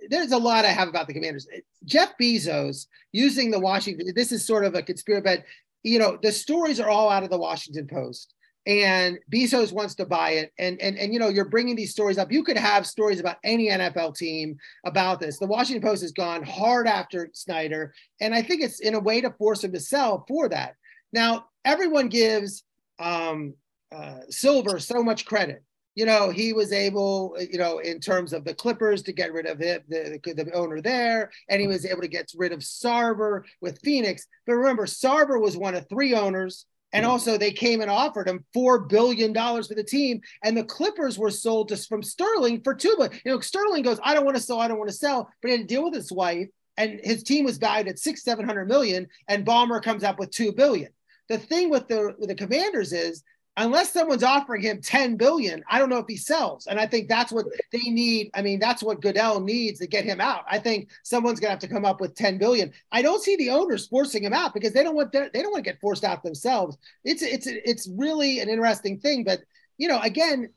there's 0.08 0.32
a 0.32 0.38
lot 0.38 0.64
I 0.64 0.70
have 0.70 0.88
about 0.88 1.06
the 1.06 1.14
commanders. 1.14 1.46
Jeff 1.84 2.14
Bezos 2.20 2.86
using 3.12 3.50
the 3.50 3.60
Washington, 3.60 4.12
this 4.14 4.32
is 4.32 4.46
sort 4.46 4.64
of 4.64 4.74
a 4.74 4.82
conspiracy, 4.82 5.22
but 5.22 5.44
you 5.82 5.98
know, 6.00 6.18
the 6.20 6.32
stories 6.32 6.80
are 6.80 6.88
all 6.88 7.08
out 7.08 7.22
of 7.22 7.30
the 7.30 7.38
Washington 7.38 7.86
Post 7.86 8.34
and 8.66 9.18
Bezos 9.32 9.72
wants 9.72 9.94
to 9.94 10.04
buy 10.04 10.30
it. 10.30 10.52
And, 10.58 10.80
and, 10.82 10.98
and, 10.98 11.12
you 11.12 11.20
know, 11.20 11.28
you're 11.28 11.44
bringing 11.44 11.76
these 11.76 11.92
stories 11.92 12.18
up. 12.18 12.32
You 12.32 12.42
could 12.42 12.56
have 12.56 12.84
stories 12.84 13.20
about 13.20 13.36
any 13.44 13.68
NFL 13.68 14.16
team 14.16 14.56
about 14.84 15.20
this. 15.20 15.38
The 15.38 15.46
Washington 15.46 15.88
Post 15.88 16.02
has 16.02 16.10
gone 16.10 16.42
hard 16.42 16.88
after 16.88 17.30
Snyder. 17.32 17.94
And 18.20 18.34
I 18.34 18.42
think 18.42 18.62
it's 18.62 18.80
in 18.80 18.94
a 18.94 19.00
way 19.00 19.20
to 19.20 19.30
force 19.30 19.62
him 19.62 19.72
to 19.72 19.80
sell 19.80 20.24
for 20.26 20.48
that. 20.48 20.74
Now, 21.12 21.46
everyone 21.64 22.08
gives 22.08 22.64
um, 22.98 23.54
uh, 23.94 24.20
Silver 24.30 24.80
so 24.80 25.00
much 25.00 25.26
credit. 25.26 25.62
You 25.94 26.04
know, 26.04 26.30
he 26.30 26.52
was 26.52 26.72
able, 26.72 27.38
you 27.40 27.58
know, 27.58 27.78
in 27.78 28.00
terms 28.00 28.34
of 28.34 28.44
the 28.44 28.52
Clippers 28.52 29.02
to 29.04 29.12
get 29.12 29.32
rid 29.32 29.46
of 29.46 29.62
it, 29.62 29.88
the, 29.88 30.20
the, 30.22 30.44
the 30.44 30.52
owner 30.52 30.82
there, 30.82 31.30
and 31.48 31.58
he 31.58 31.66
was 31.66 31.86
able 31.86 32.02
to 32.02 32.08
get 32.08 32.30
rid 32.36 32.52
of 32.52 32.58
Sarver 32.58 33.44
with 33.62 33.80
Phoenix. 33.82 34.26
But 34.46 34.56
remember, 34.56 34.84
Sarver 34.84 35.40
was 35.40 35.56
one 35.56 35.74
of 35.74 35.88
three 35.88 36.12
owners 36.12 36.66
and 36.96 37.04
hmm. 37.04 37.10
also, 37.10 37.36
they 37.36 37.52
came 37.52 37.82
and 37.82 37.90
offered 37.90 38.26
him 38.26 38.44
four 38.54 38.80
billion 38.80 39.34
dollars 39.34 39.68
for 39.68 39.74
the 39.74 39.84
team, 39.84 40.22
and 40.42 40.56
the 40.56 40.64
Clippers 40.64 41.18
were 41.18 41.30
sold 41.30 41.68
just 41.68 41.90
from 41.90 42.02
Sterling 42.02 42.62
for 42.62 42.74
two. 42.74 42.94
But 42.96 43.12
you 43.22 43.32
know, 43.32 43.40
Sterling 43.40 43.82
goes, 43.82 44.00
"I 44.02 44.14
don't 44.14 44.24
want 44.24 44.36
to 44.38 44.42
sell, 44.42 44.58
I 44.58 44.66
don't 44.66 44.78
want 44.78 44.90
to 44.90 44.96
sell," 44.96 45.30
but 45.42 45.50
he 45.50 45.58
had 45.58 45.68
to 45.68 45.74
deal 45.74 45.84
with 45.84 45.94
his 45.94 46.10
wife, 46.10 46.48
and 46.78 46.98
his 47.04 47.22
team 47.22 47.44
was 47.44 47.58
valued 47.58 47.88
at 47.88 47.98
six, 47.98 48.24
seven 48.24 48.46
hundred 48.46 48.66
million, 48.68 49.08
and 49.28 49.44
Ballmer 49.44 49.82
comes 49.82 50.04
up 50.04 50.18
with 50.18 50.30
two 50.30 50.52
billion. 50.52 50.90
The 51.28 51.36
thing 51.36 51.68
with 51.68 51.86
the 51.86 52.14
with 52.18 52.30
the 52.30 52.34
Commanders 52.34 52.94
is 52.94 53.22
unless 53.56 53.92
someone's 53.92 54.22
offering 54.22 54.62
him 54.62 54.80
10 54.80 55.16
billion, 55.16 55.64
I 55.68 55.78
don't 55.78 55.88
know 55.88 55.98
if 55.98 56.06
he 56.06 56.16
sells. 56.16 56.66
And 56.66 56.78
I 56.78 56.86
think 56.86 57.08
that's 57.08 57.32
what 57.32 57.46
they 57.72 57.78
need. 57.78 58.30
I 58.34 58.42
mean, 58.42 58.58
that's 58.58 58.82
what 58.82 59.00
Goodell 59.00 59.40
needs 59.40 59.78
to 59.80 59.86
get 59.86 60.04
him 60.04 60.20
out. 60.20 60.44
I 60.48 60.58
think 60.58 60.90
someone's 61.02 61.40
gonna 61.40 61.50
have 61.50 61.58
to 61.60 61.68
come 61.68 61.84
up 61.84 62.00
with 62.00 62.14
10 62.14 62.38
billion. 62.38 62.72
I 62.92 63.02
don't 63.02 63.22
see 63.22 63.36
the 63.36 63.50
owners 63.50 63.86
forcing 63.86 64.24
him 64.24 64.32
out 64.32 64.54
because 64.54 64.72
they 64.72 64.82
don't 64.82 64.96
want 64.96 65.12
their, 65.12 65.30
they 65.32 65.42
don't 65.42 65.52
want 65.52 65.64
to 65.64 65.70
get 65.70 65.80
forced 65.80 66.04
out 66.04 66.22
themselves. 66.22 66.76
It's 67.04 67.22
it's 67.22 67.46
it's 67.46 67.88
really 67.88 68.40
an 68.40 68.48
interesting 68.48 68.98
thing. 68.98 69.24
But 69.24 69.40
you 69.78 69.88
know, 69.88 70.00
again, 70.00 70.50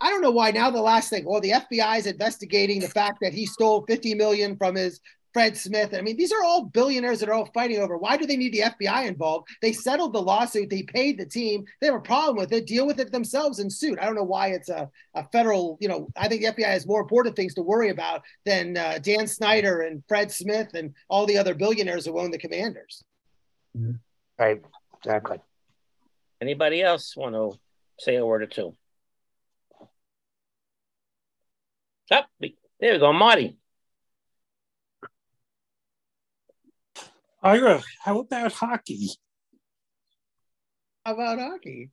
I 0.00 0.10
don't 0.10 0.20
know 0.20 0.30
why 0.30 0.50
now 0.50 0.70
the 0.70 0.80
last 0.80 1.08
thing, 1.08 1.24
well, 1.24 1.40
the 1.40 1.52
FBI 1.52 1.98
is 1.98 2.06
investigating 2.06 2.80
the 2.80 2.88
fact 2.88 3.18
that 3.22 3.32
he 3.32 3.46
stole 3.46 3.86
50 3.86 4.14
million 4.14 4.56
from 4.56 4.74
his 4.74 5.00
Fred 5.36 5.54
Smith. 5.54 5.92
I 5.92 6.00
mean, 6.00 6.16
these 6.16 6.32
are 6.32 6.42
all 6.42 6.64
billionaires 6.64 7.20
that 7.20 7.28
are 7.28 7.34
all 7.34 7.50
fighting 7.52 7.78
over. 7.80 7.98
Why 7.98 8.16
do 8.16 8.24
they 8.24 8.38
need 8.38 8.54
the 8.54 8.60
FBI 8.60 9.06
involved? 9.06 9.48
They 9.60 9.70
settled 9.70 10.14
the 10.14 10.22
lawsuit. 10.22 10.70
They 10.70 10.82
paid 10.82 11.18
the 11.18 11.26
team. 11.26 11.66
They 11.78 11.88
have 11.88 11.96
a 11.96 12.00
problem 12.00 12.38
with 12.38 12.54
it. 12.54 12.66
Deal 12.66 12.86
with 12.86 13.00
it 13.00 13.12
themselves 13.12 13.58
and 13.58 13.70
suit. 13.70 13.98
I 14.00 14.06
don't 14.06 14.14
know 14.14 14.22
why 14.22 14.52
it's 14.52 14.70
a, 14.70 14.88
a 15.14 15.28
federal, 15.28 15.76
you 15.78 15.88
know, 15.88 16.08
I 16.16 16.28
think 16.28 16.40
the 16.40 16.52
FBI 16.52 16.68
has 16.68 16.86
more 16.86 17.02
important 17.02 17.36
things 17.36 17.52
to 17.52 17.60
worry 17.60 17.90
about 17.90 18.22
than 18.46 18.78
uh, 18.78 18.98
Dan 19.02 19.26
Snyder 19.26 19.82
and 19.82 20.02
Fred 20.08 20.32
Smith 20.32 20.72
and 20.72 20.94
all 21.10 21.26
the 21.26 21.36
other 21.36 21.52
billionaires 21.52 22.06
who 22.06 22.18
own 22.18 22.30
the 22.30 22.38
commanders. 22.38 23.04
Right. 24.38 24.62
Exactly. 25.04 25.38
Anybody 26.40 26.80
else 26.80 27.14
want 27.14 27.34
to 27.34 27.60
say 27.98 28.16
a 28.16 28.24
word 28.24 28.42
or 28.42 28.46
two? 28.46 28.74
Oh, 32.10 32.22
there 32.80 32.92
we 32.94 32.98
go, 32.98 33.12
Marty. 33.12 33.58
Ira, 37.46 37.80
how 38.02 38.18
about 38.18 38.52
hockey? 38.52 39.08
How 41.04 41.14
about 41.14 41.38
hockey? 41.38 41.90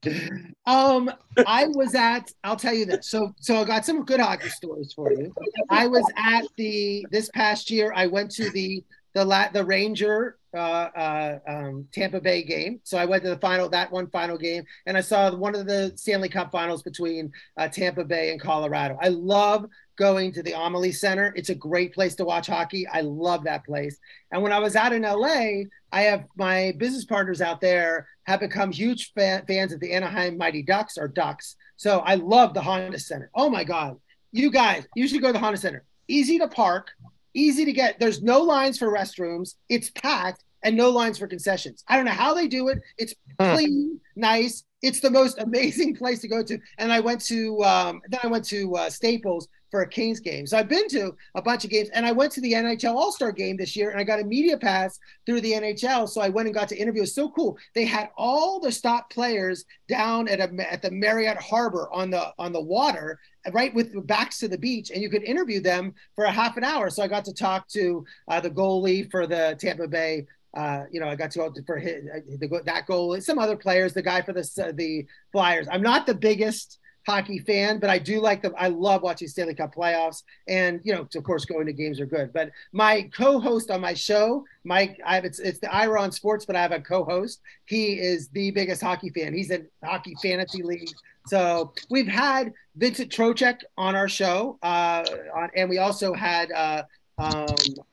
Um, 0.65 1.11
I 1.45 1.67
was 1.67 1.93
at. 1.93 2.31
I'll 2.43 2.55
tell 2.55 2.73
you 2.73 2.87
this. 2.87 3.11
So, 3.11 3.35
so 3.39 3.57
I 3.57 3.63
got 3.63 3.85
some 3.85 4.03
good 4.03 4.19
hockey 4.19 4.49
stories 4.49 4.93
for 4.93 5.11
you. 5.11 5.31
I 5.69 5.85
was 5.85 6.03
at 6.17 6.45
the 6.57 7.05
this 7.11 7.29
past 7.35 7.69
year. 7.69 7.93
I 7.95 8.07
went 8.07 8.31
to 8.31 8.49
the 8.49 8.83
the 9.13 9.23
la, 9.23 9.47
the 9.49 9.63
Ranger 9.63 10.37
uh, 10.53 10.57
uh, 10.57 11.39
um, 11.47 11.87
Tampa 11.91 12.21
Bay 12.21 12.43
game. 12.43 12.79
So 12.83 12.97
I 12.97 13.05
went 13.05 13.23
to 13.23 13.29
the 13.29 13.37
final 13.37 13.69
that 13.69 13.91
one 13.91 14.07
final 14.07 14.37
game, 14.37 14.63
and 14.85 14.97
I 14.97 15.01
saw 15.01 15.33
one 15.35 15.55
of 15.55 15.65
the 15.65 15.93
Stanley 15.95 16.29
Cup 16.29 16.51
Finals 16.51 16.83
between 16.83 17.31
uh, 17.57 17.67
Tampa 17.67 18.03
Bay 18.03 18.31
and 18.31 18.39
Colorado. 18.39 18.97
I 19.01 19.09
love 19.09 19.65
going 19.95 20.31
to 20.33 20.43
the 20.43 20.53
Amalie 20.53 20.91
Center. 20.91 21.33
It's 21.35 21.49
a 21.49 21.55
great 21.55 21.93
place 21.93 22.15
to 22.15 22.25
watch 22.25 22.47
hockey. 22.47 22.87
I 22.87 23.01
love 23.01 23.43
that 23.43 23.65
place. 23.65 23.97
And 24.31 24.41
when 24.41 24.51
I 24.51 24.59
was 24.59 24.75
out 24.75 24.93
in 24.93 25.03
LA, 25.03 25.65
I 25.91 26.01
have 26.01 26.25
my 26.35 26.73
business 26.77 27.05
partners 27.05 27.41
out 27.41 27.61
there 27.61 28.07
have 28.23 28.39
become 28.39 28.71
huge 28.71 29.13
fan, 29.13 29.45
fans 29.45 29.73
of 29.73 29.79
the 29.79 29.91
Anaheim 29.91 30.37
Mighty 30.37 30.63
Ducks 30.63 30.97
or 30.97 31.07
Ducks. 31.07 31.55
So 31.77 31.99
I 31.99 32.15
love 32.15 32.53
the 32.53 32.61
Honda 32.61 32.99
Center. 32.99 33.29
Oh 33.35 33.49
my 33.49 33.63
God. 33.63 33.97
You 34.31 34.49
guys, 34.49 34.87
you 34.95 35.07
should 35.07 35.21
go 35.21 35.27
to 35.27 35.33
the 35.33 35.39
Honda 35.39 35.59
Center. 35.59 35.83
Easy 36.07 36.39
to 36.39 36.47
park, 36.47 36.91
easy 37.33 37.65
to 37.65 37.73
get. 37.73 37.99
There's 37.99 38.21
no 38.21 38.41
lines 38.41 38.77
for 38.77 38.91
restrooms. 38.91 39.55
It's 39.69 39.89
packed 39.91 40.43
and 40.63 40.77
no 40.77 40.89
lines 40.89 41.17
for 41.17 41.27
concessions. 41.27 41.83
I 41.87 41.95
don't 41.95 42.05
know 42.05 42.11
how 42.11 42.33
they 42.33 42.47
do 42.47 42.69
it. 42.69 42.79
It's 42.97 43.13
clean, 43.37 43.99
nice. 44.15 44.63
It's 44.81 44.99
the 44.99 45.11
most 45.11 45.39
amazing 45.39 45.95
place 45.97 46.19
to 46.21 46.27
go 46.27 46.43
to. 46.43 46.57
And 46.77 46.91
I 46.91 46.99
went 46.99 47.21
to 47.25 47.63
um, 47.63 48.01
then 48.09 48.19
I 48.23 48.27
went 48.27 48.45
to 48.45 48.75
uh, 48.75 48.89
Staples 48.89 49.47
for 49.73 49.81
a 49.81 49.89
Kings 49.89 50.19
game. 50.19 50.45
So 50.45 50.55
I've 50.55 50.69
been 50.69 50.87
to 50.89 51.15
a 51.33 51.41
bunch 51.41 51.63
of 51.63 51.71
games, 51.71 51.89
and 51.95 52.05
I 52.05 52.11
went 52.11 52.31
to 52.33 52.41
the 52.41 52.53
NHL 52.53 52.93
All 52.93 53.11
Star 53.11 53.31
game 53.31 53.57
this 53.57 53.75
year, 53.75 53.89
and 53.89 53.99
I 53.99 54.03
got 54.03 54.19
a 54.19 54.23
media 54.23 54.55
pass 54.55 54.99
through 55.25 55.41
the 55.41 55.53
NHL. 55.53 56.07
So 56.07 56.21
I 56.21 56.29
went 56.29 56.47
and 56.47 56.53
got 56.53 56.69
to 56.69 56.77
interview. 56.77 56.99
It 56.99 57.09
was 57.09 57.15
so 57.15 57.29
cool. 57.31 57.57
They 57.73 57.85
had 57.85 58.09
all 58.15 58.59
the 58.59 58.71
stop 58.71 59.09
players 59.09 59.65
down 59.89 60.27
at 60.27 60.39
a 60.39 60.71
at 60.71 60.83
the 60.83 60.91
Marriott 60.91 61.37
Harbor 61.37 61.91
on 61.91 62.11
the 62.11 62.31
on 62.37 62.53
the 62.53 62.61
water, 62.61 63.19
right 63.51 63.73
with 63.73 64.07
backs 64.07 64.39
to 64.39 64.47
the 64.47 64.57
beach, 64.57 64.91
and 64.91 65.01
you 65.01 65.09
could 65.09 65.23
interview 65.23 65.59
them 65.59 65.93
for 66.15 66.25
a 66.25 66.31
half 66.31 66.57
an 66.57 66.63
hour. 66.63 66.89
So 66.89 67.03
I 67.03 67.07
got 67.07 67.25
to 67.25 67.33
talk 67.33 67.67
to 67.69 68.05
uh, 68.27 68.39
the 68.39 68.49
goalie 68.49 69.09
for 69.11 69.27
the 69.27 69.57
Tampa 69.59 69.87
Bay 69.87 70.25
uh, 70.53 70.83
you 70.91 70.99
know, 70.99 71.07
I 71.07 71.15
got 71.15 71.31
to 71.31 71.39
go 71.39 71.53
for 71.65 71.77
hit, 71.77 72.03
uh, 72.13 72.19
the, 72.37 72.61
that 72.65 72.85
goal. 72.85 73.19
Some 73.21 73.39
other 73.39 73.55
players, 73.55 73.93
the 73.93 74.01
guy 74.01 74.21
for 74.21 74.33
the 74.33 74.47
uh, 74.63 74.71
the 74.73 75.05
Flyers. 75.31 75.67
I'm 75.71 75.81
not 75.81 76.05
the 76.05 76.13
biggest 76.13 76.79
hockey 77.05 77.39
fan, 77.39 77.79
but 77.79 77.89
I 77.89 77.99
do 77.99 78.19
like 78.19 78.41
them. 78.41 78.53
I 78.57 78.69
love 78.69 79.01
watching 79.01 79.27
Stanley 79.27 79.55
Cup 79.55 79.75
playoffs, 79.75 80.23
and 80.47 80.79
you 80.83 80.93
know, 80.93 81.07
of 81.15 81.23
course, 81.23 81.45
going 81.45 81.65
to 81.65 81.73
games 81.73 81.99
are 81.99 82.05
good. 82.05 82.31
But 82.33 82.51
my 82.71 83.09
co-host 83.15 83.71
on 83.71 83.81
my 83.81 83.93
show, 83.93 84.45
Mike, 84.63 84.99
I 85.05 85.15
have 85.15 85.25
it's 85.25 85.39
it's 85.39 85.59
the 85.59 85.73
Ira 85.73 86.01
on 86.01 86.11
Sports, 86.11 86.45
but 86.45 86.55
I 86.55 86.61
have 86.61 86.71
a 86.71 86.79
co-host. 86.79 87.41
He 87.65 87.99
is 87.99 88.29
the 88.29 88.51
biggest 88.51 88.81
hockey 88.81 89.09
fan. 89.09 89.33
He's 89.33 89.51
in 89.51 89.67
hockey 89.83 90.15
fantasy 90.21 90.63
league. 90.63 90.89
So 91.27 91.73
we've 91.89 92.07
had 92.07 92.53
Vincent 92.75 93.11
Trocheck 93.11 93.59
on 93.77 93.95
our 93.95 94.09
show, 94.09 94.57
uh, 94.61 95.05
on, 95.35 95.49
and 95.55 95.69
we 95.69 95.77
also 95.77 96.13
had 96.13 96.51
uh, 96.51 96.83
um, 97.17 97.45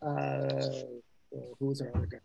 uh, 0.03 0.67
who 1.59 1.67
was 1.67 1.81
our 1.81 1.91
other 1.95 2.07
guy? 2.07 2.19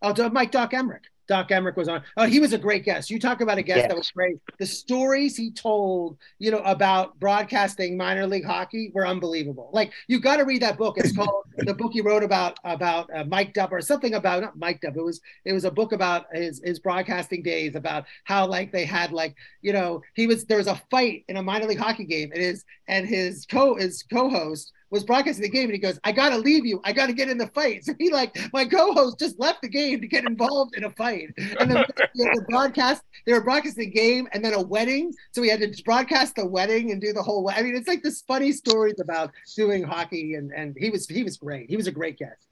Oh, 0.00 0.30
Mike 0.30 0.52
Doc 0.52 0.72
Emrick. 0.72 1.06
Doc 1.28 1.50
Emrick 1.50 1.76
was 1.76 1.88
on. 1.88 2.02
Oh, 2.16 2.26
he 2.26 2.40
was 2.40 2.54
a 2.54 2.58
great 2.58 2.84
guest. 2.84 3.10
You 3.10 3.20
talk 3.20 3.40
about 3.40 3.58
a 3.58 3.62
guest 3.62 3.80
yes. 3.80 3.88
that 3.88 3.96
was 3.96 4.10
great. 4.10 4.38
The 4.58 4.66
stories 4.66 5.36
he 5.36 5.52
told, 5.52 6.16
you 6.38 6.50
know, 6.50 6.62
about 6.64 7.20
broadcasting 7.20 7.96
minor 7.96 8.26
league 8.26 8.46
hockey 8.46 8.90
were 8.94 9.06
unbelievable. 9.06 9.70
Like 9.72 9.92
you 10.08 10.20
got 10.20 10.38
to 10.38 10.44
read 10.44 10.62
that 10.62 10.78
book. 10.78 10.96
It's 10.96 11.14
called 11.14 11.44
the 11.58 11.74
book 11.74 11.92
he 11.92 12.00
wrote 12.00 12.22
about 12.22 12.58
about 12.64 13.10
uh, 13.14 13.24
Mike 13.24 13.52
Dub 13.52 13.72
or 13.72 13.80
something 13.80 14.14
about 14.14 14.42
not 14.42 14.58
Mike 14.58 14.80
Dub. 14.80 14.96
It 14.96 15.04
was 15.04 15.20
it 15.44 15.52
was 15.52 15.64
a 15.64 15.70
book 15.70 15.92
about 15.92 16.26
his 16.32 16.62
his 16.64 16.78
broadcasting 16.78 17.42
days 17.42 17.74
about 17.76 18.06
how 18.24 18.46
like 18.46 18.72
they 18.72 18.86
had 18.86 19.12
like 19.12 19.34
you 19.60 19.72
know 19.72 20.00
he 20.14 20.26
was 20.26 20.46
there 20.46 20.58
was 20.58 20.66
a 20.66 20.80
fight 20.90 21.24
in 21.28 21.36
a 21.36 21.42
minor 21.42 21.66
league 21.66 21.78
hockey 21.78 22.04
game 22.04 22.30
and 22.32 22.40
his 22.40 22.64
and 22.88 23.06
his 23.06 23.44
co 23.44 23.74
his 23.74 24.02
co-host 24.02 24.72
was 24.90 25.04
broadcasting 25.04 25.42
the 25.42 25.48
game 25.48 25.64
and 25.64 25.72
he 25.72 25.78
goes, 25.78 25.98
I 26.04 26.12
gotta 26.12 26.36
leave 26.36 26.64
you. 26.64 26.80
I 26.84 26.92
gotta 26.92 27.12
get 27.12 27.28
in 27.28 27.38
the 27.38 27.48
fight. 27.48 27.84
So 27.88 27.94
he 27.98 28.10
like 28.10 28.36
my 28.52 28.66
co-host 28.66 29.18
just 29.18 29.38
left 29.38 29.62
the 29.62 29.68
game 29.68 30.00
to 30.00 30.06
get 30.06 30.24
involved 30.24 30.76
in 30.76 30.84
a 30.84 30.90
fight. 30.90 31.30
And 31.58 31.70
then 31.70 31.84
the 32.14 32.44
broadcast, 32.48 33.02
they 33.24 33.32
were 33.32 33.40
broadcasting 33.40 33.84
the 33.84 33.90
game 33.90 34.28
and 34.32 34.44
then 34.44 34.52
a 34.52 34.60
wedding. 34.60 35.12
So 35.32 35.40
we 35.40 35.48
had 35.48 35.60
to 35.60 35.82
broadcast 35.84 36.36
the 36.36 36.46
wedding 36.46 36.90
and 36.92 37.00
do 37.00 37.12
the 37.12 37.22
whole 37.22 37.48
I 37.48 37.62
mean, 37.62 37.76
it's 37.76 37.88
like 37.88 38.02
this 38.02 38.22
funny 38.22 38.52
stories 38.52 39.00
about 39.00 39.30
doing 39.56 39.84
hockey 39.84 40.34
and 40.34 40.52
and 40.52 40.76
he 40.78 40.90
was 40.90 41.06
he 41.08 41.22
was 41.22 41.38
great. 41.38 41.70
He 41.70 41.76
was 41.76 41.86
a 41.86 41.92
great 41.92 42.18
guest. 42.18 42.46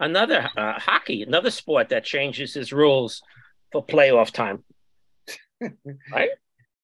Another 0.00 0.48
uh, 0.56 0.78
hockey, 0.78 1.22
another 1.22 1.50
sport 1.50 1.88
that 1.88 2.04
changes 2.04 2.56
its 2.56 2.72
rules 2.72 3.22
for 3.72 3.84
playoff 3.84 4.30
time. 4.30 4.64
right? 6.12 6.30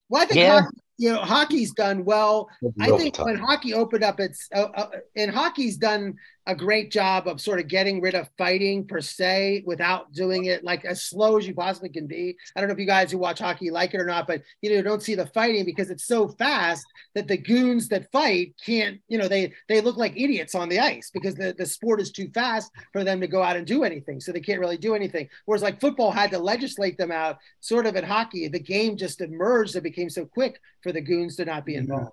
Well, 0.08 0.22
I 0.22 0.26
think 0.26 0.40
yeah. 0.40 0.60
hockey, 0.60 0.76
you 0.96 1.12
know, 1.12 1.20
hockey's 1.20 1.72
done 1.72 2.04
well. 2.04 2.48
I 2.80 2.90
think 2.96 3.18
when 3.18 3.36
hockey 3.36 3.74
opened 3.74 4.04
up, 4.04 4.20
it's 4.20 4.48
uh, 4.54 4.68
uh, 4.74 4.90
and 5.16 5.30
hockey's 5.30 5.76
done 5.76 6.14
a 6.46 6.54
great 6.54 6.90
job 6.90 7.26
of 7.26 7.40
sort 7.40 7.58
of 7.58 7.68
getting 7.68 8.00
rid 8.00 8.14
of 8.14 8.28
fighting 8.36 8.86
per 8.86 9.00
se 9.00 9.62
without 9.66 10.12
doing 10.12 10.44
it 10.44 10.62
like 10.62 10.84
as 10.84 11.02
slow 11.02 11.38
as 11.38 11.46
you 11.46 11.54
possibly 11.54 11.88
can 11.88 12.06
be. 12.06 12.36
I 12.54 12.60
don't 12.60 12.68
know 12.68 12.74
if 12.74 12.78
you 12.78 12.86
guys 12.86 13.10
who 13.10 13.18
watch 13.18 13.38
hockey 13.38 13.70
like 13.70 13.94
it 13.94 14.00
or 14.00 14.04
not, 14.04 14.26
but 14.26 14.42
you 14.60 14.74
know, 14.74 14.82
don't 14.82 15.02
see 15.02 15.14
the 15.14 15.26
fighting 15.26 15.64
because 15.64 15.90
it's 15.90 16.06
so 16.06 16.28
fast 16.28 16.84
that 17.14 17.28
the 17.28 17.38
goons 17.38 17.88
that 17.88 18.12
fight 18.12 18.54
can't, 18.64 19.00
you 19.08 19.16
know, 19.16 19.28
they 19.28 19.52
they 19.68 19.80
look 19.80 19.96
like 19.96 20.12
idiots 20.16 20.54
on 20.54 20.68
the 20.68 20.80
ice 20.80 21.10
because 21.12 21.34
the, 21.34 21.54
the 21.56 21.66
sport 21.66 22.00
is 22.00 22.12
too 22.12 22.28
fast 22.34 22.70
for 22.92 23.04
them 23.04 23.20
to 23.20 23.26
go 23.26 23.42
out 23.42 23.56
and 23.56 23.66
do 23.66 23.84
anything. 23.84 24.20
So 24.20 24.30
they 24.30 24.40
can't 24.40 24.60
really 24.60 24.78
do 24.78 24.94
anything. 24.94 25.28
Whereas 25.46 25.62
like 25.62 25.80
football 25.80 26.10
had 26.10 26.30
to 26.32 26.38
legislate 26.38 26.98
them 26.98 27.10
out 27.10 27.38
sort 27.60 27.86
of 27.86 27.96
in 27.96 28.04
hockey. 28.04 28.48
The 28.48 28.60
game 28.60 28.96
just 28.96 29.22
emerged. 29.22 29.76
It 29.76 29.82
became 29.82 30.10
so 30.10 30.26
quick 30.26 30.60
for 30.82 30.92
the 30.92 31.00
goons 31.00 31.36
to 31.36 31.46
not 31.46 31.64
be 31.64 31.72
mm-hmm. 31.72 31.92
involved. 31.92 32.12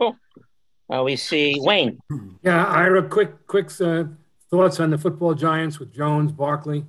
Cool. 0.00 0.16
Uh, 0.92 1.02
we 1.02 1.16
see 1.16 1.56
Wayne. 1.58 2.00
Yeah, 2.42 2.64
Ira, 2.64 3.06
quick, 3.08 3.46
quick 3.46 3.68
uh, 3.80 4.04
thoughts 4.50 4.80
on 4.80 4.90
the 4.90 4.98
football 4.98 5.34
giants 5.34 5.78
with 5.78 5.92
Jones, 5.92 6.32
Barkley, 6.32 6.84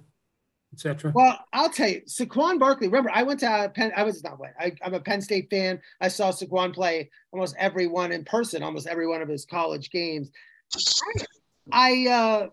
etc. 0.71 1.11
Well, 1.13 1.37
I'll 1.51 1.69
tell 1.69 1.89
you, 1.89 2.01
Saquon 2.07 2.59
Barkley. 2.59 2.87
Remember, 2.87 3.11
I 3.13 3.23
went 3.23 3.41
to 3.41 3.71
Penn. 3.75 3.91
I 3.95 4.03
was 4.03 4.23
not 4.23 4.39
what 4.39 4.51
I, 4.57 4.73
am 4.81 4.93
a 4.93 5.01
Penn 5.01 5.21
State 5.21 5.49
fan. 5.49 5.81
I 5.99 6.07
saw 6.07 6.31
Saquon 6.31 6.73
play 6.73 7.09
almost 7.33 7.55
every 7.59 7.87
one 7.87 8.13
in 8.13 8.23
person, 8.23 8.63
almost 8.63 8.87
every 8.87 9.07
one 9.07 9.21
of 9.21 9.27
his 9.27 9.45
college 9.45 9.89
games. 9.89 10.31
I, 10.73 11.25
I, 11.71 12.07
uh, 12.07 12.47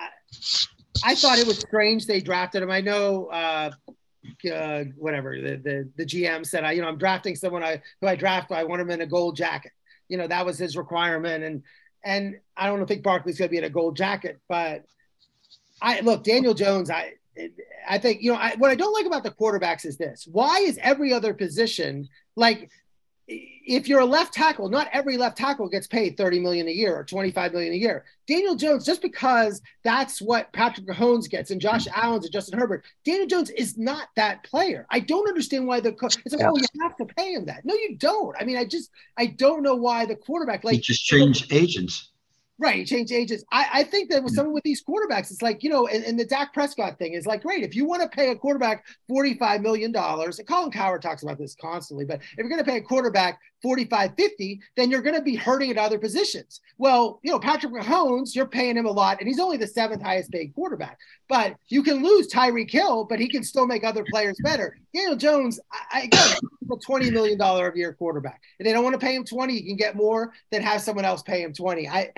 I, 0.00 0.08
I 1.04 1.14
thought 1.14 1.38
it 1.38 1.46
was 1.46 1.60
strange 1.60 2.06
they 2.06 2.20
drafted 2.20 2.62
him. 2.62 2.70
I 2.70 2.80
know. 2.80 3.26
Uh, 3.26 3.70
uh, 4.52 4.84
whatever 4.96 5.40
the, 5.40 5.56
the 5.56 5.88
the 5.96 6.04
GM 6.04 6.44
said, 6.44 6.64
I 6.64 6.72
you 6.72 6.82
know 6.82 6.88
I'm 6.88 6.98
drafting 6.98 7.36
someone 7.36 7.62
I 7.62 7.80
who 8.00 8.08
I 8.08 8.16
draft. 8.16 8.50
I 8.50 8.64
want 8.64 8.82
him 8.82 8.90
in 8.90 9.00
a 9.00 9.06
gold 9.06 9.36
jacket 9.36 9.70
you 10.08 10.16
know, 10.16 10.26
that 10.26 10.46
was 10.46 10.58
his 10.58 10.76
requirement. 10.76 11.44
And 11.44 11.62
and 12.04 12.36
I 12.56 12.68
don't 12.68 12.86
think 12.86 13.02
Barkley's 13.02 13.38
going 13.38 13.48
to 13.48 13.52
be 13.52 13.58
in 13.58 13.64
a 13.64 13.70
gold 13.70 13.96
jacket, 13.96 14.38
but 14.48 14.84
I 15.82 16.00
look 16.00 16.24
Daniel 16.24 16.54
Jones. 16.54 16.90
I 16.90 17.14
I 17.88 17.98
think 17.98 18.22
you 18.22 18.32
know 18.32 18.38
I, 18.38 18.54
what 18.56 18.70
I 18.70 18.74
don't 18.74 18.92
like 18.92 19.06
about 19.06 19.24
the 19.24 19.30
quarterbacks 19.30 19.84
is 19.84 19.96
this: 19.96 20.26
why 20.30 20.58
is 20.58 20.78
every 20.80 21.12
other 21.12 21.34
position 21.34 22.08
like 22.36 22.70
if 23.28 23.88
you're 23.88 24.00
a 24.00 24.06
left 24.06 24.32
tackle, 24.32 24.68
not 24.68 24.88
every 24.92 25.16
left 25.16 25.36
tackle 25.36 25.68
gets 25.68 25.86
paid 25.86 26.16
30 26.16 26.38
million 26.38 26.68
a 26.68 26.72
year 26.72 26.96
or 26.96 27.04
25 27.04 27.52
million 27.52 27.72
a 27.72 27.76
year. 27.76 28.04
Daniel 28.28 28.54
Jones, 28.54 28.84
just 28.84 29.02
because 29.02 29.60
that's 29.82 30.22
what 30.22 30.52
Patrick 30.52 30.86
Mahomes 30.86 31.28
gets 31.28 31.50
and 31.50 31.60
Josh 31.60 31.86
Allen's 31.94 32.24
and 32.24 32.32
Justin 32.32 32.58
Herbert, 32.58 32.84
Daniel 33.04 33.26
Jones 33.26 33.50
is 33.50 33.76
not 33.76 34.08
that 34.14 34.44
player. 34.44 34.86
I 34.90 35.00
don't 35.00 35.28
understand 35.28 35.66
why 35.66 35.80
the 35.80 35.92
coach 35.92 36.16
it's 36.24 36.34
like, 36.34 36.40
yeah. 36.40 36.50
oh, 36.50 36.56
you 36.56 36.82
have 36.82 36.96
to 36.98 37.04
pay 37.04 37.32
him 37.32 37.46
that. 37.46 37.64
No, 37.64 37.74
you 37.74 37.96
don't. 37.96 38.36
I 38.38 38.44
mean, 38.44 38.56
I 38.56 38.64
just 38.64 38.90
I 39.16 39.26
don't 39.26 39.62
know 39.62 39.74
why 39.74 40.06
the 40.06 40.16
quarterback 40.16 40.62
like 40.62 40.76
he 40.76 40.80
just 40.80 41.04
changed 41.04 41.52
agents. 41.52 42.12
Right, 42.58 42.86
change 42.86 43.12
agents. 43.12 43.44
I, 43.52 43.66
I 43.74 43.84
think 43.84 44.10
that 44.10 44.24
with 44.24 44.34
some 44.34 44.50
with 44.50 44.62
these 44.62 44.82
quarterbacks, 44.82 45.30
it's 45.30 45.42
like, 45.42 45.62
you 45.62 45.68
know, 45.68 45.88
and, 45.88 46.02
and 46.04 46.18
the 46.18 46.24
Dak 46.24 46.54
Prescott 46.54 46.98
thing 46.98 47.12
is 47.12 47.26
like, 47.26 47.42
great. 47.42 47.62
If 47.62 47.76
you 47.76 47.84
want 47.84 48.00
to 48.00 48.08
pay 48.08 48.30
a 48.30 48.36
quarterback 48.36 48.86
$45 49.10 49.60
million, 49.60 49.94
and 49.94 50.48
Colin 50.48 50.70
Cowherd 50.70 51.02
talks 51.02 51.22
about 51.22 51.36
this 51.36 51.54
constantly, 51.60 52.06
but 52.06 52.20
if 52.20 52.38
you're 52.38 52.48
going 52.48 52.64
to 52.64 52.70
pay 52.70 52.78
a 52.78 52.82
quarterback 52.82 53.38
45, 53.62 54.12
50, 54.16 54.60
then 54.74 54.90
you're 54.90 55.02
going 55.02 55.16
to 55.16 55.22
be 55.22 55.36
hurting 55.36 55.70
at 55.70 55.76
other 55.76 55.98
positions. 55.98 56.62
Well, 56.78 57.20
you 57.22 57.30
know, 57.30 57.38
Patrick 57.38 57.74
Mahomes, 57.74 58.34
you're 58.34 58.46
paying 58.46 58.78
him 58.78 58.86
a 58.86 58.90
lot, 58.90 59.18
and 59.20 59.28
he's 59.28 59.40
only 59.40 59.58
the 59.58 59.66
seventh 59.66 60.00
highest 60.00 60.32
paid 60.32 60.54
quarterback. 60.54 60.98
But 61.28 61.56
you 61.68 61.82
can 61.82 62.02
lose 62.02 62.32
Tyreek 62.32 62.70
Hill, 62.70 63.04
but 63.04 63.20
he 63.20 63.28
can 63.28 63.44
still 63.44 63.66
make 63.66 63.84
other 63.84 64.04
players 64.10 64.38
better. 64.42 64.78
Daniel 64.94 65.16
Jones, 65.16 65.60
I, 65.92 66.02
again, 66.02 66.36
a 66.72 66.76
$20 66.76 67.12
million 67.12 67.38
a 67.38 67.76
year 67.76 67.92
quarterback. 67.92 68.40
If 68.58 68.64
they 68.64 68.72
don't 68.72 68.84
want 68.84 68.98
to 68.98 69.04
pay 69.04 69.14
him 69.14 69.24
20, 69.24 69.52
you 69.52 69.66
can 69.66 69.76
get 69.76 69.94
more 69.94 70.32
than 70.50 70.62
have 70.62 70.80
someone 70.80 71.04
else 71.04 71.22
pay 71.22 71.42
him 71.42 71.52
20. 71.52 71.88
I 71.88 72.12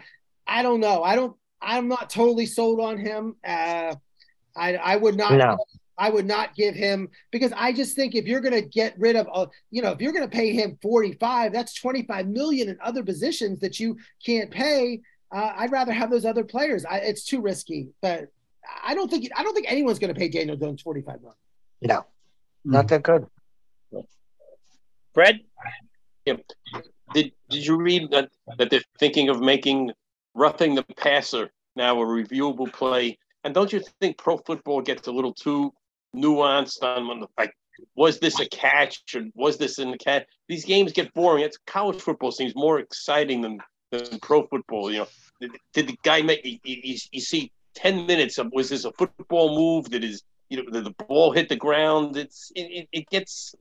I 0.48 0.62
don't 0.62 0.80
know. 0.80 1.02
I 1.02 1.14
don't. 1.14 1.36
I'm 1.60 1.88
not 1.88 2.08
totally 2.10 2.46
sold 2.46 2.80
on 2.80 2.98
him. 2.98 3.36
Uh, 3.46 3.94
I 4.56 4.74
I 4.76 4.96
would 4.96 5.16
not. 5.16 5.32
No. 5.34 5.58
I 5.98 6.10
would 6.10 6.26
not 6.26 6.54
give 6.54 6.76
him 6.76 7.08
because 7.32 7.52
I 7.56 7.72
just 7.72 7.96
think 7.96 8.14
if 8.14 8.24
you're 8.24 8.40
going 8.40 8.54
to 8.54 8.62
get 8.62 8.94
rid 8.98 9.16
of, 9.16 9.28
uh, 9.32 9.46
you 9.72 9.82
know, 9.82 9.90
if 9.90 10.00
you're 10.00 10.12
going 10.12 10.28
to 10.28 10.30
pay 10.30 10.52
him 10.52 10.78
45, 10.80 11.52
that's 11.52 11.74
25 11.74 12.28
million 12.28 12.68
in 12.68 12.78
other 12.80 13.02
positions 13.02 13.58
that 13.60 13.80
you 13.80 13.96
can't 14.24 14.48
pay. 14.48 15.00
Uh, 15.34 15.52
I'd 15.56 15.72
rather 15.72 15.92
have 15.92 16.08
those 16.08 16.24
other 16.24 16.44
players. 16.44 16.84
I, 16.84 16.98
it's 16.98 17.24
too 17.24 17.40
risky, 17.40 17.88
but 18.00 18.28
I 18.84 18.94
don't 18.94 19.10
think 19.10 19.28
I 19.36 19.42
don't 19.42 19.54
think 19.54 19.70
anyone's 19.70 19.98
going 19.98 20.14
to 20.14 20.18
pay 20.18 20.28
Daniel 20.28 20.56
Jones 20.56 20.82
45 20.82 21.20
million. 21.20 21.34
No, 21.82 22.06
not 22.64 22.88
that 22.88 23.02
good. 23.02 23.26
Fred, 25.14 25.40
yeah. 26.24 26.34
did 27.12 27.32
did 27.50 27.66
you 27.66 27.76
read 27.76 28.10
that, 28.12 28.30
that 28.58 28.70
they're 28.70 28.82
thinking 29.00 29.28
of 29.28 29.40
making 29.40 29.90
roughing 30.38 30.74
the 30.74 30.84
passer 30.96 31.50
now 31.76 32.00
a 32.00 32.04
reviewable 32.04 32.72
play. 32.72 33.18
And 33.44 33.54
don't 33.54 33.72
you 33.72 33.82
think 34.00 34.18
pro 34.18 34.38
football 34.38 34.80
gets 34.80 35.08
a 35.08 35.12
little 35.12 35.34
too 35.34 35.72
nuanced 36.14 36.82
on 36.82 37.20
the 37.20 37.26
like 37.36 37.52
was 37.94 38.18
this 38.18 38.40
a 38.40 38.48
catch 38.48 39.02
or 39.14 39.22
was 39.34 39.56
this 39.58 39.78
in 39.78 39.90
the 39.90 39.98
catch? 39.98 40.26
These 40.48 40.64
games 40.64 40.92
get 40.92 41.12
boring. 41.14 41.44
It's 41.44 41.58
college 41.66 42.00
football 42.00 42.32
seems 42.32 42.54
more 42.56 42.80
exciting 42.80 43.40
than, 43.40 43.60
than 43.90 44.18
pro 44.20 44.46
football. 44.46 44.90
You 44.90 45.00
know, 45.00 45.06
did, 45.40 45.50
did 45.72 45.88
the 45.88 45.98
guy 46.02 46.22
make 46.22 46.44
you, 46.44 46.58
you, 46.64 46.96
you, 47.12 47.20
see 47.20 47.52
ten 47.74 48.06
minutes 48.06 48.38
of 48.38 48.52
was 48.52 48.68
this 48.68 48.84
a 48.84 48.92
football 48.92 49.56
move? 49.56 49.90
Did 49.90 50.02
his 50.02 50.22
you 50.48 50.62
know 50.62 50.70
did 50.70 50.84
the 50.84 51.04
ball 51.06 51.32
hit 51.32 51.48
the 51.48 51.56
ground? 51.56 52.16
It's 52.16 52.50
it, 52.56 52.62
it, 52.62 52.88
it 52.92 53.10
gets 53.10 53.54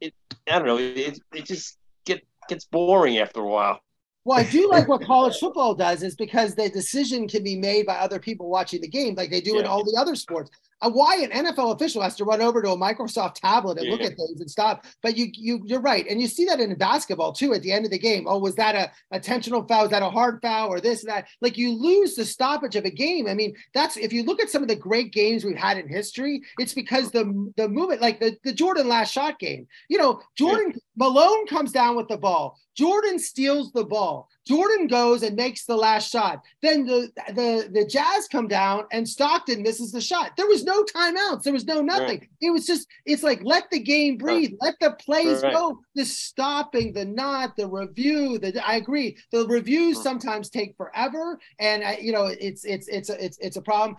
it 0.00 0.14
I 0.48 0.58
don't 0.58 0.68
know. 0.68 0.78
It 0.78 1.20
it 1.34 1.44
just 1.44 1.76
get 2.04 2.24
gets 2.48 2.64
boring 2.64 3.18
after 3.18 3.40
a 3.40 3.48
while. 3.48 3.80
Well, 4.24 4.38
I 4.38 4.44
do 4.44 4.68
like 4.68 4.86
what 4.86 5.02
college 5.02 5.38
football 5.38 5.74
does 5.74 6.02
is 6.02 6.14
because 6.14 6.54
the 6.54 6.68
decision 6.68 7.26
can 7.26 7.42
be 7.42 7.56
made 7.56 7.86
by 7.86 7.94
other 7.94 8.18
people 8.18 8.50
watching 8.50 8.82
the 8.82 8.88
game, 8.88 9.14
like 9.14 9.30
they 9.30 9.40
do 9.40 9.54
yeah. 9.54 9.60
in 9.60 9.66
all 9.66 9.82
the 9.82 9.96
other 9.98 10.14
sports. 10.14 10.50
Why 10.88 11.16
an 11.16 11.30
NFL 11.44 11.74
official 11.74 12.02
has 12.02 12.16
to 12.16 12.24
run 12.24 12.40
over 12.40 12.62
to 12.62 12.70
a 12.70 12.76
Microsoft 12.76 13.34
tablet 13.34 13.78
and 13.78 13.90
look 13.90 14.00
at 14.00 14.16
things 14.16 14.40
and 14.40 14.50
stop. 14.50 14.86
But 15.02 15.16
you 15.16 15.28
you 15.32 15.62
you're 15.66 15.80
right, 15.80 16.06
and 16.08 16.20
you 16.20 16.26
see 16.26 16.46
that 16.46 16.60
in 16.60 16.74
basketball 16.76 17.32
too. 17.32 17.52
At 17.52 17.62
the 17.62 17.72
end 17.72 17.84
of 17.84 17.90
the 17.90 17.98
game, 17.98 18.26
oh, 18.26 18.38
was 18.38 18.54
that 18.54 18.74
a 18.74 18.90
intentional 19.14 19.66
foul? 19.66 19.82
Was 19.82 19.90
that 19.90 20.02
a 20.02 20.10
hard 20.10 20.40
foul 20.40 20.68
or 20.68 20.80
this 20.80 21.02
and 21.02 21.10
that? 21.10 21.26
Like 21.40 21.58
you 21.58 21.72
lose 21.72 22.14
the 22.14 22.24
stoppage 22.24 22.76
of 22.76 22.84
a 22.84 22.90
game. 22.90 23.26
I 23.26 23.34
mean, 23.34 23.54
that's 23.74 23.96
if 23.96 24.12
you 24.12 24.22
look 24.22 24.40
at 24.40 24.50
some 24.50 24.62
of 24.62 24.68
the 24.68 24.76
great 24.76 25.12
games 25.12 25.44
we've 25.44 25.56
had 25.56 25.76
in 25.76 25.88
history, 25.88 26.42
it's 26.58 26.74
because 26.74 27.10
the 27.10 27.52
the 27.56 27.68
movement, 27.68 28.00
like 28.00 28.20
the 28.20 28.36
the 28.44 28.52
Jordan 28.52 28.88
last 28.88 29.12
shot 29.12 29.38
game. 29.38 29.66
You 29.88 29.98
know, 29.98 30.20
Jordan 30.36 30.74
Malone 30.96 31.46
comes 31.46 31.72
down 31.72 31.96
with 31.96 32.08
the 32.08 32.18
ball. 32.18 32.58
Jordan 32.76 33.18
steals 33.18 33.72
the 33.72 33.84
ball. 33.84 34.28
Jordan 34.46 34.86
goes 34.86 35.22
and 35.22 35.36
makes 35.36 35.64
the 35.64 35.76
last 35.76 36.10
shot. 36.10 36.40
Then 36.62 36.86
the 36.86 37.10
the 37.28 37.68
the 37.72 37.84
Jazz 37.84 38.28
come 38.30 38.48
down 38.48 38.84
and 38.92 39.08
Stockton 39.08 39.62
misses 39.62 39.92
the 39.92 40.00
shot. 40.00 40.32
There 40.36 40.46
was 40.46 40.64
no 40.64 40.69
timeouts. 40.94 41.42
There 41.42 41.52
was 41.52 41.66
no 41.66 41.80
nothing. 41.80 42.26
It 42.40 42.50
was 42.50 42.66
just 42.66 42.86
it's 43.04 43.22
like 43.22 43.40
let 43.42 43.70
the 43.70 43.78
game 43.80 44.16
breathe. 44.16 44.52
Let 44.60 44.74
the 44.80 44.92
plays 44.92 45.42
Right. 45.42 45.52
go. 45.54 45.78
The 45.94 46.04
stopping, 46.04 46.92
the 46.92 47.04
not, 47.04 47.56
the 47.56 47.68
review. 47.68 48.38
The 48.38 48.60
I 48.66 48.76
agree. 48.76 49.16
The 49.32 49.46
reviews 49.46 50.02
sometimes 50.02 50.50
take 50.50 50.76
forever, 50.76 51.38
and 51.58 51.84
I, 51.84 51.98
you 51.98 52.12
know 52.12 52.26
it's 52.26 52.64
it's 52.64 52.88
it's 52.88 53.10
a, 53.10 53.24
it's 53.24 53.38
it's 53.38 53.56
a 53.56 53.62
problem. 53.62 53.96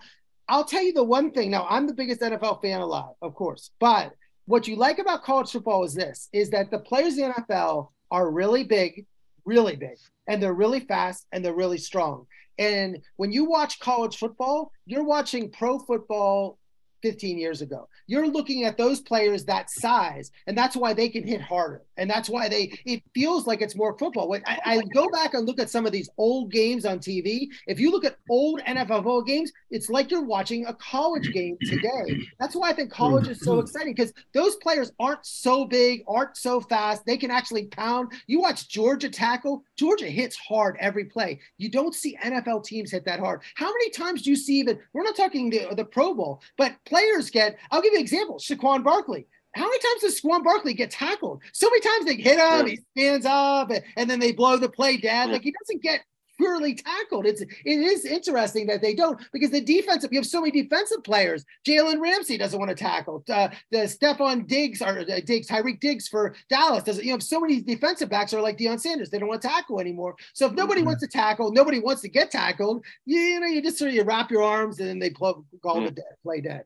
I'll 0.48 0.64
tell 0.64 0.82
you 0.82 0.92
the 0.92 1.04
one 1.04 1.30
thing. 1.30 1.50
Now 1.50 1.66
I'm 1.70 1.86
the 1.86 1.94
biggest 1.94 2.20
NFL 2.20 2.60
fan 2.62 2.80
alive, 2.80 3.14
of 3.22 3.34
course, 3.34 3.70
but 3.78 4.12
what 4.46 4.66
you 4.66 4.74
like 4.76 4.98
about 4.98 5.22
college 5.22 5.50
football 5.50 5.84
is 5.84 5.94
this: 5.94 6.28
is 6.32 6.50
that 6.50 6.70
the 6.70 6.78
players 6.80 7.16
in 7.16 7.28
the 7.28 7.34
NFL 7.42 7.88
are 8.10 8.30
really 8.30 8.64
big, 8.64 9.06
really 9.44 9.76
big, 9.76 9.96
and 10.26 10.42
they're 10.42 10.52
really 10.52 10.80
fast 10.80 11.26
and 11.32 11.44
they're 11.44 11.54
really 11.54 11.78
strong. 11.78 12.26
And 12.58 12.98
when 13.16 13.32
you 13.32 13.44
watch 13.46 13.80
college 13.80 14.18
football, 14.18 14.72
you're 14.84 15.04
watching 15.04 15.50
pro 15.50 15.78
football 15.78 16.58
15 17.02 17.38
years 17.38 17.62
ago. 17.62 17.88
You're 18.06 18.28
looking 18.28 18.64
at 18.64 18.78
those 18.78 19.00
players 19.00 19.44
that 19.44 19.70
size, 19.70 20.30
and 20.46 20.56
that's 20.56 20.76
why 20.76 20.94
they 20.94 21.08
can 21.08 21.26
hit 21.26 21.40
harder. 21.40 21.82
And 21.96 22.08
that's 22.08 22.28
why 22.28 22.48
they 22.48 22.72
it 22.84 23.02
feels 23.14 23.46
like 23.46 23.60
it's 23.60 23.76
more 23.76 23.96
football. 23.98 24.28
When 24.28 24.42
I, 24.46 24.58
I 24.64 24.82
go 24.94 25.08
back 25.10 25.34
and 25.34 25.46
look 25.46 25.60
at 25.60 25.70
some 25.70 25.86
of 25.86 25.92
these 25.92 26.08
old 26.18 26.50
games 26.50 26.84
on 26.84 26.98
TV. 26.98 27.48
If 27.66 27.80
you 27.80 27.90
look 27.90 28.04
at 28.04 28.16
old 28.30 28.60
NFL 28.60 29.26
games, 29.26 29.52
it's 29.70 29.90
like 29.90 30.10
you're 30.10 30.24
watching 30.24 30.66
a 30.66 30.74
college 30.74 31.32
game 31.32 31.56
today. 31.62 32.26
That's 32.38 32.54
why 32.54 32.70
I 32.70 32.72
think 32.72 32.90
college 32.90 33.28
is 33.28 33.40
so 33.40 33.58
exciting 33.58 33.94
because 33.94 34.12
those 34.32 34.56
players 34.56 34.92
aren't 35.00 35.24
so 35.26 35.64
big, 35.64 36.02
aren't 36.06 36.36
so 36.36 36.60
fast. 36.60 37.04
They 37.04 37.16
can 37.16 37.30
actually 37.30 37.66
pound. 37.66 38.12
You 38.26 38.40
watch 38.40 38.68
Georgia 38.68 39.08
tackle, 39.08 39.64
Georgia 39.82 40.06
hits 40.06 40.36
hard 40.36 40.76
every 40.78 41.06
play. 41.06 41.40
You 41.58 41.68
don't 41.68 41.92
see 41.92 42.16
NFL 42.24 42.62
teams 42.62 42.92
hit 42.92 43.04
that 43.06 43.18
hard. 43.18 43.42
How 43.56 43.66
many 43.66 43.90
times 43.90 44.22
do 44.22 44.30
you 44.30 44.36
see 44.36 44.60
even, 44.60 44.78
we're 44.92 45.02
not 45.02 45.16
talking 45.16 45.50
the, 45.50 45.74
the 45.74 45.84
Pro 45.84 46.14
Bowl, 46.14 46.40
but 46.56 46.76
players 46.86 47.30
get, 47.30 47.58
I'll 47.72 47.82
give 47.82 47.92
you 47.92 47.98
an 47.98 48.04
example, 48.04 48.38
Saquon 48.38 48.84
Barkley. 48.84 49.26
How 49.56 49.64
many 49.64 49.80
times 49.80 50.02
does 50.02 50.20
Saquon 50.20 50.44
Barkley 50.44 50.74
get 50.74 50.92
tackled? 50.92 51.42
So 51.52 51.68
many 51.68 51.80
times 51.80 52.04
they 52.04 52.14
hit 52.14 52.38
him, 52.38 52.66
he 52.68 52.78
stands 52.96 53.26
up, 53.26 53.70
and, 53.70 53.82
and 53.96 54.08
then 54.08 54.20
they 54.20 54.30
blow 54.30 54.56
the 54.56 54.68
play 54.68 54.98
dead. 54.98 55.30
Like 55.30 55.42
he 55.42 55.52
doesn't 55.60 55.82
get 55.82 56.02
purely 56.36 56.74
tackled. 56.74 57.26
It's 57.26 57.40
it 57.40 57.50
is 57.64 58.04
interesting 58.04 58.66
that 58.66 58.82
they 58.82 58.94
don't 58.94 59.20
because 59.32 59.50
the 59.50 59.60
defensive 59.60 60.12
you 60.12 60.18
have 60.18 60.26
so 60.26 60.40
many 60.40 60.62
defensive 60.62 61.02
players. 61.04 61.44
Jalen 61.66 62.00
Ramsey 62.00 62.38
doesn't 62.38 62.58
want 62.58 62.70
to 62.70 62.74
tackle. 62.74 63.24
Uh, 63.28 63.48
the 63.70 63.78
Stephon 63.78 64.46
Diggs 64.46 64.82
or 64.82 65.00
uh, 65.00 65.20
Diggs, 65.24 65.48
Tyreek 65.48 65.80
Diggs 65.80 66.08
for 66.08 66.34
Dallas 66.48 66.82
doesn't. 66.84 67.04
You 67.04 67.12
have 67.12 67.22
so 67.22 67.40
many 67.40 67.60
defensive 67.60 68.08
backs 68.08 68.32
are 68.32 68.40
like 68.40 68.58
Deion 68.58 68.80
Sanders. 68.80 69.10
They 69.10 69.18
don't 69.18 69.28
want 69.28 69.42
to 69.42 69.48
tackle 69.48 69.80
anymore. 69.80 70.16
So 70.34 70.46
if 70.46 70.52
nobody 70.52 70.82
wants 70.82 71.00
to 71.02 71.08
tackle, 71.08 71.52
nobody 71.52 71.78
wants 71.78 72.02
to 72.02 72.08
get 72.08 72.30
tackled. 72.30 72.84
You, 73.04 73.18
you 73.18 73.40
know, 73.40 73.46
you 73.46 73.62
just 73.62 73.78
sort 73.78 73.90
of 73.90 73.94
you 73.94 74.02
wrap 74.02 74.30
your 74.30 74.42
arms 74.42 74.78
and 74.80 74.88
then 74.88 74.98
they 74.98 75.10
call, 75.10 75.44
call 75.62 75.84
it 75.86 75.94
dead, 75.94 76.04
play 76.22 76.40
dead. 76.40 76.64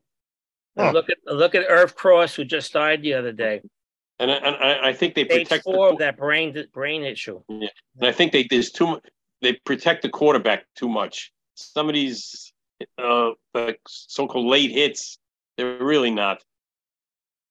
And 0.76 0.92
look 0.92 1.08
at 1.08 1.16
look 1.26 1.54
at 1.54 1.64
Irv 1.68 1.94
Cross, 1.94 2.34
who 2.34 2.44
just 2.44 2.72
died 2.72 3.02
the 3.02 3.14
other 3.14 3.32
day. 3.32 3.62
And 4.18 4.30
I, 4.30 4.34
and 4.36 4.56
I, 4.56 4.88
I 4.88 4.92
think 4.92 5.14
they 5.14 5.24
Stage 5.24 5.48
protect 5.48 5.64
the 5.64 5.72
four 5.72 5.90
of 5.90 5.98
that 5.98 6.16
brain 6.16 6.66
brain 6.72 7.02
issue. 7.02 7.42
Yeah, 7.48 7.68
and 7.98 8.06
I 8.06 8.12
think 8.12 8.32
they 8.32 8.46
there's 8.48 8.70
too 8.70 8.86
mu- 8.86 9.00
they 9.42 9.54
protect 9.64 10.02
the 10.02 10.08
quarterback 10.08 10.64
too 10.74 10.88
much. 10.88 11.32
Some 11.54 11.88
of 11.88 11.94
these 11.94 12.52
uh 12.98 13.30
so-called 13.88 14.46
late 14.46 14.70
hits, 14.70 15.18
they're 15.56 15.82
really 15.82 16.10
not. 16.10 16.42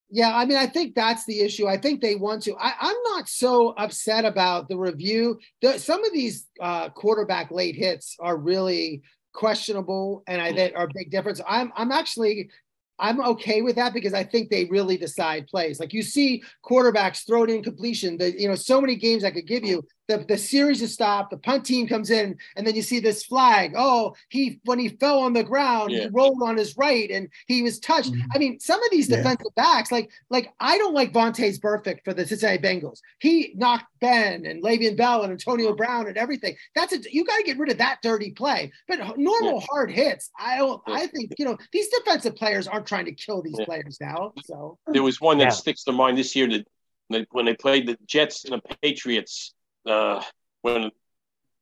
Yeah, 0.08 0.36
I 0.36 0.44
mean, 0.44 0.56
I 0.56 0.66
think 0.66 0.94
that's 0.94 1.24
the 1.24 1.40
issue. 1.40 1.66
I 1.66 1.76
think 1.76 2.00
they 2.00 2.14
want 2.14 2.44
to. 2.44 2.54
I, 2.56 2.74
I'm 2.80 2.96
not 3.08 3.28
so 3.28 3.70
upset 3.70 4.24
about 4.24 4.68
the 4.68 4.78
review. 4.78 5.40
The, 5.62 5.78
some 5.78 6.04
of 6.04 6.12
these 6.12 6.46
uh, 6.60 6.90
quarterback 6.90 7.50
late 7.50 7.74
hits 7.74 8.16
are 8.20 8.36
really 8.36 9.02
questionable, 9.32 10.22
and 10.28 10.40
I 10.40 10.52
think 10.52 10.74
are 10.76 10.84
a 10.84 10.94
big 10.94 11.10
difference. 11.10 11.40
I'm 11.46 11.72
I'm 11.76 11.90
actually 11.90 12.50
I'm 12.98 13.20
okay 13.20 13.62
with 13.62 13.76
that 13.76 13.92
because 13.94 14.14
I 14.14 14.24
think 14.24 14.48
they 14.48 14.64
really 14.66 14.96
decide 14.96 15.48
plays. 15.48 15.80
Like 15.80 15.92
you 15.92 16.02
see 16.02 16.42
quarterbacks 16.64 17.26
throw 17.26 17.44
it 17.44 17.50
in 17.50 17.62
completion. 17.62 18.16
The 18.16 18.40
you 18.40 18.48
know 18.48 18.54
so 18.54 18.80
many 18.80 18.96
games 18.96 19.24
I 19.24 19.30
could 19.30 19.46
give 19.46 19.64
you. 19.64 19.82
The 20.08 20.18
the 20.18 20.38
series 20.38 20.82
is 20.82 20.94
stopped. 20.94 21.30
The 21.30 21.36
punt 21.36 21.64
team 21.66 21.88
comes 21.88 22.10
in, 22.10 22.36
and 22.56 22.64
then 22.64 22.76
you 22.76 22.82
see 22.82 23.00
this 23.00 23.24
flag. 23.24 23.72
Oh, 23.76 24.14
he 24.28 24.60
when 24.64 24.78
he 24.78 24.88
fell 24.88 25.18
on 25.20 25.32
the 25.32 25.42
ground, 25.42 25.90
he 25.90 26.06
rolled 26.12 26.40
on 26.42 26.56
his 26.56 26.76
right, 26.76 27.10
and 27.10 27.28
he 27.48 27.62
was 27.62 27.80
touched. 27.80 28.12
Mm-hmm. 28.12 28.28
I 28.34 28.38
mean, 28.38 28.60
some 28.60 28.80
of 28.82 28.90
these 28.92 29.08
Yeah. 29.08 29.16
defensive 29.16 29.54
backs, 29.56 29.90
like 29.90 30.10
like 30.30 30.52
I 30.60 30.78
don't 30.78 30.94
like 30.94 31.12
Vontaze 31.12 31.58
Burfict 31.60 32.04
for 32.04 32.14
the 32.14 32.24
Cincinnati 32.24 32.58
Bengals. 32.58 33.00
He 33.18 33.52
knocked 33.56 33.86
Ben 34.00 34.46
and 34.46 34.62
Le'Veon 34.62 34.96
Bell 34.96 35.22
and 35.22 35.32
Antonio 35.32 35.74
Brown 35.74 36.06
and 36.06 36.16
everything. 36.16 36.54
That's 36.76 36.92
a 36.92 36.98
you 37.12 37.24
got 37.24 37.38
to 37.38 37.42
get 37.42 37.58
rid 37.58 37.72
of 37.72 37.78
that 37.78 37.98
dirty 38.00 38.30
play. 38.30 38.70
But 38.86 39.18
normal 39.18 39.60
hard 39.60 39.90
hits, 39.90 40.30
I 40.38 40.58
don't. 40.58 40.80
I 40.86 41.08
think 41.08 41.32
you 41.36 41.44
know 41.46 41.58
these 41.72 41.88
defensive 41.88 42.36
players 42.36 42.68
aren't 42.68 42.86
trying 42.86 43.06
to 43.06 43.12
kill 43.12 43.42
these 43.42 43.58
players 43.64 43.98
now. 44.00 44.34
So 44.44 44.78
There 44.86 45.02
was 45.02 45.20
one 45.20 45.38
that 45.38 45.44
Yeah. 45.44 45.50
sticks 45.50 45.82
to 45.84 45.92
mind 45.92 46.16
this 46.16 46.36
year 46.36 46.48
that 46.50 46.64
that 47.10 47.26
when 47.32 47.44
they 47.46 47.54
played 47.54 47.86
the 47.88 47.96
Jets 48.06 48.44
and 48.44 48.54
the 48.60 48.76
Patriots, 48.82 49.54
uh, 49.86 50.22
when 50.62 50.90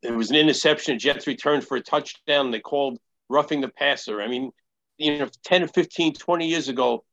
it 0.02 0.12
was 0.12 0.30
an 0.30 0.36
interception, 0.36 0.98
Jets 0.98 1.26
returned 1.26 1.66
for 1.66 1.76
a 1.76 1.80
touchdown. 1.80 2.50
They 2.50 2.60
called 2.60 2.98
roughing 3.28 3.60
the 3.60 3.68
passer. 3.68 4.20
I 4.20 4.28
mean, 4.28 4.50
you 4.98 5.18
know, 5.18 5.28
10 5.44 5.64
or 5.64 5.68
15, 5.68 6.14
20 6.14 6.46
years 6.46 6.68
ago, 6.68 7.04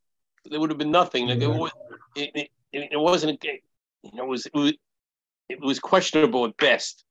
there 0.46 0.60
would 0.60 0.70
have 0.70 0.78
been 0.78 0.92
nothing. 0.92 1.28
Like, 1.28 1.42
it, 1.42 1.48
was, 1.48 1.72
it, 2.16 2.32
it, 2.36 2.50
it 2.92 3.00
wasn't, 3.00 3.44
a- 3.46 3.62
you 4.04 4.12
know, 4.14 4.24
it 4.24 4.30
was, 4.30 4.46
it 4.46 4.54
was, 4.54 4.74
it 5.50 5.62
was 5.62 5.80
questionable 5.80 6.46
at 6.46 6.58
best. 6.58 7.04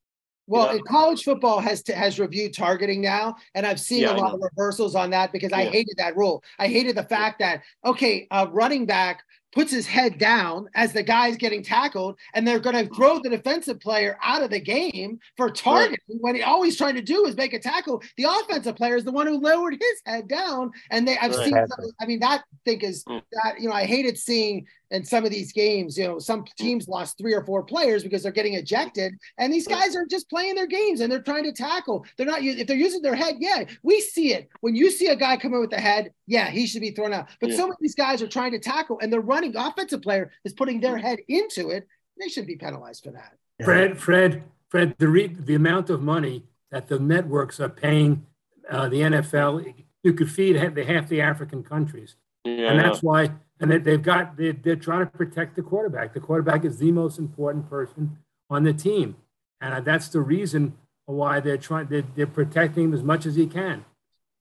Well, 0.47 0.77
college 0.89 1.23
football 1.23 1.61
has 1.61 1.83
to, 1.85 1.95
has 1.95 2.19
reviewed 2.19 2.55
targeting 2.55 3.01
now, 3.01 3.37
and 3.55 3.65
I've 3.65 3.79
seen 3.79 4.03
Yeah, 4.03 4.17
a 4.17 4.17
lot 4.17 4.35
of 4.35 4.41
reversals 4.43 4.97
on 4.97 5.11
that 5.11 5.33
because 5.33 5.53
I 5.53 5.65
hated 5.65 5.95
that 5.99 6.17
rule. 6.17 6.43
I 6.59 6.67
hated 6.67 6.97
the 6.97 7.05
fact 7.05 7.39
that 7.39 7.63
okay, 7.85 8.27
a 8.33 8.49
running 8.49 8.85
back 8.85 9.23
puts 9.53 9.73
his 9.73 9.87
head 9.87 10.19
down 10.19 10.69
as 10.75 10.93
the 10.93 11.03
guy's 11.03 11.37
getting 11.37 11.63
tackled, 11.63 12.19
and 12.35 12.47
they're 12.47 12.61
going 12.61 12.77
to 12.77 12.95
throw 12.95 13.19
the 13.19 13.29
defensive 13.29 13.81
player 13.81 14.19
out 14.23 14.43
of 14.43 14.51
the 14.51 14.61
game 14.61 15.19
for 15.37 15.51
targeting 15.51 16.19
when 16.21 16.35
he 16.35 16.43
all 16.43 16.63
he's 16.63 16.77
trying 16.77 16.95
to 16.95 17.03
do 17.03 17.27
is 17.27 17.37
make 17.37 17.53
a 17.53 17.59
tackle. 17.59 18.03
The 18.17 18.25
offensive 18.25 18.77
player 18.77 18.97
is 18.97 19.05
the 19.05 19.13
one 19.13 19.27
who 19.27 19.39
lowered 19.39 19.75
his 19.75 20.03
head 20.05 20.29
down, 20.29 20.71
and 20.91 21.07
they 21.07 21.17
I've 21.19 21.35
Right. 21.35 21.45
seen. 21.47 21.67
I 22.01 22.07
mean, 22.07 22.21
that 22.21 22.45
thing 22.65 22.81
is 22.81 23.05
mm. 23.05 23.23
that 23.33 23.61
you 23.61 23.69
know 23.69 23.75
I 23.75 23.85
hated 23.85 24.19
seeing 24.19 24.67
in 24.91 25.05
some 25.05 25.25
of 25.25 25.31
these 25.31 25.53
games. 25.53 25.97
You 25.97 26.07
know, 26.09 26.19
some 26.19 26.45
teams 26.59 26.89
lost 26.89 27.17
three 27.19 27.35
or 27.35 27.45
four 27.45 27.63
players 27.63 28.03
because 28.03 28.23
they're 28.23 28.33
getting 28.33 28.55
ejected, 28.55 29.15
and 29.39 29.53
these 29.53 29.67
guys 29.67 29.95
are 29.97 30.07
just 30.07 30.29
playing 30.29 30.55
their 30.55 30.67
games 30.67 31.01
and 31.01 31.11
they're 31.11 31.23
trying 31.23 31.45
to 31.45 31.53
tackle. 31.53 32.05
They're 32.17 32.27
not 32.27 32.43
if 32.43 32.67
they're 32.67 32.77
using 32.77 33.03
their 33.03 33.15
head. 33.15 33.37
Yeah, 33.39 33.65
we 33.83 34.01
see 34.01 34.35
it 34.35 34.49
when 34.61 34.75
you 34.75 34.91
see 34.91 35.07
a 35.09 35.17
guy 35.17 35.37
come 35.37 35.55
in 35.55 35.61
with 35.61 35.71
the 35.71 35.81
head. 35.81 36.13
Yeah, 36.27 36.51
he 36.51 36.67
should 36.67 36.81
be 36.81 36.91
thrown 36.91 37.13
out. 37.13 37.29
But 37.41 37.51
Yeah. 37.51 37.57
some 37.57 37.71
of 37.71 37.77
these 37.81 37.95
guys 37.95 38.23
are 38.23 38.29
trying 38.29 38.53
to 38.53 38.59
tackle, 38.59 38.99
and 39.01 39.13
they're 39.13 39.21
running. 39.21 39.57
Offensive 39.57 40.03
player 40.03 40.31
is 40.45 40.53
putting 40.53 40.81
their 40.81 40.97
head 40.97 41.21
into 41.29 41.71
it. 41.71 41.87
They 42.19 42.29
should 42.29 42.47
be 42.47 42.57
penalized 42.57 43.05
for 43.05 43.13
that. 43.13 43.37
Fred, 43.65 43.99
Fred, 43.99 44.43
Fred, 44.69 44.95
the 44.99 45.09
re, 45.09 45.27
the 45.29 45.55
amount 45.55 45.91
of 45.91 46.03
money 46.03 46.45
that 46.71 46.89
the 46.89 46.99
networks 46.99 47.61
are 47.61 47.69
paying 47.69 48.27
uh, 48.71 48.89
the 48.89 49.01
NFL, 49.01 49.75
you 50.03 50.13
could 50.15 50.31
feed 50.31 50.57
half 50.57 50.75
the, 50.75 50.85
half 50.85 51.09
the 51.09 51.21
African 51.21 51.63
countries, 51.63 52.17
Yeah, 52.45 52.71
and 52.71 52.81
I 52.81 52.85
that's 52.85 53.03
why. 53.03 53.33
And 53.61 53.71
they, 53.71 53.79
they've 53.79 54.03
got 54.03 54.37
they, 54.37 54.53
they're 54.53 54.77
trying 54.77 55.01
to 55.07 55.13
protect 55.13 55.57
the 55.57 55.63
quarterback. 55.63 56.15
The 56.15 56.21
quarterback 56.21 56.65
is 56.65 56.79
the 56.79 56.93
most 56.93 57.19
important 57.19 57.69
person 57.69 58.19
on 58.49 58.65
the 58.65 58.73
team, 58.73 59.17
and 59.61 59.85
that's 59.85 60.09
the 60.09 60.21
reason 60.21 60.75
why 61.07 61.41
they're 61.41 61.59
trying. 61.59 61.87
They're, 61.89 62.05
they're 62.15 62.27
protecting 62.27 62.85
him 62.85 62.95
as 62.95 63.03
much 63.03 63.27
as 63.27 63.35
he 63.37 63.47
can. 63.47 63.85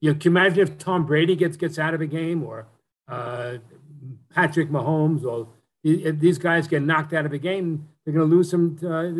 You 0.01 0.11
know, 0.11 0.19
can 0.19 0.31
you 0.31 0.37
imagine 0.37 0.59
if 0.59 0.77
Tom 0.77 1.05
Brady 1.05 1.35
gets 1.35 1.57
gets 1.57 1.77
out 1.77 1.93
of 1.93 1.99
a 2.01 2.07
game 2.07 2.43
or 2.43 2.67
uh, 3.09 3.57
Patrick 4.33 4.69
Mahomes 4.69 5.25
or 5.25 5.47
these 5.83 6.37
guys 6.37 6.67
get 6.67 6.81
knocked 6.81 7.13
out 7.13 7.25
of 7.25 7.33
a 7.33 7.37
game, 7.37 7.87
they're 8.03 8.13
going 8.13 8.29
to 8.29 8.35
lose 8.35 8.49
some 8.49 8.77
uh, 8.81 9.11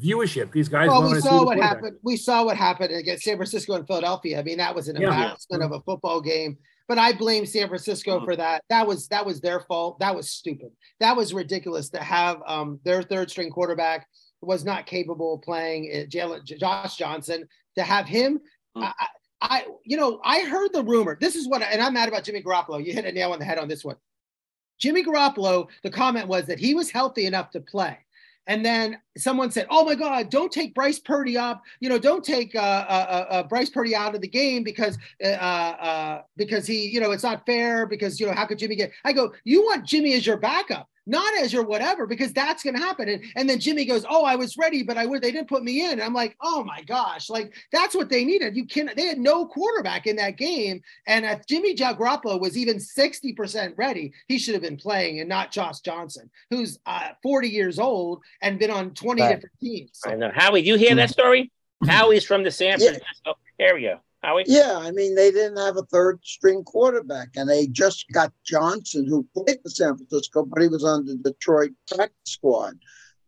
viewership. 0.00 0.52
These 0.52 0.68
guys 0.68 0.88
Well, 0.88 1.10
we 1.10 1.20
saw 1.20 1.44
what 1.44 1.58
happened. 1.58 1.96
We 2.02 2.16
saw 2.16 2.44
what 2.44 2.56
happened 2.56 2.92
against 2.94 3.24
San 3.24 3.36
Francisco 3.36 3.74
and 3.74 3.86
Philadelphia. 3.86 4.38
I 4.38 4.42
mean, 4.42 4.58
that 4.58 4.74
was 4.74 4.88
an 4.88 4.96
Yeah. 4.96 5.10
embarrassment 5.10 5.62
of 5.62 5.72
a 5.72 5.80
football 5.80 6.20
game. 6.20 6.58
But 6.88 6.98
I 6.98 7.12
blame 7.12 7.44
San 7.44 7.68
Francisco 7.68 8.24
for 8.24 8.34
that. 8.36 8.64
That 8.70 8.86
was 8.86 9.08
that 9.08 9.26
was 9.26 9.40
their 9.40 9.60
fault. 9.60 9.98
That 10.00 10.16
was 10.16 10.30
stupid. 10.30 10.70
That 11.00 11.16
was 11.16 11.34
ridiculous 11.34 11.90
to 11.90 12.02
have 12.02 12.40
um, 12.46 12.80
their 12.84 13.02
third 13.02 13.30
string 13.30 13.50
quarterback 13.50 14.06
was 14.40 14.64
not 14.64 14.86
capable 14.86 15.34
of 15.34 15.42
playing 15.42 15.90
uh, 15.92 16.06
Jalen 16.06 16.44
Josh 16.44 16.96
Johnson 16.96 17.46
to 17.76 17.82
have 17.82 18.06
him. 18.06 18.40
I, 18.74 18.92
I- 18.98 19.06
I, 19.40 19.66
you 19.84 19.96
know, 19.96 20.20
I 20.24 20.40
heard 20.40 20.72
the 20.72 20.82
rumor. 20.82 21.16
This 21.20 21.36
is 21.36 21.46
what, 21.48 21.62
and 21.62 21.80
I'm 21.80 21.94
mad 21.94 22.08
about 22.08 22.24
Jimmy 22.24 22.42
Garoppolo. 22.42 22.84
You 22.84 22.92
hit 22.92 23.04
a 23.04 23.12
nail 23.12 23.30
on 23.32 23.38
the 23.38 23.44
head 23.44 23.56
on 23.56 23.68
this 23.68 23.84
one. 23.84 23.94
Jimmy 24.80 25.04
Garoppolo, 25.04 25.68
the 25.84 25.90
comment 25.90 26.26
was 26.26 26.46
that 26.46 26.58
he 26.58 26.74
was 26.74 26.90
healthy 26.90 27.24
enough 27.24 27.50
to 27.50 27.60
play. 27.60 27.96
And 28.48 28.64
then 28.64 28.98
someone 29.16 29.50
said, 29.50 29.66
"Oh 29.70 29.84
my 29.84 29.94
God, 29.94 30.30
don't 30.30 30.50
take 30.50 30.74
Bryce 30.74 30.98
Purdy 30.98 31.36
up. 31.36 31.62
You 31.80 31.90
know, 31.90 31.98
don't 31.98 32.24
take 32.24 32.54
uh, 32.54 32.58
uh, 32.58 33.26
uh, 33.30 33.42
Bryce 33.44 33.68
Purdy 33.68 33.94
out 33.94 34.14
of 34.14 34.22
the 34.22 34.28
game 34.28 34.64
because 34.64 34.98
uh, 35.22 35.26
uh, 35.26 36.22
because 36.36 36.66
he, 36.66 36.88
you 36.88 36.98
know, 36.98 37.10
it's 37.10 37.22
not 37.22 37.44
fair. 37.44 37.86
Because 37.86 38.18
you 38.18 38.26
know, 38.26 38.32
how 38.32 38.46
could 38.46 38.58
Jimmy 38.58 38.74
get?" 38.74 38.90
I 39.04 39.12
go, 39.12 39.34
"You 39.44 39.62
want 39.64 39.84
Jimmy 39.84 40.14
as 40.14 40.26
your 40.26 40.38
backup 40.38 40.88
not 41.08 41.36
as 41.38 41.52
your 41.52 41.64
whatever, 41.64 42.06
because 42.06 42.32
that's 42.32 42.62
going 42.62 42.76
to 42.76 42.82
happen. 42.82 43.08
And, 43.08 43.24
and 43.36 43.48
then 43.48 43.58
Jimmy 43.58 43.84
goes, 43.84 44.04
Oh, 44.08 44.24
I 44.24 44.36
was 44.36 44.56
ready, 44.56 44.82
but 44.82 44.98
I 44.98 45.06
would, 45.06 45.22
they 45.22 45.32
didn't 45.32 45.48
put 45.48 45.64
me 45.64 45.84
in. 45.84 45.92
And 45.92 46.02
I'm 46.02 46.14
like, 46.14 46.36
Oh 46.42 46.62
my 46.62 46.82
gosh, 46.82 47.30
like 47.30 47.54
that's 47.72 47.94
what 47.94 48.08
they 48.08 48.24
needed. 48.24 48.56
You 48.56 48.66
can, 48.66 48.90
they 48.96 49.06
had 49.06 49.18
no 49.18 49.46
quarterback 49.46 50.06
in 50.06 50.16
that 50.16 50.36
game. 50.36 50.82
And 51.06 51.24
if 51.24 51.46
Jimmy 51.46 51.74
Garoppolo 51.74 52.40
was 52.40 52.56
even 52.56 52.76
60% 52.76 53.74
ready, 53.76 54.12
he 54.28 54.38
should 54.38 54.54
have 54.54 54.62
been 54.62 54.76
playing 54.76 55.20
and 55.20 55.28
not 55.28 55.50
Josh 55.50 55.80
Johnson, 55.80 56.30
who's 56.50 56.78
uh, 56.86 57.10
40 57.22 57.48
years 57.48 57.78
old 57.78 58.22
and 58.42 58.58
been 58.58 58.70
on 58.70 58.92
20 58.94 59.22
right. 59.22 59.34
different 59.34 59.58
teams. 59.60 60.00
I 60.06 60.14
know. 60.14 60.30
Howie, 60.34 60.62
you 60.62 60.76
hear 60.76 60.94
that 60.94 61.10
story? 61.10 61.50
Howie's 61.86 62.24
from 62.24 62.42
the 62.42 62.50
San 62.50 62.78
Francisco 62.78 63.34
yeah. 63.58 63.66
area. 63.66 64.00
Howie? 64.22 64.44
Yeah, 64.46 64.78
I 64.78 64.90
mean, 64.90 65.14
they 65.14 65.30
didn't 65.30 65.58
have 65.58 65.76
a 65.76 65.84
third 65.84 66.18
string 66.24 66.64
quarterback, 66.64 67.28
and 67.36 67.48
they 67.48 67.66
just 67.68 68.06
got 68.12 68.32
Johnson, 68.44 69.06
who 69.06 69.26
played 69.34 69.58
for 69.62 69.70
San 69.70 69.96
Francisco, 69.96 70.44
but 70.44 70.60
he 70.60 70.68
was 70.68 70.84
on 70.84 71.06
the 71.06 71.16
Detroit 71.16 71.70
practice 71.94 72.16
squad. 72.24 72.74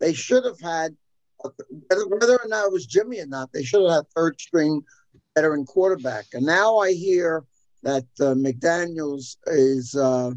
They 0.00 0.12
should 0.12 0.44
have 0.44 0.60
had, 0.60 0.96
whether 1.38 2.38
or 2.38 2.48
not 2.48 2.66
it 2.66 2.72
was 2.72 2.86
Jimmy 2.86 3.20
or 3.20 3.26
not, 3.26 3.52
they 3.52 3.62
should 3.62 3.82
have 3.82 3.90
had 3.90 4.10
third 4.16 4.40
string 4.40 4.82
veteran 5.36 5.64
quarterback. 5.64 6.26
And 6.32 6.44
now 6.44 6.78
I 6.78 6.92
hear 6.92 7.44
that 7.82 8.06
uh, 8.20 8.34
McDaniels 8.34 9.36
is, 9.46 9.94
uh, 9.94 10.32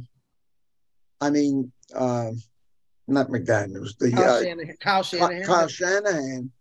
I 1.20 1.30
mean, 1.30 1.72
uh, 1.96 2.32
not 3.08 3.30
McDaniels, 3.30 3.98
the 3.98 4.12
Kyle 4.12 4.44
Shanahan, 4.44 4.78
Kyle 4.80 5.04
Shanahan. 5.04 5.44
Kyle 5.44 5.68
Shanahan 5.68 6.52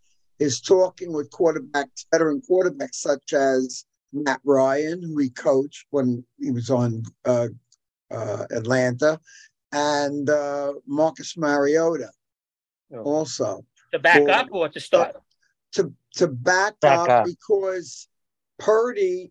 is 0.42 0.60
talking 0.60 1.12
with 1.12 1.30
quarterbacks, 1.30 2.06
veteran 2.10 2.42
quarterbacks 2.48 2.96
such 2.96 3.32
as 3.32 3.84
Matt 4.12 4.40
Ryan, 4.44 5.02
who 5.02 5.18
he 5.18 5.30
coached 5.30 5.86
when 5.90 6.24
he 6.38 6.50
was 6.50 6.68
on 6.68 7.02
uh, 7.24 7.48
uh, 8.10 8.44
Atlanta, 8.50 9.20
and 9.72 10.28
uh, 10.28 10.74
Marcus 10.86 11.36
Mariota 11.36 12.10
oh. 12.92 13.02
also. 13.02 13.64
To 13.92 13.98
back 13.98 14.22
for, 14.22 14.30
up 14.30 14.48
or 14.50 14.68
to 14.68 14.80
start? 14.80 15.16
To, 15.74 15.92
to 16.16 16.26
back, 16.26 16.78
back 16.80 16.98
up, 16.98 17.08
up 17.08 17.26
because 17.26 18.08
Purdy 18.58 19.30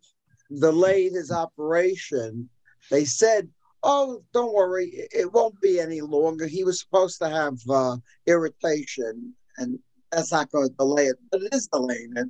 delayed 0.59 1.13
his 1.13 1.31
operation. 1.31 2.49
They 2.89 3.05
said, 3.05 3.49
oh, 3.83 4.23
don't 4.33 4.53
worry, 4.53 5.07
it 5.11 5.31
won't 5.31 5.59
be 5.61 5.79
any 5.79 6.01
longer. 6.01 6.47
He 6.47 6.63
was 6.63 6.79
supposed 6.79 7.19
to 7.19 7.29
have 7.29 7.57
uh, 7.69 7.97
irritation, 8.27 9.33
and 9.57 9.79
that's 10.11 10.31
not 10.31 10.51
going 10.51 10.67
to 10.69 10.75
delay 10.75 11.05
it, 11.05 11.17
but 11.31 11.41
it 11.41 11.53
is 11.53 11.67
delaying 11.67 12.13
it. 12.15 12.27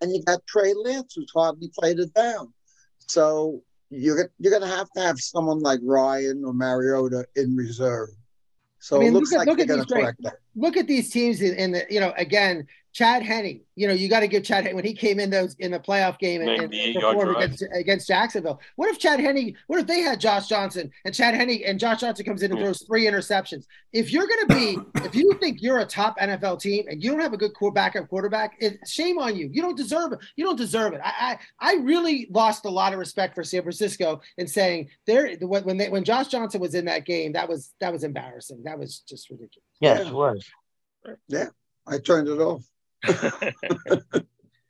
And 0.00 0.14
you 0.14 0.22
got 0.22 0.46
Trey 0.46 0.74
Lance, 0.74 1.14
who's 1.14 1.30
hardly 1.34 1.70
played 1.78 1.98
it 1.98 2.12
down. 2.14 2.52
So 3.06 3.62
you're 3.90 4.30
you're 4.38 4.50
going 4.50 4.68
to 4.68 4.76
have 4.76 4.90
to 4.96 5.00
have 5.02 5.18
someone 5.18 5.60
like 5.60 5.80
Ryan 5.82 6.44
or 6.44 6.52
Mariota 6.52 7.26
in 7.36 7.56
reserve. 7.56 8.10
So 8.78 8.96
I 8.96 9.00
mean, 9.00 9.08
it 9.08 9.12
looks 9.12 9.32
look 9.32 9.40
at, 9.40 9.46
like 9.48 9.56
they're 9.56 9.66
going 9.66 9.86
to 9.86 9.94
correct 9.94 10.22
that. 10.22 10.34
Look 10.56 10.76
at 10.76 10.86
these 10.86 11.10
teams 11.10 11.40
in, 11.40 11.54
in 11.54 11.72
the, 11.72 11.86
you 11.88 12.00
know, 12.00 12.12
again, 12.16 12.66
Chad 12.94 13.24
Henne, 13.24 13.60
you 13.74 13.88
know, 13.88 13.92
you 13.92 14.08
got 14.08 14.20
to 14.20 14.28
give 14.28 14.44
Chad 14.44 14.72
when 14.72 14.84
he 14.84 14.94
came 14.94 15.18
in 15.18 15.28
those 15.28 15.54
in 15.56 15.72
the 15.72 15.80
playoff 15.80 16.16
game 16.20 16.42
and, 16.42 16.72
and 16.72 16.94
performed 16.94 17.36
against, 17.36 17.64
against 17.72 18.06
Jacksonville. 18.06 18.60
What 18.76 18.88
if 18.88 19.00
Chad 19.00 19.18
Henne? 19.18 19.56
What 19.66 19.80
if 19.80 19.88
they 19.88 19.98
had 19.98 20.20
Josh 20.20 20.46
Johnson 20.46 20.92
and 21.04 21.12
Chad 21.12 21.34
Henne 21.34 21.60
and 21.66 21.80
Josh 21.80 22.00
Johnson 22.00 22.24
comes 22.24 22.44
in 22.44 22.52
and 22.52 22.60
throws 22.60 22.82
three 22.82 23.04
interceptions? 23.04 23.66
If 23.92 24.12
you're 24.12 24.28
going 24.28 24.46
to 24.46 24.54
be, 24.54 25.00
if 25.04 25.16
you 25.16 25.34
think 25.40 25.60
you're 25.60 25.80
a 25.80 25.84
top 25.84 26.16
NFL 26.20 26.60
team 26.60 26.86
and 26.88 27.02
you 27.02 27.10
don't 27.10 27.18
have 27.18 27.32
a 27.32 27.36
good 27.36 27.50
backup 27.74 28.08
quarterback, 28.08 28.54
it, 28.60 28.78
shame 28.86 29.18
on 29.18 29.34
you. 29.34 29.50
You 29.52 29.60
don't 29.60 29.76
deserve 29.76 30.12
it. 30.12 30.20
You 30.36 30.44
don't 30.44 30.56
deserve 30.56 30.92
it. 30.92 31.00
I, 31.02 31.36
I, 31.60 31.72
I 31.72 31.74
really 31.80 32.28
lost 32.30 32.64
a 32.64 32.70
lot 32.70 32.92
of 32.92 33.00
respect 33.00 33.34
for 33.34 33.42
San 33.42 33.62
Francisco 33.62 34.20
in 34.38 34.46
saying 34.46 34.90
there 35.04 35.34
when 35.40 35.78
they 35.78 35.88
when 35.88 36.04
Josh 36.04 36.28
Johnson 36.28 36.60
was 36.60 36.76
in 36.76 36.84
that 36.84 37.06
game, 37.06 37.32
that 37.32 37.48
was 37.48 37.74
that 37.80 37.92
was 37.92 38.04
embarrassing. 38.04 38.62
That 38.62 38.78
was 38.78 39.00
just 39.00 39.30
ridiculous. 39.30 39.66
Yes, 39.80 39.98
yeah. 39.98 40.08
it 40.08 40.14
was. 40.14 40.46
Yeah, 41.26 41.48
I 41.88 41.98
turned 41.98 42.28
it 42.28 42.38
off. 42.38 42.64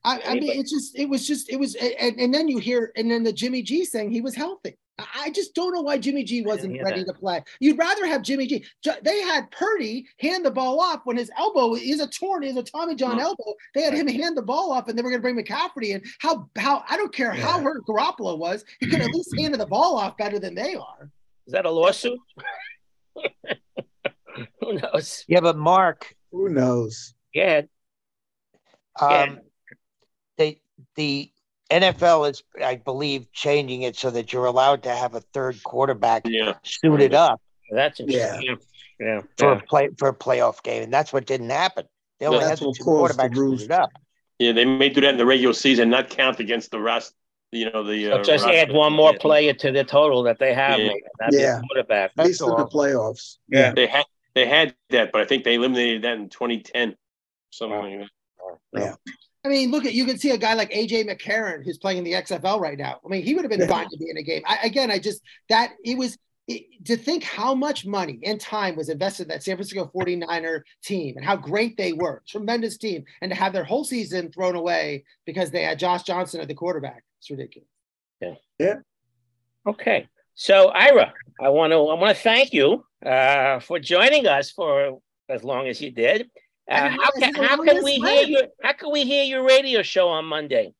I, 0.06 0.20
I, 0.27 0.35
mean, 0.35 0.51
it's 0.61 0.70
just, 0.70 0.98
it 0.98 1.09
was 1.09 1.27
just, 1.27 1.51
it 1.51 1.56
was, 1.56 1.74
and, 1.77 2.20
and 2.20 2.35
then 2.35 2.47
you 2.47 2.59
hear, 2.59 2.93
and 2.97 3.11
then 3.11 3.23
the 3.23 3.32
Jimmy 3.32 3.62
G 3.62 3.85
saying 3.86 4.11
he 4.11 4.20
was 4.20 4.35
healthy. 4.35 4.77
I 4.98 5.31
just 5.31 5.55
don't 5.55 5.74
know 5.74 5.81
why 5.81 5.98
Jimmy 5.98 6.23
G 6.23 6.43
wasn't 6.43 6.81
ready 6.82 7.02
that. 7.02 7.12
to 7.12 7.19
play. 7.19 7.43
You'd 7.59 7.78
rather 7.78 8.06
have 8.06 8.23
Jimmy 8.23 8.47
G. 8.47 8.65
They 9.02 9.23
had 9.23 9.51
Purdy 9.51 10.06
hand 10.20 10.44
the 10.44 10.52
ball 10.52 10.81
off 10.81 11.01
when 11.05 11.16
his 11.16 11.32
elbow 11.36 11.74
is 11.74 12.01
a 12.01 12.06
torn, 12.06 12.44
is 12.44 12.56
a 12.56 12.62
Tommy 12.62 12.94
John 12.94 13.19
oh. 13.19 13.24
elbow. 13.24 13.55
They 13.74 13.82
had 13.82 13.94
him 13.94 14.06
hand 14.06 14.36
the 14.36 14.43
ball 14.43 14.70
off, 14.70 14.89
and 14.89 14.97
they 14.97 15.02
were 15.02 15.11
going 15.11 15.20
to 15.20 15.23
bring 15.23 15.36
McCaffrey 15.36 15.89
in. 15.89 16.02
How 16.20 16.48
how 16.56 16.85
I 16.89 16.97
don't 16.97 17.12
care 17.12 17.35
yeah. 17.35 17.44
how 17.44 17.61
hurt 17.61 17.85
Garoppolo 17.86 18.39
was, 18.39 18.65
he 18.78 18.86
could 18.86 19.01
at 19.01 19.11
least 19.11 19.35
hand 19.39 19.55
the 19.55 19.66
ball 19.66 19.97
off 19.97 20.16
better 20.16 20.39
than 20.39 20.55
they 20.55 20.77
are. 20.77 21.11
Is 21.47 21.52
that 21.52 21.66
a 21.66 21.70
lawsuit? 21.70 22.19
Who 24.61 24.74
knows? 24.74 25.24
Yeah, 25.27 25.40
but 25.40 25.56
Mark. 25.56 26.15
Who 26.31 26.48
knows? 26.51 27.15
Yeah, 27.32 27.62
um, 29.00 29.40
they 30.36 30.60
the 30.96 31.30
NFL 31.70 32.30
is, 32.30 32.42
I 32.62 32.76
believe, 32.76 33.30
changing 33.32 33.82
it 33.82 33.96
so 33.96 34.10
that 34.10 34.32
you're 34.32 34.44
allowed 34.44 34.82
to 34.84 34.90
have 34.90 35.14
a 35.14 35.20
third 35.20 35.62
quarterback 35.64 36.22
yeah. 36.26 36.54
suited 36.62 37.14
up. 37.14 37.40
That's 37.70 38.00
interesting. 38.00 38.42
Yeah. 38.42 38.54
Yeah. 39.00 39.20
For 39.38 39.52
yeah. 39.52 39.58
a 39.58 39.62
play 39.62 39.88
for 39.98 40.08
a 40.08 40.14
playoff 40.14 40.62
game, 40.62 40.84
and 40.84 40.92
that's 40.92 41.12
what 41.12 41.26
didn't 41.26 41.50
happen. 41.50 41.86
They 42.20 42.26
only 42.26 42.44
had 42.44 42.58
the 42.58 42.72
two 42.76 42.84
quarterbacks 42.84 43.34
suited 43.34 43.72
up. 43.72 43.90
Yeah, 44.38 44.52
they 44.52 44.64
may 44.64 44.88
do 44.88 45.00
that 45.00 45.10
in 45.10 45.16
the 45.16 45.26
regular 45.26 45.54
season, 45.54 45.90
not 45.90 46.10
count 46.10 46.38
against 46.38 46.70
the 46.70 46.80
rest. 46.80 47.14
You 47.50 47.70
know, 47.70 47.84
the 47.84 48.12
uh, 48.12 48.22
just 48.22 48.46
add 48.46 48.72
one 48.72 48.92
more 48.92 49.14
player 49.18 49.52
to 49.52 49.72
the 49.72 49.84
total 49.84 50.24
that 50.24 50.38
they 50.38 50.54
have. 50.54 50.78
Yeah, 50.78 50.92
yeah. 51.30 51.60
quarterback. 51.60 52.12
At 52.18 52.26
least 52.26 52.40
in 52.40 52.48
the 52.48 52.66
playoffs. 52.66 53.36
Yeah, 53.48 53.72
they 53.72 53.86
had 53.86 54.04
they 54.34 54.46
had 54.46 54.74
that, 54.90 55.12
but 55.12 55.20
I 55.20 55.24
think 55.24 55.44
they 55.44 55.54
eliminated 55.54 56.02
that 56.02 56.16
in 56.16 56.28
2010. 56.28 56.96
Something 57.50 57.78
like 57.78 57.98
that. 58.00 58.08
Yeah. 58.74 58.94
I 59.44 59.48
mean, 59.48 59.70
look 59.70 59.84
at 59.84 59.92
you 59.92 60.06
can 60.06 60.18
see 60.18 60.30
a 60.30 60.38
guy 60.38 60.55
like 60.55 60.70
AJ 60.70 61.09
McCarron 61.09 61.64
who's 61.64 61.76
playing 61.76 61.98
in 61.98 62.05
the 62.05 62.12
XFL 62.12 62.60
right 62.60 62.78
now. 62.78 63.01
I 63.05 63.09
mean, 63.09 63.22
he 63.22 63.34
would 63.34 63.44
have 63.44 63.51
been 63.51 63.68
fine 63.68 63.88
to 63.90 63.96
be 63.98 64.09
in 64.09 64.16
a 64.16 64.22
game. 64.22 64.42
I, 64.46 64.59
again, 64.62 64.90
I 64.90 64.98
just 64.98 65.20
that 65.51 65.72
it 65.84 65.98
was 65.98 66.16
it, 66.48 66.84
to 66.86 66.96
think 66.96 67.24
how 67.24 67.55
much 67.55 67.86
money 67.86 68.20
and 68.24 68.40
time 68.40 68.74
was 68.74 68.88
invested 68.88 69.24
in 69.24 69.28
that 69.28 69.42
San 69.42 69.56
Francisco 69.56 69.90
49er 69.94 70.62
team 70.82 71.16
and 71.16 71.24
how 71.24 71.36
great 71.36 71.76
they 71.76 71.92
were. 71.92 72.22
Tremendous 72.26 72.78
team. 72.78 73.05
And 73.20 73.30
to 73.30 73.36
have 73.36 73.52
their 73.52 73.64
whole 73.64 73.84
season 73.84 74.32
thrown 74.32 74.55
away 74.55 75.05
because 75.26 75.51
they 75.51 75.62
had 75.62 75.78
Josh 75.78 76.05
Johnson 76.05 76.40
at 76.40 76.48
the 76.48 76.55
quarterback. 76.55 77.05
It's 77.18 77.30
ridiculous. 77.30 77.68
Yeah. 78.20 78.34
Yeah. 78.59 78.74
Okay. 79.66 80.09
So 80.34 80.68
Ira, 80.68 81.12
I 81.40 81.48
want 81.51 81.72
to 81.72 81.76
I 81.76 81.94
want 81.94 82.16
to 82.16 82.22
thank 82.22 82.52
you 82.52 82.84
uh, 83.05 83.60
for 83.60 83.78
joining 83.78 84.26
us 84.26 84.51
for 84.51 85.01
as 85.28 85.44
long 85.44 85.68
as 85.68 85.80
you 85.80 85.90
did. 85.90 86.30
Uh, 86.70 86.88
how 86.88 87.10
can, 87.18 87.34
how 87.34 87.62
can 87.62 87.84
we 87.84 87.96
hear 87.96 88.22
your 88.22 88.42
how 88.62 88.72
can 88.72 88.90
we 88.90 89.04
hear 89.04 89.24
your 89.24 89.44
radio 89.44 89.82
show 89.82 90.08
on 90.08 90.24
Monday? 90.24 90.72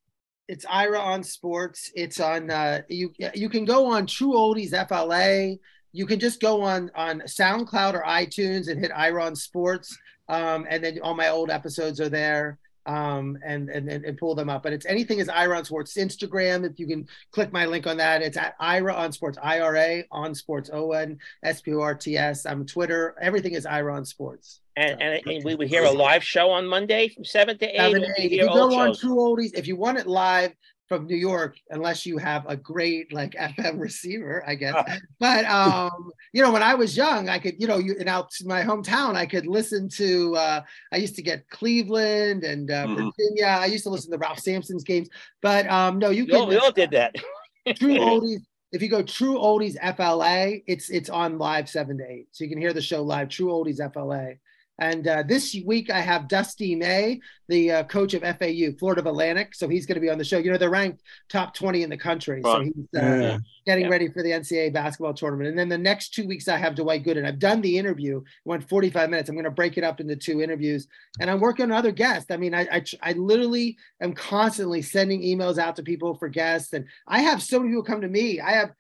It's 0.49 0.65
Ira 0.69 0.99
on 0.99 1.23
Sports. 1.23 1.91
It's 1.95 2.21
on 2.21 2.51
uh, 2.51 2.83
you 2.89 3.13
you 3.35 3.49
can 3.49 3.65
go 3.65 3.87
on 3.87 4.07
True 4.07 4.33
Oldies 4.33 4.71
FLA. 4.89 5.57
You 5.93 6.07
can 6.07 6.19
just 6.19 6.41
go 6.41 6.63
on 6.63 6.91
on 6.95 7.21
SoundCloud 7.21 7.95
or 7.95 8.03
iTunes 8.03 8.69
and 8.69 8.81
hit 8.81 8.93
Ira 8.95 9.25
on 9.25 9.37
Sports. 9.37 9.97
Um, 10.29 10.67
and 10.69 10.83
then 10.83 10.99
all 11.03 11.15
my 11.15 11.29
old 11.29 11.51
episodes 11.51 12.01
are 12.01 12.09
there 12.09 12.59
um, 12.87 13.39
and, 13.45 13.69
and 13.69 13.89
and 13.89 14.19
pull 14.19 14.35
them 14.35 14.49
up. 14.49 14.63
But 14.63 14.73
it's 14.73 14.87
anything 14.87 15.19
is 15.19 15.29
Ira 15.29 15.59
on 15.59 15.65
Sports 15.67 15.97
Instagram. 15.97 16.69
If 16.69 16.79
you 16.79 16.87
can 16.87 17.07
click 17.31 17.53
my 17.53 17.67
link 17.67 17.87
on 17.87 17.99
that, 17.99 18.23
it's 18.23 18.39
at 18.39 18.55
Ira 18.59 18.95
on 18.95 19.13
Sports, 19.13 19.39
I 19.43 19.61
R 19.61 19.77
A 19.77 20.07
on 20.11 20.35
Sports, 20.35 20.71
O 20.73 20.93
N 20.93 21.19
S 21.43 21.61
P 21.61 21.75
O 21.75 21.81
R 21.81 21.95
T 21.95 22.17
S. 22.17 22.47
I'm 22.47 22.65
Twitter. 22.65 23.15
Everything 23.21 23.53
is 23.53 23.67
Ira 23.67 23.95
on 23.95 24.05
Sports. 24.05 24.61
And, 24.77 25.01
and, 25.01 25.21
and, 25.27 25.45
we 25.45 25.55
would 25.55 25.69
hear 25.69 25.85
a 25.85 25.91
live 25.91 26.25
show 26.25 26.51
on 26.51 26.67
Monday 26.67 27.09
from 27.09 27.25
seven 27.25 27.57
to 27.59 27.67
eight. 27.67 27.77
Seven 27.77 28.03
to 28.03 28.09
eight. 28.19 28.33
If 28.33 28.33
you 28.33 28.47
go 28.47 28.77
on 28.77 28.97
True 28.97 29.17
Oldies, 29.17 29.53
if 29.55 29.69
you 29.69 29.77
want 29.77 29.99
it 29.99 30.07
live, 30.07 30.53
from 30.89 31.07
New 31.07 31.17
York 31.17 31.57
unless 31.71 32.05
you 32.05 32.19
have 32.19 32.45
a 32.47 32.57
great 32.57 33.13
like 33.13 33.33
FM 33.59 33.81
receiver, 33.81 34.45
I 34.47 34.55
guess. 34.55 34.75
but 35.19 35.45
um, 35.47 36.11
you 36.33 36.43
know, 36.43 36.53
when 36.53 36.63
I 36.63 36.75
was 36.75 36.97
young, 36.97 37.29
I 37.29 37.39
could, 37.39 37.55
you 37.59 37.67
know, 37.67 37.79
you 37.79 37.95
in 37.95 38.09
out 38.09 38.31
my 38.45 38.63
hometown, 38.63 39.15
I 39.15 39.27
could 39.27 39.47
listen 39.47 39.89
to. 39.91 40.37
Uh, 40.37 40.61
I 40.93 40.97
used 40.97 41.17
to 41.17 41.23
get 41.23 41.49
Cleveland 41.51 42.45
and 42.45 42.71
uh, 42.71 42.87
mm-hmm. 42.87 43.09
Virginia. 43.19 43.47
I 43.47 43.67
used 43.67 43.85
to 43.85 43.91
listen 43.91 44.11
to 44.13 44.19
Ralph 44.19 44.41
Sampson's 44.41 44.85
games. 44.85 45.09
But 45.43 45.69
um, 45.71 45.99
no, 45.99 46.11
you 46.11 46.27
can. 46.27 46.49
we 46.49 46.57
all 46.57 46.73
did 46.73 46.91
that. 46.93 47.15
True 47.77 47.99
Oldies. 47.99 48.41
If 48.73 48.83
you 48.83 48.89
go 48.89 49.03
True 49.03 49.39
Oldies 49.39 49.77
FLA, 49.97 50.59
it's 50.67 50.91
it's 50.91 51.09
on 51.09 51.39
live 51.39 51.69
seven 51.69 51.99
to 51.99 52.05
eight, 52.11 52.27
so 52.33 52.45
you 52.45 52.51
can 52.51 52.59
hear 52.59 52.73
the 52.73 52.83
show 52.83 53.03
live. 53.03 53.29
True 53.29 53.49
Oldies 53.49 53.79
FLA 53.93 54.35
And 54.79 55.07
uh, 55.07 55.23
this 55.23 55.57
week 55.65 55.89
I 55.91 56.01
have 56.01 56.27
Dusty 56.29 56.75
May, 56.75 57.21
the 57.49 57.71
uh, 57.71 57.85
coach 57.85 58.13
of 58.15 58.23
FAU, 58.23 58.73
Florida 58.79 59.09
Atlantic. 59.09 59.55
So 59.55 59.69
he's 59.69 59.87
going 59.87 59.95
to 59.95 60.01
be 60.01 60.11
on 60.11 60.19
the 60.19 60.25
show. 60.25 60.39
You 60.39 60.51
know, 60.51 60.59
they're 60.59 60.69
ranked 60.71 61.03
top 61.29 61.55
20 61.55 61.85
in 61.85 61.91
the 61.91 61.97
country. 61.97 62.43
So 62.43 62.61
he's 62.63 62.73
uh, 62.97 63.01
Yeah. 63.01 63.39
getting 63.67 63.85
Yeah. 63.85 63.91
ready 63.91 64.09
for 64.09 64.23
the 64.23 64.33
NCAA 64.33 64.73
basketball 64.73 65.15
tournament. 65.15 65.49
And 65.51 65.59
then 65.59 65.69
the 65.69 65.79
next 65.79 66.13
two 66.15 66.27
weeks 66.27 66.49
I 66.49 66.57
have 66.57 66.75
Dwight 66.75 67.05
Gooden. 67.05 67.25
I've 67.25 67.39
done 67.39 67.61
the 67.61 67.79
interview, 67.79 68.23
went 68.45 68.69
45 68.69 69.11
minutes. 69.11 69.29
I'm 69.29 69.37
going 69.37 69.45
to 69.45 69.51
break 69.53 69.79
it 69.79 69.85
up 69.85 70.01
into 70.01 70.17
two 70.17 70.43
interviews. 70.43 70.89
And 71.21 71.31
I'm 71.31 71.41
working 71.41 71.67
on 71.67 71.73
other 71.73 71.93
guests. 71.93 72.33
I 72.33 72.37
mean, 72.37 72.53
I, 72.55 72.63
I, 72.73 72.85
I 73.01 73.13
literally 73.13 73.77
am 74.01 74.13
constantly 74.13 74.83
sending 74.83 75.23
emails 75.23 75.57
out 75.59 75.77
to 75.77 75.85
people 75.85 76.15
for 76.17 76.29
guests. 76.29 76.73
And 76.73 76.87
I 77.07 77.21
have 77.21 77.41
so 77.43 77.61
many 77.61 77.71
people 77.71 77.85
come 77.85 78.01
to 78.01 78.09
me. 78.09 78.41
I 78.41 78.53
have 78.53 78.73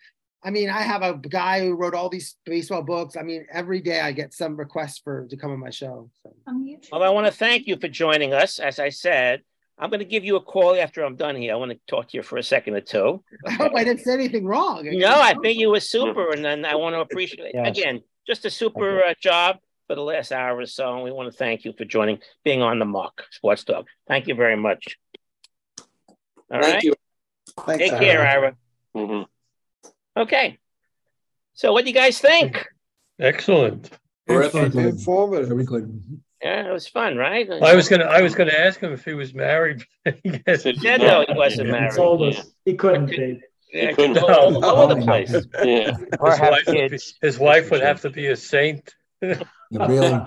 I 0.45 0.51
mean, 0.51 0.69
I 0.69 0.83
have 0.83 1.03
a 1.03 1.15
guy 1.15 1.61
who 1.61 1.75
wrote 1.75 1.95
all 1.95 2.09
these 2.09 2.37
baseball 2.45 2.83
books. 2.83 3.17
I 3.17 3.23
mean, 3.23 3.47
every 3.51 3.81
day 3.81 4.01
I 4.01 4.13
get 4.13 4.35
some 4.35 4.57
requests 4.57 4.99
for 4.99 5.27
to 5.27 5.37
come 5.37 5.51
on 5.51 5.59
my 5.59 5.71
show. 5.71 6.11
So. 6.23 6.35
Well, 6.93 7.03
I 7.03 7.09
want 7.09 7.27
to 7.27 7.33
thank 7.33 7.67
you 7.67 7.79
for 7.79 7.89
joining 7.89 8.35
us. 8.35 8.59
As 8.59 8.79
I 8.79 8.91
said, 8.91 9.43
I'm 9.79 9.89
going 9.91 10.01
to 10.01 10.05
give 10.05 10.25
you 10.25 10.37
a 10.37 10.43
call 10.43 10.77
after 10.77 11.03
I'm 11.03 11.17
done 11.17 11.35
here. 11.35 11.55
I 11.55 11.57
want 11.57 11.73
to 11.73 11.79
talk 11.87 12.11
to 12.11 12.17
you 12.17 12.23
for 12.23 12.37
a 12.37 12.43
second 12.43 12.75
or 12.75 12.83
two. 12.83 13.25
I 13.47 13.53
hope 13.53 13.73
I 13.75 13.85
didn't 13.85 14.01
say 14.01 14.13
anything 14.13 14.45
wrong. 14.45 14.83
No, 14.85 15.09
I 15.09 15.35
think 15.43 15.59
you 15.59 15.71
were 15.71 15.81
super, 15.81 16.31
and 16.31 16.45
then 16.45 16.65
I 16.65 16.75
want 16.75 16.95
to 16.95 17.01
appreciate 17.01 17.53
Yes. 17.55 17.79
again 17.79 18.03
just 18.27 18.45
a 18.45 18.51
super 18.51 19.03
uh, 19.05 19.15
job 19.21 19.59
for 19.87 19.95
the 19.95 20.03
last 20.03 20.33
hour 20.33 20.59
or 20.59 20.67
so. 20.67 20.95
And 20.95 21.03
we 21.03 21.11
want 21.11 21.31
to 21.31 21.37
thank 21.37 21.65
you 21.65 21.73
for 21.77 21.85
joining, 21.85 22.19
being 22.45 22.63
on 22.63 22.79
the 22.79 22.85
Mark 22.85 23.27
Sports 23.31 23.65
Dog. 23.65 23.87
Thank 24.09 24.29
you 24.29 24.35
very 24.35 24.57
much. 24.57 24.99
All 25.79 26.61
Thank 26.61 26.75
right. 26.75 26.83
you. 26.83 26.95
Take 27.67 27.93
care, 27.93 28.27
Ira. 28.27 28.57
Mm-hmm. 28.97 29.23
Okay. 30.17 30.59
So, 31.55 31.73
what 31.73 31.85
do 31.85 31.91
you 31.91 31.95
guys 31.95 32.19
think? 32.19 32.67
Excellent. 33.21 33.91
Terrific. 34.29 34.75
Informative. 34.75 35.49
Very 35.49 35.65
good. 35.65 36.03
Yeah, 36.43 36.69
it 36.69 36.73
was 36.73 36.87
fun, 36.89 37.17
right? 37.17 37.49
I 37.51 37.75
was 37.75 37.89
gonna 37.89 38.05
I 38.05 38.21
was 38.23 38.35
gonna 38.35 38.53
ask 38.53 38.79
him 38.81 38.93
if 38.93 39.05
he 39.05 39.15
was 39.15 39.33
married. 39.35 39.83
Yes. 40.25 40.63
Said 40.65 40.77
no, 40.83 41.25
he 41.27 41.35
wasn't 41.35 41.67
He 41.67 41.73
married. 41.73 41.95
told 41.95 42.23
us 42.23 42.47
he 42.65 42.75
couldn't 42.75 43.07
be. 43.07 43.41
Yeah, 43.73 43.89
He 43.89 43.95
couldn't. 43.95 44.19
all, 44.19 44.63
all 44.65 44.83
over 44.83 44.95
the 44.95 45.01
place. 45.07 45.35
Yeah. 45.65 45.97
His 45.97 46.41
wife, 46.41 46.67
would 46.67 46.91
be, 46.91 46.99
his 47.23 47.39
wife 47.39 47.71
would 47.71 47.81
have 47.83 48.03
to 48.03 48.11
be 48.11 48.27
a 48.27 48.37
saint. 48.37 48.95
Really, 49.23 50.21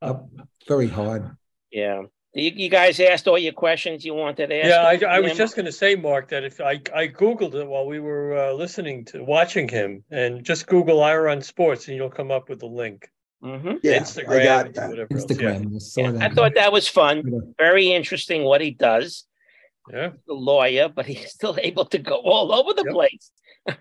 uh, 0.00 0.14
very 0.68 0.88
hard. 0.88 1.36
Yeah. 1.72 2.02
You, 2.34 2.50
you 2.54 2.68
guys 2.68 2.98
asked 2.98 3.28
all 3.28 3.38
your 3.38 3.52
questions 3.52 4.04
you 4.04 4.12
wanted 4.14 4.48
to 4.48 4.56
ask. 4.56 5.00
Yeah, 5.00 5.08
I, 5.08 5.16
I 5.16 5.20
was 5.20 5.36
just 5.36 5.54
going 5.54 5.66
to 5.66 5.72
say, 5.72 5.94
Mark, 5.94 6.28
that 6.30 6.42
if 6.42 6.60
I, 6.60 6.80
I 6.94 7.06
Googled 7.08 7.54
it 7.54 7.66
while 7.66 7.86
we 7.86 8.00
were 8.00 8.36
uh, 8.36 8.52
listening 8.52 9.04
to 9.06 9.22
watching 9.22 9.68
him, 9.68 10.02
and 10.10 10.42
just 10.44 10.66
Google 10.66 11.02
Ira 11.02 11.30
on 11.30 11.40
Sports, 11.42 11.86
and 11.88 11.96
you'll 11.96 12.10
come 12.10 12.30
up 12.32 12.48
with 12.48 12.58
the 12.60 12.66
link. 12.66 13.08
Mhm. 13.42 13.78
Yeah, 13.82 13.98
Instagram, 13.98 14.40
I 14.40 14.44
got 14.44 14.74
that. 14.74 14.88
whatever 14.90 15.08
Instagram. 15.14 15.66
I 15.76 16.00
Yeah, 16.00 16.10
that. 16.12 16.22
I 16.22 16.34
thought 16.34 16.54
that 16.54 16.72
was 16.72 16.88
fun. 16.88 17.54
Very 17.58 17.92
interesting 17.92 18.42
what 18.42 18.60
he 18.62 18.70
does. 18.72 19.24
Yeah. 19.92 20.10
The 20.26 20.32
lawyer, 20.34 20.88
but 20.88 21.04
he's 21.06 21.30
still 21.30 21.56
able 21.60 21.84
to 21.86 21.98
go 21.98 22.16
all 22.16 22.52
over 22.52 22.72
the 22.72 22.90
place. 22.90 23.30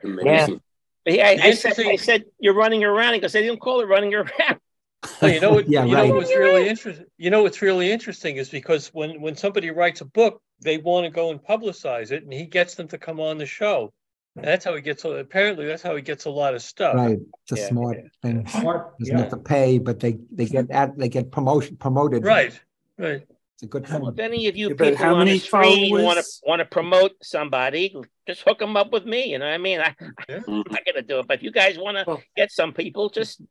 Amazing. 0.03 0.59
But 1.05 1.13
he- 1.13 1.21
I, 1.21 1.29
I 1.41 1.51
said, 1.51 1.79
I 1.79 1.95
said, 1.95 2.25
you're 2.39 2.53
running 2.53 2.83
around. 2.83 3.13
He 3.13 3.19
goes, 3.21 3.31
they 3.33 3.41
didn't 3.41 3.61
call 3.61 3.79
it 3.81 3.85
running 3.85 4.13
around. 4.13 4.59
Well, 5.21 5.31
you 5.31 5.39
know 5.39 5.51
what? 5.53 5.69
Yeah, 5.69 5.85
you 5.85 5.95
right. 5.95 6.09
know 6.09 6.15
what's 6.15 6.29
really 6.35 6.67
interesting. 6.67 7.05
You 7.17 7.29
know 7.29 7.43
what's 7.43 7.61
really 7.61 7.91
interesting 7.91 8.37
is 8.37 8.49
because 8.49 8.87
when 8.93 9.21
when 9.21 9.35
somebody 9.35 9.69
writes 9.71 10.01
a 10.01 10.05
book, 10.05 10.41
they 10.61 10.77
want 10.77 11.05
to 11.05 11.09
go 11.09 11.31
and 11.31 11.41
publicize 11.43 12.11
it, 12.11 12.23
and 12.23 12.31
he 12.33 12.45
gets 12.45 12.75
them 12.75 12.87
to 12.89 12.97
come 12.97 13.19
on 13.19 13.37
the 13.37 13.45
show. 13.45 13.93
And 14.35 14.45
that's 14.45 14.65
how 14.65 14.75
he 14.75 14.81
gets. 14.81 15.05
Apparently, 15.05 15.65
that's 15.65 15.83
how 15.83 15.95
he 15.95 16.01
gets 16.01 16.25
a 16.25 16.29
lot 16.29 16.55
of 16.55 16.61
stuff. 16.61 16.95
Right, 16.95 17.19
it's 17.43 17.51
a 17.51 17.61
Yeah, 17.61 17.67
smart 17.69 17.97
thing. 18.21 18.47
Smart, 18.47 18.97
Doesn't 18.99 19.15
yeah. 19.15 19.21
have 19.23 19.31
to 19.31 19.37
pay, 19.37 19.77
but 19.77 19.99
they 19.99 20.17
they 20.31 20.45
get 20.45 20.71
at 20.71 20.97
they 20.97 21.09
get 21.09 21.31
promotion 21.31 21.75
promoted. 21.77 22.25
Right. 22.25 22.59
Right. 22.97 23.23
It's 23.55 23.63
a 23.63 23.67
good 23.67 23.85
thing. 23.85 24.03
if 24.05 24.19
any 24.19 24.47
of 24.47 24.55
you 24.57 24.69
Yeah, 24.69 24.75
people 24.75 24.95
how 24.97 25.15
on 25.15 25.27
the 25.27 25.37
screen 25.39 25.91
want 25.91 26.17
to 26.19 26.25
want 26.43 26.59
to 26.59 26.65
promote 26.65 27.11
somebody, 27.21 27.95
just 28.27 28.41
hook 28.41 28.59
them 28.59 28.75
up 28.75 28.91
with 28.91 29.05
me. 29.05 29.31
You 29.31 29.37
know 29.39 29.45
what 29.45 29.53
I 29.53 29.57
mean? 29.59 29.79
I, 29.81 29.95
Yeah. 30.27 30.39
I'm 30.47 30.63
not 30.71 30.85
going 30.85 30.95
to 30.95 31.01
do 31.03 31.19
it, 31.19 31.27
but 31.27 31.37
if 31.37 31.43
you 31.43 31.51
guys 31.51 31.77
want 31.77 31.97
to 31.97 32.03
Well- 32.07 32.23
get 32.35 32.51
some 32.51 32.73
people, 32.73 33.09
just 33.09 33.41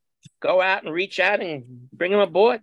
go 0.40 0.60
out 0.60 0.84
and 0.84 0.92
reach 0.92 1.20
out 1.20 1.40
and 1.40 1.88
bring 1.92 2.12
them 2.12 2.20
aboard. 2.20 2.60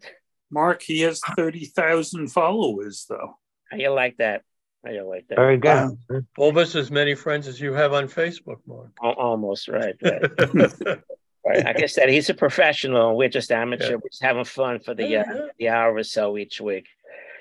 Mark, 0.51 0.81
he 0.81 1.01
has 1.01 1.21
30,000 1.35 2.27
followers, 2.29 3.05
though. 3.07 3.37
How 3.69 3.77
you 3.77 3.89
like 3.89 4.17
that? 4.17 4.41
How 4.83 4.91
you 4.91 5.07
like 5.07 5.27
that? 5.27 5.35
Very 5.35 5.57
good. 5.57 5.97
Almost 6.37 6.75
as 6.75 6.89
many 6.89 7.13
friends 7.13 7.47
as 7.47 7.59
you 7.59 7.73
have 7.73 7.93
on 7.93 8.07
Facebook, 8.07 8.57
Mark. 8.65 8.91
Almost 9.01 9.67
right. 9.67 9.95
right. 10.01 10.99
Right. 11.45 11.63
Like 11.63 11.81
I 11.81 11.85
said, 11.85 12.09
he's 12.09 12.29
a 12.29 12.33
professional. 12.33 13.09
and 13.09 13.17
We're 13.17 13.29
just 13.29 13.51
amateur. 13.51 13.91
Yeah. 13.91 13.95
We're 13.95 14.09
just 14.09 14.21
having 14.21 14.43
fun 14.43 14.79
for 14.79 14.93
the 14.93 15.07
Yeah, 15.07 15.21
uh, 15.21 15.47
the 15.57 15.69
hour 15.69 15.95
or 15.95 16.03
so 16.03 16.37
each 16.37 16.59
week. 16.59 16.87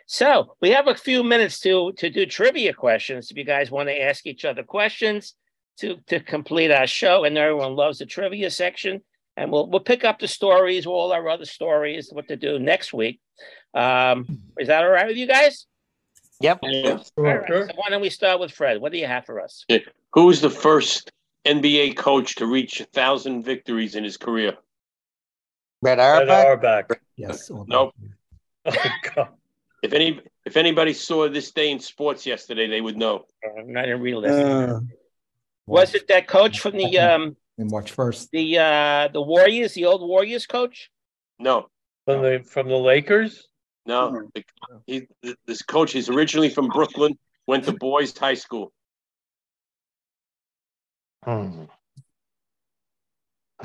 So 0.06 0.54
we 0.60 0.70
have 0.70 0.86
a 0.88 0.94
few 0.94 1.22
minutes 1.22 1.60
to 1.60 1.92
to 1.94 2.08
do 2.08 2.24
trivia 2.24 2.72
questions. 2.72 3.30
If 3.30 3.36
you 3.36 3.44
guys 3.44 3.70
want 3.70 3.88
to 3.88 4.00
ask 4.00 4.24
each 4.26 4.44
other 4.44 4.62
questions 4.62 5.34
to 5.80 5.96
to 6.06 6.20
complete 6.20 6.70
our 6.70 6.86
show, 6.86 7.24
and 7.24 7.36
everyone 7.36 7.74
loves 7.74 7.98
the 7.98 8.06
trivia 8.06 8.50
section, 8.50 9.02
and 9.38 9.52
we'll 9.52 9.68
we'll 9.68 9.80
pick 9.80 10.04
up 10.04 10.18
the 10.18 10.28
stories, 10.28 10.84
all 10.84 11.12
our 11.12 11.28
other 11.28 11.44
stories, 11.44 12.10
what 12.12 12.28
to 12.28 12.36
do 12.36 12.58
next 12.58 12.92
week. 12.92 13.20
Um, 13.72 14.40
is 14.58 14.66
that 14.68 14.82
all 14.82 14.90
right 14.90 15.06
with 15.06 15.16
you 15.16 15.26
guys? 15.26 15.66
Yep. 16.40 16.58
Yeah. 16.62 16.98
All 17.16 17.24
right. 17.24 17.46
Sure. 17.46 17.68
So 17.68 17.74
why 17.76 17.88
don't 17.88 18.00
we 18.00 18.10
start 18.10 18.40
with 18.40 18.50
Fred? 18.52 18.80
What 18.80 18.92
do 18.92 18.98
you 18.98 19.06
have 19.06 19.24
for 19.24 19.40
us? 19.40 19.64
Who 20.12 20.26
was 20.26 20.40
the 20.40 20.50
first 20.50 21.12
NBA 21.46 21.96
coach 21.96 22.34
to 22.36 22.46
reach 22.46 22.80
a 22.80 22.84
thousand 22.84 23.44
victories 23.44 23.94
in 23.94 24.02
his 24.04 24.16
career? 24.16 24.56
Red 25.82 25.98
Red 25.98 26.28
Auerbach. 26.28 26.46
Auerbach. 26.46 27.00
Yes. 27.16 27.50
all 27.50 27.64
Nope. 27.68 27.94
Oh, 28.66 28.72
God. 29.14 29.28
If 29.80 29.92
any, 29.92 30.20
if 30.44 30.56
anybody 30.56 30.92
saw 30.92 31.28
this 31.28 31.52
day 31.52 31.70
in 31.70 31.78
sports 31.78 32.26
yesterday, 32.26 32.66
they 32.66 32.80
would 32.80 32.96
know. 32.96 33.26
Uh, 33.46 33.60
I 33.60 33.82
didn't 33.82 34.00
realize. 34.00 34.32
Uh, 34.32 34.80
Was 35.66 35.94
it 35.94 36.08
that 36.08 36.26
coach 36.26 36.58
from 36.58 36.76
the 36.76 36.98
um 36.98 37.36
And 37.58 37.70
March 37.70 37.90
first. 37.90 38.30
the 38.32 38.58
uh 38.58 39.08
the 39.12 39.20
Warriors, 39.20 39.74
the 39.74 39.84
old 39.86 40.00
Warriors 40.08 40.46
coach? 40.46 40.90
No, 41.40 41.66
From 42.06 42.22
the 42.22 42.44
from 42.48 42.68
the 42.68 42.76
Lakers. 42.76 43.46
no. 43.86 44.28
The- 44.34 44.44
He, 44.86 45.06
this 45.46 45.62
coach 45.62 45.94
is 45.96 46.08
originally 46.08 46.50
from 46.50 46.68
Brooklyn. 46.68 47.18
Went 47.46 47.64
to 47.64 47.72
boys' 47.72 48.16
high 48.16 48.34
school. 48.34 48.72
Hmm. 51.24 51.64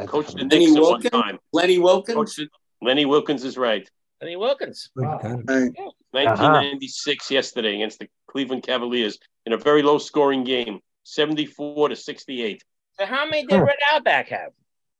Coached 0.07 0.33
the 0.33 0.39
funny. 0.39 0.57
Knicks 0.57 0.71
Lenny 0.71 0.75
at 0.77 0.81
one 0.81 0.91
Wilkens? 0.91 1.11
time. 1.11 1.39
Lenny 1.51 1.79
Wilkens? 1.79 2.15
Coached 2.15 2.39
Lenny 2.81 3.05
Wilkens 3.05 3.43
is 3.43 3.57
right. 3.57 3.87
Lenny 4.21 4.35
Wilkens. 4.37 4.89
Wow. 4.95 5.19
hey, 5.21 5.69
1996 6.11 7.29
yesterday 7.29 7.75
against 7.75 7.99
the 7.99 8.07
Cleveland 8.27 8.63
Cavaliers 8.63 9.19
in 9.45 9.53
a 9.53 9.57
very 9.57 9.83
low 9.83 9.97
scoring 9.99 10.43
game, 10.43 10.79
74 11.03 11.89
to 11.89 11.95
68. 11.95 12.63
So 12.99 13.05
how 13.05 13.25
many 13.25 13.45
did 13.45 13.59
Red 13.59 13.77
Auerbach 13.91 14.27
have? 14.27 14.51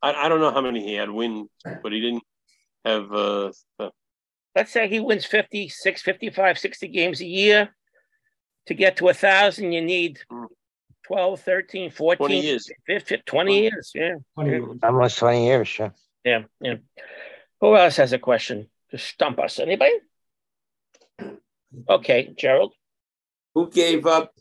I, 0.02 0.14
I 0.26 0.30
don't 0.30 0.40
know 0.40 0.52
how 0.52 0.62
many 0.62 0.84
he 0.84 0.96
had 0.96 1.10
win, 1.10 1.48
but 1.82 1.92
he 1.92 2.02
didn't 2.02 2.24
have. 2.86 3.12
Uh, 3.14 3.52
Let's 4.56 4.72
say 4.72 4.88
he 4.88 5.00
wins 5.00 5.26
56, 5.26 6.02
55, 6.02 6.60
60 6.60 6.88
games 6.90 7.22
a 7.22 7.26
year. 7.26 7.70
To 8.68 8.74
get 8.76 8.98
to 8.98 9.10
a 9.10 9.14
thousand, 9.14 9.72
you 9.74 9.82
need 9.82 10.20
12, 11.08 11.42
13, 11.42 11.90
14, 11.92 12.18
20 12.18 12.40
years. 12.40 12.72
15, 12.86 13.24
20 13.26 13.60
years. 13.62 13.92
Yeah. 13.96 14.16
20 14.36 14.50
Yeah. 14.52 14.58
years. 14.58 14.78
Almost 14.84 15.18
20 15.18 15.46
years, 15.46 15.68
sure. 15.68 15.94
Yeah. 16.24 16.44
Yeah. 16.62 16.76
Who 17.62 17.76
else 17.76 17.98
has 17.98 18.14
a 18.14 18.20
question? 18.20 18.70
Just 18.92 19.08
stump 19.08 19.40
us. 19.40 19.60
Anybody? 19.60 19.94
Okay, 21.90 22.32
Gerald. 22.38 22.74
Who 23.56 23.70
gave 23.70 24.06
up 24.06 24.34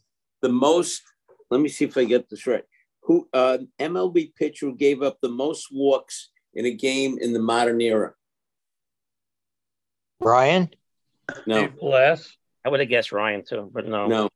the 0.43 0.49
most? 0.51 1.03
Let 1.51 1.61
me 1.61 1.69
see 1.69 1.87
if 1.87 1.97
I 1.97 2.05
get 2.05 2.29
this 2.29 2.47
right. 2.47 2.65
Who 3.05 3.29
uh, 3.33 3.59
MLB 3.81 4.35
pitcher 4.35 4.67
who 4.67 4.77
gave 4.77 5.03
up 5.03 5.19
the 5.21 5.29
most 5.29 5.69
walks 5.73 6.31
in 6.55 6.67
a 6.67 6.71
game 6.71 7.19
in 7.21 7.33
the 7.33 7.41
modern 7.41 7.81
era? 7.81 8.15
Brian. 10.21 10.71
No, 11.47 11.67
Steve 11.67 11.79
Blass. 11.81 12.37
I 12.65 12.69
would 12.69 12.81
have 12.81 12.89
guessed 12.89 13.13
Ryan 13.13 13.43
too, 13.45 13.71
but 13.73 13.87
no. 13.87 14.07
no, 14.07 14.29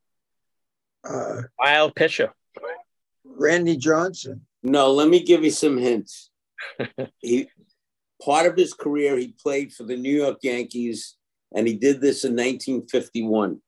uh, 1.07 1.43
Wild 1.57 1.95
pitcher. 1.95 2.33
Randy 3.23 3.77
Johnson. 3.77 4.41
no. 4.63 4.91
Let 4.91 5.07
me 5.07 5.23
give 5.23 5.43
you 5.43 5.51
some 5.51 5.77
hints. 5.77 6.29
he 7.19 7.47
part 8.21 8.47
of 8.47 8.57
his 8.57 8.73
career 8.73 9.17
he 9.17 9.35
played 9.39 9.73
for 9.73 9.83
the 9.83 9.95
New 9.95 10.15
York 10.15 10.39
Yankees, 10.41 11.15
and 11.55 11.67
he 11.67 11.75
did 11.75 12.01
this 12.01 12.25
in 12.25 12.31
1951. 12.31 13.61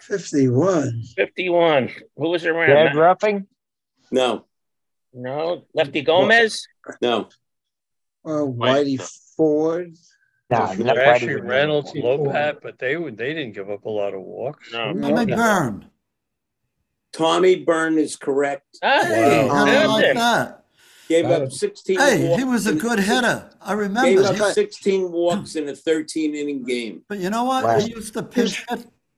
51. 0.00 1.02
51. 1.16 1.90
Who 2.16 2.28
was 2.28 2.44
around? 2.44 2.68
Ted 2.68 2.94
Ruffing. 2.96 3.46
No, 4.10 4.44
No, 5.12 5.64
Lefty 5.74 6.02
Gomez. 6.02 6.66
no, 7.02 7.28
Uh, 8.24 8.44
Whitey 8.46 9.00
Ford. 9.36 9.94
No, 10.50 10.58
That's 10.58 10.78
not 10.78 10.94
Trashy 10.94 11.26
Whitey. 11.26 11.46
Reynolds, 11.48 11.92
Lopat, 11.92 12.60
but 12.62 12.78
they 12.78 12.96
would 12.96 13.16
they 13.18 13.34
didn't 13.34 13.52
give 13.54 13.68
up 13.70 13.84
a 13.84 13.90
lot 13.90 14.14
of 14.14 14.22
walks. 14.22 14.72
No. 14.72 14.94
Tommy 14.94 15.26
Byrne. 15.26 15.90
Tommy 17.12 17.56
Byrne 17.64 17.98
is 17.98 18.16
correct. 18.16 18.64
Hey, 18.82 19.46
Wow. 19.48 19.54
how 19.66 19.82
do 19.82 19.88
like 19.88 20.14
that? 20.14 20.64
Gave 21.08 21.24
up 21.26 21.50
16 21.50 21.98
Hey, 21.98 22.36
he 22.36 22.44
was 22.44 22.66
a 22.66 22.74
good 22.74 22.98
hitter. 22.98 23.50
I 23.62 23.72
remember. 23.72 24.08
Gave 24.10 24.18
remember. 24.18 24.42
up 24.42 24.48
He- 24.48 24.54
16 24.54 25.10
walks 25.10 25.56
in 25.56 25.66
a 25.68 25.74
13 25.74 26.34
inning 26.34 26.64
game. 26.64 27.02
But 27.08 27.18
you 27.18 27.30
know 27.30 27.44
what? 27.44 27.64
Wow. 27.64 27.80
He 27.80 27.90
used 27.92 28.12
to 28.14 28.22
pinch 28.22 28.64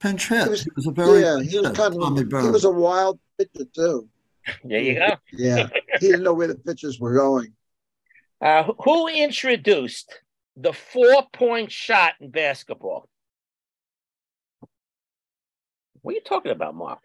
hit. 0.03 0.09
Pinch 0.09 0.29
hit. 0.29 0.45
He 0.45 0.51
was- 0.51 0.63
He 0.63 0.71
was 0.77 0.87
a 0.87 0.91
very 0.93 1.21
yeah, 1.21 1.37
he 1.39 1.43
was 1.45 1.53
hitter, 1.53 1.73
kind 1.73 1.95
Tommy 2.01 2.23
of 2.23 2.45
he 2.45 2.51
was 2.51 2.65
a 2.65 2.71
wild 2.71 3.19
pitcher 3.39 3.65
too. 3.75 4.09
There 4.65 4.81
you 4.81 4.95
go. 4.95 5.17
Yeah, 5.33 5.69
he 6.01 6.09
didn't 6.09 6.23
know 6.25 6.35
where 6.35 6.49
the 6.49 6.57
pitches 6.57 6.99
were 6.99 7.15
going. 7.15 7.55
Uh, 8.41 8.65
who- 8.65 8.77
who 8.83 9.09
introduced 9.09 10.19
the 10.57 10.73
four-point 10.73 11.71
shot 11.71 12.15
in 12.21 12.31
basketball? 12.31 13.09
What 16.03 16.13
are 16.13 16.15
you 16.15 16.23
talking 16.23 16.53
about, 16.53 16.75
Mark? 16.75 17.01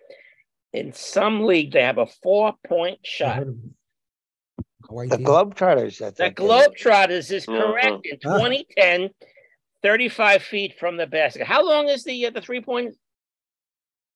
In 0.72 0.94
some 0.94 1.46
league, 1.46 1.72
they 1.74 1.84
have 1.84 1.98
a 1.98 2.06
four-point 2.06 3.00
shot. 3.06 3.46
The 3.46 5.18
Globetrotters, 5.18 6.02
I 6.06 6.12
The. 6.12 6.32
Globetrotters 6.32 7.32
is 7.32 7.46
correct. 7.46 8.06
In 8.06 8.18
Ah. 8.26 8.38
2010, 8.38 9.10
35 9.86 10.42
feet 10.42 10.80
from 10.80 10.98
the 10.98 11.06
basket. 11.06 11.46
How 11.46 11.64
long 11.64 11.90
is 11.90 12.04
the 12.04 12.26
uh, 12.26 12.32
the 12.32 12.42
three-point? 12.42 12.96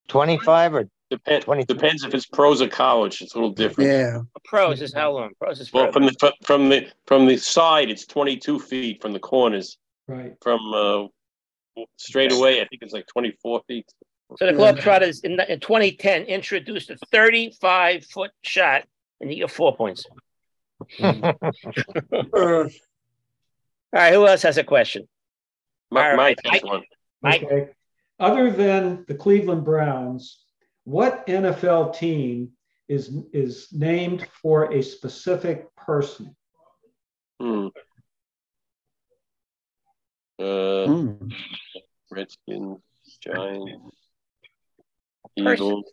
25 0.08 0.74
or 0.74 0.90
Depends, 1.12 1.46
depends 1.66 2.04
if 2.04 2.14
it's 2.14 2.28
pros 2.28 2.62
or 2.62 2.68
college. 2.68 3.22
It's 3.22 3.34
a 3.34 3.38
little 3.38 3.52
different. 3.52 3.90
Yeah. 3.90 4.22
Pros 4.46 4.80
is 4.80 4.94
how 4.94 5.12
long? 5.12 5.32
Pros 5.40 5.60
is 5.60 5.74
Well, 5.74 5.92
from 5.92 6.06
the 6.06 6.34
from 6.44 6.70
the 6.70 6.88
from 7.08 7.26
the 7.26 7.36
side, 7.38 7.90
it's 7.90 8.06
22 8.06 8.60
feet 8.60 9.02
from 9.02 9.14
the 9.14 9.20
corners. 9.20 9.78
Right. 10.08 10.34
From 10.42 10.60
uh, 10.72 11.08
straight 11.98 12.32
away, 12.32 12.62
I 12.62 12.66
think 12.68 12.84
it's 12.84 12.94
like 12.94 13.08
24 13.08 13.62
feet. 13.68 13.92
So 14.38 14.46
the 14.46 14.54
Globetrotters 14.54 15.24
in, 15.24 15.40
in 15.40 15.60
2010 15.60 16.24
introduced 16.24 16.92
a 16.92 16.98
35 17.12 18.06
foot 18.06 18.32
shot 18.44 18.86
and 19.20 19.32
you 19.32 19.38
get 19.38 19.52
four 19.52 19.76
points. 19.76 20.06
All 21.04 22.70
right, 23.92 24.14
who 24.14 24.28
else 24.28 24.44
has 24.44 24.58
a 24.58 24.64
question? 24.64 25.08
Mi- 25.92 26.00
All 26.02 26.08
right, 26.08 26.16
Mike 26.16 26.38
has 26.46 26.62
Mike. 26.64 26.64
one. 26.72 26.84
Mike. 27.22 27.44
Okay. 27.44 27.70
Other 28.20 28.52
than 28.52 29.06
the 29.08 29.16
Cleveland 29.16 29.64
Browns, 29.64 30.44
what 30.84 31.26
NFL 31.28 31.96
team 31.98 32.52
is 32.88 33.16
is 33.34 33.70
named 33.72 34.28
for 34.42 34.74
a 34.74 34.82
specific 34.82 35.74
person? 35.76 36.36
Hmm. 37.40 37.68
Uh, 40.38 41.14
Redskins, 42.12 42.80
Giants, 43.22 43.96
Eagles, 45.36 45.86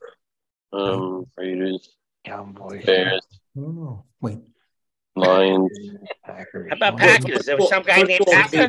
um, 0.73 1.27
Raiders, 1.37 1.89
Cowboys, 2.25 2.85
Bears, 2.85 3.27
Oh, 3.59 4.05
wait. 4.21 4.39
Lions. 5.17 5.71
How 6.25 6.45
about 6.73 6.99
Packers? 6.99 7.47
There 7.47 7.57
was 7.57 7.69
some 7.71 7.83
guy 7.83 8.03
named 8.03 8.21
Packer. 8.27 8.69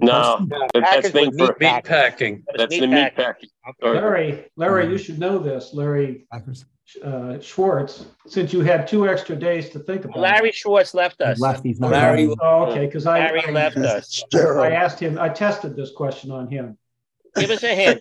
No, 0.00 0.46
that- 0.48 0.70
that's 0.72 1.12
named 1.12 1.36
for 1.36 1.56
meat 1.58 1.84
packing. 1.84 2.44
That's 2.56 2.78
the 2.78 2.86
meat 2.86 3.14
packing. 3.16 3.50
Or- 3.82 3.94
Larry, 3.94 4.46
Larry, 4.56 4.88
you 4.88 4.98
should 4.98 5.18
know 5.18 5.38
this. 5.38 5.74
Larry 5.74 6.26
uh, 7.02 7.38
Schwartz, 7.40 8.06
since 8.26 8.52
you 8.52 8.60
had 8.60 8.86
two 8.86 9.08
extra 9.08 9.34
days 9.34 9.70
to 9.70 9.78
think 9.80 10.04
about. 10.04 10.16
it. 10.18 10.20
Larry 10.20 10.52
Schwartz 10.52 10.94
left 10.94 11.20
us. 11.20 11.40
Left, 11.40 11.64
he's 11.64 11.80
not 11.80 11.90
Larry. 11.90 12.32
Oh, 12.40 12.66
okay, 12.66 12.86
because 12.86 13.06
I 13.06 13.18
Larry 13.20 13.44
I- 13.46 13.50
left 13.50 13.76
us. 13.78 14.22
I 14.34 14.70
asked 14.70 15.00
him. 15.00 15.18
I 15.18 15.28
tested 15.30 15.74
this 15.74 15.90
question 15.92 16.30
on 16.30 16.48
him. 16.48 16.78
Give 17.36 17.50
us 17.50 17.62
a 17.62 17.74
hint. 17.74 18.00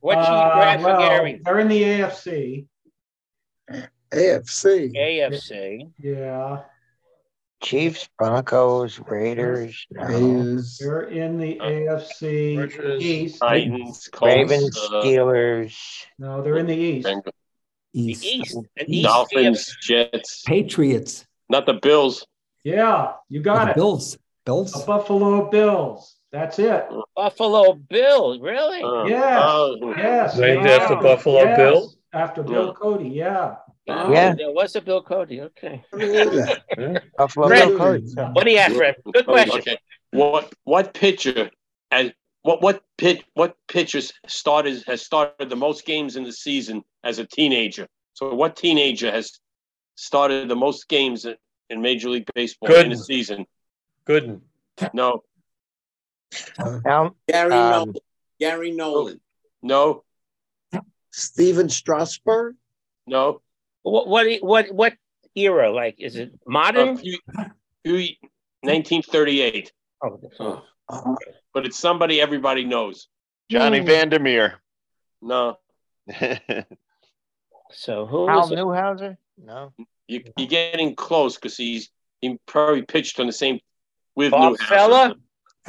What's 0.00 0.26
he 0.26 0.32
Uh, 0.34 0.54
grab 0.54 0.80
for 0.80 0.86
well, 0.86 0.98
Gary? 1.08 1.40
They're 1.44 1.60
in 1.60 1.68
the 1.68 1.82
AFC. 1.82 2.66
AFC. 4.12 4.92
AFC. 4.94 5.90
Yeah. 5.98 6.60
Chiefs, 7.62 8.08
Broncos, 8.18 8.98
Raiders, 8.98 9.86
no. 9.92 10.58
They're 10.80 11.02
in 11.02 11.38
the 11.38 11.58
AFC 11.62 13.00
East. 13.00 13.38
Titans, 13.38 14.08
Colts, 14.12 14.34
Ravens, 14.34 14.76
uh, 14.76 14.90
Steelers, 15.04 15.76
No, 16.18 16.42
they're 16.42 16.58
in 16.58 16.66
the 16.66 16.74
East. 16.74 17.06
Bengals, 17.06 17.32
East. 17.92 18.56
An 18.56 18.66
East 18.88 19.04
Dolphins, 19.06 19.76
Jets, 19.80 20.42
Patriots. 20.44 21.24
not 21.48 21.66
the 21.66 21.74
Bills. 21.74 22.26
Yeah, 22.64 23.12
you 23.28 23.40
got 23.40 23.66
the 23.66 23.70
it. 23.70 23.74
Bills. 23.76 24.18
Bills. 24.44 24.72
The 24.72 24.84
Buffalo 24.84 25.48
Bills. 25.48 26.16
That's 26.32 26.58
it. 26.58 26.84
Buffalo 27.14 27.74
Bill, 27.74 28.40
really? 28.40 28.82
Uh, 28.82 29.04
Yes. 29.04 29.40
oh, 29.44 29.94
Yes. 29.96 30.36
Named 30.36 30.64
wow. 30.64 30.70
after 30.72 30.96
Buffalo 30.96 31.42
Yes, 31.42 31.56
Bill? 31.58 31.92
After 32.12 32.42
Bill 32.42 32.74
Cody. 32.74 33.08
Yeah. 33.10 33.56
Oh, 33.88 34.12
Yeah. 34.12 34.34
There 34.34 34.50
was 34.52 34.76
a 34.76 34.80
Bill 34.80 35.02
Cody. 35.02 35.40
Okay. 35.40 35.84
Buffalo 37.18 37.46
Fred, 37.48 37.68
Bill 37.68 37.78
Cody. 37.78 38.04
What 38.32 38.44
do 38.44 38.50
you 38.50 38.58
have, 38.58 38.74
Fred? 38.76 38.94
Good 39.12 39.24
question. 39.26 39.58
Okay. 39.58 39.78
What 40.12 40.52
what 40.64 40.92
pitcher 40.94 41.50
and 41.90 42.12
what 42.42 42.60
what 42.62 42.82
pit 42.98 43.24
what 43.34 43.56
pitchers 43.68 44.12
started 44.26 44.84
has 44.86 45.02
started 45.02 45.48
the 45.48 45.56
most 45.56 45.84
games 45.86 46.16
in 46.16 46.24
the 46.24 46.32
season 46.32 46.82
as 47.02 47.18
a 47.18 47.26
teenager? 47.26 47.88
So 48.14 48.34
what 48.34 48.56
teenager 48.56 49.10
has 49.10 49.38
started 49.96 50.48
the 50.48 50.56
most 50.56 50.88
games 50.88 51.24
in- 51.24 51.36
in 51.70 51.80
Major 51.80 52.10
League 52.10 52.28
Baseball 52.34 52.74
in 52.74 52.90
the 52.90 52.96
season? 52.96 53.46
Gooden. 54.06 54.40
No, 54.92 55.22
Now, 56.84 57.14
Gary 57.28 57.52
Um, 57.52 57.70
Nolan. 57.70 57.94
Gary 58.40 58.70
Nolan. 58.72 59.20
no, 59.62 60.04
Stephen 61.10 61.68
Strasburg. 61.68 62.56
no. 63.06 63.40
What 63.82 64.06
what 64.08 64.26
what 64.42 64.70
what 64.72 64.94
era? 65.34 65.70
Like, 65.72 65.96
is 65.98 66.16
it 66.16 66.30
Uh, 66.32 66.36
modern? 66.46 66.96
few- 66.96 67.18
few- 67.84 68.14
1938. 68.62 69.72
Oh, 70.04 70.20
But 71.54 71.66
it's 71.66 71.78
somebody 71.78 72.20
everybody 72.20 72.64
knows. 72.64 73.08
Johnny 73.50 73.80
Hmm. 73.80 73.86
Vander 73.86 74.18
Meer. 74.18 74.60
No, 75.20 75.58
So 77.72 78.06
who 78.06 78.26
Hal 78.28 78.44
is 78.44 78.50
it? 78.52 78.58
Newhouser? 78.58 79.16
No. 79.38 79.72
you, 80.06 80.22
you're 80.36 80.48
getting 80.48 80.94
close 80.94 81.36
because 81.36 81.56
he's 81.56 81.90
he 82.20 82.38
probably 82.46 82.82
pitched 82.82 83.18
on 83.20 83.26
the 83.26 83.32
same 83.32 83.58
with 84.14 84.30
Bob 84.32 84.52
Newhouse. 84.52 84.68
Feller? 84.68 85.14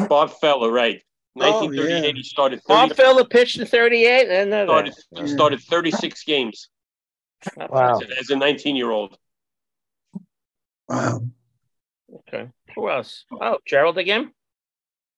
Bob 0.10 0.32
Feller, 0.42 0.72
right? 0.72 1.02
Oh, 1.38 1.40
1938. 1.68 2.06
yeah. 2.06 2.12
He 2.14 2.24
started 2.24 2.62
30, 2.64 2.88
Bob 2.90 2.96
Feller 2.98 3.26
pitched 3.26 3.58
in 3.60 3.66
38? 3.66 4.30
I 4.42 4.44
know 4.44 4.66
started, 4.66 4.94
he 5.16 5.28
started 5.28 5.60
36 5.62 6.24
games 6.26 6.70
Wow. 7.58 8.00
as, 8.00 8.10
as 8.20 8.30
a 8.30 8.36
19 8.36 8.76
year 8.76 8.92
old. 8.92 9.18
Wow. 10.88 11.22
Okay. 12.16 12.50
Who 12.76 12.90
else? 12.90 13.26
Oh, 13.32 13.58
Gerald 13.66 13.98
again? 13.98 14.32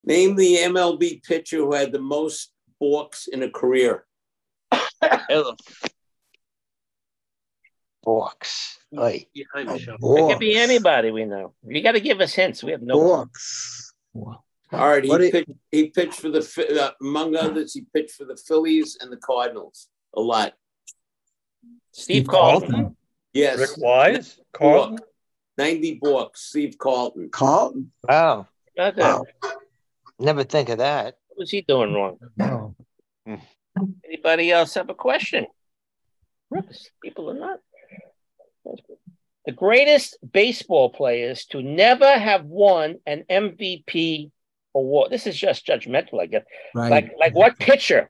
Name 0.03 0.35
the 0.35 0.57
MLB 0.57 1.23
pitcher 1.23 1.57
who 1.57 1.73
had 1.73 1.91
the 1.91 1.99
most 1.99 2.52
walks 2.80 3.27
in 3.27 3.43
a 3.43 3.49
career. 3.49 4.06
Books. 8.03 8.80
Like, 8.91 9.30
Behind 9.34 9.69
the. 9.69 9.76
It 9.76 10.30
could 10.30 10.39
be 10.39 10.56
anybody 10.56 11.11
we 11.11 11.26
know. 11.26 11.53
You 11.65 11.81
got 11.81 11.93
to 11.93 11.99
give 11.99 12.22
us 12.22 12.34
hints. 12.34 12.64
We 12.64 12.72
have 12.72 12.84
no. 12.84 12.99
Books. 12.99 13.93
All 14.72 14.89
right, 14.89 15.03
he 15.03 15.10
What 15.10 15.19
do 15.19 15.31
pitched, 15.31 15.52
he 15.72 15.89
pitched 15.89 16.19
for 16.19 16.30
the 16.30 16.81
uh, 16.81 16.91
among 17.02 17.35
others. 17.35 17.73
He 17.73 17.85
pitched 17.93 18.15
for 18.15 18.26
the 18.26 18.38
Phillies 18.38 18.97
and 18.99 19.11
the 19.11 19.18
Cardinals 19.18 19.88
a 20.15 20.22
lot. 20.22 20.53
Steve 21.95 22.27
Carlton. 22.27 22.95
Yes, 23.34 23.57
Rick 23.57 23.77
Wise? 23.77 24.38
Carlton? 24.51 24.99
ninety 25.57 25.97
balks. 26.01 26.41
Steve 26.41 26.77
Carlton. 26.77 27.30
Carlton. 27.30 27.91
wow. 28.03 28.47
Got 28.76 28.97
that. 28.97 29.22
Never 30.19 30.43
think 30.43 30.67
of 30.67 30.80
that. 30.80 31.15
What 31.30 31.39
was 31.39 31.51
he 31.51 31.61
doing 31.61 31.93
wrong? 31.93 32.17
No. 32.35 32.76
Anybody 34.05 34.51
else 34.51 34.73
have 34.73 34.89
a 34.89 34.93
question? 34.93 35.47
Whoops, 36.49 36.89
People 37.01 37.30
are 37.31 37.34
not. 37.34 37.59
The 39.45 39.51
greatest 39.53 40.17
baseball 40.30 40.89
players 40.89 41.45
to 41.47 41.61
never 41.61 42.11
have 42.11 42.43
won 42.43 42.95
an 43.05 43.23
MVP 43.30 44.31
award. 44.73 45.11
This 45.11 45.27
is 45.27 45.38
just 45.38 45.65
judgmental, 45.65 46.22
I 46.22 46.26
guess. 46.26 46.43
Right. 46.73 46.89
Like, 46.89 47.13
like 47.17 47.35
what 47.35 47.57
pitcher? 47.57 48.09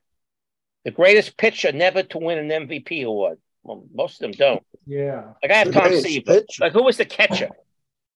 The 0.86 0.92
greatest 0.92 1.38
pitcher 1.38 1.72
never 1.72 2.02
to 2.04 2.18
win 2.18 2.38
an 2.52 2.68
MVP 2.68 3.06
award. 3.06 3.38
Well, 3.66 3.84
most 3.94 4.16
of 4.16 4.20
them 4.20 4.32
don't. 4.32 4.64
Yeah. 4.86 5.24
Like 5.42 5.52
I 5.52 5.56
have 5.56 5.68
The 5.68 5.74
Tom 5.74 5.84
greatest 5.84 6.06
Seaver. 6.06 6.42
Like 6.60 6.74
who 6.74 6.84
was 6.84 6.98
the 6.98 7.06
catcher? 7.06 7.50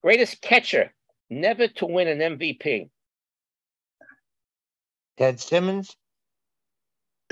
Greatest 0.04 0.42
catcher 0.42 0.94
never 1.30 1.68
to 1.68 1.86
win 1.88 2.08
an 2.08 2.38
MVP. 2.38 2.90
Ted 5.18 5.40
Simmons? 5.40 5.96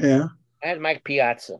Yeah. 0.02 0.30
I 0.64 0.68
had 0.68 0.82
Mike 0.82 1.04
Piazza. 1.04 1.58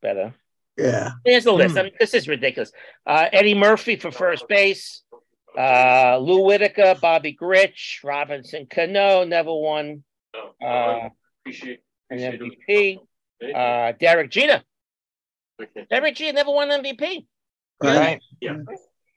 Better. 0.00 0.32
Yeah. 0.78 1.10
Here's 1.24 1.44
the 1.44 1.52
list. 1.52 1.72
Hmm. 1.72 1.78
I 1.78 1.82
mean, 1.84 1.92
this 1.98 2.14
is 2.14 2.28
ridiculous. 2.28 2.70
Uh, 3.04 3.26
Eddie 3.32 3.54
Murphy 3.54 3.96
for 3.96 4.12
first 4.12 4.46
base. 4.48 5.02
Uh, 5.58 6.18
Lou 6.18 6.44
Whitaker, 6.44 6.94
Bobby 7.00 7.34
Grich, 7.34 8.04
Robinson 8.04 8.66
Cano 8.70 9.24
never 9.24 9.52
won 9.52 10.04
uh, 10.62 11.08
Appreciate, 11.40 11.80
an 12.10 12.18
MVP. 12.18 12.98
Uh, 13.54 13.92
Derek 13.98 14.30
Jeter. 14.30 14.62
Okay. 15.62 15.86
Derek 15.90 16.14
Jeter 16.16 16.34
never 16.34 16.50
won 16.50 16.68
MVP. 16.68 17.26
Right. 17.82 18.20
Yeah. 18.40 18.58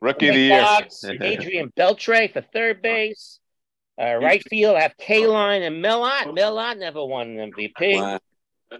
Rookie 0.02 0.30
of 0.30 0.36
the 0.36 0.42
year. 0.42 0.64
Sox, 0.64 1.04
Adrian 1.22 1.72
Beltre 1.78 2.32
for 2.32 2.42
third 2.42 2.82
base. 2.82 3.40
Uh, 4.02 4.16
right 4.16 4.42
field, 4.50 4.78
I 4.78 4.82
have 4.82 4.96
Kaline 4.98 5.68
and 5.68 5.82
Mel 5.82 6.04
Ott. 6.04 6.28
Millot 6.28 6.78
never 6.78 7.04
won 7.06 7.38
an 7.38 7.52
MVP. 7.52 7.98
Wow. 7.98 8.20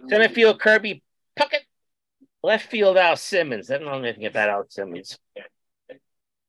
Center 0.08 0.28
field, 0.30 0.58
Kirby 0.58 1.02
Puckett. 1.38 1.60
Left 2.42 2.70
field, 2.70 2.96
Al 2.96 3.16
Simmons. 3.16 3.70
I 3.70 3.76
don't 3.76 3.86
know 3.86 3.98
anything 3.98 4.24
about 4.24 4.48
Al 4.48 4.64
Simmons. 4.70 5.18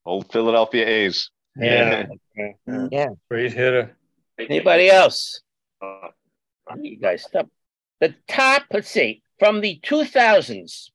Old 0.06 0.32
Philadelphia 0.32 0.88
A's. 0.88 1.30
Yeah. 1.58 2.06
Yeah. 2.90 3.08
Great 3.30 3.52
hitter. 3.52 3.98
Anybody 4.40 4.90
else? 4.90 5.42
You 6.78 6.98
guys 6.98 7.24
stop. 7.24 7.50
The 8.00 8.16
top, 8.28 8.64
let's 8.72 8.90
see, 8.90 9.22
from 9.38 9.60
the 9.60 9.80
2000s 9.84 10.90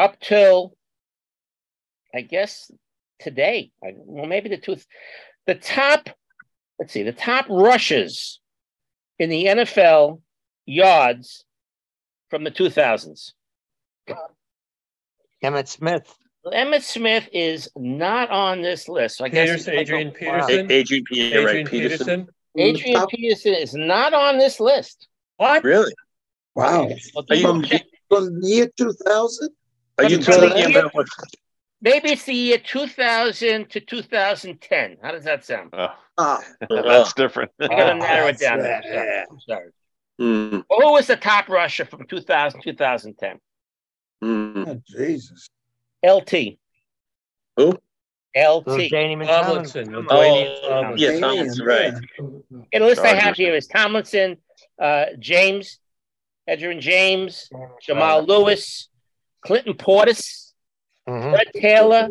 up 0.00 0.18
till, 0.20 0.74
I 2.14 2.22
guess, 2.22 2.70
today. 3.18 3.70
I, 3.84 3.92
well, 3.96 4.26
maybe 4.26 4.48
the 4.48 4.56
two, 4.56 4.76
the 5.46 5.54
top, 5.54 6.08
let's 6.78 6.92
see, 6.92 7.02
the 7.02 7.12
top 7.12 7.46
rushes 7.48 8.40
in 9.18 9.28
the 9.30 9.44
NFL 9.46 10.20
yards 10.66 11.44
from 12.30 12.44
the 12.44 12.50
2000s. 12.50 13.32
Emmitt 15.44 15.68
Smith. 15.68 16.14
Emmitt 16.46 16.82
Smith 16.82 17.28
is 17.32 17.68
not 17.76 18.30
on 18.30 18.62
this 18.62 18.88
list. 18.88 19.18
So 19.18 19.24
I 19.24 19.28
guess 19.28 19.48
Peterson, 19.64 19.74
Adrian 19.74 20.08
A- 20.08 20.12
Peterson. 20.12 20.70
Adrian, 20.72 21.04
yeah, 21.10 21.24
right, 21.38 21.46
Adrian 21.48 21.66
Peterson. 21.66 22.06
Peterson. 22.06 22.28
Adrian 22.56 23.06
Peterson 23.08 23.54
is 23.54 23.74
not 23.74 24.14
on 24.14 24.38
this 24.38 24.58
list. 24.60 25.06
What? 25.36 25.62
Really? 25.64 25.92
Wow. 26.54 26.88
Well, 27.14 27.24
Are 27.30 27.36
you- 27.36 27.42
From, 27.42 27.64
from 28.08 28.40
the 28.40 28.48
year 28.48 28.70
2000? 28.76 29.48
Are 30.00 30.08
you 30.08 30.22
From 30.22 30.40
the 30.40 30.48
talking 30.48 30.76
about 30.76 30.94
what? 30.94 31.06
Maybe 31.82 32.10
it's 32.12 32.24
the 32.24 32.32
year 32.34 32.56
2000 32.58 33.68
to 33.70 33.80
2010. 33.80 34.96
How 35.02 35.10
does 35.12 35.24
that 35.24 35.44
sound? 35.44 35.70
Oh, 35.74 35.88
Ah, 36.16 36.42
that's 36.70 37.12
different. 37.14 37.50
I 37.60 37.66
gotta 37.68 37.94
narrow 37.98 38.28
it 38.28 38.38
down. 38.38 38.58
that's- 38.58 38.84
I'm 38.86 38.92
sorry. 38.94 39.24
I'm 39.30 39.40
sorry. 39.40 39.70
Mm, 40.20 40.64
Well, 40.70 40.80
who 40.80 40.92
was 40.92 41.06
the 41.06 41.16
top 41.16 41.48
rusher 41.48 41.84
from 41.84 42.06
2000 42.06 42.60
2010? 42.62 43.38
mm. 44.24 44.68
oh, 44.68 44.80
Jesus. 44.86 45.48
LT. 46.02 46.58
Who? 47.56 47.78
LT. 48.36 48.90
Danny 48.90 49.16
Tomlinson. 49.26 49.92
Come 49.92 50.06
Oh, 50.10 50.94
yeah, 50.96 51.08
Damien, 51.08 51.20
Tomlinson, 51.20 51.66
right. 51.66 51.94
And 52.72 52.82
the 52.82 52.86
list 52.86 53.00
I 53.00 53.08
have 53.08 53.20
Chargers. 53.20 53.36
here 53.38 53.54
is 53.54 53.66
Tomlinson, 53.66 54.36
uh, 54.80 55.06
James, 55.18 55.78
Edgerrin 56.48 56.80
James, 56.80 57.48
Jamal 57.82 58.24
Lewis, 58.24 58.89
Clinton 59.42 59.74
Portis, 59.74 60.52
Mhm. 61.08 61.32
Fred 61.32 61.48
Taylor, 61.54 62.08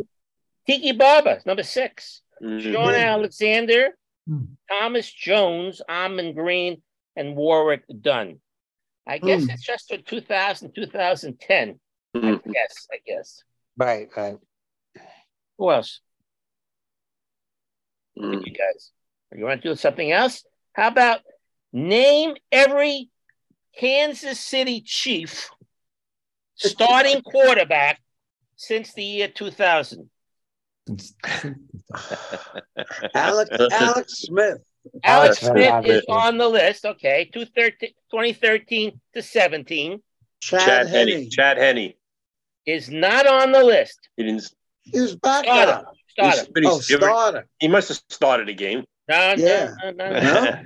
Tiki 0.66 0.92
Barber, 0.94 1.42
number 1.46 1.64
six, 1.64 2.22
Mm. 2.42 2.62
Shaun 2.62 2.96
Alexander, 2.96 3.98
Hmm. 4.28 4.54
Thomas 4.70 5.12
Jones, 5.12 5.82
Ahman 5.90 6.34
Green, 6.34 6.82
and 7.16 7.36
Warrick 7.36 7.84
Dunn. 8.02 8.42
I 9.08 9.18
guess 9.18 9.44
Hmm. 9.44 9.50
it's 9.52 9.64
just 9.64 9.90
for 9.90 9.98
2000, 9.98 10.74
2010. 10.74 11.80
I 12.16 12.18
Mm. 12.18 12.54
guess, 12.54 12.88
I 12.92 12.98
guess. 13.06 13.44
Right, 13.78 14.08
right. 14.16 14.38
Who 15.58 15.72
else? 15.72 16.02
Mm. 18.18 18.46
You 18.46 18.54
guys, 18.54 18.92
you 19.36 19.46
want 19.46 19.62
to 19.62 19.70
do 19.70 19.76
something 19.76 20.12
else? 20.12 20.46
How 20.74 20.88
about 20.88 21.22
name 21.72 22.36
every 22.52 23.10
Kansas 23.76 24.40
City 24.40 24.82
Chief 24.82 25.50
starting 26.60 27.22
quarterback 27.22 28.00
since 28.56 28.94
the 28.94 29.04
year 29.04 29.28
2000? 29.28 30.10
Alex, 33.16 33.50
Alex 33.72 34.14
Smith. 34.20 34.58
Alex 35.04 35.04
Alex 35.04 35.40
Smith 35.40 35.84
Smith, 35.84 35.86
is 35.86 36.06
on 36.10 36.38
the 36.38 36.48
list. 36.48 36.86
Okay, 36.86 37.30
213 37.34 37.90
2013 38.12 39.00
to 39.14 39.22
17 39.22 40.02
Chad, 40.42 40.60
Chad 40.62 40.88
Henne. 40.88 41.08
Henney. 41.10 41.28
Chad 41.30 41.58
Henne. 41.58 41.94
is 42.66 42.90
not 42.90 43.28
on 43.28 43.52
the 43.52 43.64
list. 43.64 44.10
He 44.16 44.24
didn't. 44.24 44.50
He 44.84 45.00
was 45.00 45.16
back 45.16 45.44
Starter. 45.46 45.86
Starter. 46.08 46.52
But 46.54 46.64
he's, 46.64 46.72
Oh, 46.72 46.80
starter. 46.80 47.48
He 47.60 47.68
must 47.68 47.90
have 47.90 48.02
started 48.10 48.50
a 48.50 48.54
game. 48.54 48.86
No, 49.08 49.36
no, 49.36 49.44
Yeah. 49.44 49.74
no, 49.84 49.92
no, 49.92 50.20
no. 50.20 50.62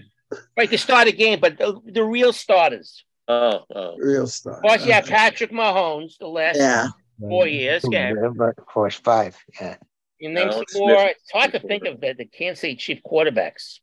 Right, 0.58 0.70
to 0.70 0.78
start 0.78 1.08
a 1.08 1.12
game, 1.12 1.40
but 1.40 1.58
the, 1.58 1.80
the 1.86 2.04
real 2.04 2.34
starters. 2.34 3.04
Oh, 3.28 3.64
oh. 3.74 3.96
Real 3.98 4.24
Of 4.24 4.32
starter. 4.32 4.62
course, 4.62 4.86
you 4.86 4.92
have 4.94 5.06
Patrick 5.06 5.52
Mahomes 5.52 6.18
the 6.18 6.28
last 6.28 6.58
Yeah. 6.60 6.88
four 7.20 7.48
years. 7.48 7.84
Yeah. 7.90 8.14
But 8.36 8.58
of 8.58 8.66
course, 8.66 8.96
five. 8.96 9.38
Yeah. 9.62 9.78
You 10.20 10.30
name 10.30 10.48
No, 10.48 10.52
some 10.54 10.62
it's 10.64 10.76
more. 10.78 10.90
Smith. 11.00 11.16
It's 11.22 11.32
hard 11.32 11.52
to 11.54 11.60
think 11.60 11.86
of 11.86 12.00
the, 12.02 12.14
the 12.14 12.26
Kansas 12.26 12.62
City 12.62 12.76
Chief 12.76 13.02
quarterbacks. 13.04 13.80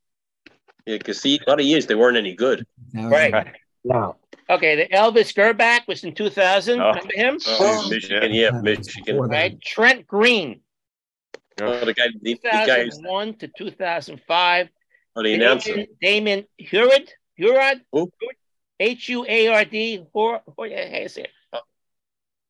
Yeah, 0.86 0.98
because 0.98 1.20
see, 1.20 1.38
a 1.46 1.50
lot 1.50 1.60
of 1.60 1.66
years 1.66 1.86
they 1.86 1.94
weren't 1.94 2.16
any 2.16 2.34
good. 2.34 2.66
Right. 2.94 3.54
No. 3.84 4.16
Okay, 4.48 4.74
the 4.76 4.88
Elvis 4.94 5.32
Grbac 5.34 5.86
was 5.86 6.02
in 6.04 6.14
2000. 6.14 6.80
Oh. 6.80 6.88
Remember 6.88 7.08
him? 7.14 7.38
Oh, 7.46 7.82
oh. 7.84 7.88
Michigan, 7.90 8.32
yeah, 8.32 8.50
Michigan. 8.50 9.16
Right. 9.18 9.60
Trent 9.62 10.06
Green, 10.06 10.60
Oh, 11.62 11.84
the 11.84 11.92
guy, 11.94 12.06
the, 12.22 12.34
the 12.34 12.48
guy, 12.48 12.84
who's- 12.84 12.96
2001 12.96 13.34
to 13.38 13.48
2005. 13.48 14.68
oh, 15.16 15.22
the 15.22 15.34
announcer. 15.34 15.74
Damon, 15.74 15.86
Damon 16.00 16.44
Huard, 16.58 17.10
Huard, 17.38 17.82
Who? 17.92 18.10
H 18.80 19.08
U 19.10 19.24
A 19.28 19.48
R 19.48 19.64
D, 19.64 20.04
Hur- 20.14 20.40
Hur- 20.58 20.66
yeah, 20.66 20.90
how 20.90 20.98
you 20.98 21.08
say 21.08 21.22
it? 21.22 21.30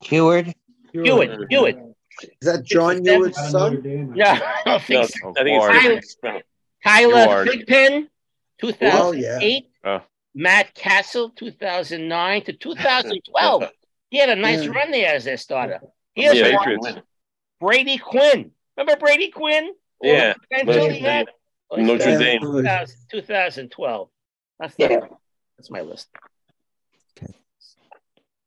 Heward. 0.02 0.54
Hewitt, 0.92 1.38
Hewitt. 1.50 1.78
Is 2.22 2.28
that 2.42 2.64
John 2.64 3.04
Ewan's 3.04 3.36
son? 3.50 4.12
Yeah, 4.14 4.38
I 4.42 4.62
don't 4.64 4.82
think 4.82 5.10
so. 5.10 5.34
I 5.38 5.42
think 5.44 5.98
it's 5.98 6.16
Tyler, 6.16 6.42
Tyler 6.84 7.22
Heward. 7.44 7.48
Thigpen, 7.48 8.08
Oh, 8.62 8.68
2008. 9.12 9.66
Oh. 9.84 10.02
Matt 10.34 10.74
Cassel, 10.74 11.30
2009 11.30 12.44
to 12.44 12.52
2012. 12.52 13.64
he 14.10 14.18
had 14.18 14.28
a 14.28 14.36
nice 14.36 14.64
Yeah. 14.64 14.70
run 14.70 14.90
there 14.90 15.14
as 15.14 15.24
their 15.24 15.36
starter. 15.36 15.80
Here's 16.14 16.36
Yeah, 16.36 16.54
one. 16.56 16.64
Patriots. 16.64 17.00
Brady 17.60 17.98
Quinn. 17.98 18.52
Remember 18.76 18.98
Brady 18.98 19.30
Quinn? 19.30 19.74
Yeah. 20.02 20.34
Until 20.50 20.88
he 20.90 21.00
had 21.00 21.28
Notre 21.76 22.10
oh, 22.10 22.18
Dame. 22.18 22.40
2012. 23.10 24.08
That's 24.58 24.74
Yeah. 24.78 25.00
The, 25.60 25.60
that's 25.60 25.70
my 25.70 25.82
list. 25.82 26.08
Okay. 27.16 27.32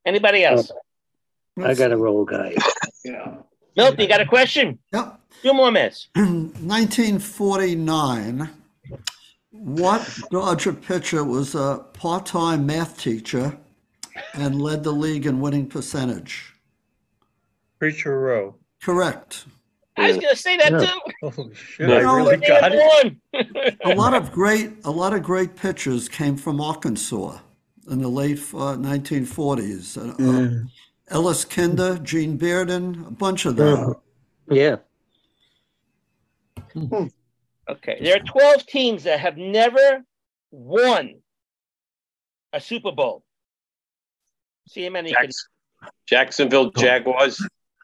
Anybody 0.05 0.45
oh, 0.45 0.53
else? 0.53 0.69
I 1.61 1.73
got 1.75 1.91
a 1.91 1.97
roll, 1.97 2.23
guy. 2.25 2.55
Milton, 3.75 3.99
you 3.99 4.07
got 4.07 4.21
a 4.21 4.25
question? 4.25 4.79
Yep. 4.91 5.19
Two 5.41 5.53
more 5.53 5.71
minutes. 5.71 6.09
1949, 6.15 8.49
what 9.51 10.19
Dodger 10.31 10.73
pitcher 10.73 11.23
was 11.23 11.55
a 11.55 11.85
part-time 11.93 12.65
math 12.65 12.99
teacher 12.99 13.57
and 14.33 14.61
led 14.61 14.83
the 14.83 14.91
league 14.91 15.25
in 15.25 15.39
winning 15.39 15.67
percentage? 15.67 16.53
Preacher 17.79 18.19
Roe. 18.19 18.55
Correct. 18.81 19.45
I 19.97 20.07
was 20.07 20.17
going 20.17 20.29
to 20.29 20.35
say 20.35 20.57
that 20.57 20.71
Yeah. 20.71 20.79
too. 20.79 20.99
Oh 21.23 21.51
shit! 21.53 21.87
No, 21.87 21.97
I 21.97 22.01
no, 22.01 22.15
really 22.15 22.37
Name 22.37 22.49
got 22.49 22.71
it. 22.73 23.17
one. 23.33 23.77
A 23.85 23.95
lot 23.95 24.13
of 24.13 24.31
great, 24.31 24.71
a 24.83 24.91
lot 24.91 25.13
of 25.13 25.23
great 25.23 25.55
pitchers 25.55 26.09
came 26.09 26.35
from 26.35 26.59
Arkansas 26.59 27.39
in 27.89 28.01
the 28.01 28.09
late 28.09 28.39
uh, 28.39 28.75
1940s. 28.75 29.97
Uh, 29.97 30.23
uh, 30.23 30.67
Ellis 31.09 31.45
Kinder, 31.45 31.97
Gene 31.99 32.37
Bearden, 32.37 33.07
a 33.07 33.11
bunch 33.11 33.45
of 33.45 33.55
them. 33.55 33.93
Yeah. 34.49 34.77
Okay, 37.69 37.99
there 38.01 38.17
are 38.17 38.23
12 38.25 38.65
teams 38.65 39.03
that 39.03 39.19
have 39.19 39.37
never 39.37 40.03
won 40.51 41.15
a 42.51 42.59
Super 42.59 42.91
Bowl. 42.91 43.23
See 44.67 44.83
how 44.83 44.89
many 44.89 45.09
you 45.09 45.15
can 45.15 45.29
Jacksonville 46.05 46.71
Jaguars. 46.71 47.41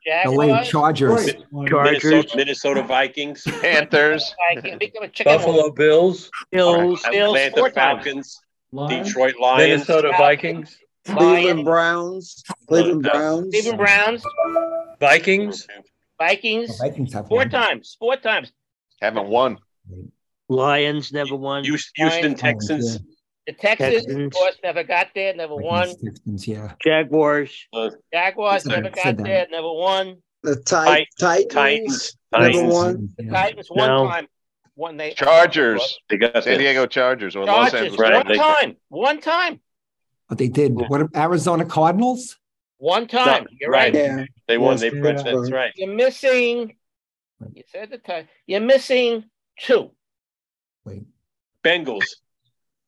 LA 0.08 0.24
Jaguars, 0.64 0.68
Chargers. 0.70 1.30
Minnesota, 1.52 2.38
Minnesota 2.38 2.84
Vikings. 2.84 3.44
Panthers. 3.62 4.34
Vikings, 4.54 4.78
become 4.80 5.04
a 5.04 5.24
Buffalo 5.24 5.72
Bills. 5.72 6.30
Bills, 6.52 7.04
Bills, 7.12 7.36
Atlanta. 7.38 7.72
Falcons. 7.74 8.40
Lions? 8.72 9.08
Detroit 9.08 9.36
Lions. 9.40 9.70
Minnesota 9.70 10.12
Vikings. 10.18 10.78
Cleveland 11.06 11.44
Lions, 11.44 11.64
Browns. 11.64 12.44
Cleveland 12.68 13.04
Browns. 13.04 13.50
Cleveland 13.52 13.78
Browns, 13.78 14.24
Vikings. 15.00 15.68
Vikings, 16.20 16.78
The 16.78 16.90
Vikings 16.90 17.14
have 17.14 17.28
four 17.28 17.38
one. 17.38 17.50
times, 17.50 17.96
four 17.98 18.16
times. 18.18 18.52
Haven't 19.02 19.28
won. 19.28 19.58
Lions 20.50 21.12
never 21.14 21.36
won. 21.36 21.64
Houston, 21.64 21.94
Houston 21.96 22.24
Lions. 22.24 22.40
Texans. 22.42 23.00
The 23.50 23.56
Texans, 23.56 24.06
of 24.06 24.32
course, 24.32 24.58
never 24.64 24.84
got 24.84 25.08
there, 25.16 25.34
never 25.34 25.56
won. 25.56 25.88
Texans, 25.88 26.48
yeah. 26.48 26.74
Jaguars. 26.86 27.66
Uh, 27.74 27.90
Jaguars 28.14 28.62
Said- 28.62 28.70
never 28.84 28.90
got 28.92 29.00
said 29.04 29.18
that. 29.18 29.24
there, 29.24 29.48
never 29.50 29.74
won. 29.74 30.22
The 30.44 30.56
Tit- 30.58 30.66
Titans. 30.68 31.08
Titans. 31.50 32.18
Never 32.32 32.46
Titans. 32.52 32.74
won. 32.74 33.10
The 33.18 33.24
Yeah. 33.26 33.32
Titans 33.32 33.68
one 33.72 33.88
No. 33.88 34.08
time. 34.08 34.28
One 34.76 34.98
they 34.98 35.14
Chargers. 35.14 35.98
They 36.10 36.18
got 36.18 36.44
San 36.44 36.60
Diego 36.60 36.86
Chargers 36.86 37.36
or 37.36 37.46
Los 37.46 37.74
Angeles. 37.74 38.00
Right, 38.00 38.14
one 38.14 38.28
they- 38.28 38.38
time, 38.38 38.78
one 38.90 39.20
time, 39.20 39.60
But 40.28 40.38
they 40.38 40.48
did. 40.48 40.74
What 40.76 41.08
Arizona 41.16 41.66
Cardinals? 41.66 42.38
one 42.78 43.08
time. 43.08 43.48
You're 43.60 43.72
right. 43.72 43.92
Yeah. 43.94 44.26
they 44.48 44.60
won. 44.60 44.74
Yes, 44.74 44.82
They 44.82 44.90
Pittsburgh. 44.92 45.26
that's 45.38 45.52
right. 45.52 45.74
You're 45.76 45.96
missing 45.96 46.76
You 47.54 47.64
said 47.72 47.90
the 47.90 47.98
time. 47.98 48.28
You're 48.46 48.62
missing 48.62 49.26
two. 49.60 49.90
Wait. 50.86 51.02
Bengals. 51.64 52.06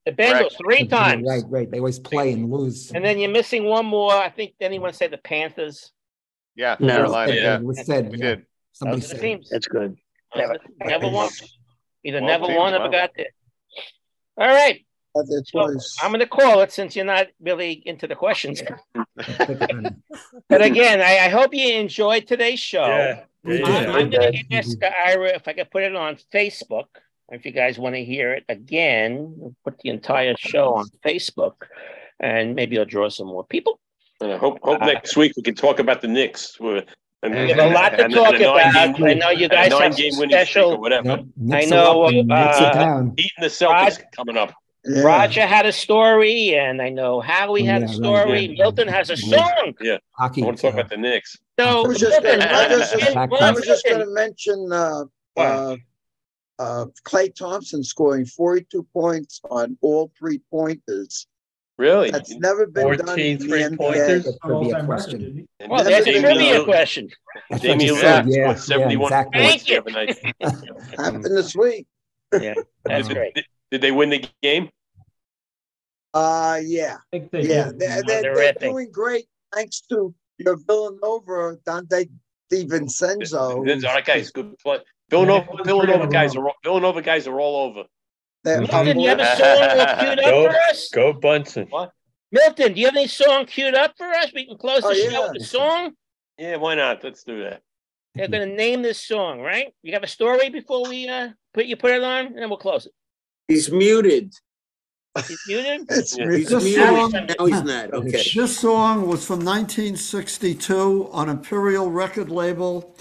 The 0.05 0.11
Bengals 0.11 0.57
three 0.57 0.87
times. 0.87 1.23
Right, 1.27 1.43
right. 1.47 1.69
They 1.71 1.77
always 1.77 1.99
play 1.99 2.33
and 2.33 2.49
lose. 2.51 2.91
And 2.91 3.05
then 3.05 3.19
you're 3.19 3.29
missing 3.31 3.65
one 3.65 3.85
more. 3.85 4.11
I 4.13 4.29
think 4.29 4.53
anyone 4.59 4.93
say 4.93 5.07
the 5.07 5.17
Panthers. 5.17 5.91
Yeah, 6.55 6.75
No, 6.79 6.95
Carolina. 6.97 7.31
it 7.33 7.41
Yeah, 7.43 7.59
was 7.59 7.85
said, 7.85 8.11
we 8.11 8.17
yeah. 8.17 8.25
did. 8.35 8.45
Somebody 8.73 9.01
Those 9.01 9.11
are 9.11 9.13
the 9.13 9.19
said. 9.19 9.21
teams. 9.21 9.49
That's 9.49 9.67
good. 9.67 9.95
Never, 10.35 10.57
never 10.83 11.07
won. 11.09 11.29
Either 12.03 12.17
Well, 12.19 12.27
never 12.27 12.45
teams, 12.47 12.57
won 12.57 12.73
or 12.73 12.79
wow. 12.79 12.87
got 12.89 13.11
there. 13.15 13.27
All 14.37 14.47
right. 14.47 14.85
Had 15.15 15.27
their 15.27 15.43
So 15.45 15.67
choice. 15.67 15.97
I'm 16.01 16.09
going 16.11 16.21
to 16.21 16.27
call 16.27 16.61
it 16.61 16.71
since 16.71 16.95
you're 16.95 17.05
not 17.05 17.27
really 17.39 17.73
into 17.85 18.07
the 18.07 18.15
questions. 18.15 18.61
but 20.49 20.61
again, 20.61 21.01
I, 21.01 21.25
I 21.25 21.29
hope 21.29 21.53
you 21.53 21.73
enjoyed 21.75 22.27
today's 22.27 22.59
show. 22.59 22.85
Yeah. 22.85 23.23
We 23.43 23.59
Yeah, 23.59 23.65
I'm 23.91 24.09
going 24.09 24.11
to 24.11 24.43
ask 24.51 24.77
Ira 24.83 25.35
if 25.35 25.47
I 25.47 25.53
could 25.53 25.69
put 25.71 25.83
it 25.83 25.95
on 25.95 26.17
Facebook. 26.33 26.85
If 27.31 27.45
you 27.45 27.51
guys 27.51 27.79
want 27.79 27.95
to 27.95 28.03
hear 28.03 28.33
it 28.33 28.43
again, 28.49 29.33
we'll 29.37 29.55
put 29.63 29.79
the 29.79 29.89
entire 29.89 30.35
show 30.37 30.73
on 30.75 30.85
Facebook, 31.05 31.53
and 32.19 32.55
maybe 32.55 32.77
I'll 32.77 32.85
draw 32.85 33.07
some 33.09 33.27
more 33.27 33.45
people. 33.45 33.79
Uh, 34.19 34.37
hope 34.37 34.59
hope 34.61 34.81
next 34.81 35.15
week 35.15 35.31
we 35.37 35.41
can 35.43 35.55
talk 35.55 35.79
about 35.79 36.01
the 36.01 36.07
Knicks. 36.09 36.59
With, 36.59 36.85
and, 37.23 37.33
We 37.33 37.49
have 37.51 37.59
a 37.71 37.73
lot 37.73 37.89
to 37.97 38.03
and- 38.05 38.13
talk 38.13 38.33
and 38.33 38.43
about. 38.43 38.73
nine-game- 38.73 39.05
I 39.05 39.13
know 39.13 39.29
you 39.29 39.47
guys 39.47 39.71
have 39.71 39.79
nine-game 39.79 40.11
some 40.11 40.19
winning 40.19 40.35
special- 40.35 40.71
or 40.73 40.79
whatever. 40.79 41.07
Nope. 41.07 41.53
I 41.53 41.65
know, 41.65 42.03
up 42.03 42.13
uh. 42.29 43.01
Beating 43.15 43.31
the 43.39 43.47
Celtics 43.47 43.99
coming 44.15 44.35
up. 44.37 44.53
Yeah. 44.83 45.01
Roger 45.03 45.45
had 45.45 45.65
a 45.67 45.71
story, 45.71 46.55
and 46.55 46.81
I 46.81 46.89
know 46.89 47.21
Howie 47.21 47.63
had 47.63 47.83
a 47.83 47.85
Yeah, 47.85 47.91
right, 47.91 47.95
story. 47.95 48.45
yeah. 48.47 48.63
Milton 48.63 48.87
has 48.87 49.09
a 49.11 49.15
song. 49.17 49.73
Yeah, 49.79 49.97
Hockey. 50.17 50.41
I 50.41 50.45
want 50.45 50.57
to 50.57 50.63
talk 50.63 50.73
uh, 50.75 50.79
about 50.79 50.89
the 50.89 50.97
Knicks. 50.97 51.37
So 51.59 51.83
I 51.85 51.87
was 51.87 51.99
just 51.99 52.21
gonna- 52.23 52.43
I 52.43 52.67
Milton, 52.67 52.79
was 52.79 52.91
just- 52.91 53.13
Back- 53.13 53.29
Milton, 53.29 53.47
I 53.47 53.51
was 53.51 53.65
just 53.65 53.85
Milton, 53.85 54.05
going 54.05 54.15
to 54.15 54.21
mention 54.21 54.69
uh, 54.73 55.03
What? 55.35 55.45
uh, 55.45 55.75
uh, 56.61 56.85
Klay 57.03 57.33
Thompson 57.33 57.83
scoring 57.83 58.25
42 58.25 58.83
points 58.93 59.41
on 59.49 59.77
all 59.81 60.11
three 60.17 60.39
pointers. 60.51 61.27
Really? 61.77 62.11
That's 62.11 62.35
never 62.35 62.67
been 62.67 62.97
done 62.97 63.07
14 63.07 63.25
in 63.25 63.37
the 63.39 63.45
three-pointers? 63.47 64.23
NBA. 64.23 64.23
That 64.25 64.39
could 64.41 64.61
be 64.61 64.69
a 64.71 64.85
question. 64.85 65.19
didn't 65.19 65.37
he? 65.37 65.47
And 65.59 65.71
Well, 65.71 65.83
that's 65.83 66.05
a 66.07 66.19
trivia 66.21 66.63
question. 66.63 67.09
That's 67.49 67.63
what 67.63 67.79
Damian 67.79 67.95
you. 67.95 68.01
Lillard 68.01 68.03
Yeah, 68.03 68.21
scored 68.21 68.29
yeah, 68.29 68.53
71 68.53 69.05
exactly. 69.07 69.41
points 69.41 69.63
Thank 69.65 69.67
the 69.67 69.77
other 69.79 69.91
night. 69.91 70.95
Happened 70.99 71.23
this 71.25 71.55
week. 71.55 71.87
Yeah, 72.39 72.53
that's 72.85 73.07
Did- 73.07 73.17
great. 73.17 73.33
Did, 73.35 73.45
did 73.71 73.81
they 73.81 73.91
win 73.91 74.09
the 74.11 74.23
game? 74.43 74.69
Uh, 76.13 76.59
yeah, 76.63 76.97
I 77.13 77.17
think 77.17 77.31
They 77.31 77.47
yeah, 77.47 77.71
they're, 77.75 78.03
they're, 78.03 78.35
they're 78.35 78.53
doing 78.59 78.91
great 78.91 79.25
thanks 79.53 79.81
to 79.89 80.13
your 80.37 80.57
Villanova, 80.57 81.57
Donte 81.65 82.09
DiVincenzo. 82.51 83.85
All 83.87 83.93
right, 83.93 84.05
guys, 84.05 84.31
good 84.31 84.57
play. 84.59 84.75
Yeah, 84.75 84.79
they 84.79 85.17
Villanova, 85.17 85.47
won 85.51 85.63
Villanova 85.65 86.07
guys 86.07 86.35
are 86.35 86.45
all, 86.47 86.55
Villanova 86.63 87.01
guys 87.01 87.27
are 87.27 87.39
all 87.39 87.69
over. 87.69 87.83
Milton, 88.43 88.97
do 88.97 89.01
you 89.03 89.09
have 89.09 89.19
a 89.19 89.35
song 89.35 89.99
queued 89.99 90.19
up 90.19 90.31
Go, 90.31 90.49
for 90.49 90.57
us? 90.69 90.89
go 90.89 91.13
Bunsen. 91.13 91.67
What? 91.69 91.91
Milton, 92.31 92.73
do 92.73 92.79
you 92.79 92.87
have 92.87 92.95
any 92.95 93.07
song 93.07 93.45
queued 93.45 93.75
up 93.75 93.93
for 93.97 94.07
us? 94.07 94.31
We 94.33 94.47
can 94.47 94.57
close 94.57 94.81
the 94.81 94.87
Oh, 94.87 94.93
show 94.93 95.09
yeah. 95.09 95.31
with 95.31 95.41
a 95.41 95.45
song. 95.45 95.91
Yeah, 96.37 96.55
why 96.55 96.75
not? 96.75 97.03
Let's 97.03 97.23
do 97.23 97.43
that. 97.43 97.61
They're 98.15 98.27
going 98.27 98.49
to 98.49 98.55
name 98.55 98.81
this 98.81 98.99
song, 99.01 99.41
right? 99.41 99.73
You 99.83 99.93
have 99.93 100.03
a 100.03 100.07
story 100.07 100.49
before 100.49 100.87
we 100.87 101.07
uh 101.07 101.29
put 101.53 101.65
you 101.65 101.75
put 101.77 101.91
it 101.91 102.03
on, 102.03 102.27
and 102.27 102.37
then 102.37 102.49
we'll 102.49 102.57
close 102.57 102.85
it. 102.85 102.93
He's 103.47 103.71
muted. 103.71 104.33
He's 105.27 105.39
muted. 105.47 105.87
It's 105.89 106.17
really- 106.17 106.39
He's 106.39 106.49
This 106.49 106.63
muted. 106.63 106.85
song- 106.85 107.11
Now 107.11 107.45
he's 107.45 107.63
not. 107.63 107.93
Okay. 107.93 108.23
This 108.35 108.57
song 108.57 109.07
was 109.07 109.25
from 109.25 109.39
1962 109.43 111.09
on 111.11 111.29
Imperial 111.29 111.91
record 111.91 112.29
label. 112.29 112.95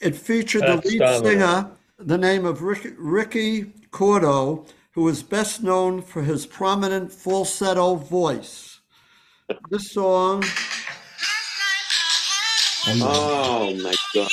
It 0.00 0.14
featured 0.14 0.62
the 0.62 0.66
That's 0.76 0.86
lead 0.86 0.98
dominant. 0.98 1.26
singer, 1.26 1.70
the 1.98 2.18
name 2.18 2.44
of 2.44 2.60
Rick, 2.62 2.94
Ricky 2.98 3.64
Cordo, 3.90 4.66
who 4.92 5.08
is 5.08 5.22
best 5.22 5.62
known 5.62 6.02
for 6.02 6.22
his 6.22 6.44
prominent 6.44 7.10
falsetto 7.12 7.94
voice. 7.96 8.80
This 9.70 9.92
song, 9.92 10.44
Oh 12.88 13.74
my 13.82 13.94
God. 14.14 14.30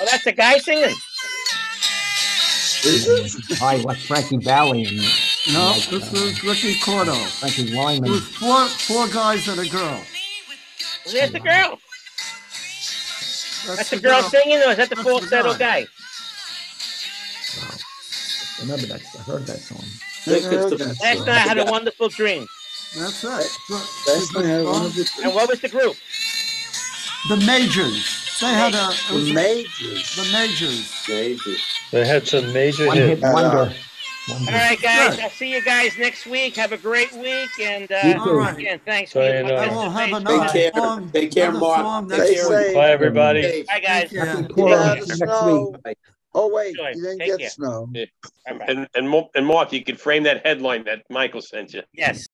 Oh, 0.00 0.04
that's 0.10 0.24
the 0.24 0.32
guy 0.32 0.58
singing. 0.58 0.94
I 2.84 3.76
like 3.84 3.98
Frankie 3.98 4.38
Valli 4.38 4.84
and 4.86 4.96
no, 5.52 5.70
like, 5.70 5.86
this 5.88 6.12
uh, 6.12 6.16
is 6.16 6.42
Ricky 6.44 6.74
Cordo. 6.80 7.14
Frankie 7.38 7.62
It 7.62 7.74
Lymon. 7.74 8.10
was 8.10 8.26
four, 8.36 8.66
four 8.66 9.08
guys 9.08 9.46
and 9.48 9.60
a 9.60 9.68
girl. 9.68 10.00
Where's 11.12 11.30
the 11.32 11.40
girl? 11.40 11.78
That's 13.76 13.90
the 13.90 13.96
the 13.96 14.02
girl 14.02 14.22
singing, 14.22 14.58
or 14.58 14.70
is 14.72 14.76
that 14.78 14.88
the 14.90 14.96
That's 14.96 15.04
the 15.04 15.10
falsetto 15.10 15.52
guy. 15.56 15.82
guy? 15.82 15.86
Remember 18.60 18.86
that? 18.86 19.00
I 19.18 19.22
heard 19.22 19.46
that 19.46 19.58
song. 19.60 19.78
Think 20.24 20.42
Never 20.44 20.54
it's 20.54 20.62
heard 20.70 20.70
the- 20.78 20.84
that 20.84 21.00
Last 21.02 21.18
night 21.26 21.28
I 21.28 21.38
had 21.38 21.58
a 21.58 21.64
wonderful 21.70 22.08
dream. 22.08 22.46
That's 22.98 23.24
right. 23.24 23.46
Last 23.70 24.34
night 24.34 24.44
I 24.44 24.48
had 24.48 24.64
one 24.64 24.86
of 24.86 24.94
the, 24.94 25.08
And 25.24 25.34
what 25.34 25.48
was 25.48 25.60
the 25.60 25.68
group? 25.68 25.96
The 27.28 27.36
Majors. 27.46 28.21
They 28.40 28.46
had 28.48 28.74
a, 28.74 28.88
it 28.90 29.10
was 29.14 29.26
the 29.26 29.34
majors. 29.34 30.16
the 30.16 30.32
Majors. 30.32 31.08
Major. 31.08 31.58
They 31.92 32.06
had 32.06 32.26
some 32.26 32.52
major 32.52 32.86
One 32.86 32.96
hit 32.96 33.08
hits. 33.10 33.24
Uh, 33.24 33.30
wonder. 33.32 33.74
All 34.28 34.34
Wonder. 34.36 34.52
right, 34.52 34.80
guys. 34.80 35.16
Good. 35.16 35.24
I'll 35.24 35.30
see 35.30 35.52
you 35.52 35.64
guys 35.64 35.98
next 35.98 36.26
week. 36.26 36.54
Have 36.56 36.70
a 36.72 36.76
great 36.76 37.12
week, 37.12 37.50
and 37.60 37.90
uh, 37.90 38.24
too. 38.24 38.32
right. 38.32 38.56
again, 38.56 38.80
thanks 38.86 39.10
for 39.12 39.18
So, 39.18 39.24
your 39.26 39.36
you 39.38 39.42
know. 39.48 39.54
I 39.56 39.68
will 39.68 39.90
have 39.90 40.10
participation. 40.10 40.26
another 40.26 40.52
Take 40.52 40.72
care. 40.72 40.82
song. 40.82 41.10
Take 41.10 41.32
care, 41.32 41.52
Mark. 41.52 41.80
song 41.80 42.08
Stay 42.10 42.34
safe. 42.36 42.74
Bye, 42.74 42.90
everybody. 42.90 43.40
Okay. 43.40 43.62
Bye, 43.64 43.80
guys. 43.80 44.12
Yeah. 44.12 44.24
Happy 44.24 44.42
Keep 44.46 44.52
quarter 44.54 44.74
out 44.76 44.98
of 45.00 45.08
next 45.08 45.84
week. 45.84 45.96
Oh 46.34 46.48
wait, 46.54 46.68
Enjoy. 46.70 46.88
you 46.94 47.02
didn't 47.02 47.18
Take 47.18 47.28
get 47.28 47.40
care. 47.40 47.50
snow. 47.50 47.88
All 48.48 48.56
right. 48.58 48.68
And 48.70 48.88
and 48.94 49.24
and 49.34 49.46
Mark, 49.46 49.72
you 49.72 49.84
could 49.84 50.00
frame 50.00 50.22
that 50.22 50.46
headline 50.46 50.84
that 50.84 51.02
Michael 51.10 51.42
sent 51.42 51.74
you. 51.74 51.82
Yes. 51.92 52.26